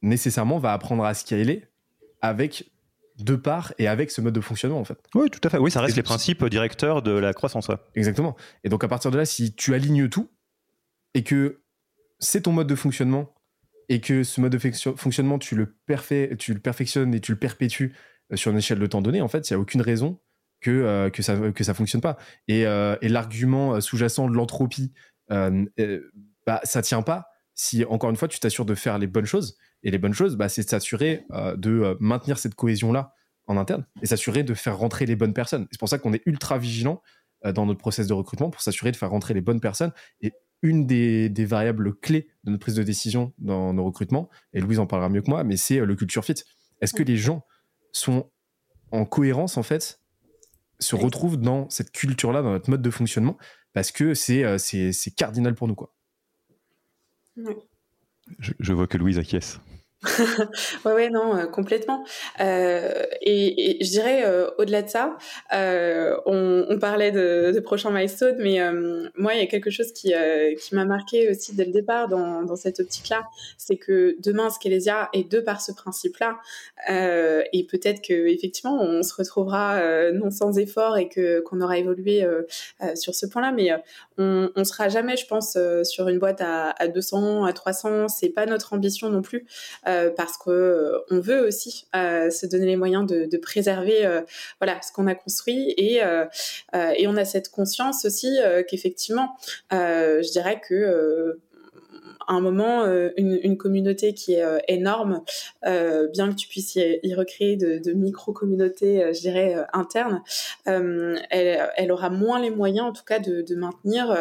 nécessairement 0.00 0.60
va 0.60 0.72
apprendre 0.72 1.04
à 1.04 1.12
scaler 1.12 1.66
avec 2.22 2.70
de 3.18 3.34
part 3.34 3.74
et 3.78 3.88
avec 3.88 4.12
ce 4.12 4.20
mode 4.20 4.32
de 4.32 4.40
fonctionnement 4.40 4.78
en 4.78 4.84
fait. 4.84 4.96
Oui, 5.16 5.28
tout 5.28 5.40
à 5.42 5.50
fait. 5.50 5.58
Oui, 5.58 5.72
ça 5.72 5.80
reste 5.80 5.96
les 5.96 6.04
principes 6.04 6.44
directeurs 6.44 7.02
de 7.02 7.10
la 7.10 7.32
croissance. 7.32 7.68
Exactement. 7.96 8.36
Et 8.62 8.68
donc 8.68 8.84
à 8.84 8.88
partir 8.88 9.10
de 9.10 9.16
là, 9.16 9.24
si 9.24 9.52
tu 9.52 9.74
alignes 9.74 10.08
tout 10.08 10.30
et 11.14 11.24
que 11.24 11.64
c'est 12.20 12.42
ton 12.42 12.52
mode 12.52 12.68
de 12.68 12.76
fonctionnement 12.76 13.34
et 13.88 14.00
que 14.00 14.22
ce 14.22 14.40
mode 14.40 14.52
de 14.52 14.58
fonctionnement 14.94 15.40
tu 15.40 15.56
le, 15.56 15.76
tu 16.38 16.54
le 16.54 16.60
perfectionnes 16.60 17.12
et 17.12 17.18
tu 17.18 17.32
le 17.32 17.38
perpétues 17.40 17.92
euh, 18.32 18.36
sur 18.36 18.52
une 18.52 18.58
échelle 18.58 18.78
de 18.78 18.86
temps 18.86 19.02
donnée, 19.02 19.20
en 19.20 19.26
fait, 19.26 19.50
il 19.50 19.52
n'y 19.52 19.56
a 19.56 19.58
aucune 19.58 19.80
raison 19.80 20.20
que, 20.60 20.70
euh, 20.70 21.10
que, 21.10 21.22
ça, 21.22 21.36
que 21.52 21.64
ça 21.64 21.74
fonctionne 21.74 22.00
pas. 22.00 22.16
Et, 22.48 22.66
euh, 22.66 22.96
et 23.02 23.08
l'argument 23.08 23.74
euh, 23.74 23.80
sous-jacent 23.80 24.28
de 24.28 24.34
l'entropie, 24.34 24.92
bah, 25.28 26.60
ça 26.64 26.82
tient 26.82 27.02
pas 27.02 27.28
si, 27.54 27.84
encore 27.84 28.10
une 28.10 28.16
fois, 28.16 28.26
tu 28.26 28.40
t'assures 28.40 28.64
de 28.64 28.74
faire 28.74 28.98
les 28.98 29.06
bonnes 29.06 29.26
choses. 29.26 29.56
Et 29.82 29.90
les 29.90 29.98
bonnes 29.98 30.12
choses, 30.12 30.36
bah, 30.36 30.48
c'est 30.48 30.64
de 30.64 30.68
s'assurer 30.68 31.24
de 31.56 31.96
maintenir 32.00 32.38
cette 32.38 32.54
cohésion-là 32.54 33.14
en 33.46 33.56
interne 33.56 33.86
et 34.02 34.06
s'assurer 34.06 34.42
de 34.42 34.54
faire 34.54 34.76
rentrer 34.76 35.06
les 35.06 35.14
bonnes 35.14 35.34
personnes. 35.34 35.68
C'est 35.70 35.78
pour 35.78 35.88
ça 35.88 35.98
qu'on 35.98 36.12
est 36.12 36.22
ultra 36.26 36.58
vigilant 36.58 37.00
dans 37.44 37.64
notre 37.64 37.78
process 37.78 38.08
de 38.08 38.12
recrutement 38.12 38.50
pour 38.50 38.60
s'assurer 38.60 38.90
de 38.90 38.96
faire 38.96 39.10
rentrer 39.10 39.34
les 39.34 39.40
bonnes 39.40 39.60
personnes. 39.60 39.92
Et 40.20 40.32
une 40.62 40.86
des, 40.86 41.28
des, 41.28 41.44
variables 41.44 41.94
clés 41.94 42.28
de 42.44 42.50
notre 42.50 42.62
prise 42.62 42.74
de 42.74 42.82
décision 42.82 43.32
dans 43.38 43.72
nos 43.72 43.84
recrutements, 43.84 44.28
et 44.52 44.60
Louise 44.60 44.78
en 44.78 44.86
parlera 44.86 45.08
mieux 45.08 45.22
que 45.22 45.30
moi, 45.30 45.44
mais 45.44 45.56
c'est 45.56 45.78
le 45.78 45.94
culture 45.94 46.24
fit. 46.24 46.34
Est-ce 46.80 46.92
que 46.92 47.02
les 47.02 47.16
gens 47.16 47.46
sont 47.92 48.30
en 48.90 49.04
cohérence 49.04 49.56
en 49.56 49.62
fait 49.62 49.99
se 50.80 50.96
retrouve 50.96 51.36
dans 51.36 51.68
cette 51.70 51.92
culture-là, 51.92 52.42
dans 52.42 52.50
notre 52.50 52.70
mode 52.70 52.82
de 52.82 52.90
fonctionnement, 52.90 53.36
parce 53.72 53.92
que 53.92 54.14
c'est 54.14 54.44
euh, 54.44 54.58
c'est 54.58 55.14
cardinal 55.16 55.54
pour 55.54 55.68
nous. 55.68 55.74
Quoi. 55.74 55.94
Je, 57.36 58.52
je, 58.58 58.72
vois 58.72 58.86
que 58.86 58.98
Louise 58.98 59.18
acquiesce. 59.18 59.60
Ouais, 60.86 60.92
ouais, 60.92 61.10
non, 61.10 61.36
euh, 61.36 61.46
complètement. 61.46 62.04
Euh, 62.40 63.04
et, 63.20 63.76
je 63.82 63.90
dirais, 63.90 64.22
euh, 64.24 64.50
au-delà 64.56 64.80
de 64.80 64.88
ça, 64.88 65.18
on, 66.26 66.78
parlait 66.80 67.12
de, 67.12 67.60
prochains 67.60 67.90
milestones, 67.90 68.36
mais 68.38 68.58
moi, 69.16 69.34
il 69.34 69.40
y 69.40 69.42
a 69.42 69.46
quelque 69.46 69.70
chose 69.70 69.92
qui, 69.92 70.14
qui 70.58 70.74
m'a 70.74 70.86
marqué 70.86 71.30
aussi 71.30 71.54
dès 71.54 71.66
le 71.66 71.72
départ 71.72 72.08
dans, 72.08 72.42
dans 72.42 72.56
cette 72.56 72.80
optique-là, 72.80 73.26
c'est 73.58 73.76
que 73.76 74.16
demain, 74.20 74.48
Skelesia 74.48 75.10
est 75.12 75.30
deux 75.30 75.44
par 75.44 75.60
ce 75.60 75.72
principe-là, 75.72 76.38
et 76.88 77.66
peut-être 77.70 78.00
que 78.00 78.28
effectivement, 78.28 78.80
on 78.80 79.02
se 79.02 79.14
retrouvera 79.14 80.10
non 80.12 80.30
sans 80.30 80.58
effort 80.58 80.96
et 80.96 81.08
que 81.08 81.40
qu'on 81.40 81.60
aura 81.60 81.76
évolué 81.76 82.26
sur 82.94 83.14
ce 83.14 83.26
point-là, 83.26 83.52
mais 83.52 83.70
on, 84.16 84.50
on 84.56 84.64
sera 84.64 84.88
jamais, 84.88 85.18
je 85.18 85.26
pense, 85.26 85.58
sur 85.84 86.08
une 86.08 86.18
boîte 86.18 86.40
à, 86.40 86.70
à 86.70 86.88
200, 86.88 87.44
à 87.44 87.52
300. 87.52 88.08
C'est 88.08 88.30
pas 88.30 88.46
notre 88.46 88.72
ambition 88.72 89.10
non 89.10 89.20
plus. 89.20 89.46
Euh, 89.90 90.10
parce 90.10 90.36
que 90.36 90.50
euh, 90.50 90.98
veut 91.10 91.46
aussi 91.46 91.86
euh, 91.96 92.30
se 92.30 92.46
donner 92.46 92.66
les 92.66 92.76
moyens 92.76 93.06
de, 93.06 93.24
de 93.24 93.36
préserver 93.36 94.08
voilà 94.60 94.80
ce 94.82 94.92
qu'on 94.92 95.06
a 95.06 95.14
construit 95.14 95.74
et 95.76 96.00
et 96.96 97.06
on 97.06 97.16
a 97.16 97.24
cette 97.24 97.50
conscience 97.50 98.04
aussi 98.04 98.38
qu'effectivement 98.68 99.36
je 99.70 100.30
dirais 100.30 100.60
que 100.66 101.38
à 102.26 102.34
un 102.34 102.40
moment 102.40 102.84
euh, 102.84 103.10
une, 103.16 103.56
communauté 103.56 104.14
qui 104.14 104.34
est 104.34 104.44
euh, 104.44 104.58
énorme, 104.68 105.22
euh, 105.66 106.08
bien 106.08 106.30
que 106.30 106.36
tu 106.36 106.48
puisses 106.48 106.76
y, 106.76 107.14
recréer 107.14 107.56
de, 107.56 107.92
micro-communautés, 107.92 109.12
je 109.12 109.20
dirais, 109.20 109.56
internes, 109.72 110.22
elle, 110.64 111.92
aura 111.92 112.08
moins 112.08 112.40
les 112.40 112.50
moyens, 112.50 112.86
en 112.86 112.92
tout 112.92 113.04
cas, 113.04 113.18
de, 113.18 113.54
maintenir 113.54 114.16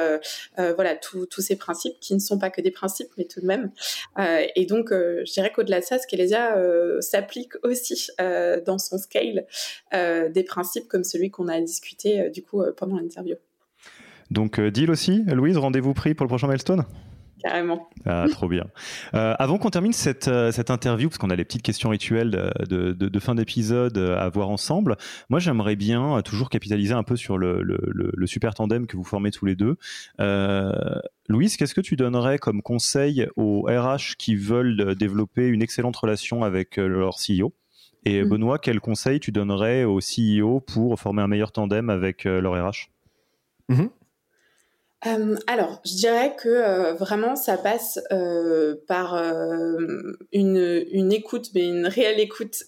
voilà 0.57 0.95
tous 0.95 1.41
ces 1.41 1.55
principes 1.55 1.99
qui 1.99 2.13
ne 2.13 2.19
sont 2.19 2.39
pas 2.39 2.49
que 2.49 2.61
des 2.61 2.71
principes, 2.71 3.09
mais 3.17 3.25
tout 3.25 3.41
de 3.41 3.45
même. 3.45 3.71
et 4.55 4.65
donc, 4.65 4.89
je 4.91 5.31
dirais 5.31 5.51
qu'au-delà 5.51 5.79
de 5.79 5.85
ça, 5.85 5.99
Scalesia 5.99 6.57
s'applique 6.99 7.53
aussi 7.63 8.09
dans 8.65 8.79
son 8.79 8.97
scale 8.97 9.45
des 9.93 10.43
principes 10.43 10.87
comme 10.87 11.03
celui 11.03 11.29
qu'on 11.29 11.47
a 11.47 11.61
discuté 11.61 12.29
du 12.31 12.43
coup 12.43 12.63
pendant 12.75 12.97
l'interview. 12.97 13.35
Donc, 14.31 14.59
deal 14.59 14.91
aussi, 14.91 15.23
Louise, 15.27 15.57
rendez-vous 15.57 15.93
pris 15.93 16.13
pour 16.13 16.25
le 16.25 16.29
prochain 16.29 16.47
milestone? 16.47 16.85
Carrément. 17.39 17.89
Ah, 18.05 18.25
trop 18.29 18.47
bien. 18.47 18.65
Euh, 19.13 19.33
avant 19.39 19.57
qu'on 19.57 19.69
termine 19.69 19.93
cette, 19.93 20.27
euh, 20.27 20.51
cette 20.51 20.69
interview, 20.69 21.09
parce 21.09 21.17
qu'on 21.17 21.29
a 21.29 21.35
les 21.35 21.45
petites 21.45 21.61
questions 21.61 21.89
rituelles 21.89 22.31
de, 22.31 22.93
de, 22.93 23.09
de 23.09 23.19
fin 23.19 23.35
d'épisode 23.35 23.97
à 23.97 24.29
voir 24.29 24.49
ensemble, 24.49 24.97
moi 25.29 25.39
j'aimerais 25.39 25.75
bien 25.75 26.17
euh, 26.17 26.21
toujours 26.21 26.49
capitaliser 26.49 26.93
un 26.93 27.03
peu 27.03 27.15
sur 27.15 27.37
le, 27.37 27.61
le, 27.61 27.79
le, 28.13 28.27
super 28.27 28.53
tandem 28.53 28.87
que 28.87 28.97
vous 28.97 29.03
formez 29.03 29.31
tous 29.31 29.45
les 29.45 29.55
deux. 29.55 29.77
Euh, 30.19 30.71
Louise, 31.27 31.57
qu'est-ce 31.57 31.73
que 31.73 31.81
tu 31.81 31.95
donnerais 31.95 32.37
comme 32.37 32.61
conseil 32.61 33.27
aux 33.35 33.63
RH 33.63 34.15
qui 34.17 34.35
veulent 34.35 34.95
développer 34.95 35.47
une 35.47 35.61
excellente 35.61 35.95
relation 35.95 36.43
avec 36.43 36.77
leur 36.77 37.15
CEO 37.15 37.53
Et 38.05 38.23
mm. 38.23 38.29
Benoît, 38.29 38.59
quel 38.59 38.79
conseil 38.79 39.19
tu 39.19 39.31
donnerais 39.31 39.83
aux 39.83 39.99
CEO 39.99 40.59
pour 40.59 40.99
former 40.99 41.21
un 41.21 41.27
meilleur 41.27 41.51
tandem 41.51 41.89
avec 41.89 42.25
leur 42.25 42.53
RH 42.53 42.89
mm-hmm. 43.69 43.89
Euh, 45.07 45.37
alors, 45.47 45.81
je 45.85 45.93
dirais 45.93 46.35
que 46.37 46.49
euh, 46.49 46.93
vraiment, 46.93 47.37
ça 47.37 47.57
passe 47.57 47.99
euh, 48.11 48.75
par 48.87 49.15
une, 50.33 50.85
une, 50.91 51.13
écoute, 51.13 51.49
mais 51.55 51.65
une 51.65 51.87
réelle 51.87 52.19
écoute 52.19 52.63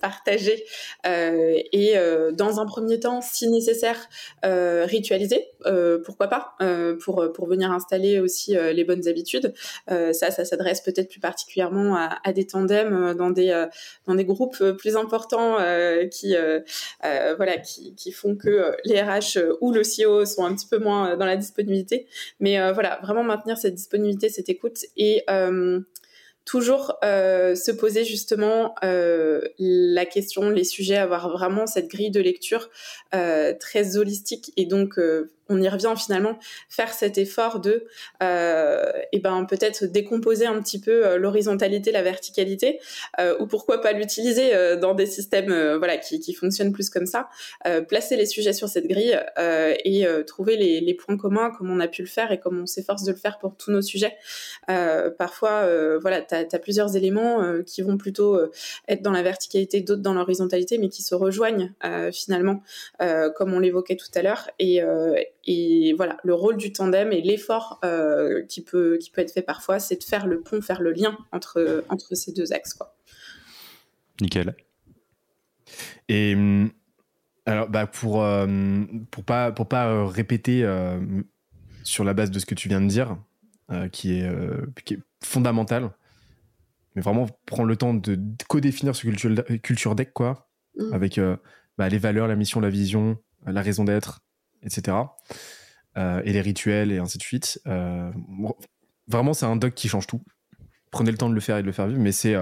partagée 0.00 0.64
et 1.04 1.94
dans 2.32 2.60
un 2.60 2.66
premier 2.66 3.00
temps, 3.00 3.20
si 3.20 3.48
nécessaire, 3.48 4.08
ritualisée. 4.42 5.48
pourquoi 6.04 6.28
pas 6.28 6.56
pour 7.04 7.32
pour 7.32 7.46
venir 7.46 7.70
installer 7.70 8.20
aussi 8.20 8.54
les 8.54 8.84
bonnes 8.84 9.08
habitudes. 9.08 9.54
ça, 9.88 10.30
ça 10.30 10.44
s'adresse 10.44 10.80
peut-être 10.80 11.08
plus 11.08 11.20
particulièrement 11.20 11.96
à, 11.96 12.18
à, 12.24 12.32
des 12.32 12.46
tandems 12.46 13.14
dans 13.14 13.30
des 13.30 13.66
dans 14.06 14.14
des 14.14 14.24
groupes 14.24 14.72
plus 14.78 14.96
importants 14.96 15.58
qui 16.10 16.34
voilà 17.36 17.58
qui, 17.58 17.94
qui 17.94 18.12
font 18.12 18.36
que 18.36 18.74
les 18.84 19.00
RH 19.00 19.38
ou 19.60 19.72
le 19.72 19.82
CEO 19.82 20.24
sont 20.24 20.44
un 20.44 20.54
petit 20.54 20.66
peu 20.66 20.78
moins 20.78 21.16
dans 21.16 21.26
la 21.26 21.36
disponibilité 21.36 21.71
mais 22.40 22.60
euh, 22.60 22.72
voilà, 22.72 22.98
vraiment 23.02 23.22
maintenir 23.22 23.58
cette 23.58 23.74
disponibilité, 23.74 24.28
cette 24.28 24.48
écoute 24.48 24.84
et 24.96 25.22
euh, 25.30 25.80
toujours 26.44 26.96
euh, 27.04 27.54
se 27.54 27.70
poser 27.70 28.04
justement 28.04 28.74
la 28.82 30.06
question, 30.06 30.50
les 30.50 30.64
sujets, 30.64 30.96
avoir 30.96 31.30
vraiment 31.30 31.66
cette 31.66 31.88
grille 31.88 32.10
de 32.10 32.20
lecture 32.20 32.68
très 33.12 33.96
holistique 33.96 34.52
et 34.56 34.66
donc 34.66 34.98
on 35.48 35.60
y 35.60 35.68
revient 35.68 35.94
finalement, 35.96 36.38
faire 36.68 36.92
cet 36.92 37.18
effort 37.18 37.60
de, 37.60 37.86
euh, 38.22 38.92
et 39.12 39.18
ben 39.18 39.44
peut-être 39.44 39.84
décomposer 39.84 40.46
un 40.46 40.60
petit 40.62 40.80
peu 40.80 41.06
euh, 41.06 41.16
l'horizontalité, 41.18 41.92
la 41.92 42.02
verticalité, 42.02 42.80
euh, 43.18 43.36
ou 43.40 43.46
pourquoi 43.46 43.80
pas 43.80 43.92
l'utiliser 43.92 44.54
euh, 44.54 44.76
dans 44.76 44.94
des 44.94 45.06
systèmes, 45.06 45.52
euh, 45.52 45.78
voilà, 45.78 45.98
qui, 45.98 46.20
qui, 46.20 46.32
fonctionnent 46.32 46.72
plus 46.72 46.90
comme 46.90 47.06
ça, 47.06 47.28
placer 47.88 48.16
les 48.16 48.26
sujets 48.26 48.52
sur 48.52 48.68
cette 48.68 48.86
grille 48.86 49.18
et 49.38 50.06
trouver 50.26 50.56
les, 50.56 50.94
points 50.94 51.16
communs 51.16 51.50
comme 51.50 51.70
on 51.70 51.80
a 51.80 51.88
pu 51.88 52.02
le 52.02 52.08
faire 52.08 52.32
et 52.32 52.40
comme 52.40 52.60
on 52.60 52.66
s'efforce 52.66 53.04
de 53.04 53.12
le 53.12 53.16
faire 53.16 53.38
pour 53.38 53.56
tous 53.56 53.70
nos 53.70 53.82
sujets. 53.82 54.16
parfois, 55.18 55.68
voilà, 56.00 56.22
tu 56.22 56.34
as, 56.34 56.58
plusieurs 56.58 56.96
éléments 56.96 57.42
qui 57.66 57.82
vont 57.82 57.96
plutôt 57.96 58.40
être 58.88 59.02
dans 59.02 59.12
la 59.12 59.22
verticalité, 59.22 59.80
d'autres 59.80 60.02
dans 60.02 60.14
l'horizontalité, 60.14 60.78
mais 60.78 60.88
qui 60.88 61.02
se 61.02 61.14
rejoignent 61.14 61.72
finalement, 62.12 62.62
comme 63.36 63.52
on 63.52 63.58
l'évoquait 63.58 63.96
tout 63.96 64.10
à 64.14 64.22
l'heure, 64.22 64.48
et 65.44 65.92
voilà, 65.96 66.18
le 66.22 66.34
rôle 66.34 66.56
du 66.56 66.72
tandem 66.72 67.12
et 67.12 67.20
l'effort 67.20 67.80
euh, 67.84 68.44
qui, 68.46 68.62
peut, 68.62 68.98
qui 68.98 69.10
peut 69.10 69.20
être 69.20 69.32
fait 69.32 69.42
parfois, 69.42 69.80
c'est 69.80 69.96
de 69.96 70.04
faire 70.04 70.26
le 70.26 70.40
pont, 70.40 70.60
faire 70.62 70.80
le 70.80 70.92
lien 70.92 71.18
entre, 71.32 71.84
entre 71.88 72.14
ces 72.14 72.32
deux 72.32 72.52
axes. 72.52 72.74
Quoi. 72.74 72.94
Nickel. 74.20 74.54
Et 76.08 76.34
hum, 76.34 76.70
alors, 77.44 77.68
bah 77.68 77.88
pour, 77.88 78.22
euh, 78.22 78.46
pour 79.10 79.24
pas, 79.24 79.50
pour 79.50 79.66
pas 79.66 79.88
euh, 79.88 80.04
répéter 80.04 80.64
sur 81.82 82.04
la 82.04 82.14
base 82.14 82.30
de 82.30 82.38
ce 82.38 82.46
que 82.46 82.54
tu 82.54 82.68
viens 82.68 82.80
de 82.80 82.86
dire, 82.86 83.16
qui, 83.90 84.20
est, 84.20 84.30
qui 84.84 84.94
est 84.94 85.00
fondamental, 85.24 85.90
mais 86.94 87.02
vraiment 87.02 87.26
prendre 87.46 87.68
le 87.68 87.76
temps 87.76 87.94
de 87.94 88.18
co-définir 88.48 88.94
ce 88.94 89.02
culture, 89.02 89.44
culture 89.62 89.94
deck, 89.96 90.12
quoi, 90.12 90.48
mmh. 90.78 90.92
avec 90.92 91.20
bah, 91.78 91.88
les 91.88 91.98
valeurs, 91.98 92.28
la 92.28 92.36
mission, 92.36 92.60
la 92.60 92.68
vision, 92.68 93.18
la 93.44 93.62
raison 93.62 93.82
d'être, 93.82 94.20
etc. 94.62 94.96
Euh, 95.98 96.22
et 96.24 96.32
les 96.32 96.40
rituels 96.40 96.90
et 96.90 96.98
ainsi 96.98 97.18
de 97.18 97.22
suite. 97.22 97.60
Euh, 97.66 98.10
vraiment, 99.08 99.34
c'est 99.34 99.46
un 99.46 99.56
doc 99.56 99.74
qui 99.74 99.88
change 99.88 100.06
tout. 100.06 100.22
Prenez 100.90 101.10
le 101.10 101.18
temps 101.18 101.28
de 101.28 101.34
le 101.34 101.40
faire 101.40 101.58
et 101.58 101.62
de 101.62 101.66
le 101.66 101.72
faire 101.72 101.86
vivre, 101.86 102.00
mais 102.00 102.12
c'est 102.12 102.34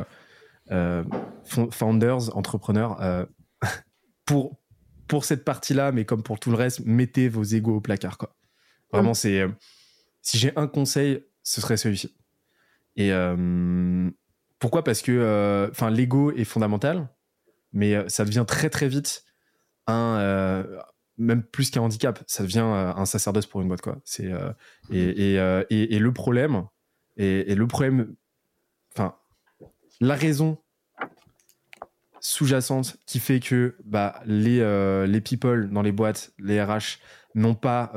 euh, 0.70 1.04
founders, 1.70 2.36
entrepreneurs, 2.36 3.26
pour, 4.24 4.56
pour 5.08 5.24
cette 5.24 5.44
partie-là, 5.44 5.92
mais 5.92 6.04
comme 6.04 6.22
pour 6.22 6.38
tout 6.38 6.50
le 6.50 6.56
reste, 6.56 6.80
mettez 6.84 7.28
vos 7.28 7.42
égos 7.42 7.76
au 7.76 7.80
placard. 7.80 8.18
Quoi. 8.18 8.36
Vraiment, 8.92 9.14
c'est 9.14 9.44
si 10.22 10.38
j'ai 10.38 10.52
un 10.56 10.66
conseil, 10.66 11.24
ce 11.42 11.60
serait 11.60 11.76
celui-ci. 11.76 12.16
Et 12.96 13.12
pourquoi? 14.58 14.84
Parce 14.84 15.02
que 15.02 15.68
enfin 15.70 15.90
l'ego 15.90 16.32
est 16.32 16.44
fondamental, 16.44 17.08
mais 17.72 18.08
ça 18.08 18.24
devient 18.24 18.44
très 18.46 18.68
très 18.68 18.88
vite 18.88 19.24
un, 19.86 20.64
même 21.20 21.42
plus 21.42 21.70
qu'un 21.70 21.82
handicap, 21.82 22.22
ça 22.26 22.42
devient 22.42 22.64
euh, 22.64 22.92
un 22.94 23.04
sacerdoce 23.04 23.46
pour 23.46 23.60
une 23.60 23.68
boîte 23.68 23.82
quoi. 23.82 23.98
C'est 24.04 24.32
euh, 24.32 24.50
euh, 24.90 25.64
et, 25.70 25.94
et, 25.94 25.98
le 25.98 26.12
problème 26.12 26.64
et, 27.16 27.54
le 27.54 27.66
problème, 27.66 28.14
enfin 28.94 29.14
la 30.00 30.14
raison 30.14 30.58
sous-jacente 32.20 32.96
qui 33.06 33.18
fait 33.18 33.40
que 33.40 33.76
bah, 33.84 34.20
les, 34.24 34.60
les 35.06 35.20
people 35.20 35.70
dans 35.70 35.82
les 35.82 35.92
boîtes, 35.92 36.32
les 36.38 36.62
RH, 36.62 36.98
n'ont 37.34 37.54
pas, 37.54 37.92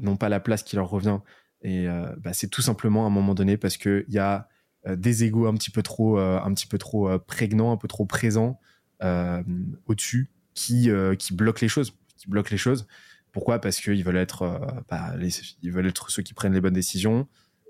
n'ont 0.00 0.16
pas 0.16 0.28
la 0.28 0.40
place 0.40 0.62
qui 0.62 0.76
leur 0.76 0.88
revient. 0.88 1.18
Et 1.62 1.86
bah, 2.18 2.32
c'est 2.32 2.48
tout 2.48 2.62
simplement 2.62 3.04
à 3.04 3.06
un 3.08 3.10
moment 3.10 3.34
donné 3.34 3.56
parce 3.56 3.76
qu'il 3.76 4.04
y 4.08 4.18
a 4.18 4.48
des 4.86 5.24
égos 5.24 5.46
un 5.46 5.54
petit 5.54 5.70
peu 5.70 5.82
trop, 5.82 6.18
un 6.18 6.54
petit 6.54 6.66
peu 6.66 6.78
trop 6.78 7.18
prégnants, 7.18 7.72
un 7.72 7.76
peu 7.76 7.88
trop 7.88 8.06
présents 8.06 8.60
au-dessus 9.00 10.30
qui, 10.54 10.88
qui 11.18 11.34
bloquent 11.34 11.60
les 11.62 11.68
choses 11.68 11.92
bloquent 12.28 12.50
les 12.50 12.58
choses. 12.58 12.86
Pourquoi? 13.32 13.58
Parce 13.60 13.80
qu'ils 13.80 14.04
veulent 14.04 14.18
être, 14.18 14.42
euh, 14.42 14.58
bah, 14.88 15.14
ils 15.62 15.72
veulent 15.72 15.86
être 15.86 16.10
ceux 16.10 16.22
qui 16.22 16.34
prennent 16.34 16.52
les 16.52 16.60
bonnes 16.60 16.74
décisions. 16.74 17.26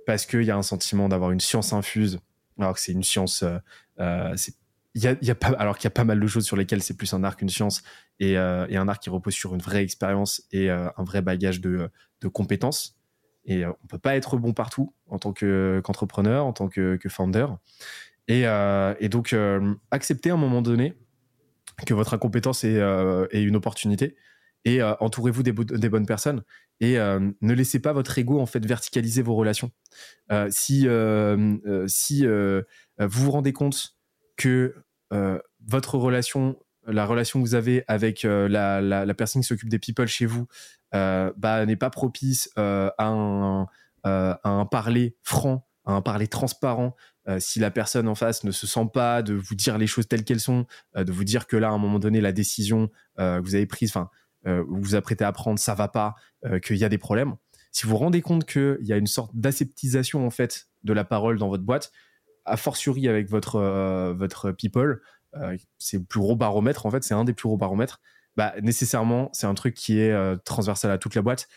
Parce 0.06 0.26
qu'il 0.26 0.42
y 0.42 0.50
a 0.50 0.56
un 0.56 0.62
sentiment 0.62 1.08
d'avoir 1.08 1.30
une 1.30 1.40
science 1.40 1.72
infuse, 1.72 2.18
alors 2.58 2.74
que 2.74 2.80
c'est 2.80 2.90
une 2.90 3.04
science. 3.04 3.44
Euh, 3.44 3.58
euh, 4.00 4.36
y 4.96 5.06
a, 5.06 5.34
pas, 5.36 5.48
alors 5.50 5.78
qu'il 5.78 5.84
y 5.84 5.86
a 5.86 5.92
pas 5.92 6.04
mal 6.04 6.18
de 6.18 6.26
choses 6.26 6.44
sur 6.44 6.56
lesquelles 6.56 6.82
c'est 6.82 6.96
plus 6.96 7.14
un 7.14 7.22
art 7.22 7.36
qu'une 7.36 7.48
science 7.48 7.82
et, 8.18 8.36
un 8.36 8.88
art 8.88 8.98
qui 8.98 9.08
repose 9.08 9.32
sur 9.32 9.54
une 9.54 9.60
vraie 9.60 9.82
expérience 9.82 10.42
et 10.50 10.68
un 10.68 10.92
vrai 10.98 11.22
bagage 11.22 11.62
de, 11.62 11.90
compétences. 12.30 12.98
Et 13.46 13.64
on 13.64 13.86
peut 13.88 13.98
pas 13.98 14.16
être 14.16 14.36
bon 14.36 14.52
partout 14.52 14.92
en 15.06 15.18
tant 15.18 15.32
qu'entrepreneur, 15.32 16.44
en 16.44 16.52
tant 16.52 16.68
que, 16.68 16.96
que 16.96 17.08
founder. 17.08 17.46
Et, 18.28 18.42
donc, 19.08 19.34
accepter 19.90 20.28
à 20.28 20.34
un 20.34 20.36
moment 20.36 20.60
donné 20.60 20.92
que 21.86 21.94
votre 21.94 22.12
incompétence 22.12 22.62
est 22.64 22.82
une 23.32 23.56
opportunité 23.56 24.14
et 24.64 24.82
euh, 24.82 24.94
entourez-vous 25.00 25.42
des, 25.42 25.52
bonnes 25.52 26.06
personnes 26.06 26.42
et 26.80 26.98
euh, 26.98 27.30
ne 27.40 27.54
laissez 27.54 27.80
pas 27.80 27.92
votre 27.92 28.16
ego 28.18 28.40
en 28.40 28.46
fait 28.46 28.64
verticaliser 28.64 29.22
vos 29.22 29.34
relations. 29.34 29.70
Euh, 30.30 30.48
si 30.50 30.86
si 31.86 32.26
vous 32.26 33.24
vous 33.24 33.30
rendez 33.30 33.52
compte 33.52 33.96
que 34.36 34.74
votre 35.66 35.98
relation, 35.98 36.58
la 36.86 37.06
relation 37.06 37.40
que 37.42 37.46
vous 37.46 37.54
avez 37.54 37.84
avec 37.88 38.22
la, 38.22 38.80
la, 38.80 39.14
personne 39.14 39.42
qui 39.42 39.48
s'occupe 39.48 39.68
des 39.68 39.78
people 39.78 40.06
chez 40.06 40.26
vous, 40.26 40.46
bah, 40.92 41.66
n'est 41.66 41.76
pas 41.76 41.90
propice 41.90 42.50
à 42.56 42.94
un, 42.98 44.66
parler 44.70 45.16
franc, 45.22 45.66
à 45.84 45.92
un 45.92 46.02
parler 46.02 46.28
transparent, 46.28 46.94
si 47.38 47.60
la 47.60 47.70
personne 47.70 48.08
en 48.08 48.14
face 48.14 48.42
ne 48.44 48.50
se 48.50 48.66
sent 48.66 48.88
pas 48.92 49.22
de 49.22 49.34
vous 49.34 49.54
dire 49.54 49.78
les 49.78 49.86
choses 49.86 50.08
telles 50.08 50.24
qu'elles 50.24 50.40
sont, 50.40 50.66
de 50.96 51.12
vous 51.12 51.24
dire 51.24 51.46
que 51.46 51.56
là, 51.56 51.68
à 51.68 51.72
un 51.72 51.78
moment 51.78 51.98
donné, 51.98 52.20
la 52.20 52.32
décision 52.32 52.90
que 53.18 53.40
vous 53.40 53.54
avez 53.54 53.66
prise, 53.66 53.90
enfin, 53.90 54.08
vous 54.44 54.80
vous 54.80 54.94
apprêtez 54.94 55.24
à 55.24 55.32
prendre, 55.32 55.58
ça 55.58 55.74
va 55.74 55.88
pas, 55.88 56.14
euh, 56.44 56.58
qu'il 56.58 56.76
y 56.76 56.84
a 56.84 56.88
des 56.88 56.98
problèmes. 56.98 57.36
Si 57.70 57.84
vous 57.84 57.90
vous 57.90 57.98
rendez 57.98 58.20
compte 58.20 58.44
qu'il 58.44 58.78
y 58.80 58.92
a 58.92 58.96
une 58.96 59.06
sorte 59.06 59.30
d'aseptisation 59.34 60.26
en 60.26 60.30
fait 60.30 60.66
de 60.82 60.92
la 60.92 61.04
parole 61.04 61.38
dans 61.38 61.48
votre 61.48 61.62
boîte, 61.62 61.92
a 62.44 62.56
fortiori 62.56 63.08
avec 63.08 63.28
votre 63.28 63.56
euh, 63.56 64.12
votre 64.12 64.50
people, 64.50 65.00
c'est 65.78 65.96
le 65.96 66.04
plus 66.04 66.20
gros 66.20 66.36
baromètre 66.36 66.84
en 66.84 66.90
fait, 66.90 67.02
c'est 67.04 67.14
un 67.14 67.24
des 67.24 67.32
plus 67.32 67.48
gros 67.48 67.56
baromètres. 67.56 68.00
Bah 68.36 68.54
nécessairement 68.62 69.30
c'est 69.32 69.46
un 69.46 69.54
truc 69.54 69.74
qui 69.74 69.98
est 69.98 70.14
transversal 70.44 70.90
à 70.90 70.98
toute 70.98 71.14
la 71.14 71.22
boîte. 71.22 71.48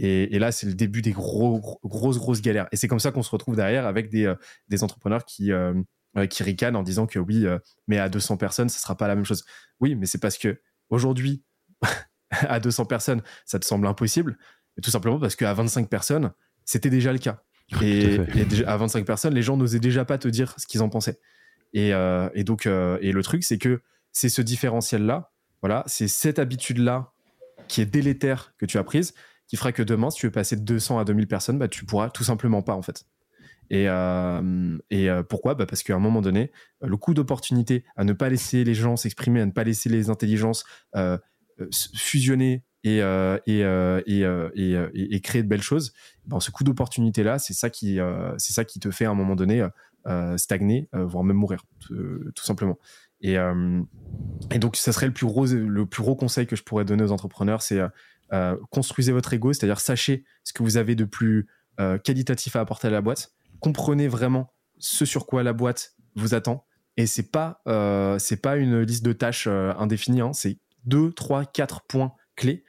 Et, 0.00 0.40
là, 0.40 0.50
c'est 0.50 0.66
le 0.66 0.74
début 0.74 1.02
des 1.02 1.12
gros, 1.12 1.78
grosses, 1.84 2.18
grosses 2.18 2.42
galères. 2.42 2.66
Et 2.72 2.76
c'est 2.76 2.88
comme 2.88 2.98
ça 2.98 3.12
qu'on 3.12 3.22
se 3.22 3.30
retrouve 3.30 3.54
derrière 3.54 3.86
avec 3.86 4.10
des, 4.10 4.32
des 4.68 4.82
entrepreneurs 4.82 5.24
qui, 5.24 5.52
qui 6.30 6.42
ricanent 6.42 6.76
en 6.76 6.82
disant 6.82 7.06
que 7.06 7.20
oui, 7.20 7.46
mais 7.86 7.98
à 7.98 8.08
200 8.08 8.36
personnes, 8.36 8.68
ça 8.68 8.80
sera 8.80 8.96
pas 8.96 9.08
la 9.08 9.14
même 9.14 9.24
chose. 9.24 9.44
Oui, 9.80 9.94
mais 9.94 10.06
c'est 10.06 10.18
parce 10.18 10.36
que 10.36 10.60
aujourd'hui, 10.90 11.44
à 12.48 12.60
200 12.60 12.86
personnes, 12.86 13.22
ça 13.44 13.58
te 13.58 13.64
semble 13.64 13.86
impossible. 13.86 14.38
tout 14.82 14.90
simplement 14.90 15.18
parce 15.18 15.36
qu'à 15.36 15.52
25 15.52 15.88
personnes, 15.88 16.32
c'était 16.64 16.90
déjà 16.90 17.12
le 17.12 17.18
cas. 17.18 17.42
et, 17.82 18.18
à 18.66 18.76
25 18.76 19.06
personnes, 19.06 19.34
les 19.34 19.42
gens 19.42 19.56
n'osaient 19.56 19.80
déjà 19.80 20.04
pas 20.04 20.18
te 20.18 20.28
dire 20.28 20.54
ce 20.58 20.66
qu'ils 20.66 20.82
en 20.82 20.88
pensaient. 20.88 21.18
Et, 21.72 21.92
euh, 21.92 22.28
donc, 22.44 22.66
euh, 22.66 22.98
et 23.00 23.12
le 23.12 23.22
truc, 23.22 23.44
c'est 23.44 23.58
que 23.58 23.80
c'est 24.12 24.28
ce 24.28 24.42
différentiel-là, 24.42 25.32
voilà, 25.60 25.82
c'est 25.86 26.08
cette 26.08 26.38
habitude-là 26.38 27.12
qui 27.68 27.80
est 27.80 27.86
délétère 27.86 28.52
que 28.58 28.66
tu 28.66 28.78
as 28.78 28.84
prise, 28.84 29.14
qui 29.48 29.56
fera 29.56 29.72
que 29.72 29.82
demain, 29.82 30.10
si 30.10 30.20
tu 30.20 30.26
veux 30.26 30.32
passer 30.32 30.56
de 30.56 30.62
200 30.62 30.98
à 30.98 31.04
2000 31.04 31.26
personnes, 31.26 31.58
bah, 31.58 31.68
tu 31.68 31.84
pourras 31.84 32.10
tout 32.10 32.24
simplement 32.24 32.62
pas, 32.62 32.74
en 32.74 32.82
fait. 32.82 33.04
Et, 33.70 33.88
euh, 33.88 34.78
et 34.90 35.08
pourquoi? 35.28 35.54
Bah 35.54 35.64
Parce 35.66 35.82
qu'à 35.82 35.94
un 35.94 35.98
moment 35.98 36.20
donné, 36.20 36.52
le 36.82 36.96
coût 36.98 37.14
d'opportunité 37.14 37.84
à 37.96 38.04
ne 38.04 38.12
pas 38.12 38.28
laisser 38.28 38.62
les 38.62 38.74
gens 38.74 38.96
s'exprimer, 38.96 39.40
à 39.40 39.46
ne 39.46 39.52
pas 39.52 39.64
laisser 39.64 39.88
les 39.88 40.10
intelligences 40.10 40.64
fusionner 41.94 42.64
et, 42.84 43.02
euh, 43.02 43.38
euh, 43.48 45.20
créer 45.22 45.42
de 45.42 45.48
belles 45.48 45.62
choses, 45.62 45.92
ben, 46.26 46.38
ce 46.38 46.50
coup 46.50 46.64
d'opportunité 46.64 47.22
là, 47.22 47.38
c'est 47.38 47.54
ça 47.54 47.70
qui 47.70 47.98
c'est 48.38 48.52
ça 48.52 48.64
qui 48.64 48.78
te 48.78 48.90
fait 48.90 49.06
à 49.06 49.10
un 49.10 49.14
moment 49.14 49.34
donné 49.34 49.66
stagner, 50.36 50.88
voire 50.92 51.24
même 51.24 51.36
mourir, 51.36 51.64
tout 51.80 52.44
simplement. 52.44 52.78
Et, 53.20 53.36
donc, 54.58 54.76
ça 54.76 54.92
serait 54.92 55.06
le 55.06 55.12
plus 55.12 55.26
gros 55.26 55.46
le 55.46 55.86
plus 55.86 56.02
gros 56.02 56.14
conseil 56.14 56.46
que 56.46 56.56
je 56.56 56.62
pourrais 56.62 56.84
donner 56.84 57.02
aux 57.02 57.12
entrepreneurs, 57.12 57.62
c'est 57.62 57.80
construisez 58.70 59.12
votre 59.12 59.32
ego, 59.32 59.52
c'est-à-dire 59.52 59.80
sachez 59.80 60.24
ce 60.44 60.52
que 60.52 60.62
vous 60.62 60.76
avez 60.76 60.94
de 60.94 61.04
plus 61.04 61.48
qualitatif 62.04 62.54
à 62.56 62.60
apporter 62.60 62.88
à 62.88 62.90
la 62.90 63.00
boîte, 63.00 63.32
comprenez 63.60 64.08
vraiment 64.08 64.52
ce 64.78 65.06
sur 65.06 65.26
quoi 65.26 65.42
la 65.42 65.54
boîte 65.54 65.94
vous 66.16 66.34
attend. 66.34 66.66
Et 66.96 67.06
c'est 67.06 67.32
pas 67.32 67.62
pas 67.64 68.56
une 68.56 68.80
liste 68.82 69.04
de 69.06 69.12
tâches 69.14 69.46
indéfinie, 69.46 70.20
hein. 70.20 70.34
c'est 70.34 70.58
2, 70.86 71.12
3, 71.12 71.44
4 71.46 71.82
points 71.82 72.14
clés. 72.36 72.64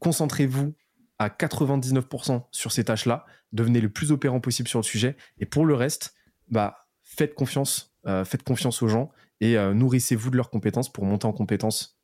Concentrez-vous 0.00 0.74
à 1.18 1.28
99% 1.28 2.44
sur 2.50 2.72
ces 2.72 2.84
tâches-là, 2.84 3.26
devenez 3.52 3.80
le 3.80 3.88
plus 3.88 4.12
opérant 4.12 4.40
possible 4.40 4.68
sur 4.68 4.78
le 4.78 4.84
sujet, 4.84 5.16
et 5.38 5.46
pour 5.46 5.66
le 5.66 5.74
reste, 5.74 6.14
bah, 6.48 6.86
faites 7.02 7.34
confiance, 7.34 7.94
euh, 8.06 8.24
faites 8.24 8.42
confiance 8.42 8.82
aux 8.82 8.88
gens 8.88 9.10
et 9.40 9.56
euh, 9.56 9.74
nourrissez-vous 9.74 10.30
de 10.30 10.36
leurs 10.36 10.50
compétences 10.50 10.92
pour 10.92 11.04
monter 11.04 11.26
en 11.26 11.32
compétences 11.32 11.98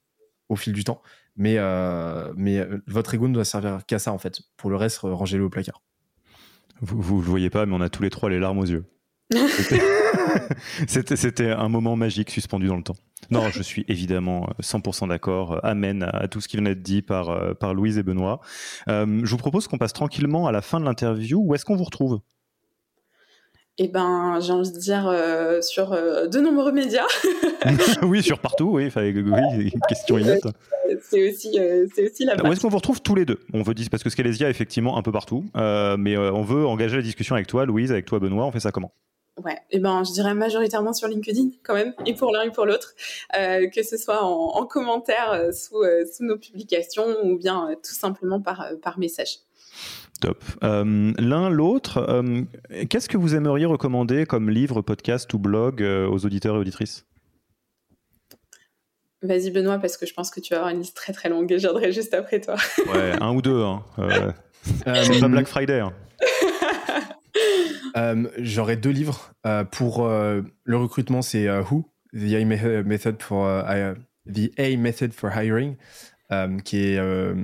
au 0.49 0.57
fil 0.57 0.73
du 0.73 0.85
temps. 0.85 1.03
Mais, 1.37 1.57
euh, 1.59 2.33
mais 2.37 2.67
votre 2.87 3.15
ego 3.15 3.29
ne 3.29 3.35
doit 3.35 3.45
servir 3.45 3.81
qu'à 3.87 3.99
ça 3.99 4.13
en 4.13 4.19
fait. 4.19 4.41
Pour 4.57 4.71
le 4.71 4.77
reste, 4.77 4.99
rangez-le 5.03 5.45
au 5.45 5.51
placard. 5.51 5.83
Vous 6.81 7.17
ne 7.17 7.23
le 7.23 7.29
voyez 7.29 7.51
pas, 7.51 7.67
mais 7.67 7.75
on 7.75 7.81
a 7.81 7.89
tous 7.89 8.03
les 8.03 8.11
trois 8.11 8.29
les 8.31 8.39
larmes 8.39 8.59
aux 8.59 8.67
yeux. 8.67 8.85
C'était 10.87 11.51
un 11.51 11.69
moment 11.69 11.97
magique 11.97 12.31
suspendu 12.31 12.67
dans 12.67 12.77
le 12.77 12.83
temps. 12.83 12.97
Non, 13.31 13.49
je 13.51 13.63
suis 13.63 13.85
évidemment 13.89 14.49
100% 14.63 15.09
d'accord. 15.09 15.61
Amen 15.65 16.09
à 16.13 16.29
tout 16.29 16.41
ce 16.41 16.49
qui 16.49 16.57
vient 16.57 16.65
d'être 16.65 16.83
dit 16.83 17.03
par, 17.03 17.57
par 17.57 17.75
Louise 17.75 17.99
et 17.99 18.03
Benoît. 18.03 18.41
je 18.89 19.31
vous 19.31 19.37
propose 19.37 19.69
qu'on 19.69 19.79
passe 19.79 19.93
tranquillement 19.93 20.47
à 20.47 20.53
la 20.53 20.63
fin 20.63 20.81
de 20.81 20.85
l'interview. 20.85 21.43
Où 21.45 21.55
est-ce 21.55 21.65
qu'on 21.65 21.77
vous 21.77 21.85
retrouve? 21.85 22.21
Eh 23.77 23.89
ben, 23.89 24.39
j'ai 24.41 24.53
envie 24.53 24.71
de 24.71 24.79
dire 24.79 25.09
euh, 25.09 25.61
sur 25.61 25.93
euh, 25.93 26.29
de 26.29 26.39
nombreux 26.39 26.71
médias. 26.71 27.07
oui, 28.03 28.23
sur 28.23 28.39
partout, 28.39 28.71
oui. 28.75 28.89
Oui, 28.95 29.73
question 29.89 30.17
inette. 30.17 30.47
C'est 31.03 31.29
aussi, 31.29 31.59
euh, 31.59 31.87
c'est 31.93 32.09
aussi 32.09 32.25
la. 32.25 32.37
Où 32.37 32.53
est-ce 32.53 32.61
qu'on 32.61 32.69
vous 32.69 32.77
retrouve 32.77 33.03
tous 33.03 33.17
les 33.17 33.25
deux? 33.25 33.41
On 33.53 33.63
veut 33.63 33.75
dire 33.75 33.89
parce 33.91 34.05
que 34.05 34.11
Scalesia 34.11 34.47
est 34.47 34.51
effectivement 34.51 34.97
un 34.97 35.03
peu 35.03 35.11
partout, 35.11 35.45
mais 35.57 36.17
on 36.17 36.43
veut 36.43 36.65
engager 36.67 36.97
la 36.97 37.03
discussion 37.03 37.35
avec 37.35 37.49
toi, 37.49 37.67
Louise, 37.67 37.91
avec 37.91 38.05
toi, 38.05 38.21
Benoît. 38.21 38.47
On 38.47 38.53
fait 38.53 38.61
ça 38.61 38.71
comment? 38.71 38.93
Ouais, 39.43 39.59
et 39.70 39.81
ben, 39.81 40.05
je 40.05 40.12
dirais 40.12 40.35
majoritairement 40.35 40.93
sur 40.93 41.09
LinkedIn 41.09 41.51
quand 41.65 41.74
même, 41.74 41.93
et 42.06 42.15
pour 42.15 42.31
l'un 42.31 42.43
et 42.43 42.51
pour 42.51 42.66
l'autre, 42.66 42.94
que 43.32 43.82
ce 43.82 43.97
soit 43.97 44.23
en, 44.23 44.65
commentaire 44.66 45.52
sous, 45.52 45.82
sous 46.12 46.24
nos 46.24 46.39
publications 46.39 47.06
ou 47.24 47.36
bien 47.36 47.70
tout 47.82 47.94
simplement 47.94 48.40
par, 48.40 48.69
par 48.81 48.98
message. 48.98 49.40
Top. 50.20 50.43
Euh, 50.62 51.12
l'un, 51.19 51.51
l'autre, 51.51 51.98
euh, 51.98 52.43
qu'est-ce 52.89 53.09
que 53.09 53.16
vous 53.16 53.35
aimeriez 53.35 53.66
recommander 53.66 54.27
comme 54.27 54.48
livre, 54.48 54.81
podcast 54.81 55.32
ou 55.35 55.39
blog 55.39 55.82
euh, 55.82 56.09
aux 56.09 56.24
auditeurs 56.24 56.56
et 56.56 56.59
auditrices? 56.59 57.05
Vas-y 59.23 59.51
Benoît, 59.51 59.78
parce 59.78 59.97
que 59.97 60.06
je 60.06 60.15
pense 60.15 60.31
que 60.31 60.40
tu 60.40 60.55
vas 60.55 60.61
avoir 60.61 60.73
une 60.73 60.81
liste 60.81 60.97
très 60.97 61.12
très 61.12 61.28
longue 61.28 61.51
et 61.51 61.59
je 61.59 61.66
viendrai 61.66 61.93
juste 61.93 62.15
après 62.15 62.40
toi. 62.40 62.56
ouais, 62.93 63.12
un 63.20 63.35
ou 63.35 63.43
deux. 63.43 63.62
Hein. 63.62 63.82
c'est 64.62 65.20
pas 65.20 65.28
Black 65.28 65.47
Friday. 65.47 65.81
Hein. 65.81 65.93
J'aurais 68.39 68.77
deux 68.77 68.91
livres. 68.91 69.33
pour 69.71 70.09
le 70.09 70.77
recrutement, 70.77 71.23
c'est 71.23 71.49
Who, 71.49 71.91
The 72.12 72.35
A 72.35 72.45
Method 72.45 73.23
for, 73.23 73.65
The 74.27 74.51
A 74.59 74.77
Method 74.77 75.12
for 75.12 75.31
Hiring, 75.31 75.77
qui, 76.65 76.79
est, 76.79 77.35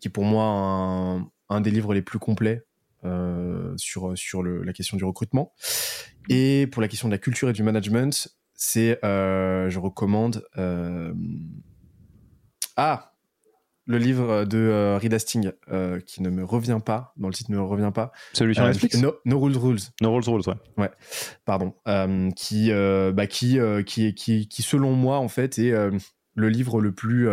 qui 0.00 0.08
est 0.08 0.12
pour 0.12 0.24
moi 0.24 1.20
un 1.50 1.60
des 1.60 1.70
livres 1.70 1.94
les 1.94 2.02
plus 2.02 2.18
complets 2.18 2.64
euh, 3.04 3.72
sur, 3.78 4.16
sur 4.16 4.42
la 4.42 4.72
question 4.74 4.96
du 4.98 5.04
recrutement. 5.04 5.54
Et 6.28 6.66
pour 6.70 6.82
la 6.82 6.88
question 6.88 7.08
de 7.08 7.14
la 7.14 7.18
culture 7.18 7.48
et 7.48 7.54
du 7.54 7.62
management, 7.62 8.28
c'est, 8.54 9.02
euh, 9.04 9.70
je 9.70 9.78
recommande, 9.78 10.44
euh, 10.58 11.14
ah, 12.76 13.09
le 13.86 13.98
livre 13.98 14.44
de 14.44 14.96
Reed 15.00 15.12
Hastings, 15.12 15.52
qui 16.06 16.22
ne 16.22 16.30
me 16.30 16.44
revient 16.44 16.78
pas, 16.84 17.12
dans 17.16 17.28
le 17.28 17.34
titre 17.34 17.50
ne 17.50 17.56
me 17.56 17.62
revient 17.62 17.90
pas. 17.92 18.12
Celui 18.32 18.54
sur 18.54 18.64
Netflix 18.64 18.96
no, 18.98 19.40
Rules 19.40 19.56
Rules. 19.56 19.80
No 20.00 20.14
Rules 20.14 20.28
Rules, 20.28 20.42
ouais. 20.46 20.54
Ouais, 20.76 20.90
pardon. 21.44 21.74
qui, 22.36 22.70
bah, 22.70 23.26
qui, 23.26 23.58
qui, 23.86 24.14
qui, 24.14 24.48
qui, 24.48 24.62
selon 24.62 24.92
moi, 24.92 25.18
en 25.18 25.28
fait, 25.28 25.58
est 25.58 25.72
le 26.34 26.48
livre 26.48 26.80
le 26.80 26.92
plus 26.92 27.28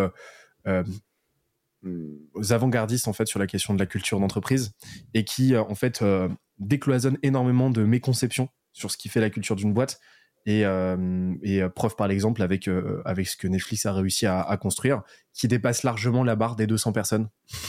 aux 2.33 2.53
avant-gardistes 2.53 3.07
en 3.07 3.13
fait 3.13 3.27
sur 3.27 3.39
la 3.39 3.47
question 3.47 3.73
de 3.73 3.79
la 3.79 3.85
culture 3.85 4.19
d'entreprise 4.19 4.73
et 5.13 5.23
qui 5.23 5.53
euh, 5.53 5.61
en 5.63 5.75
fait 5.75 6.01
euh, 6.01 6.29
décloisonne 6.59 7.17
énormément 7.23 7.69
de 7.69 7.83
méconceptions 7.83 8.49
sur 8.73 8.91
ce 8.91 8.97
qui 8.97 9.09
fait 9.09 9.21
la 9.21 9.29
culture 9.29 9.55
d'une 9.55 9.73
boîte 9.73 9.99
et, 10.47 10.65
euh, 10.65 11.35
et 11.43 11.61
preuve 11.75 11.95
par 11.95 12.07
l'exemple 12.07 12.41
avec 12.41 12.67
avec 13.05 13.27
ce 13.27 13.37
que 13.37 13.47
Netflix 13.47 13.85
a 13.85 13.93
réussi 13.93 14.25
à, 14.25 14.57
construire 14.59 15.03
qui 15.33 15.47
dépasse 15.47 15.83
largement 15.83 16.23
la 16.23 16.35
barre 16.35 16.55
des 16.55 16.65
200 16.65 16.93
personnes. 16.93 17.27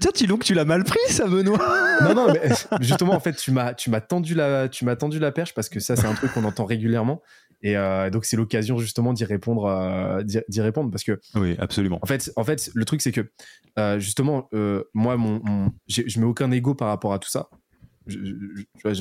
Tiens, 0.00 0.12
que 0.12 0.44
tu 0.44 0.54
l'as 0.54 0.64
mal 0.64 0.84
pris, 0.84 1.00
ça, 1.08 1.26
Benoît. 1.26 1.58
non, 2.02 2.14
non, 2.14 2.32
mais 2.32 2.48
justement, 2.80 3.14
en 3.14 3.18
fait, 3.18 3.34
tu 3.34 3.50
m'as, 3.50 3.74
tu 3.74 3.90
m'as 3.90 4.00
tendu 4.00 4.36
la, 4.36 4.68
tu 4.68 4.84
m'as 4.84 4.94
tendu 4.94 5.18
la 5.18 5.32
perche 5.32 5.52
parce 5.52 5.68
que 5.68 5.80
ça, 5.80 5.96
c'est 5.96 6.06
un 6.06 6.14
truc 6.14 6.32
qu'on 6.32 6.44
entend 6.44 6.64
régulièrement. 6.64 7.22
Et 7.64 7.78
euh, 7.78 8.10
donc 8.10 8.26
c'est 8.26 8.36
l'occasion 8.36 8.78
justement 8.78 9.14
d'y 9.14 9.24
répondre, 9.24 9.64
euh, 9.64 10.22
d'y 10.22 10.60
répondre 10.60 10.90
parce 10.90 11.02
que 11.02 11.18
oui, 11.34 11.56
absolument. 11.58 11.98
En 12.02 12.06
fait, 12.06 12.30
en 12.36 12.44
fait, 12.44 12.70
le 12.74 12.84
truc 12.84 13.00
c'est 13.00 13.10
que 13.10 13.32
euh, 13.78 13.98
justement, 13.98 14.48
moi, 14.92 15.16
mon, 15.16 15.72
je 15.88 16.20
mets 16.20 16.26
aucun 16.26 16.50
ego 16.52 16.74
par 16.74 16.88
rapport 16.88 17.14
à 17.14 17.18
tout 17.18 17.30
ça. 17.30 17.48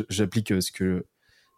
J'applique 0.10 0.61
ce 0.61 0.72
que 0.72 1.06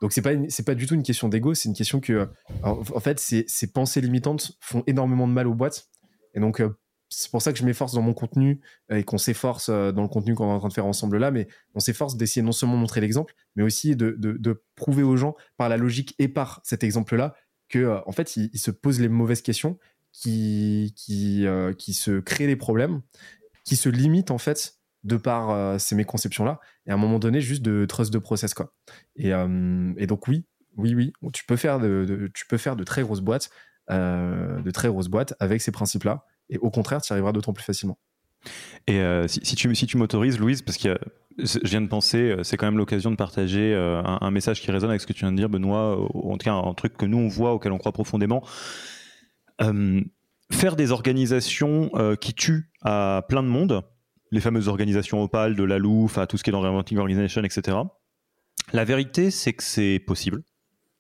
donc 0.02 0.12
c'est 0.12 0.22
pas 0.22 0.32
c'est 0.50 0.66
pas 0.66 0.76
du 0.76 0.88
tout 0.88 0.96
une 0.96 1.04
question 1.04 1.30
d'ego, 1.30 1.54
c'est 1.54 1.70
une 1.70 1.76
question 1.76 2.00
que 2.00 2.30
en, 2.64 2.84
fait 3.00 3.20
ces, 3.20 3.46
pensées 3.74 4.02
limitantes 4.02 4.58
font 4.60 4.84
énormément 4.88 5.28
de 5.28 5.34
mal 5.34 5.48
aux 5.48 5.56
boîtes. 5.56 5.90
Et 6.34 6.40
donc 6.40 6.62
c'est 7.10 7.32
pour 7.32 7.42
ça 7.42 7.54
que 7.54 7.60
je 7.60 7.66
m'efforce 7.66 7.94
dans 7.94 8.02
mon 8.02 8.14
contenu 8.14 8.62
euh, 8.92 8.98
et 8.98 9.04
qu'on 9.04 9.18
s'efforce 9.18 9.70
euh, 9.70 9.92
dans 9.92 10.02
le 10.02 10.08
contenu 10.08 10.36
qu'on 10.36 10.50
est 10.50 10.54
en 10.54 10.60
train 10.60 10.68
de 10.68 10.74
faire 10.74 10.86
ensemble 10.86 11.18
là, 11.18 11.32
mais 11.32 11.48
on 11.74 11.80
s'efforce 11.80 12.18
d'essayer 12.18 12.42
non 12.42 12.52
seulement 12.52 12.76
de 12.76 12.82
montrer 12.82 13.02
l'exemple, 13.02 13.34
mais 13.56 13.64
aussi 13.64 13.96
de, 13.96 14.16
de, 14.18 14.64
prouver 14.76 15.04
aux 15.04 15.16
gens 15.16 15.36
par 15.58 15.70
la 15.70 15.78
logique 15.78 16.16
et 16.20 16.28
par 16.28 16.60
cet 16.64 16.84
exemple-là 16.84 17.36
que 17.70 17.80
euh, 17.80 18.00
en 18.06 18.12
fait 18.12 18.36
ils, 18.36 18.58
se 18.58 18.72
posent 18.72 19.00
les 19.00 19.10
mauvaises 19.10 19.42
questions, 19.42 19.78
qui 20.12 20.94
qui, 20.96 21.46
qui 21.78 21.94
se 21.94 22.20
créent 22.20 22.48
des 22.48 22.56
problèmes, 22.56 23.02
qui 23.66 23.76
se 23.76 23.90
limitent 23.90 24.32
en 24.32 24.38
fait 24.38 24.74
de 25.06 25.18
par 25.18 25.80
ces 25.80 25.95
méconceptions-là, 25.95 26.60
et 26.86 26.91
à 26.91 26.95
un 26.95 26.98
moment 26.98 27.19
donné 27.19 27.40
juste 27.40 27.61
de 27.61 27.86
trust 27.86 28.11
de 28.11 28.19
process 28.19 28.53
quoi. 28.53 28.73
Et, 29.15 29.30
et 29.30 30.07
donc 30.07 30.27
oui, 30.27 30.45
oui, 30.76 30.94
oui, 30.95 31.14
tu 31.32 31.45
peux 31.45 31.56
faire 31.56 31.80
de, 31.80 32.30
tu 32.34 32.45
peux 32.48 32.57
faire 32.57 32.76
de 32.76 32.84
très 32.84 33.03
grosses 33.03 33.22
boîtes, 33.22 33.49
de 33.90 34.72
très 34.72 34.90
grosses 34.90 35.07
boîtes 35.07 35.34
avec 35.40 35.61
ces 35.61 35.72
principes-là 35.72 36.26
et 36.49 36.57
au 36.57 36.69
contraire, 36.69 37.02
tu 37.02 37.10
y 37.10 37.14
arriveras 37.14 37.32
d'autant 37.32 37.53
plus 37.53 37.64
facilement. 37.64 37.98
Et 38.88 38.99
euh, 38.99 39.27
si, 39.27 39.56
tu, 39.56 39.73
si 39.73 39.88
tu 39.88 39.98
m'autorises, 39.98 40.38
Louise, 40.38 40.61
parce 40.61 40.77
que 40.77 40.98
je 41.38 41.60
viens 41.64 41.82
de 41.82 41.88
penser, 41.88 42.18
euh, 42.18 42.44
c'est 42.44 42.57
quand 42.57 42.68
même 42.68 42.77
l'occasion 42.77 43.10
de 43.10 43.15
partager 43.15 43.73
euh, 43.73 44.02
un, 44.03 44.32
message 44.32 44.61
qui 44.61 44.72
résonne 44.72 44.91
avec 44.91 45.02
ce 45.02 45.07
que 45.07 45.14
tu 45.14 45.22
viens 45.22 45.32
de 45.32 45.38
dire, 45.38 45.49
Benoît, 45.49 45.99
ou 46.14 46.32
en 46.32 46.38
tout 46.38 46.45
cas 46.45 46.53
un 46.53 46.73
truc 46.73 46.95
que 46.95 47.06
nous 47.06 47.18
on 47.18 47.27
voit, 47.27 47.53
auquel 47.53 47.72
on 47.72 47.77
croit 47.77 47.91
profondément. 47.91 48.44
faire 50.52 50.76
des 50.76 50.91
organisations 50.91 51.90
qui 52.22 52.34
tuent 52.34 52.69
à 52.84 53.26
plein 53.27 53.41
de 53.41 53.48
monde, 53.48 53.82
les 54.31 54.41
fameuses 54.41 54.68
organisations 54.68 55.22
Opal, 55.23 55.56
de 55.56 55.64
la 55.64 55.77
Louf, 55.77 56.18
à 56.18 56.27
tout 56.27 56.38
ce 56.38 56.43
qui 56.43 56.49
est 56.49 56.53
dans 56.53 56.64
Organization, 56.64 57.43
etc. 57.43 57.77
La 58.73 58.84
vérité, 58.84 59.31
c'est 59.31 59.53
que 59.53 59.64
c'est 59.64 59.99
possible, 59.99 60.43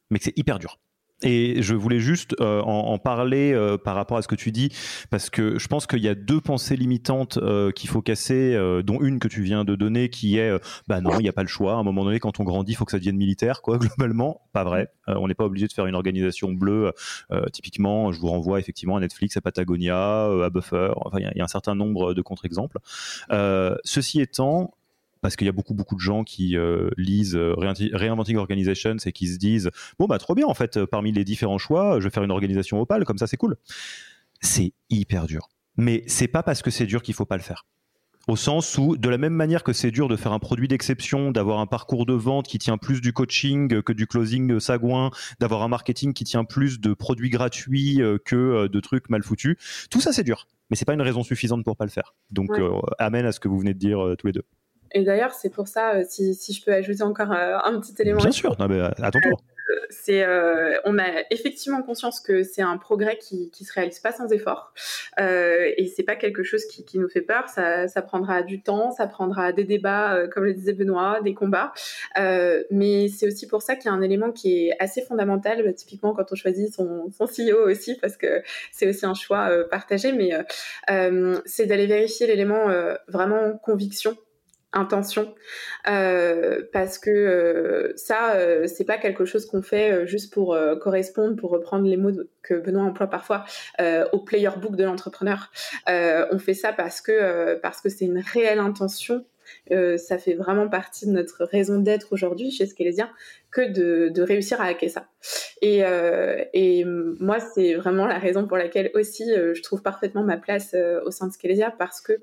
mais 0.09 0.19
que 0.19 0.25
c'est 0.25 0.37
hyper 0.37 0.59
dur. 0.59 0.79
Et 1.25 1.63
je 1.63 1.73
voulais 1.73 1.99
juste 1.99 2.35
euh, 2.39 2.61
en, 2.61 2.97
parler 2.99 3.51
euh, 3.51 3.77
par 3.77 3.95
rapport 3.95 4.17
à 4.17 4.21
ce 4.21 4.27
que 4.27 4.35
tu 4.35 4.51
dis, 4.51 4.69
parce 5.09 5.31
que 5.31 5.57
je 5.57 5.67
pense 5.67 5.87
qu'il 5.87 5.99
y 5.99 6.07
a 6.07 6.13
deux 6.15 6.39
pensées 6.39 6.75
limitantes 6.75 7.37
euh, 7.37 7.71
qu'il 7.71 7.89
faut 7.89 8.01
casser, 8.01 8.55
dont 8.83 9.01
une 9.01 9.19
que 9.19 9.27
tu 9.27 9.41
viens 9.41 9.65
de 9.65 9.75
donner, 9.75 10.09
qui 10.09 10.37
est, 10.37 10.51
bah 10.87 11.01
non, 11.01 11.19
il 11.19 11.23
n'y 11.23 11.29
a 11.29 11.33
pas 11.33 11.41
le 11.41 11.47
choix. 11.47 11.73
À 11.73 11.77
un 11.77 11.83
moment 11.83 12.05
donné, 12.05 12.19
quand 12.19 12.39
on 12.39 12.43
grandit, 12.43 12.73
il 12.73 12.75
faut 12.75 12.85
que 12.85 12.91
ça 12.91 12.99
devienne 12.99 13.17
militaire, 13.17 13.61
quoi. 13.61 13.77
Globalement, 13.79 14.41
pas 14.53 14.63
vrai. 14.63 14.91
on 15.07 15.27
n'est 15.27 15.33
pas 15.33 15.45
obligé 15.45 15.67
de 15.67 15.73
faire 15.73 15.87
une 15.87 15.95
organisation 15.95 16.51
bleue. 16.51 16.91
typiquement, 17.51 18.11
je 18.11 18.19
vous 18.19 18.27
renvoie 18.27 18.59
effectivement 18.59 18.97
à 18.97 18.99
Netflix, 18.99 19.35
à 19.35 19.41
Patagonia, 19.41 20.25
à 20.25 20.49
Buffer. 20.51 20.91
Enfin, 20.97 21.17
il 21.19 21.31
y, 21.35 21.37
y, 21.37 21.41
a 21.41 21.43
un 21.43 21.47
certain 21.47 21.73
nombre 21.73 22.13
de 22.13 22.21
contre-exemples. 22.21 22.77
ceci 23.83 24.21
étant, 24.21 24.73
parce 25.25 25.37
qu'il 25.37 25.47
y 25.47 25.49
a 25.49 25.53
beaucoup 25.53 25.73
beaucoup 25.73 25.95
de 25.95 26.01
gens 26.01 26.23
qui 26.23 26.55
euh, 26.55 26.91
lisent 26.97 27.35
euh, 27.35 27.55
Reinventing 27.57 28.37
Organizations 28.37 28.97
et 29.07 29.11
qui 29.11 29.27
se 29.27 29.39
disent 29.39 29.71
bon 29.97 30.05
bah 30.05 30.19
trop 30.19 30.35
bien 30.35 30.45
en 30.45 30.53
fait 30.53 30.77
euh, 30.77 30.85
parmi 30.85 31.11
les 31.11 31.23
différents 31.23 31.57
choix 31.57 31.99
je 31.99 32.03
vais 32.03 32.11
faire 32.11 32.21
une 32.21 32.29
organisation 32.29 32.79
opale 32.79 33.05
comme 33.05 33.17
ça 33.17 33.25
c'est 33.25 33.35
cool 33.35 33.55
c'est 34.39 34.73
hyper 34.91 35.25
dur 35.25 35.49
mais 35.77 36.03
c'est 36.05 36.27
pas 36.27 36.43
parce 36.43 36.61
que 36.61 36.69
c'est 36.69 36.85
dur 36.85 37.01
qu'il 37.01 37.15
faut 37.15 37.25
pas 37.25 37.37
le 37.37 37.41
faire 37.41 37.65
au 38.27 38.35
sens 38.35 38.77
où, 38.77 38.97
de 38.97 39.09
la 39.09 39.17
même 39.17 39.33
manière 39.33 39.63
que 39.63 39.73
c'est 39.73 39.89
dur 39.89 40.07
de 40.07 40.15
faire 40.15 40.31
un 40.31 40.39
produit 40.39 40.67
d'exception, 40.67 41.31
d'avoir 41.31 41.59
un 41.59 41.67
parcours 41.67 42.05
de 42.05 42.13
vente 42.13 42.47
qui 42.47 42.57
tient 42.57 42.77
plus 42.77 43.01
du 43.01 43.11
coaching 43.11 43.81
que 43.81 43.93
du 43.93 44.07
closing 44.07 44.59
sagouin, 44.59 45.11
d'avoir 45.39 45.61
un 45.61 45.67
marketing 45.67 46.13
qui 46.13 46.23
tient 46.23 46.43
plus 46.43 46.79
de 46.79 46.93
produits 46.93 47.29
gratuits 47.29 48.01
que 48.25 48.65
de 48.65 48.79
trucs 48.79 49.11
mal 49.11 49.21
foutus, 49.21 49.57
tout 49.91 50.01
ça 50.01 50.11
c'est 50.11 50.23
dur. 50.23 50.47
Mais 50.71 50.75
c'est 50.75 50.85
pas 50.85 50.95
une 50.95 51.03
raison 51.03 51.21
suffisante 51.21 51.63
pour 51.63 51.77
pas 51.77 51.85
le 51.85 51.91
faire. 51.91 52.15
Donc, 52.31 52.49
amen 52.97 53.27
à 53.27 53.31
ce 53.31 53.39
que 53.39 53.47
vous 53.47 53.59
venez 53.59 53.75
de 53.75 53.79
dire 53.79 54.15
tous 54.17 54.25
les 54.25 54.33
deux. 54.33 54.45
Et 54.95 55.03
d'ailleurs, 55.03 55.33
c'est 55.33 55.49
pour 55.49 55.67
ça, 55.67 55.95
euh, 55.95 56.03
si, 56.07 56.33
si, 56.33 56.53
je 56.53 56.63
peux 56.63 56.71
ajouter 56.71 57.03
encore 57.03 57.33
euh, 57.33 57.57
un 57.65 57.81
petit 57.81 57.93
élément. 57.99 58.21
Bien 58.21 58.31
sûr, 58.31 58.55
non, 58.57 58.67
mais 58.69 58.79
à 58.79 59.11
ton 59.11 59.19
tour. 59.19 59.41
c'est, 59.89 60.23
euh, 60.23 60.77
on 60.85 60.97
a 60.97 61.23
effectivement 61.31 61.81
conscience 61.81 62.21
que 62.21 62.43
c'est 62.43 62.61
un 62.61 62.77
progrès 62.77 63.17
qui, 63.17 63.49
qui 63.51 63.65
se 63.65 63.73
réalise 63.73 63.99
pas 63.99 64.13
sans 64.13 64.31
effort, 64.31 64.73
euh, 65.19 65.69
et 65.75 65.87
c'est 65.87 66.03
pas 66.03 66.15
quelque 66.15 66.43
chose 66.43 66.63
qui, 66.65 66.85
qui, 66.85 66.97
nous 66.97 67.09
fait 67.09 67.21
peur. 67.21 67.49
Ça, 67.49 67.89
ça, 67.89 68.01
prendra 68.01 68.41
du 68.41 68.61
temps, 68.61 68.91
ça 68.91 69.05
prendra 69.05 69.51
des 69.51 69.65
débats, 69.65 70.15
euh, 70.15 70.27
comme 70.29 70.45
le 70.45 70.53
disait 70.53 70.73
Benoît, 70.73 71.19
des 71.21 71.33
combats, 71.33 71.73
euh, 72.17 72.63
mais 72.71 73.09
c'est 73.09 73.27
aussi 73.27 73.47
pour 73.47 73.61
ça 73.61 73.75
qu'il 73.75 73.91
y 73.91 73.93
a 73.93 73.97
un 73.97 74.01
élément 74.01 74.31
qui 74.31 74.67
est 74.67 74.75
assez 74.79 75.01
fondamental, 75.01 75.61
bah, 75.61 75.73
typiquement 75.73 76.13
quand 76.13 76.31
on 76.31 76.35
choisit 76.35 76.73
son, 76.73 77.11
son 77.11 77.25
CEO 77.25 77.69
aussi, 77.69 77.97
parce 78.01 78.15
que 78.15 78.41
c'est 78.71 78.87
aussi 78.87 79.05
un 79.05 79.13
choix 79.13 79.49
euh, 79.49 79.67
partagé, 79.67 80.13
mais 80.13 80.31
c'est 81.45 81.65
d'aller 81.65 81.85
vérifier 81.85 82.27
l'élément 82.27 82.67
vraiment 83.07 83.57
conviction 83.57 84.15
intention. 84.75 85.33
Euh, 85.87 86.61
parce 86.73 86.99
que 86.99 87.09
euh, 87.09 87.93
ça 87.95 88.35
euh, 88.35 88.67
c'est 88.67 88.85
pas 88.85 88.97
quelque 88.97 89.25
chose 89.25 89.45
qu'on 89.45 89.61
fait 89.61 89.91
euh, 89.91 90.05
juste 90.05 90.33
pour 90.33 90.53
euh, 90.53 90.75
correspondre 90.75 91.35
pour 91.35 91.51
reprendre 91.51 91.85
les 91.85 91.97
mots 91.97 92.11
que 92.43 92.53
Benoît 92.55 92.83
emploie 92.83 93.07
parfois 93.07 93.45
au 94.11 94.19
player 94.19 94.49
book 94.61 94.75
de 94.75 94.83
l'entrepreneur. 94.83 95.51
On 95.87 96.37
fait 96.37 96.53
ça 96.53 96.73
parce 96.73 97.01
que 97.01 97.55
parce 97.55 97.81
que 97.81 97.89
c'est 97.89 98.05
une 98.05 98.19
réelle 98.19 98.59
intention 98.59 99.25
ça 99.69 100.17
fait 100.17 100.33
vraiment 100.33 100.69
partie 100.69 101.05
de 101.05 101.11
notre 101.11 101.45
raison 101.45 101.79
d'être 101.79 102.07
aujourd'hui 102.11 102.51
chez 102.51 102.65
Scalesia 102.65 103.09
que 103.55 104.09
de, 104.11 104.21
réussir 104.21 104.59
à 104.59 104.65
hacker 104.65 104.89
ça. 104.89 105.07
Et, 105.61 105.85
euh, 105.85 106.43
et 106.53 106.83
moi, 106.85 107.39
c'est 107.39 107.75
vraiment 107.75 108.05
la 108.05 108.19
raison 108.19 108.47
pour 108.47 108.57
laquelle 108.57 108.91
aussi 108.93 109.31
euh, 109.31 109.53
je 109.53 109.61
trouve 109.61 109.81
parfaitement 109.81 110.23
ma 110.23 110.35
place 110.35 110.73
euh, 110.73 110.99
au 111.05 111.11
sein 111.11 111.27
de 111.27 111.31
Scalesia 111.31 111.71
parce 111.71 112.01
que 112.01 112.13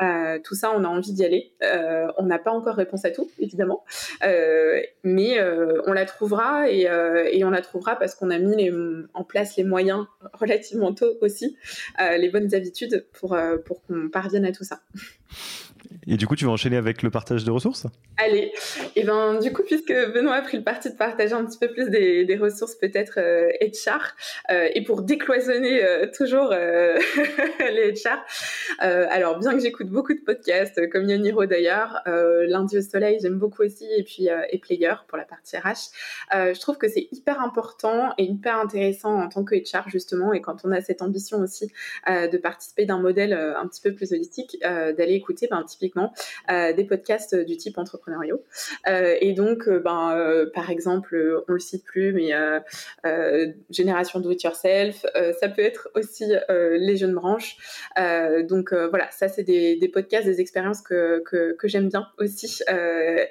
euh, 0.00 0.38
tout 0.42 0.54
ça, 0.54 0.72
on 0.74 0.84
a 0.84 0.88
envie 0.88 1.12
d'y 1.12 1.24
aller. 1.24 1.52
Euh, 1.62 2.06
on 2.16 2.24
n'a 2.24 2.38
pas 2.38 2.52
encore 2.52 2.76
réponse 2.76 3.04
à 3.04 3.10
tout, 3.10 3.30
évidemment, 3.38 3.84
euh, 4.24 4.80
mais 5.02 5.38
on 5.86 5.92
la 5.92 6.06
trouvera 6.06 6.70
et, 6.70 6.88
on 7.44 7.50
la 7.50 7.60
trouvera 7.60 7.96
parce 7.96 8.14
qu'on 8.14 8.30
a 8.30 8.38
mis 8.38 8.70
en 9.12 9.24
place 9.24 9.56
les 9.56 9.64
moyens 9.64 10.06
relativement 10.32 10.94
tôt 10.94 11.12
aussi, 11.20 11.56
les 11.98 12.28
bonnes 12.30 12.54
habitudes 12.54 13.06
pour 13.12 13.36
qu'on 13.86 14.08
parvienne 14.08 14.46
à 14.46 14.52
tout 14.52 14.64
ça. 14.64 14.80
Et 16.06 16.16
du 16.16 16.26
coup, 16.26 16.36
tu 16.36 16.44
vas 16.44 16.50
enchaîner 16.50 16.76
avec 16.76 17.02
le 17.02 17.10
partage 17.10 17.44
de 17.44 17.50
ressources? 17.50 17.86
Allez, 18.16 18.52
et 18.96 19.04
ben 19.04 19.38
du 19.38 19.52
coup, 19.52 19.62
puisque 19.62 19.92
Benoît 19.92 20.34
a 20.34 20.42
pris 20.42 20.56
le 20.56 20.64
parti 20.64 20.90
de 20.90 20.96
partager 20.96 21.34
un 21.34 21.44
petit 21.44 21.58
peu 21.58 21.68
plus 21.68 21.88
des, 21.90 22.38
ressources 22.40 22.76
peut-être 22.76 23.18
euh, 23.18 23.50
HR, 23.60 24.14
euh, 24.50 24.68
et 24.74 24.82
pour 24.82 25.02
décloisonner 25.02 25.82
euh, 25.82 26.06
toujours 26.16 26.50
euh, 26.52 26.98
les 27.60 27.92
HR, 27.92 28.18
alors 28.78 29.38
bien 29.38 29.52
que 29.52 29.60
j'écoute 29.60 29.88
beaucoup 29.88 30.14
de 30.14 30.20
podcasts, 30.20 30.88
comme 30.90 31.08
Yaniro 31.08 31.46
d'ailleurs, 31.46 32.00
Lundi 32.06 32.78
au 32.78 32.80
Soleil, 32.82 33.18
j'aime 33.20 33.38
beaucoup 33.38 33.62
aussi, 33.62 33.86
et 33.96 34.02
puis 34.02 34.28
et 34.50 34.58
Player 34.58 34.94
pour 35.06 35.18
la 35.18 35.24
partie 35.24 35.56
RH, 35.56 35.90
je 36.32 36.60
trouve 36.60 36.78
que 36.78 36.88
c'est 36.88 37.08
hyper 37.12 37.40
important 37.40 38.12
et 38.18 38.24
hyper 38.24 38.58
intéressant 38.58 39.14
en 39.20 39.28
tant 39.28 39.44
que 39.44 39.54
HR 39.54 39.88
justement, 39.88 40.32
et 40.32 40.40
quand 40.40 40.64
on 40.64 40.70
a 40.72 40.80
cette 40.80 41.02
ambition 41.02 41.38
aussi 41.38 41.70
de 42.06 42.36
participer 42.36 42.84
d'un 42.84 43.00
modèle 43.00 43.32
un 43.32 43.66
petit 43.66 43.80
peu 43.80 43.94
plus 43.94 44.12
holistique, 44.12 44.58
d'aller 44.62 45.14
écouter 45.14 45.48
ben, 45.50 45.64
typiquement 45.78 46.12
euh, 46.50 46.72
des 46.72 46.84
podcasts 46.84 47.34
du 47.34 47.56
type 47.56 47.78
entrepreneuriaux. 47.78 48.42
Euh, 48.88 49.16
et 49.20 49.32
donc, 49.32 49.68
euh, 49.68 49.78
ben, 49.78 50.46
par 50.54 50.70
exemple, 50.70 51.42
on 51.48 51.52
le 51.52 51.58
cite 51.58 51.84
plus, 51.84 52.12
mais 52.12 52.32
Génération 53.70 54.20
Do 54.20 54.30
It 54.30 54.42
Yourself, 54.42 55.06
ça 55.40 55.48
peut 55.48 55.62
être 55.62 55.88
aussi 55.94 56.24
les 56.48 56.96
jeunes 56.96 57.14
branches. 57.14 57.56
donc 58.48 58.72
voilà, 58.72 59.10
ça 59.10 59.28
c'est 59.28 59.44
des, 59.44 59.76
des, 59.76 59.88
podcasts, 59.88 60.26
des 60.26 60.40
expériences 60.40 60.82
que, 60.82 61.22
que, 61.24 61.68
j'aime 61.68 61.88
bien 61.88 62.06
aussi 62.18 62.62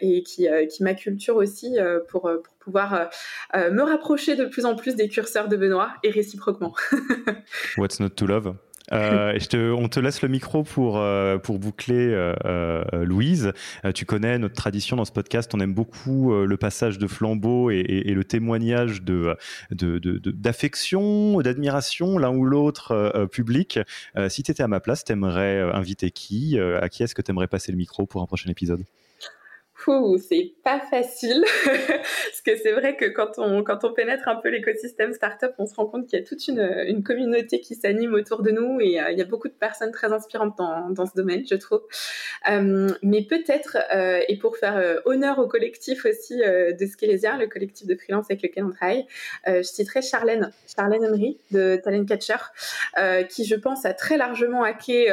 et 0.01 0.23
qui, 0.23 0.47
qui 0.69 0.83
m'acculturent 0.83 1.35
aussi 1.35 1.77
pour, 2.07 2.21
pour 2.21 2.57
pouvoir 2.67 3.09
euh, 3.55 3.71
me 3.71 3.81
rapprocher 3.81 4.35
de 4.35 4.43
plus 4.43 4.65
en 4.65 4.75
plus 4.75 4.95
des 4.95 5.07
curseurs 5.07 5.47
de 5.47 5.55
Benoît 5.55 5.93
et 6.03 6.09
réciproquement. 6.09 6.75
What's 7.77 8.01
not 8.01 8.09
to 8.09 8.27
love? 8.27 8.55
Euh, 8.93 9.75
on 9.77 9.87
te 9.89 9.99
laisse 9.99 10.21
le 10.21 10.29
micro 10.29 10.63
pour, 10.63 10.97
euh, 10.97 11.37
pour 11.37 11.59
boucler, 11.59 12.09
euh, 12.09 12.83
Louise. 13.03 13.53
Tu 13.93 14.05
connais 14.05 14.37
notre 14.39 14.55
tradition 14.55 14.95
dans 14.95 15.05
ce 15.05 15.11
podcast. 15.11 15.51
On 15.53 15.59
aime 15.59 15.73
beaucoup 15.73 16.33
le 16.33 16.57
passage 16.57 16.97
de 16.97 17.07
flambeau 17.07 17.69
et, 17.71 18.13
le 18.17 18.23
témoignage 18.23 19.01
de, 19.01 19.37
d'affection, 19.71 21.41
d'admiration, 21.41 22.17
l'un 22.17 22.31
ou 22.31 22.45
l'autre 22.45 23.27
public. 23.31 23.79
si 24.29 24.43
tu 24.43 24.51
étais 24.51 24.63
à 24.63 24.67
ma 24.67 24.79
place, 24.79 25.03
t'aimerais 25.03 25.61
inviter 25.61 26.11
qui 26.11 26.59
À 26.59 26.89
qui 26.89 27.03
est-ce 27.03 27.15
que 27.15 27.21
tu 27.21 27.31
aimerais 27.31 27.47
passer 27.47 27.71
le 27.71 27.77
micro 27.77 28.05
pour 28.05 28.21
un 28.21 28.25
prochain 28.25 28.49
épisode? 28.49 28.83
C'est 30.17 30.53
pas 30.63 30.79
facile 30.79 31.43
parce 31.65 32.41
que 32.45 32.55
c'est 32.57 32.71
vrai 32.71 32.95
que 32.97 33.05
quand 33.05 33.37
on 33.37 33.63
quand 33.63 33.83
on 33.83 33.93
pénètre 33.93 34.27
un 34.27 34.35
peu 34.35 34.49
l'écosystème 34.49 35.13
startup, 35.13 35.51
on 35.59 35.65
se 35.65 35.75
rend 35.75 35.85
compte 35.85 36.07
qu'il 36.07 36.19
y 36.19 36.21
a 36.21 36.25
toute 36.25 36.47
une, 36.47 36.59
une 36.87 37.03
communauté 37.03 37.61
qui 37.61 37.75
s'anime 37.75 38.13
autour 38.13 38.41
de 38.41 38.51
nous 38.51 38.79
et 38.81 38.99
euh, 38.99 39.11
il 39.11 39.17
y 39.17 39.21
a 39.21 39.25
beaucoup 39.25 39.47
de 39.47 39.53
personnes 39.53 39.91
très 39.91 40.11
inspirantes 40.11 40.57
dans, 40.57 40.89
dans 40.89 41.05
ce 41.05 41.13
domaine, 41.15 41.43
je 41.49 41.55
trouve. 41.55 41.81
Euh, 42.49 42.89
mais 43.01 43.23
peut-être 43.23 43.77
euh, 43.93 44.21
et 44.27 44.37
pour 44.37 44.57
faire 44.57 45.01
honneur 45.05 45.39
au 45.39 45.47
collectif 45.47 46.05
aussi 46.05 46.37
de 46.37 46.85
Skelesia, 46.85 47.37
le 47.37 47.47
collectif 47.47 47.87
de 47.87 47.95
freelance 47.95 48.25
avec 48.29 48.41
lequel 48.41 48.65
on 48.65 48.71
travaille, 48.71 49.05
je 49.45 49.61
citerai 49.63 50.01
Charlène, 50.01 50.51
Charlène 50.75 51.03
Emery 51.03 51.39
de 51.51 51.79
Talent 51.83 52.05
Catcher, 52.05 52.37
qui 53.29 53.45
je 53.45 53.55
pense 53.55 53.85
a 53.85 53.93
très 53.93 54.17
largement 54.17 54.63
hacké 54.63 55.07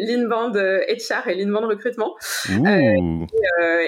l'inbound 0.00 0.56
HR 0.56 1.28
et 1.28 1.34
l'inbound 1.34 1.64
recrutement 1.64 2.16
et, 2.48 2.98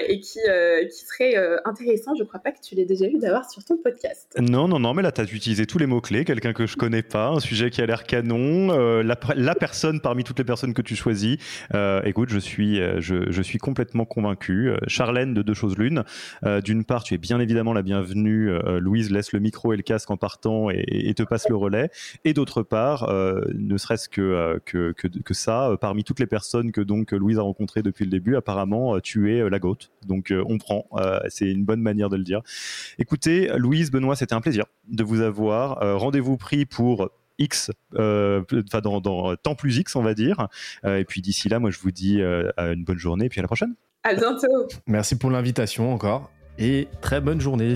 et 0.07 0.19
qui, 0.19 0.30
euh, 0.47 0.85
qui 0.85 1.05
serait 1.05 1.37
euh, 1.37 1.57
intéressant. 1.65 2.15
Je 2.15 2.23
ne 2.23 2.27
crois 2.27 2.39
pas 2.39 2.51
que 2.51 2.61
tu 2.61 2.75
l'aies 2.75 2.85
déjà 2.85 3.05
eu 3.05 3.17
d'avoir 3.17 3.49
sur 3.49 3.63
ton 3.63 3.77
podcast. 3.77 4.35
Non, 4.39 4.67
non, 4.67 4.79
non, 4.79 4.93
mais 4.93 5.01
là, 5.01 5.11
tu 5.11 5.21
as 5.21 5.23
utilisé 5.23 5.65
tous 5.65 5.77
les 5.77 5.85
mots-clés. 5.85 6.25
Quelqu'un 6.25 6.53
que 6.53 6.65
je 6.65 6.77
connais 6.77 7.03
pas, 7.03 7.29
un 7.29 7.39
sujet 7.39 7.69
qui 7.69 7.81
a 7.81 7.85
l'air 7.85 8.03
canon, 8.03 8.71
euh, 8.71 9.03
la, 9.03 9.55
personne 9.55 10.01
parmi 10.01 10.23
toutes 10.23 10.39
les 10.39 10.45
personnes 10.45 10.73
que 10.73 10.81
tu 10.81 10.95
choisis. 10.95 11.37
Écoute, 12.03 12.29
je 12.29 12.39
suis, 12.39 12.79
je, 12.99 13.41
suis 13.41 13.57
complètement 13.57 14.05
convaincu. 14.05 14.71
Charlène, 14.87 15.33
de 15.33 15.41
deux 15.41 15.53
choses 15.53 15.77
l'une. 15.77 16.03
D'une 16.63 16.83
part, 16.83 17.03
tu 17.03 17.13
es 17.13 17.17
bien 17.17 17.39
évidemment 17.39 17.73
la 17.73 17.81
bienvenue. 17.81 18.51
Louise 18.79 19.11
laisse 19.11 19.33
le 19.33 19.39
micro 19.39 19.73
et 19.73 19.77
le 19.77 19.83
casque 19.83 20.09
en 20.11 20.17
partant 20.17 20.69
et, 20.69 21.13
te 21.15 21.23
passe 21.23 21.49
le 21.49 21.55
relais. 21.55 21.89
Et 22.25 22.33
d'autre 22.33 22.63
part, 22.63 23.11
ne 23.11 23.77
serait-ce 23.77 24.09
que, 24.09 24.59
que, 24.65 24.91
que, 24.91 25.33
ça, 25.33 25.75
parmi 25.79 26.03
toutes 26.03 26.19
les 26.19 26.27
personnes 26.27 26.71
que 26.71 26.81
donc 26.81 27.11
Louise 27.11 27.37
a 27.37 27.41
rencontrées 27.41 27.83
depuis 27.83 28.05
le 28.05 28.11
début, 28.11 28.35
apparemment, 28.35 28.99
tu 28.99 29.35
es 29.35 29.49
la 29.49 29.59
goutte. 29.59 29.91
Donc 30.07 30.20
euh, 30.29 30.43
on 30.47 30.59
prend, 30.59 30.85
euh, 30.93 31.19
c'est 31.29 31.49
une 31.49 31.65
bonne 31.65 31.81
manière 31.81 32.09
de 32.09 32.17
le 32.17 32.23
dire. 32.23 32.41
Écoutez, 32.99 33.49
Louise, 33.57 33.89
Benoît, 33.89 34.15
c'était 34.15 34.35
un 34.35 34.41
plaisir 34.41 34.65
de 34.87 35.03
vous 35.03 35.21
avoir. 35.21 35.81
Euh, 35.81 35.97
rendez-vous 35.97 36.37
pris 36.37 36.65
pour 36.65 37.09
X, 37.39 37.71
euh, 37.95 38.43
enfin 38.67 38.81
dans, 38.81 39.01
dans, 39.01 39.35
temps 39.35 39.55
plus 39.55 39.77
X, 39.77 39.95
on 39.95 40.03
va 40.03 40.13
dire. 40.13 40.47
Euh, 40.85 40.99
et 40.99 41.05
puis 41.05 41.21
d'ici 41.21 41.49
là, 41.49 41.59
moi, 41.59 41.71
je 41.71 41.79
vous 41.79 41.91
dis 41.91 42.21
euh, 42.21 42.51
une 42.57 42.83
bonne 42.83 42.99
journée 42.99 43.25
et 43.25 43.29
puis 43.29 43.39
à 43.39 43.41
la 43.41 43.47
prochaine. 43.47 43.73
À 44.03 44.13
bientôt. 44.13 44.67
Merci 44.87 45.17
pour 45.17 45.31
l'invitation 45.31 45.93
encore 45.93 46.29
et 46.57 46.87
très 47.01 47.21
bonne 47.21 47.41
journée. 47.41 47.75